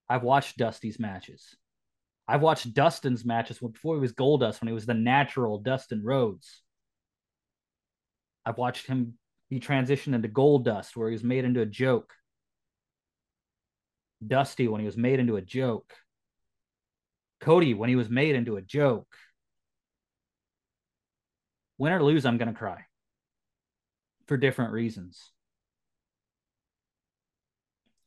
I've 0.09 0.23
watched 0.23 0.57
Dusty's 0.57 0.99
matches. 0.99 1.55
I've 2.27 2.41
watched 2.41 2.73
Dustin's 2.73 3.23
matches 3.23 3.59
before 3.59 3.95
he 3.95 4.01
was 4.01 4.11
Goldust, 4.11 4.59
when 4.59 4.67
he 4.67 4.73
was 4.73 4.85
the 4.85 4.93
natural 4.93 5.59
Dustin 5.59 6.03
Rhodes. 6.03 6.61
I've 8.47 8.57
watched 8.57 8.87
him 8.87 9.15
be 9.49 9.59
transitioned 9.59 10.15
into 10.15 10.29
Goldust, 10.29 10.95
where 10.95 11.09
he 11.09 11.13
was 11.13 11.23
made 11.23 11.43
into 11.43 11.59
a 11.59 11.65
joke. 11.65 12.13
Dusty, 14.25 14.69
when 14.69 14.79
he 14.79 14.85
was 14.85 14.95
made 14.95 15.19
into 15.19 15.35
a 15.35 15.41
joke. 15.41 15.93
Cody, 17.41 17.73
when 17.73 17.89
he 17.89 17.97
was 17.97 18.09
made 18.09 18.35
into 18.35 18.55
a 18.55 18.61
joke. 18.61 19.13
Win 21.77 21.91
or 21.91 22.01
lose, 22.01 22.25
I'm 22.25 22.37
going 22.37 22.47
to 22.47 22.57
cry 22.57 22.85
for 24.27 24.37
different 24.37 24.71
reasons. 24.71 25.31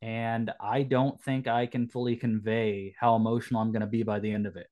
And 0.01 0.51
I 0.59 0.81
don't 0.81 1.21
think 1.21 1.47
I 1.47 1.67
can 1.67 1.87
fully 1.87 2.15
convey 2.15 2.95
how 2.99 3.15
emotional 3.15 3.61
I'm 3.61 3.71
going 3.71 3.81
to 3.81 3.87
be 3.87 4.01
by 4.01 4.19
the 4.19 4.31
end 4.31 4.47
of 4.47 4.57
it. 4.57 4.67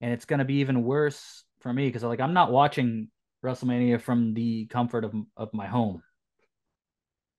And 0.00 0.12
it's 0.12 0.24
going 0.24 0.40
to 0.40 0.44
be 0.44 0.54
even 0.54 0.82
worse 0.82 1.44
for 1.60 1.72
me 1.72 1.86
because 1.86 2.02
like 2.02 2.20
I'm 2.20 2.34
not 2.34 2.50
watching 2.50 3.08
WrestleMania 3.44 4.00
from 4.00 4.34
the 4.34 4.66
comfort 4.66 5.04
of, 5.04 5.14
of 5.36 5.52
my 5.52 5.66
home. 5.66 6.02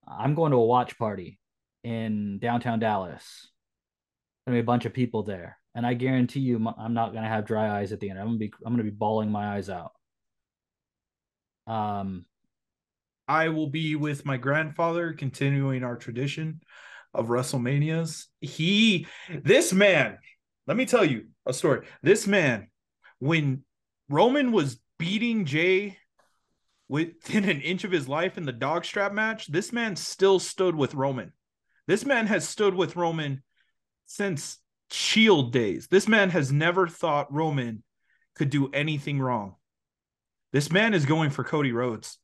I'm 0.07 0.35
going 0.35 0.51
to 0.51 0.57
a 0.57 0.65
watch 0.65 0.97
party 0.97 1.39
in 1.83 2.39
downtown 2.39 2.79
Dallas. 2.79 3.49
There'll 4.45 4.57
be 4.57 4.61
a 4.61 4.63
bunch 4.63 4.85
of 4.85 4.93
people 4.93 5.23
there, 5.23 5.57
and 5.75 5.85
I 5.85 5.93
guarantee 5.93 6.39
you, 6.39 6.55
I'm 6.77 6.93
not 6.93 7.11
going 7.11 7.23
to 7.23 7.29
have 7.29 7.45
dry 7.45 7.79
eyes 7.79 7.91
at 7.91 7.99
the 7.99 8.09
end. 8.09 8.19
I'm 8.19 8.27
going 8.27 8.39
to 8.39 8.45
be 8.45 8.53
I'm 8.65 8.73
going 8.73 8.85
to 8.85 8.91
be 8.91 8.97
bawling 8.97 9.31
my 9.31 9.55
eyes 9.55 9.69
out. 9.69 9.91
Um, 11.67 12.25
I 13.27 13.49
will 13.49 13.67
be 13.67 13.95
with 13.95 14.25
my 14.25 14.37
grandfather, 14.37 15.13
continuing 15.13 15.83
our 15.83 15.95
tradition 15.95 16.61
of 17.13 17.27
WrestleManias. 17.27 18.25
He, 18.41 19.05
this 19.43 19.71
man, 19.71 20.17
let 20.65 20.75
me 20.75 20.87
tell 20.87 21.05
you 21.05 21.27
a 21.45 21.53
story. 21.53 21.85
This 22.01 22.25
man, 22.25 22.69
when 23.19 23.63
Roman 24.09 24.51
was 24.51 24.79
beating 24.99 25.45
Jey 25.45 25.97
within 26.87 27.45
an 27.45 27.61
inch 27.61 27.83
of 27.83 27.91
his 27.91 28.07
life 28.07 28.37
in 28.37 28.45
the 28.45 28.51
dog 28.51 28.85
strap 28.85 29.11
match, 29.13 29.47
this 29.47 29.73
man 29.73 29.95
still 29.95 30.39
stood 30.39 30.75
with 30.75 30.93
Roman. 30.93 31.33
This 31.87 32.05
man 32.05 32.27
has 32.27 32.47
stood 32.47 32.75
with 32.75 32.95
Roman 32.95 33.41
since 34.05 34.59
Shield 34.91 35.53
days. 35.53 35.87
This 35.87 36.07
man 36.07 36.29
has 36.31 36.51
never 36.51 36.87
thought 36.87 37.33
Roman 37.33 37.83
could 38.35 38.49
do 38.49 38.69
anything 38.73 39.19
wrong. 39.19 39.55
This 40.51 40.71
man 40.71 40.93
is 40.93 41.05
going 41.05 41.29
for 41.29 41.43
Cody 41.43 41.71
Rhodes. 41.71 42.17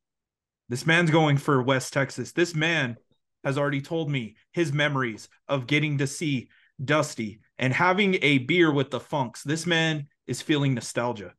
This 0.67 0.85
man's 0.85 1.11
going 1.11 1.37
for 1.37 1.61
West 1.61 1.93
Texas. 1.93 2.31
This 2.31 2.55
man 2.55 2.97
has 3.43 3.57
already 3.57 3.81
told 3.81 4.09
me 4.09 4.35
his 4.51 4.73
memories 4.73 5.29
of 5.47 5.67
getting 5.67 5.99
to 5.99 6.07
see 6.07 6.49
Dusty 6.83 7.41
and 7.59 7.71
having 7.71 8.17
a 8.23 8.39
beer 8.39 8.71
with 8.71 8.89
the 8.89 8.99
Funks. 8.99 9.43
This 9.43 9.67
man 9.67 10.07
is 10.25 10.41
feeling 10.41 10.73
nostalgia. 10.73 11.33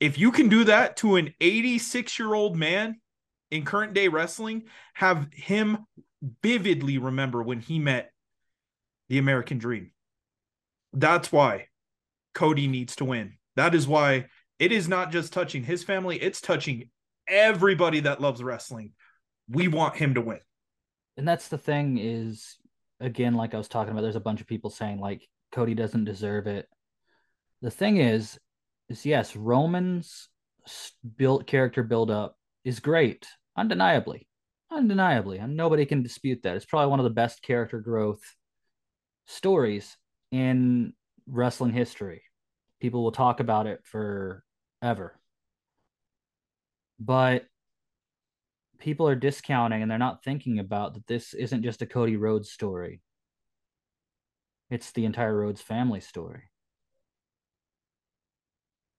If 0.00 0.18
you 0.18 0.30
can 0.30 0.48
do 0.48 0.64
that 0.64 0.96
to 0.98 1.16
an 1.16 1.34
86 1.40 2.18
year 2.18 2.34
old 2.34 2.56
man 2.56 3.00
in 3.50 3.64
current 3.64 3.94
day 3.94 4.08
wrestling, 4.08 4.64
have 4.94 5.28
him 5.32 5.86
vividly 6.42 6.98
remember 6.98 7.42
when 7.42 7.60
he 7.60 7.78
met 7.78 8.10
the 9.08 9.18
American 9.18 9.58
Dream. 9.58 9.92
That's 10.92 11.30
why 11.30 11.68
Cody 12.34 12.66
needs 12.66 12.96
to 12.96 13.04
win. 13.04 13.34
That 13.56 13.74
is 13.74 13.86
why 13.86 14.26
it 14.58 14.72
is 14.72 14.88
not 14.88 15.12
just 15.12 15.32
touching 15.32 15.64
his 15.64 15.84
family, 15.84 16.20
it's 16.20 16.40
touching 16.40 16.90
everybody 17.28 18.00
that 18.00 18.20
loves 18.20 18.42
wrestling. 18.42 18.92
We 19.48 19.68
want 19.68 19.96
him 19.96 20.14
to 20.14 20.20
win. 20.20 20.40
And 21.16 21.26
that's 21.26 21.48
the 21.48 21.58
thing 21.58 21.98
is 21.98 22.56
again 23.00 23.34
like 23.34 23.54
I 23.54 23.58
was 23.58 23.68
talking 23.68 23.92
about 23.92 24.02
there's 24.02 24.16
a 24.16 24.20
bunch 24.20 24.40
of 24.40 24.46
people 24.46 24.70
saying 24.70 25.00
like 25.00 25.26
Cody 25.52 25.74
doesn't 25.74 26.04
deserve 26.04 26.46
it. 26.46 26.66
The 27.62 27.70
thing 27.70 27.98
is 27.98 28.38
is 28.88 29.06
yes, 29.06 29.36
Roman's 29.36 30.28
built 31.16 31.46
character 31.46 31.82
build 31.82 32.10
up 32.10 32.36
is 32.64 32.80
great, 32.80 33.26
undeniably. 33.56 34.28
Undeniably. 34.70 35.38
And 35.38 35.56
nobody 35.56 35.86
can 35.86 36.02
dispute 36.02 36.42
that. 36.42 36.56
It's 36.56 36.64
probably 36.64 36.90
one 36.90 37.00
of 37.00 37.04
the 37.04 37.10
best 37.10 37.42
character 37.42 37.80
growth 37.80 38.22
stories 39.26 39.96
in 40.30 40.92
wrestling 41.26 41.72
history. 41.72 42.22
People 42.80 43.02
will 43.02 43.12
talk 43.12 43.40
about 43.40 43.66
it 43.66 43.80
forever 43.84 45.18
but 46.98 47.44
people 48.78 49.08
are 49.08 49.14
discounting 49.14 49.82
and 49.82 49.90
they're 49.90 49.98
not 49.98 50.24
thinking 50.24 50.58
about 50.58 50.94
that 50.94 51.06
this 51.06 51.34
isn't 51.34 51.62
just 51.62 51.82
a 51.82 51.86
Cody 51.86 52.16
Rhodes 52.16 52.50
story. 52.50 53.00
It's 54.70 54.92
the 54.92 55.04
entire 55.04 55.36
Rhodes 55.36 55.60
family 55.60 56.00
story. 56.00 56.44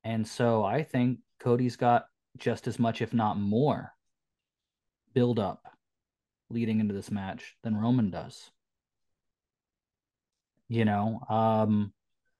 And 0.07 0.25
so 0.25 0.63
I 0.63 0.83
think 0.83 1.19
Cody's 1.37 1.75
got 1.75 2.05
just 2.37 2.65
as 2.65 2.79
much, 2.79 3.01
if 3.01 3.13
not 3.13 3.37
more, 3.37 3.91
build 5.13 5.37
up 5.37 5.67
leading 6.49 6.79
into 6.79 6.93
this 6.93 7.11
match 7.11 7.57
than 7.61 7.75
Roman 7.75 8.09
does. 8.09 8.49
You 10.69 10.85
know, 10.85 11.19
um, 11.29 11.91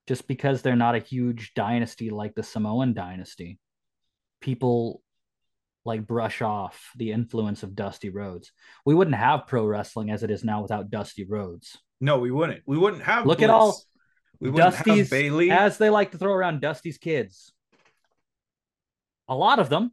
just 0.07 0.30
because 0.30 0.61
they're 0.61 0.77
not 0.77 0.95
a 0.95 0.99
huge 0.99 1.53
dynasty 1.56 2.10
like 2.10 2.35
the 2.35 2.44
Samoan 2.44 2.94
dynasty, 2.94 3.60
people 4.39 5.02
like 5.84 6.07
brush 6.07 6.41
off 6.41 6.91
the 6.95 7.11
influence 7.11 7.64
of 7.64 7.76
Dusty 7.76 8.10
Rhodes. 8.10 8.53
We 8.85 8.95
wouldn't 8.95 9.18
have 9.18 9.45
pro 9.45 9.65
wrestling 9.65 10.10
as 10.10 10.23
it 10.23 10.31
is 10.31 10.41
now 10.41 10.61
without 10.61 10.89
Dusty 10.89 11.26
Rhodes. 11.26 11.77
No, 11.99 12.19
we 12.19 12.31
wouldn't. 12.31 12.61
We 12.65 12.77
wouldn't 12.77 13.03
have. 13.03 13.26
Look 13.26 13.39
Bliss. 13.39 13.49
at 13.49 13.53
all 13.53 13.77
we 14.39 14.52
Dusty's 14.52 15.10
Bayley, 15.10 15.52
as 15.52 15.77
they 15.77 15.89
like 15.89 16.11
to 16.11 16.18
throw 16.18 16.31
around 16.31 16.61
Dusty's 16.61 16.98
kids. 16.98 17.52
A 19.28 19.36
lot 19.36 19.60
of 19.60 19.70
them 19.70 19.91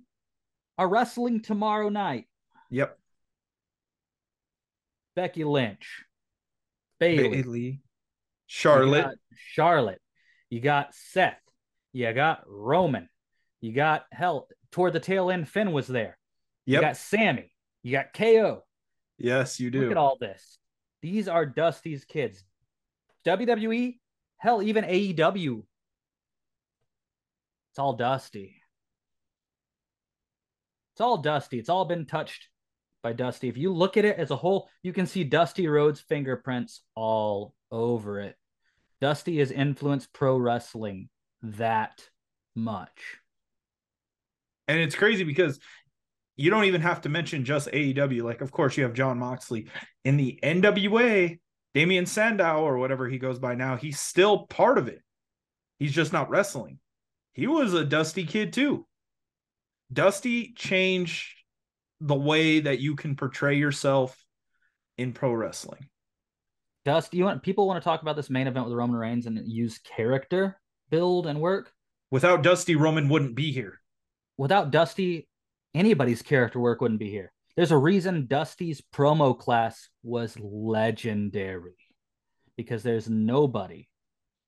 are 0.79 0.89
wrestling 0.89 1.41
tomorrow 1.41 1.89
night. 1.89 2.27
Yep. 2.71 2.99
Becky 5.17 5.45
Lynch, 5.45 6.05
Bailey, 6.99 7.43
Bayley 7.43 7.81
Charlotte, 8.47 9.07
you 9.31 9.37
Charlotte. 9.37 10.01
You 10.51 10.61
got 10.61 10.95
Seth. 10.95 11.39
You 11.93 12.13
got 12.13 12.43
Roman. 12.47 13.09
You 13.61 13.73
got 13.73 14.07
hell 14.11 14.49
toward 14.73 14.93
the 14.93 15.01
tail 15.01 15.31
end, 15.31 15.49
Finn 15.49 15.73
was 15.73 15.87
there. 15.87 16.19
Yep. 16.67 16.81
You 16.81 16.81
got 16.81 16.97
Sami. 16.97 17.51
You 17.85 17.93
got 17.93 18.13
KO. 18.13 18.65
Yes, 19.19 19.61
you 19.61 19.71
do. 19.71 19.83
Look 19.83 19.93
at 19.93 19.97
all 19.97 20.17
this. 20.21 20.59
These 21.01 21.29
are 21.29 21.47
Dusty's 21.47 22.05
kids. 22.05 22.43
WWE, 23.27 23.99
hell, 24.39 24.63
even 24.63 24.85
AEW. 24.85 25.63
It's 27.71 27.79
all 27.79 27.93
Dusty. 27.93 28.57
It's 30.95 31.01
all 31.01 31.19
Dusty. 31.19 31.59
It's 31.59 31.69
all 31.69 31.85
been 31.87 32.07
touched 32.07 32.49
by 33.03 33.13
Dusty. 33.13 33.49
If 33.49 33.57
you 33.57 33.73
look 33.73 33.97
at 33.97 34.05
it 34.05 34.17
as 34.17 34.31
a 34.31 34.37
whole, 34.37 34.69
you 34.85 34.93
can 34.93 35.07
see 35.07 35.25
Dusty 35.25 35.67
Rhodes' 35.67 36.01
fingerprints 36.01 36.83
all 36.95 37.53
over 37.73 38.21
it. 38.21 38.37
Dusty 39.01 39.41
has 39.41 39.51
influenced 39.51 40.13
pro 40.13 40.37
wrestling 40.37 41.09
that 41.43 42.09
much. 42.55 43.19
And 44.69 44.79
it's 44.79 44.95
crazy 44.95 45.25
because 45.25 45.59
you 46.37 46.51
don't 46.51 46.65
even 46.65 46.81
have 46.81 47.01
to 47.01 47.09
mention 47.09 47.45
just 47.45 47.69
AEW. 47.73 48.23
Like, 48.23 48.41
of 48.41 48.53
course, 48.53 48.77
you 48.77 48.85
have 48.85 48.95
Jon 48.95 49.19
Moxley 49.19 49.67
in 50.05 50.17
the 50.17 50.39
NWA. 50.43 51.41
Damien 51.75 52.07
Sandow 52.07 52.63
or 52.63 52.79
whatever 52.79 53.09
he 53.09 53.19
goes 53.19 53.41
by 53.41 53.57
now, 53.57 53.75
he's 53.75 53.99
still 53.99 54.47
part 54.47 54.79
of 54.79 54.87
it. 54.87 55.03
He's 55.81 55.93
just 55.93 56.13
not 56.13 56.31
wrestling. 56.31 56.79
He 57.33 57.49
was 57.49 57.75
a 57.75 57.85
Dusty 57.85 58.25
kid 58.25 58.53
too. 58.53 58.87
Dusty 59.95 60.53
changed 60.55 61.29
the 62.01 62.15
way 62.15 62.61
that 62.61 62.81
you 62.81 62.97
can 62.97 63.17
portray 63.17 63.57
yourself 63.57 64.23
in 64.99 65.13
pro 65.13 65.33
wrestling. 65.33 65.89
Dusty, 66.85 67.17
you 67.17 67.25
want 67.25 67.43
people 67.43 67.67
want 67.67 67.83
to 67.83 67.85
talk 67.85 68.03
about 68.03 68.17
this 68.17 68.29
main 68.29 68.47
event 68.47 68.67
with 68.67 68.75
Roman 68.75 68.97
Reigns 68.97 69.27
and 69.27 69.41
use 69.47 69.79
character 69.79 70.61
build 70.91 71.27
and 71.27 71.41
work? 71.41 71.73
Without 72.11 72.43
Dusty, 72.43 72.77
Roman 72.77 73.09
wouldn't 73.09 73.35
be 73.35 73.53
here. 73.53 73.81
Without 74.37 74.71
Dusty, 74.71 75.29
anybody's 75.75 76.23
character 76.23 76.61
work 76.61 76.81
wouldn't 76.81 77.01
be 77.01 77.11
here. 77.11 77.33
There's 77.57 77.71
a 77.71 77.79
reason 77.79 78.27
Dusty's 78.27 78.83
promo 78.93 79.39
class 79.39 79.89
was 80.03 80.37
legendary 80.41 81.77
because 82.57 82.83
there's 82.83 83.09
nobody 83.09 83.89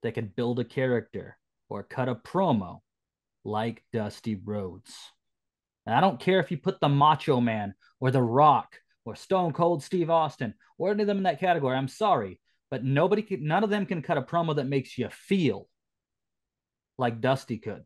that 0.02 0.14
can 0.14 0.32
build 0.36 0.59
a 0.59 0.64
character 0.64 1.39
or 1.68 1.85
cut 1.85 2.09
a 2.09 2.16
promo 2.16 2.81
like 3.44 3.85
Dusty 3.93 4.35
Rhodes. 4.35 4.94
And 5.86 5.94
I 5.94 6.00
don't 6.00 6.20
care 6.20 6.40
if 6.40 6.50
you 6.50 6.58
put 6.58 6.80
the 6.80 6.88
Macho 6.88 7.40
Man 7.40 7.74
or 8.00 8.10
The 8.10 8.22
Rock 8.22 8.76
or 9.04 9.14
Stone 9.14 9.52
Cold 9.52 9.82
Steve 9.82 10.10
Austin 10.10 10.54
or 10.78 10.90
any 10.90 11.02
of 11.02 11.06
them 11.06 11.18
in 11.18 11.22
that 11.22 11.40
category. 11.40 11.76
I'm 11.76 11.88
sorry, 11.88 12.40
but 12.70 12.84
nobody, 12.84 13.22
can, 13.22 13.46
none 13.46 13.64
of 13.64 13.70
them 13.70 13.86
can 13.86 14.02
cut 14.02 14.18
a 14.18 14.22
promo 14.22 14.56
that 14.56 14.66
makes 14.66 14.98
you 14.98 15.08
feel 15.10 15.68
like 16.98 17.20
Dusty 17.20 17.58
could. 17.58 17.84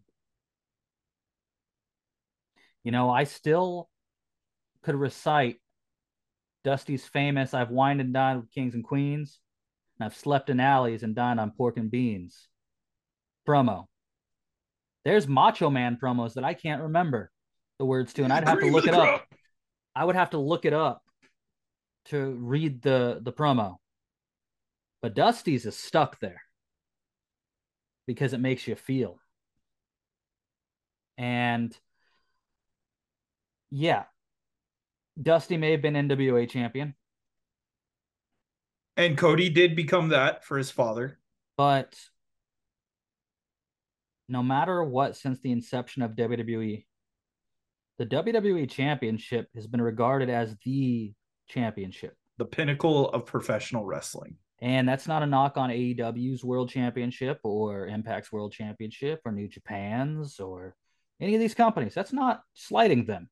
You 2.82 2.92
know, 2.92 3.10
I 3.10 3.24
still 3.24 3.90
could 4.82 4.94
recite 4.94 5.60
Dusty's 6.64 7.06
famous 7.06 7.54
I've 7.54 7.70
wined 7.70 8.00
and 8.00 8.12
dined 8.12 8.40
with 8.40 8.50
kings 8.50 8.74
and 8.74 8.84
queens, 8.84 9.38
and 9.98 10.06
I've 10.06 10.16
slept 10.16 10.50
in 10.50 10.60
alleys 10.60 11.02
and 11.02 11.14
dined 11.14 11.40
on 11.40 11.52
pork 11.52 11.76
and 11.76 11.90
beans 11.90 12.48
promo. 13.46 13.86
There's 15.04 15.26
Macho 15.26 15.70
Man 15.70 15.98
promos 16.00 16.34
that 16.34 16.44
I 16.44 16.54
can't 16.54 16.82
remember 16.82 17.30
the 17.80 17.86
words 17.86 18.12
to, 18.12 18.24
and 18.24 18.32
I'd 18.32 18.46
have 18.46 18.60
to 18.60 18.66
look 18.66 18.86
it 18.86 18.92
up. 18.92 19.26
I 19.96 20.04
would 20.04 20.14
have 20.14 20.30
to 20.30 20.38
look 20.38 20.66
it 20.66 20.74
up 20.74 21.02
to 22.06 22.32
read 22.38 22.82
the 22.82 23.20
the 23.22 23.32
promo. 23.32 23.76
But 25.00 25.14
Dusty's 25.14 25.64
is 25.64 25.78
stuck 25.78 26.20
there 26.20 26.42
because 28.06 28.34
it 28.34 28.38
makes 28.38 28.68
you 28.68 28.74
feel. 28.74 29.18
And 31.16 31.74
yeah, 33.70 34.04
Dusty 35.20 35.56
may 35.56 35.70
have 35.70 35.80
been 35.80 35.94
NWA 35.94 36.50
champion. 36.50 36.94
And 38.98 39.16
Cody 39.16 39.48
did 39.48 39.74
become 39.74 40.10
that 40.10 40.44
for 40.44 40.58
his 40.58 40.70
father. 40.70 41.18
But 41.56 41.98
no 44.28 44.42
matter 44.42 44.84
what, 44.84 45.16
since 45.16 45.40
the 45.40 45.52
inception 45.52 46.02
of 46.02 46.10
WWE, 46.10 46.84
the 48.00 48.06
WWE 48.06 48.70
Championship 48.70 49.48
has 49.54 49.66
been 49.66 49.82
regarded 49.82 50.30
as 50.30 50.56
the 50.64 51.12
championship, 51.50 52.16
the 52.38 52.46
pinnacle 52.46 53.10
of 53.10 53.26
professional 53.26 53.84
wrestling. 53.84 54.36
And 54.62 54.88
that's 54.88 55.06
not 55.06 55.22
a 55.22 55.26
knock 55.26 55.58
on 55.58 55.68
AEW's 55.68 56.42
World 56.42 56.70
Championship 56.70 57.40
or 57.44 57.88
Impact's 57.88 58.32
World 58.32 58.54
Championship 58.54 59.20
or 59.26 59.32
New 59.32 59.48
Japan's 59.48 60.40
or 60.40 60.74
any 61.20 61.34
of 61.34 61.40
these 61.40 61.52
companies. 61.52 61.92
That's 61.92 62.14
not 62.14 62.40
slighting 62.54 63.04
them. 63.04 63.28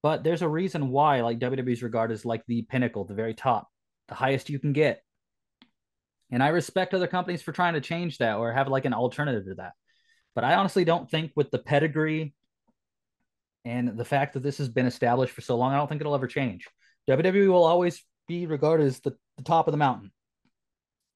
But 0.00 0.22
there's 0.22 0.42
a 0.42 0.48
reason 0.48 0.90
why, 0.90 1.22
like 1.22 1.40
WWE's 1.40 1.82
regarded 1.82 2.14
as 2.14 2.24
like 2.24 2.44
the 2.46 2.62
pinnacle, 2.62 3.04
the 3.04 3.14
very 3.14 3.34
top, 3.34 3.66
the 4.06 4.14
highest 4.14 4.48
you 4.48 4.60
can 4.60 4.72
get. 4.72 5.02
And 6.30 6.40
I 6.40 6.50
respect 6.50 6.94
other 6.94 7.08
companies 7.08 7.42
for 7.42 7.50
trying 7.50 7.74
to 7.74 7.80
change 7.80 8.18
that 8.18 8.36
or 8.36 8.52
have 8.52 8.68
like 8.68 8.84
an 8.84 8.94
alternative 8.94 9.46
to 9.46 9.54
that. 9.56 9.72
But 10.36 10.44
I 10.44 10.54
honestly 10.54 10.84
don't 10.84 11.10
think 11.10 11.32
with 11.34 11.50
the 11.50 11.58
pedigree 11.58 12.32
and 13.64 13.96
the 13.98 14.04
fact 14.04 14.34
that 14.34 14.42
this 14.42 14.58
has 14.58 14.68
been 14.68 14.86
established 14.86 15.32
for 15.32 15.40
so 15.42 15.56
long, 15.56 15.72
I 15.72 15.76
don't 15.76 15.88
think 15.88 16.00
it'll 16.00 16.14
ever 16.14 16.26
change. 16.26 16.66
WWE 17.08 17.48
will 17.48 17.64
always 17.64 18.02
be 18.26 18.46
regarded 18.46 18.86
as 18.86 19.00
the, 19.00 19.16
the 19.36 19.44
top 19.44 19.66
of 19.66 19.72
the 19.72 19.78
mountain. 19.78 20.10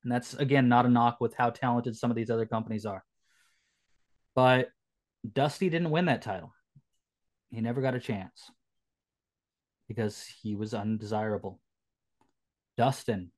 And 0.03 0.13
that's 0.13 0.35
again 0.35 0.69
not 0.69 0.87
a 0.87 0.91
knock 0.91 1.19
with 1.21 1.35
how 1.35 1.51
talented 1.51 1.97
some 1.97 2.11
of 2.11 2.17
these 2.17 2.31
other 2.31 2.47
companies 2.47 2.85
are. 2.85 3.03
But 4.35 4.71
Dusty 5.31 5.71
didn't 5.71 5.91
win 5.91 6.07
that 6.07 6.23
title. 6.23 6.53
He 7.51 7.61
never 7.61 7.81
got 7.81 7.95
a 7.95 8.01
chance 8.01 8.51
because 9.89 10.27
he 10.43 10.57
was 10.57 10.75
undesirable. 10.75 11.61
Dustin 12.77 13.31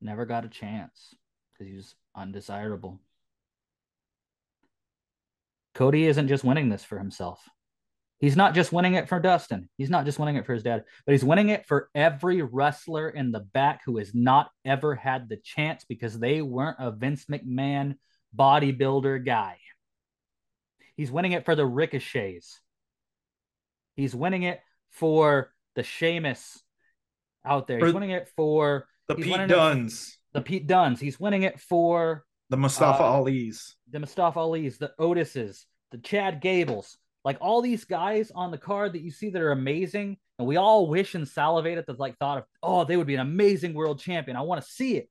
never 0.00 0.24
got 0.24 0.44
a 0.44 0.48
chance 0.48 1.14
because 1.52 1.70
he 1.70 1.76
was 1.76 1.94
undesirable. 2.16 3.00
Cody 5.74 6.06
isn't 6.06 6.28
just 6.28 6.44
winning 6.44 6.70
this 6.70 6.84
for 6.84 6.98
himself. 6.98 7.48
He's 8.20 8.36
not 8.36 8.54
just 8.54 8.72
winning 8.72 8.94
it 8.94 9.08
for 9.08 9.20
Dustin. 9.20 9.68
He's 9.76 9.90
not 9.90 10.04
just 10.04 10.18
winning 10.18 10.36
it 10.36 10.44
for 10.44 10.52
his 10.52 10.64
dad, 10.64 10.84
but 11.06 11.12
he's 11.12 11.24
winning 11.24 11.50
it 11.50 11.66
for 11.66 11.88
every 11.94 12.42
wrestler 12.42 13.08
in 13.08 13.30
the 13.30 13.40
back 13.40 13.82
who 13.84 13.98
has 13.98 14.12
not 14.12 14.50
ever 14.64 14.96
had 14.96 15.28
the 15.28 15.36
chance 15.36 15.84
because 15.88 16.18
they 16.18 16.42
weren't 16.42 16.78
a 16.80 16.90
Vince 16.90 17.26
McMahon 17.26 17.94
bodybuilder 18.36 19.24
guy. 19.24 19.58
He's 20.96 21.12
winning 21.12 21.32
it 21.32 21.44
for 21.44 21.54
the 21.54 21.64
Ricochets. 21.64 22.60
He's 23.94 24.16
winning 24.16 24.42
it 24.42 24.60
for 24.90 25.52
the 25.76 25.84
Sheamus 25.84 26.60
out 27.44 27.68
there. 27.68 27.84
He's 27.84 27.94
winning 27.94 28.10
it 28.10 28.28
for 28.34 28.88
the 29.06 29.14
Pete 29.14 29.46
Dunnes. 29.48 30.18
The 30.32 30.40
Pete 30.40 30.66
Dunnes. 30.66 30.98
He's 30.98 31.20
winning 31.20 31.44
it 31.44 31.60
for 31.60 32.24
the 32.50 32.56
Mustafa 32.56 33.02
uh, 33.02 33.06
Ali's. 33.06 33.76
The 33.90 34.00
Mustafa 34.00 34.40
Ali's, 34.40 34.78
the 34.78 34.92
Otises, 34.98 35.66
the 35.92 35.98
Chad 35.98 36.40
Gables. 36.40 36.98
Like 37.28 37.42
all 37.42 37.60
these 37.60 37.84
guys 37.84 38.32
on 38.34 38.50
the 38.50 38.56
card 38.56 38.94
that 38.94 39.02
you 39.02 39.10
see 39.10 39.28
that 39.28 39.42
are 39.42 39.52
amazing, 39.52 40.16
and 40.38 40.48
we 40.48 40.56
all 40.56 40.86
wish 40.86 41.14
and 41.14 41.28
salivate 41.28 41.76
at 41.76 41.84
the 41.84 41.92
like 41.92 42.16
thought 42.16 42.38
of, 42.38 42.44
oh, 42.62 42.84
they 42.84 42.96
would 42.96 43.06
be 43.06 43.16
an 43.16 43.20
amazing 43.20 43.74
world 43.74 44.00
champion. 44.00 44.34
I 44.34 44.40
want 44.40 44.62
to 44.64 44.66
see 44.66 44.96
it. 44.96 45.10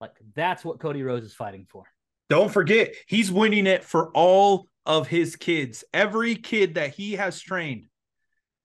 Like 0.00 0.12
that's 0.34 0.64
what 0.64 0.80
Cody 0.80 1.02
Rhodes 1.02 1.26
is 1.26 1.34
fighting 1.34 1.66
for. 1.68 1.84
Don't 2.30 2.50
forget, 2.50 2.94
he's 3.06 3.30
winning 3.30 3.66
it 3.66 3.84
for 3.84 4.10
all 4.12 4.68
of 4.86 5.08
his 5.08 5.36
kids. 5.36 5.84
Every 5.92 6.36
kid 6.36 6.76
that 6.76 6.94
he 6.94 7.16
has 7.16 7.38
trained 7.38 7.84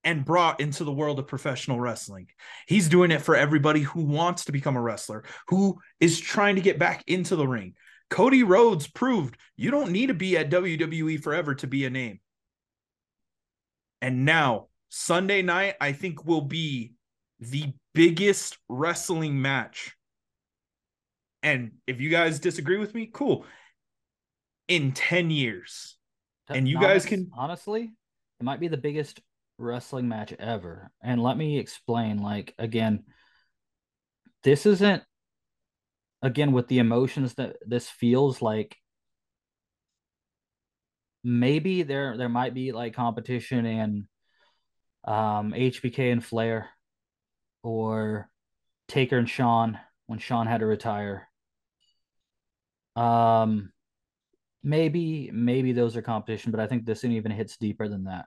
and 0.05 0.23
brought 0.23 0.61
into 0.61 0.85
the 0.85 0.93
world 0.93 1.19
of 1.19 1.27
professional 1.27 1.81
wrestling. 1.81 2.27
He's 2.69 2.87
doing 2.87 3.11
it 3.11 3.21
for 3.21 3.35
everybody 3.35 3.81
who 3.81 4.05
wants 4.05 4.45
to 4.45 4.53
become 4.53 4.77
a 4.77 4.81
wrestler, 4.81 5.25
who 5.49 5.77
is 5.99 6.21
trying 6.21 6.55
to 6.55 6.61
get 6.61 6.79
back 6.79 7.03
into 7.05 7.35
the 7.35 7.49
ring. 7.49 7.73
Cody 8.09 8.43
Rhodes 8.43 8.87
proved 8.87 9.35
you 9.57 9.71
don't 9.71 9.91
need 9.91 10.07
to 10.07 10.13
be 10.13 10.37
at 10.37 10.49
WWE 10.49 11.21
forever 11.21 11.53
to 11.55 11.67
be 11.67 11.83
a 11.83 11.89
name. 11.89 12.21
And 14.01 14.25
now, 14.25 14.67
Sunday 14.89 15.41
night, 15.41 15.75
I 15.81 15.91
think 15.91 16.25
will 16.25 16.41
be 16.41 16.93
the 17.39 17.73
biggest 17.93 18.57
wrestling 18.69 19.41
match. 19.41 19.95
And 21.43 21.73
if 21.87 22.01
you 22.01 22.09
guys 22.09 22.39
disagree 22.39 22.77
with 22.77 22.93
me, 22.93 23.09
cool. 23.11 23.45
In 24.67 24.91
10 24.91 25.31
years. 25.31 25.97
And 26.49 26.67
you 26.67 26.79
guys 26.79 27.05
can 27.05 27.31
honestly, 27.35 27.91
it 28.39 28.43
might 28.43 28.59
be 28.59 28.67
the 28.67 28.77
biggest 28.77 29.19
wrestling 29.57 30.07
match 30.07 30.33
ever. 30.33 30.91
And 31.01 31.21
let 31.21 31.37
me 31.37 31.57
explain 31.57 32.21
like 32.21 32.53
again 32.59 33.03
this 34.43 34.65
isn't 34.65 35.03
again 36.21 36.51
with 36.51 36.67
the 36.67 36.79
emotions 36.79 37.33
that 37.35 37.57
this 37.65 37.89
feels 37.89 38.41
like 38.41 38.77
maybe 41.25 41.81
there 41.81 42.15
there 42.17 42.29
might 42.29 42.53
be 42.53 42.71
like 42.71 42.93
competition 42.93 43.65
in 43.65 44.07
um 45.03 45.53
HBK 45.53 46.11
and 46.11 46.23
Flair 46.23 46.69
or 47.63 48.29
Taker 48.87 49.17
and 49.17 49.29
Shawn 49.29 49.79
when 50.05 50.19
Shawn 50.19 50.45
had 50.47 50.59
to 50.59 50.67
retire. 50.67 51.27
Um 52.95 53.71
maybe 54.63 55.31
maybe 55.33 55.73
those 55.73 55.95
are 55.97 56.01
competition, 56.03 56.51
but 56.51 56.59
I 56.59 56.67
think 56.67 56.85
this 56.85 57.03
even 57.03 57.31
hits 57.31 57.57
deeper 57.57 57.89
than 57.89 58.05
that 58.05 58.25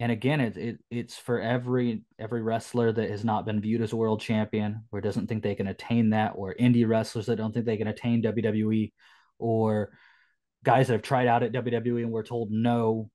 and 0.00 0.10
again 0.10 0.40
it, 0.40 0.56
it 0.56 0.78
it's 0.90 1.16
for 1.16 1.40
every 1.40 2.02
every 2.18 2.42
wrestler 2.42 2.92
that 2.92 3.10
has 3.10 3.24
not 3.24 3.46
been 3.46 3.60
viewed 3.60 3.80
as 3.80 3.92
a 3.92 3.96
world 3.96 4.20
champion 4.20 4.82
or 4.90 5.00
doesn't 5.00 5.28
think 5.28 5.42
they 5.42 5.54
can 5.54 5.68
attain 5.68 6.10
that 6.10 6.32
or 6.34 6.54
indie 6.60 6.86
wrestlers 6.86 7.26
that 7.26 7.36
don't 7.36 7.52
think 7.52 7.64
they 7.64 7.76
can 7.76 7.86
attain 7.86 8.22
WWE 8.22 8.92
or 9.38 9.92
guys 10.64 10.88
that 10.88 10.94
have 10.94 11.02
tried 11.02 11.28
out 11.28 11.42
at 11.42 11.52
WWE 11.52 12.02
and 12.02 12.10
were 12.10 12.22
told 12.24 12.50
no 12.50 13.10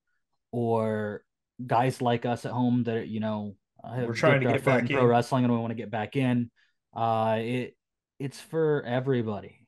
or 0.51 1.23
guys 1.65 2.01
like 2.01 2.25
us 2.25 2.45
at 2.45 2.51
home 2.51 2.83
that 2.83 3.09
you 3.09 3.19
know 3.19 3.55
we're 3.83 4.13
trying 4.13 4.39
to 4.39 4.51
get 4.51 4.63
back 4.63 4.89
in 4.89 4.95
pro 4.95 5.05
wrestling 5.05 5.43
and 5.43 5.53
we 5.53 5.59
want 5.59 5.71
to 5.71 5.75
get 5.75 5.91
back 5.91 6.15
in 6.15 6.49
uh 6.95 7.37
it 7.39 7.75
it's 8.17 8.39
for 8.39 8.83
everybody 8.85 9.67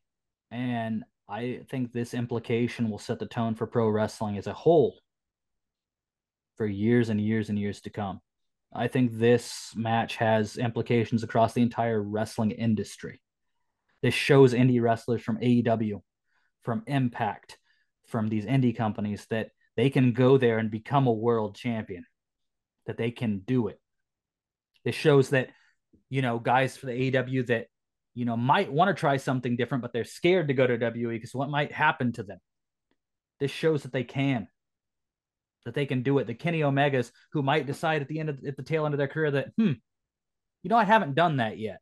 and 0.52 1.04
I 1.32 1.62
think 1.70 1.94
this 1.94 2.14
implication 2.14 2.90
will 2.90 3.00
set 3.00 3.20
the 3.20 3.26
tone 3.26 3.56
for 3.56 3.66
pro 3.66 3.88
wrestling 3.88 4.38
as 4.38 4.48
a 4.48 4.54
whole 4.54 5.00
for 6.58 6.66
years 6.66 7.08
and 7.08 7.22
years 7.22 7.48
and 7.50 7.58
years 7.58 7.80
to 7.82 7.90
come. 7.90 8.20
I 8.74 8.90
think 8.90 9.18
this 9.18 9.72
match 9.76 10.18
has 10.18 10.58
implications 10.58 11.24
across 11.24 11.54
the 11.54 11.62
entire 11.62 12.02
wrestling 12.02 12.52
industry. 12.52 13.22
This 14.02 14.14
shows 14.14 14.54
indie 14.54 14.82
wrestlers 14.82 15.22
from 15.22 15.38
AEW, 15.38 16.02
from 16.64 16.84
Impact, 16.86 17.58
from 18.12 18.28
these 18.28 18.46
indie 18.46 18.76
companies 18.76 19.26
that 19.30 19.50
they 19.76 19.90
can 19.90 20.12
go 20.14 20.38
there 20.38 20.58
and 20.58 20.70
become 20.70 21.08
a 21.08 21.14
world 21.14 21.56
champion, 21.56 22.06
that 22.86 22.98
they 22.98 23.12
can 23.12 23.40
do 23.40 23.68
it. 23.70 23.80
This 24.84 24.96
shows 24.96 25.30
that, 25.30 25.50
you 26.10 26.22
know, 26.22 26.40
guys 26.40 26.78
for 26.78 26.88
the 26.88 27.12
AEW 27.12 27.48
that, 27.48 27.68
you 28.14 28.26
know, 28.26 28.36
might 28.36 28.72
want 28.72 28.90
to 28.90 29.00
try 29.00 29.18
something 29.18 29.56
different, 29.56 29.82
but 29.82 29.94
they're 29.94 30.04
scared 30.04 30.50
to 30.50 30.54
go 30.54 30.68
to 30.68 30.78
WWE 30.78 31.10
because 31.10 31.34
what 31.34 31.50
might 31.50 31.72
happen 31.72 32.12
to 32.14 32.24
them. 32.24 32.40
This 33.40 33.52
shows 33.52 33.84
that 33.84 33.94
they 33.94 34.04
can 34.04 34.48
that 35.66 35.74
they 35.74 35.86
can 35.86 36.02
do 36.02 36.18
it. 36.18 36.28
The 36.28 36.34
Kenny 36.34 36.62
Omegas 36.62 37.12
who 37.34 37.44
might 37.44 37.68
decide 37.68 38.02
at 38.02 38.08
the 38.08 38.20
end 38.20 38.30
of 38.30 38.44
at 38.46 38.58
the 38.58 38.64
tail 38.64 38.86
end 38.86 38.94
of 38.94 38.98
their 38.98 39.08
career 39.08 39.32
that, 39.32 39.50
hmm, 39.58 39.74
you 40.64 40.70
know, 40.70 40.78
I 40.78 40.84
haven't 40.84 41.16
done 41.16 41.38
that 41.38 41.58
yet. 41.58 41.80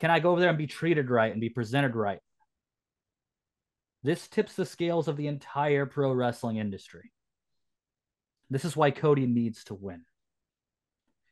Can 0.00 0.10
I 0.10 0.20
go 0.20 0.32
over 0.32 0.40
there 0.40 0.48
and 0.48 0.58
be 0.58 0.66
treated 0.66 1.10
right 1.10 1.32
and 1.32 1.40
be 1.40 1.48
presented 1.48 1.94
right? 1.94 2.20
This 4.04 4.28
tips 4.28 4.54
the 4.54 4.66
scales 4.66 5.08
of 5.08 5.16
the 5.16 5.26
entire 5.26 5.86
pro 5.86 6.12
wrestling 6.12 6.58
industry. 6.58 7.10
This 8.50 8.66
is 8.66 8.76
why 8.76 8.90
Cody 8.90 9.26
needs 9.26 9.64
to 9.64 9.74
win. 9.74 10.04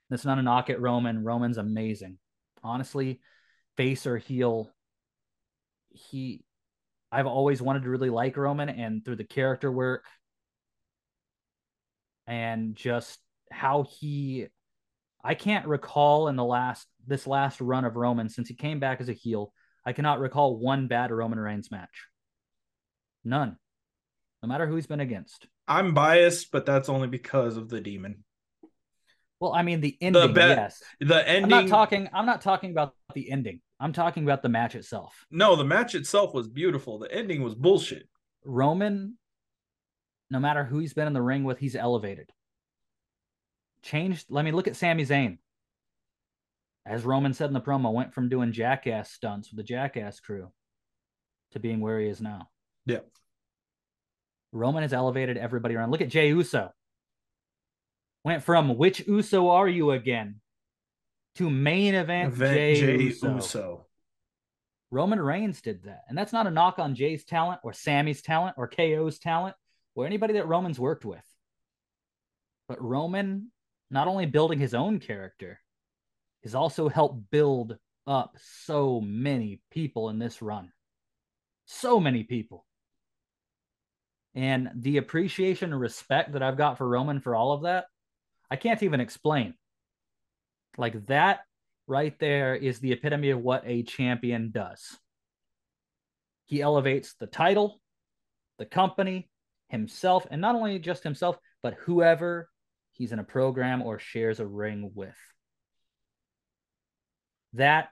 That's 0.09 0.25
not 0.25 0.39
a 0.39 0.43
knock 0.43 0.71
at 0.71 0.81
Roman. 0.81 1.23
Roman's 1.23 1.59
amazing. 1.59 2.17
Honestly, 2.65 3.21
face 3.77 4.07
or 4.07 4.17
heel, 4.17 4.71
he 5.91 6.45
I've 7.11 7.27
always 7.27 7.61
wanted 7.61 7.83
to 7.83 7.91
really 7.91 8.09
like 8.09 8.39
Roman 8.39 8.71
and 8.71 9.05
through 9.05 9.17
the 9.17 9.25
character 9.25 9.71
work 9.71 10.07
and 12.27 12.75
just 12.75 13.19
how 13.51 13.85
he 14.01 14.47
I 15.23 15.35
can't 15.35 15.67
recall 15.67 16.29
in 16.29 16.37
the 16.37 16.45
last 16.45 16.89
this 17.07 17.27
last 17.27 17.61
run 17.61 17.85
of 17.85 17.97
Roman 17.97 18.31
since 18.31 18.49
he 18.49 18.55
came 18.55 18.81
back 18.81 19.03
as 19.03 19.11
a 19.11 19.13
heel, 19.13 19.53
I 19.85 19.93
cannot 19.93 20.21
recall 20.21 20.59
one 20.59 20.89
bad 20.89 21.11
Roman 21.11 21.39
Reigns 21.39 21.71
match. 21.71 22.07
None. 23.25 23.57
No 24.43 24.49
matter 24.49 24.67
who 24.67 24.75
he's 24.75 24.87
been 24.87 25.01
against. 25.01 25.47
I'm 25.69 25.95
biased, 25.95 26.51
but 26.51 26.67
that's 26.67 26.89
only 26.89 27.09
because 27.09 27.57
of 27.57 27.69
the 27.69 27.81
demon. 27.81 28.25
Well, 29.39 29.53
I 29.53 29.63
mean 29.63 29.81
the 29.81 29.97
ending, 30.01 30.23
the 30.23 30.29
be- 30.29 30.41
yes. 30.41 30.83
The 31.01 31.29
ending. 31.29 31.53
I'm 31.53 31.67
not 31.67 31.69
talking. 31.69 32.09
I'm 32.13 32.27
not 32.27 32.43
talking 32.43 32.71
about 32.71 32.95
the 33.15 33.31
ending. 33.31 33.61
I'm 33.81 33.93
talking 33.93 34.23
about 34.23 34.43
the 34.43 34.49
match 34.49 34.75
itself. 34.75 35.27
No, 35.31 35.57
the 35.57 35.65
match 35.65 35.95
itself 35.95 36.33
was 36.33 36.49
beautiful. 36.49 36.99
The 36.99 37.13
ending 37.13 37.43
was 37.43 37.55
bullshit. 37.55 38.09
Roman 38.45 39.17
no 40.33 40.41
matter 40.41 40.65
who 40.65 40.79
he's 40.79 40.95
been 40.95 41.07
in 41.07 41.13
the 41.13 41.21
ring 41.21 41.45
with, 41.45 41.59
he's 41.59 41.77
elevated. 41.77 42.31
Changed. 43.83 44.27
Let 44.31 44.47
me 44.47 44.51
look 44.51 44.67
at 44.67 44.77
Sami 44.77 45.05
Zayn. 45.05 45.37
As 46.87 47.05
Roman 47.05 47.35
said 47.35 47.49
in 47.49 47.53
the 47.53 47.61
promo, 47.61 47.93
went 47.93 48.15
from 48.15 48.31
doing 48.31 48.51
jackass 48.51 49.13
stunts 49.13 49.51
with 49.51 49.59
the 49.59 49.63
jackass 49.63 50.21
crew 50.21 50.51
to 51.53 51.61
being 51.61 51.81
where 51.81 52.01
he 52.01 52.09
is 52.09 52.23
now. 52.23 52.49
Yeah. 52.87 53.01
Roman 54.53 54.83
has 54.83 54.93
elevated 54.93 55.37
everybody 55.37 55.75
around. 55.75 55.91
Look 55.91 56.01
at 56.01 56.09
Jey 56.09 56.29
Uso. 56.29 56.71
Went 58.25 58.43
from 58.43 58.77
which 58.77 59.07
Uso 59.07 59.51
are 59.51 59.69
you 59.69 59.91
again 59.93 60.41
to 61.37 61.49
main 61.49 61.95
event, 61.95 62.35
event 62.35 62.55
Jey, 62.55 62.81
Jey 62.81 63.03
Uso. 63.05 63.35
Uso. 63.35 63.87
Roman 64.91 65.21
Reigns 65.21 65.63
did 65.63 65.85
that. 65.85 66.03
And 66.09 66.17
that's 66.17 66.35
not 66.35 66.47
a 66.47 66.51
knock 66.51 66.79
on 66.79 66.95
Jey's 66.95 67.25
talent 67.25 67.61
or 67.65 67.73
Sami's 67.73 68.21
talent 68.21 68.57
or 68.59 68.69
KO's 68.69 69.19
talent 69.19 69.57
or 69.95 70.07
anybody 70.07 70.35
that 70.35 70.47
Roman's 70.47 70.79
worked 70.79 71.05
with. 71.05 71.25
But 72.69 72.83
Roman, 72.83 73.51
not 73.91 74.07
only 74.07 74.27
building 74.27 74.59
his 74.59 74.75
own 74.75 75.01
character, 75.01 75.59
has 76.43 76.55
also 76.55 76.89
helped 76.89 77.31
build 77.31 77.79
up 78.07 78.37
so 78.39 79.01
many 79.01 79.63
people 79.71 80.11
in 80.11 80.19
this 80.19 80.43
run. 80.43 80.73
So 81.65 81.99
many 81.99 82.25
people. 82.25 82.67
And 84.35 84.71
the 84.75 84.97
appreciation 84.97 85.73
and 85.73 85.81
respect 85.81 86.33
that 86.33 86.43
I've 86.43 86.57
got 86.57 86.79
for 86.79 86.89
Roman 86.89 87.21
for 87.21 87.35
all 87.35 87.53
of 87.53 87.63
that, 87.63 87.87
I 88.51 88.57
can't 88.57 88.83
even 88.83 89.01
explain. 89.01 89.55
Like 90.79 91.07
that 91.07 91.41
right 91.87 92.19
there 92.19 92.55
is 92.55 92.79
the 92.79 92.93
epitome 92.93 93.31
of 93.31 93.41
what 93.41 93.63
a 93.67 93.83
champion 93.83 94.51
does. 94.51 94.99
He 96.47 96.63
elevates 96.63 97.15
the 97.15 97.27
title, 97.27 97.81
the 98.59 98.67
company, 98.67 99.29
himself, 99.69 100.27
and 100.31 100.41
not 100.41 100.55
only 100.55 100.79
just 100.79 101.03
himself, 101.03 101.39
but 101.63 101.75
whoever 101.75 102.49
he's 102.93 103.13
in 103.13 103.19
a 103.19 103.25
program 103.25 103.83
or 103.83 103.99
shares 103.99 104.41
a 104.41 104.47
ring 104.47 104.91
with. 104.95 105.17
That 107.55 107.89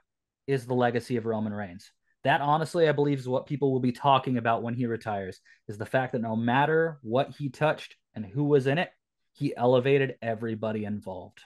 is 0.47 0.65
the 0.65 0.73
legacy 0.73 1.17
of 1.17 1.25
Roman 1.25 1.53
Reigns. 1.53 1.91
That 2.23 2.41
honestly, 2.41 2.87
I 2.87 2.91
believe, 2.91 3.19
is 3.19 3.27
what 3.27 3.47
people 3.47 3.71
will 3.71 3.79
be 3.79 3.91
talking 3.91 4.37
about 4.37 4.61
when 4.61 4.73
he 4.73 4.85
retires. 4.85 5.39
Is 5.67 5.77
the 5.77 5.85
fact 5.85 6.13
that 6.13 6.21
no 6.21 6.35
matter 6.35 6.99
what 7.01 7.31
he 7.37 7.49
touched 7.49 7.95
and 8.13 8.25
who 8.25 8.43
was 8.43 8.67
in 8.67 8.77
it, 8.77 8.89
he 9.33 9.55
elevated 9.55 10.15
everybody 10.21 10.85
involved. 10.85 11.41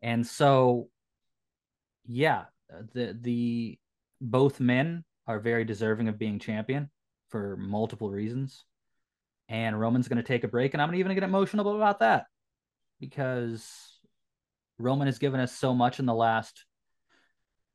And 0.00 0.26
so, 0.26 0.88
yeah, 2.06 2.44
the 2.94 3.16
the 3.20 3.78
both 4.20 4.60
men 4.60 5.04
are 5.26 5.38
very 5.38 5.64
deserving 5.64 6.08
of 6.08 6.18
being 6.18 6.38
champion 6.38 6.90
for 7.28 7.56
multiple 7.56 8.10
reasons. 8.10 8.64
And 9.48 9.78
Roman's 9.78 10.08
going 10.08 10.16
to 10.16 10.22
take 10.22 10.44
a 10.44 10.48
break, 10.48 10.72
and 10.72 10.82
I'm 10.82 10.94
even 10.94 11.06
going 11.06 11.14
to 11.14 11.20
get 11.20 11.28
emotional 11.28 11.76
about 11.76 12.00
that 12.00 12.26
because 12.98 13.66
Roman 14.78 15.06
has 15.06 15.18
given 15.18 15.40
us 15.40 15.56
so 15.56 15.74
much 15.74 15.98
in 15.98 16.06
the 16.06 16.14
last 16.14 16.64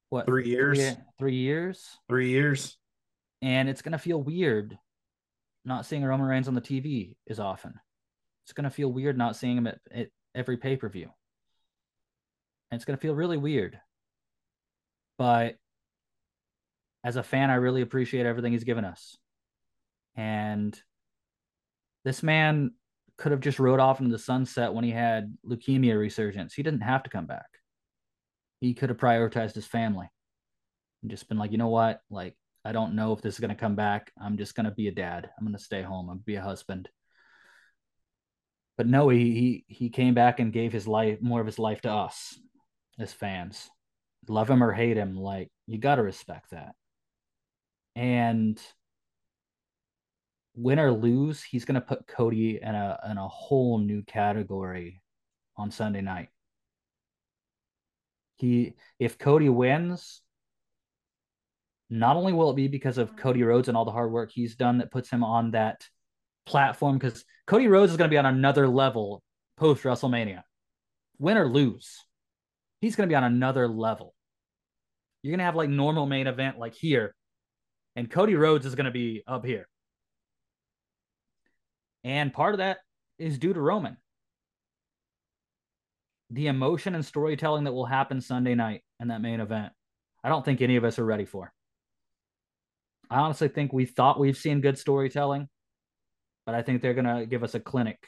what 0.10 0.26
three 0.26 0.48
years, 0.48 0.78
three, 0.78 0.96
three 1.20 1.36
years, 1.36 1.98
three 2.08 2.30
years, 2.30 2.78
and 3.42 3.70
it's 3.70 3.82
going 3.82 3.94
to 3.94 3.98
feel 3.98 4.22
weird 4.22 4.78
not 5.66 5.86
seeing 5.86 6.04
Roman 6.04 6.28
Reigns 6.28 6.48
on 6.48 6.54
the 6.54 6.62
TV 6.62 7.16
as 7.30 7.40
often. 7.40 7.74
It's 8.46 8.54
going 8.54 8.64
to 8.64 8.70
feel 8.70 8.90
weird 8.90 9.18
not 9.18 9.36
seeing 9.36 9.58
him 9.58 9.68
at, 9.68 9.80
at 9.94 10.08
every 10.34 10.58
pay 10.58 10.78
per 10.78 10.90
view, 10.90 11.10
and 12.72 12.78
it's 12.78 12.86
going 12.86 12.98
to 12.98 13.02
feel 13.02 13.16
really 13.16 13.38
weird. 13.38 13.80
But 15.18 15.56
as 17.04 17.16
a 17.16 17.24
fan, 17.24 17.50
I 17.50 17.56
really 17.56 17.82
appreciate 17.82 18.26
everything 18.26 18.54
he's 18.54 18.64
given 18.64 18.86
us. 18.86 19.18
And 20.16 20.80
this 22.04 22.24
man 22.24 22.72
could 23.18 23.32
have 23.32 23.42
just 23.42 23.60
rode 23.60 23.80
off 23.80 24.00
into 24.00 24.12
the 24.12 24.20
sunset 24.20 24.74
when 24.74 24.84
he 24.84 24.92
had 24.92 25.36
leukemia 25.46 25.98
resurgence. 25.98 26.54
He 26.54 26.64
didn't 26.64 26.82
have 26.82 27.04
to 27.04 27.10
come 27.10 27.26
back. 27.26 27.48
He 28.60 28.74
could 28.74 28.90
have 28.90 28.98
prioritized 28.98 29.54
his 29.54 29.68
family 29.68 30.10
and 31.02 31.12
just 31.12 31.30
been 31.30 31.38
like, 31.38 31.52
you 31.52 31.58
know 31.58 31.70
what? 31.70 32.02
Like, 32.10 32.36
I 32.66 32.72
don't 32.72 32.96
know 32.96 33.14
if 33.14 33.22
this 33.22 33.36
is 33.36 33.40
going 33.40 33.50
to 33.50 33.56
come 33.56 33.76
back. 33.76 34.12
I'm 34.22 34.38
just 34.38 34.56
going 34.56 34.66
to 34.66 34.72
be 34.72 34.88
a 34.88 34.92
dad. 34.92 35.30
I'm 35.38 35.46
going 35.46 35.58
to 35.58 35.64
stay 35.64 35.82
home. 35.82 36.10
I'm 36.10 36.18
be 36.18 36.36
a 36.36 36.42
husband. 36.42 36.90
But 38.78 38.88
no, 38.88 39.10
he, 39.10 39.64
he 39.66 39.66
he 39.68 39.90
came 39.90 40.14
back 40.14 40.40
and 40.40 40.54
gave 40.54 40.72
his 40.72 40.88
life 40.88 41.20
more 41.22 41.40
of 41.40 41.48
his 41.48 41.58
life 41.58 41.82
to 41.82 41.92
us 41.92 42.40
as 43.00 43.12
fans. 43.12 43.70
Love 44.28 44.50
him 44.50 44.62
or 44.62 44.72
hate 44.72 44.98
him, 44.98 45.16
like 45.16 45.50
you 45.66 45.78
got 45.80 45.96
to 45.96 46.04
respect 46.04 46.52
that. 46.52 46.76
And 47.96 48.62
win 50.56 50.80
or 50.80 50.92
lose, 50.92 51.42
he's 51.42 51.66
going 51.66 51.76
to 51.76 51.82
put 51.82 52.08
Cody 52.08 52.60
in 52.62 52.76
a 52.76 53.00
in 53.10 53.18
a 53.18 53.28
whole 53.28 53.80
new 53.80 54.04
category 54.04 55.02
on 55.56 55.72
Sunday 55.72 56.02
night. 56.02 56.30
He 58.38 58.74
if 59.00 59.18
Cody 59.18 59.50
wins, 59.50 60.22
not 61.90 62.16
only 62.16 62.34
will 62.34 62.52
it 62.52 62.56
be 62.56 62.68
because 62.68 62.98
of 62.98 63.16
Cody 63.16 63.40
mm-hmm. 63.40 63.50
Rhodes 63.50 63.68
and 63.68 63.78
all 63.78 63.86
the 63.86 63.92
hard 63.92 64.12
work 64.12 64.32
he's 64.32 64.56
done 64.56 64.80
that 64.80 64.92
puts 64.92 65.10
him 65.10 65.24
on 65.24 65.52
that 65.52 65.86
platform 66.46 66.98
because 66.98 67.26
Cody 67.46 67.68
Rhodes 67.68 67.92
is 67.92 67.98
going 67.98 68.10
to 68.10 68.14
be 68.14 68.18
on 68.18 68.26
another 68.26 68.68
level 68.68 69.24
post 69.58 69.84
WrestleMania. 69.84 70.44
Win 71.20 71.38
or 71.38 71.48
lose, 71.48 72.06
he's 72.80 72.96
going 72.96 73.10
to 73.10 73.12
be 73.12 73.16
on 73.16 73.24
another 73.24 73.68
level. 73.68 74.14
You're 75.24 75.32
going 75.32 75.40
to 75.40 75.46
have 75.46 75.56
like 75.56 75.70
normal 75.70 76.06
main 76.06 76.28
event 76.28 76.60
like 76.60 76.76
here, 76.76 77.16
and 77.96 78.10
Cody 78.10 78.36
Rhodes 78.36 78.66
is 78.66 78.76
going 78.76 78.86
to 78.86 78.92
be 78.92 79.24
up 79.28 79.46
here. 79.46 79.68
And 82.04 82.32
part 82.32 82.54
of 82.54 82.60
that 82.60 82.78
is 83.18 83.40
due 83.40 83.54
to 83.54 83.60
Roman. 83.60 83.98
The 86.30 86.48
emotion 86.48 86.96
and 86.96 87.06
storytelling 87.06 87.64
that 87.64 87.74
will 87.74 87.86
happen 87.86 88.20
Sunday 88.22 88.56
night 88.56 88.82
in 89.00 89.10
that 89.10 89.22
main 89.22 89.40
event, 89.40 89.72
I 90.24 90.30
don't 90.30 90.44
think 90.44 90.62
any 90.62 90.76
of 90.76 90.84
us 90.84 91.00
are 91.00 91.06
ready 91.06 91.26
for. 91.26 91.54
I 93.10 93.20
honestly 93.20 93.48
think 93.48 93.72
we 93.72 93.86
thought 93.86 94.20
we've 94.20 94.38
seen 94.38 94.60
good 94.60 94.78
storytelling, 94.78 95.48
but 96.46 96.56
I 96.56 96.62
think 96.62 96.82
they're 96.82 96.94
going 96.94 97.06
to 97.06 97.26
give 97.26 97.44
us 97.44 97.56
a 97.56 97.60
clinic 97.60 98.06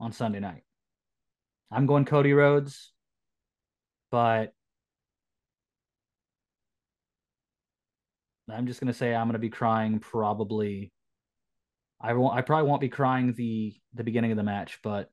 on 0.00 0.12
Sunday 0.12 0.40
night. 0.40 0.62
I'm 1.70 1.84
going 1.84 2.06
Cody 2.06 2.32
Rhodes, 2.32 2.92
but 4.10 4.52
I'm 8.50 8.66
just 8.66 8.80
going 8.80 8.92
to 8.92 8.98
say 8.98 9.14
I'm 9.14 9.26
going 9.26 9.34
to 9.34 9.38
be 9.38 9.50
crying 9.50 9.98
probably 9.98 10.92
I 12.00 12.12
won't. 12.12 12.36
I 12.36 12.42
probably 12.42 12.68
won't 12.68 12.80
be 12.80 12.88
crying 12.88 13.32
the 13.32 13.74
the 13.94 14.04
beginning 14.04 14.30
of 14.30 14.36
the 14.36 14.42
match, 14.42 14.78
but 14.82 15.10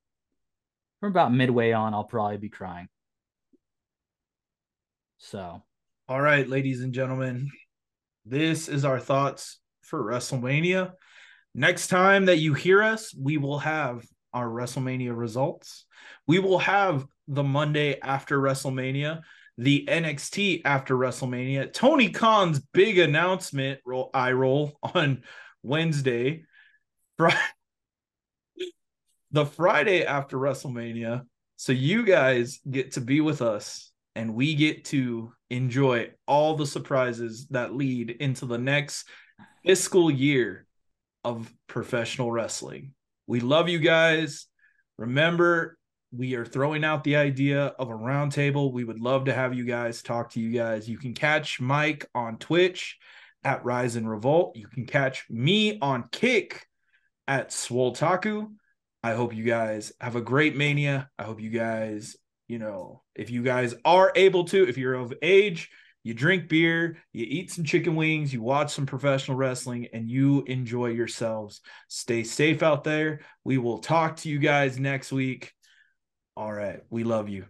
from 1.03 1.11
about 1.11 1.33
midway 1.33 1.73
on, 1.73 1.93
I'll 1.93 2.05
probably 2.05 2.37
be 2.37 2.47
crying. 2.47 2.87
So, 5.17 5.61
all 6.07 6.21
right, 6.21 6.47
ladies 6.47 6.79
and 6.79 6.93
gentlemen, 6.93 7.51
this 8.25 8.69
is 8.69 8.85
our 8.85 9.01
thoughts 9.01 9.59
for 9.81 10.01
WrestleMania. 10.01 10.93
Next 11.53 11.87
time 11.87 12.27
that 12.27 12.37
you 12.37 12.53
hear 12.53 12.81
us, 12.81 13.13
we 13.13 13.37
will 13.37 13.59
have 13.59 14.05
our 14.31 14.47
WrestleMania 14.47 15.13
results. 15.13 15.83
We 16.25 16.39
will 16.39 16.59
have 16.59 17.05
the 17.27 17.43
Monday 17.43 17.99
after 17.99 18.39
WrestleMania, 18.39 19.23
the 19.57 19.85
NXT 19.89 20.61
after 20.63 20.95
WrestleMania, 20.95 21.73
Tony 21.73 22.11
Khan's 22.11 22.61
big 22.73 22.97
announcement, 22.97 23.81
roll 23.85 24.09
I 24.13 24.31
roll 24.31 24.79
on 24.81 25.23
Wednesday. 25.63 26.45
The 29.33 29.45
Friday 29.45 30.05
after 30.05 30.37
WrestleMania. 30.37 31.25
So 31.57 31.71
you 31.71 32.03
guys 32.05 32.59
get 32.69 32.93
to 32.93 33.01
be 33.01 33.19
with 33.19 33.41
us 33.41 33.91
and 34.15 34.35
we 34.35 34.53
get 34.53 34.85
to 34.85 35.33
enjoy 35.49 36.11
all 36.27 36.55
the 36.55 36.67
surprises 36.67 37.47
that 37.49 37.73
lead 37.73 38.11
into 38.11 38.45
the 38.45 38.59
next 38.59 39.07
fiscal 39.65 40.11
year 40.11 40.67
of 41.23 41.51
professional 41.67 42.31
wrestling. 42.31 42.93
We 43.25 43.39
love 43.39 43.69
you 43.69 43.79
guys. 43.79 44.45
Remember, 44.97 45.77
we 46.15 46.35
are 46.35 46.45
throwing 46.45 46.83
out 46.83 47.03
the 47.03 47.15
idea 47.15 47.73
of 47.79 47.89
a 47.89 47.93
roundtable. 47.93 48.71
We 48.71 48.83
would 48.83 48.99
love 48.99 49.25
to 49.25 49.33
have 49.33 49.55
you 49.55 49.65
guys 49.65 50.03
talk 50.03 50.31
to 50.31 50.39
you 50.39 50.51
guys. 50.51 50.87
You 50.87 50.99
can 50.99 51.15
catch 51.15 51.59
Mike 51.59 52.07
on 52.13 52.37
Twitch 52.37 52.99
at 53.43 53.65
Rise 53.65 53.95
and 53.95 54.07
Revolt. 54.07 54.55
You 54.55 54.67
can 54.67 54.85
catch 54.85 55.25
me 55.27 55.79
on 55.79 56.07
Kick 56.11 56.67
at 57.27 57.49
Swoltaku. 57.49 58.49
I 59.03 59.13
hope 59.13 59.35
you 59.35 59.43
guys 59.43 59.91
have 59.99 60.15
a 60.15 60.21
great 60.21 60.55
mania. 60.55 61.09
I 61.19 61.23
hope 61.23 61.41
you 61.41 61.49
guys, 61.49 62.15
you 62.47 62.57
know, 62.57 63.03
if 63.15 63.29
you 63.29 63.43
guys 63.43 63.75
are 63.83 64.13
able 64.15 64.45
to, 64.45 64.67
if 64.67 64.77
you're 64.77 64.93
of 64.93 65.13
age, 65.21 65.69
you 66.03 66.13
drink 66.13 66.49
beer, 66.49 66.97
you 67.11 67.25
eat 67.27 67.51
some 67.51 67.63
chicken 67.63 67.95
wings, 67.95 68.33
you 68.33 68.41
watch 68.41 68.73
some 68.73 68.85
professional 68.85 69.37
wrestling, 69.37 69.87
and 69.93 70.09
you 70.09 70.43
enjoy 70.47 70.87
yourselves. 70.87 71.61
Stay 71.87 72.23
safe 72.23 72.63
out 72.63 72.83
there. 72.83 73.21
We 73.43 73.57
will 73.57 73.79
talk 73.79 74.17
to 74.17 74.29
you 74.29 74.39
guys 74.39 74.79
next 74.79 75.11
week. 75.11 75.53
All 76.35 76.51
right. 76.51 76.81
We 76.89 77.03
love 77.03 77.29
you. 77.29 77.45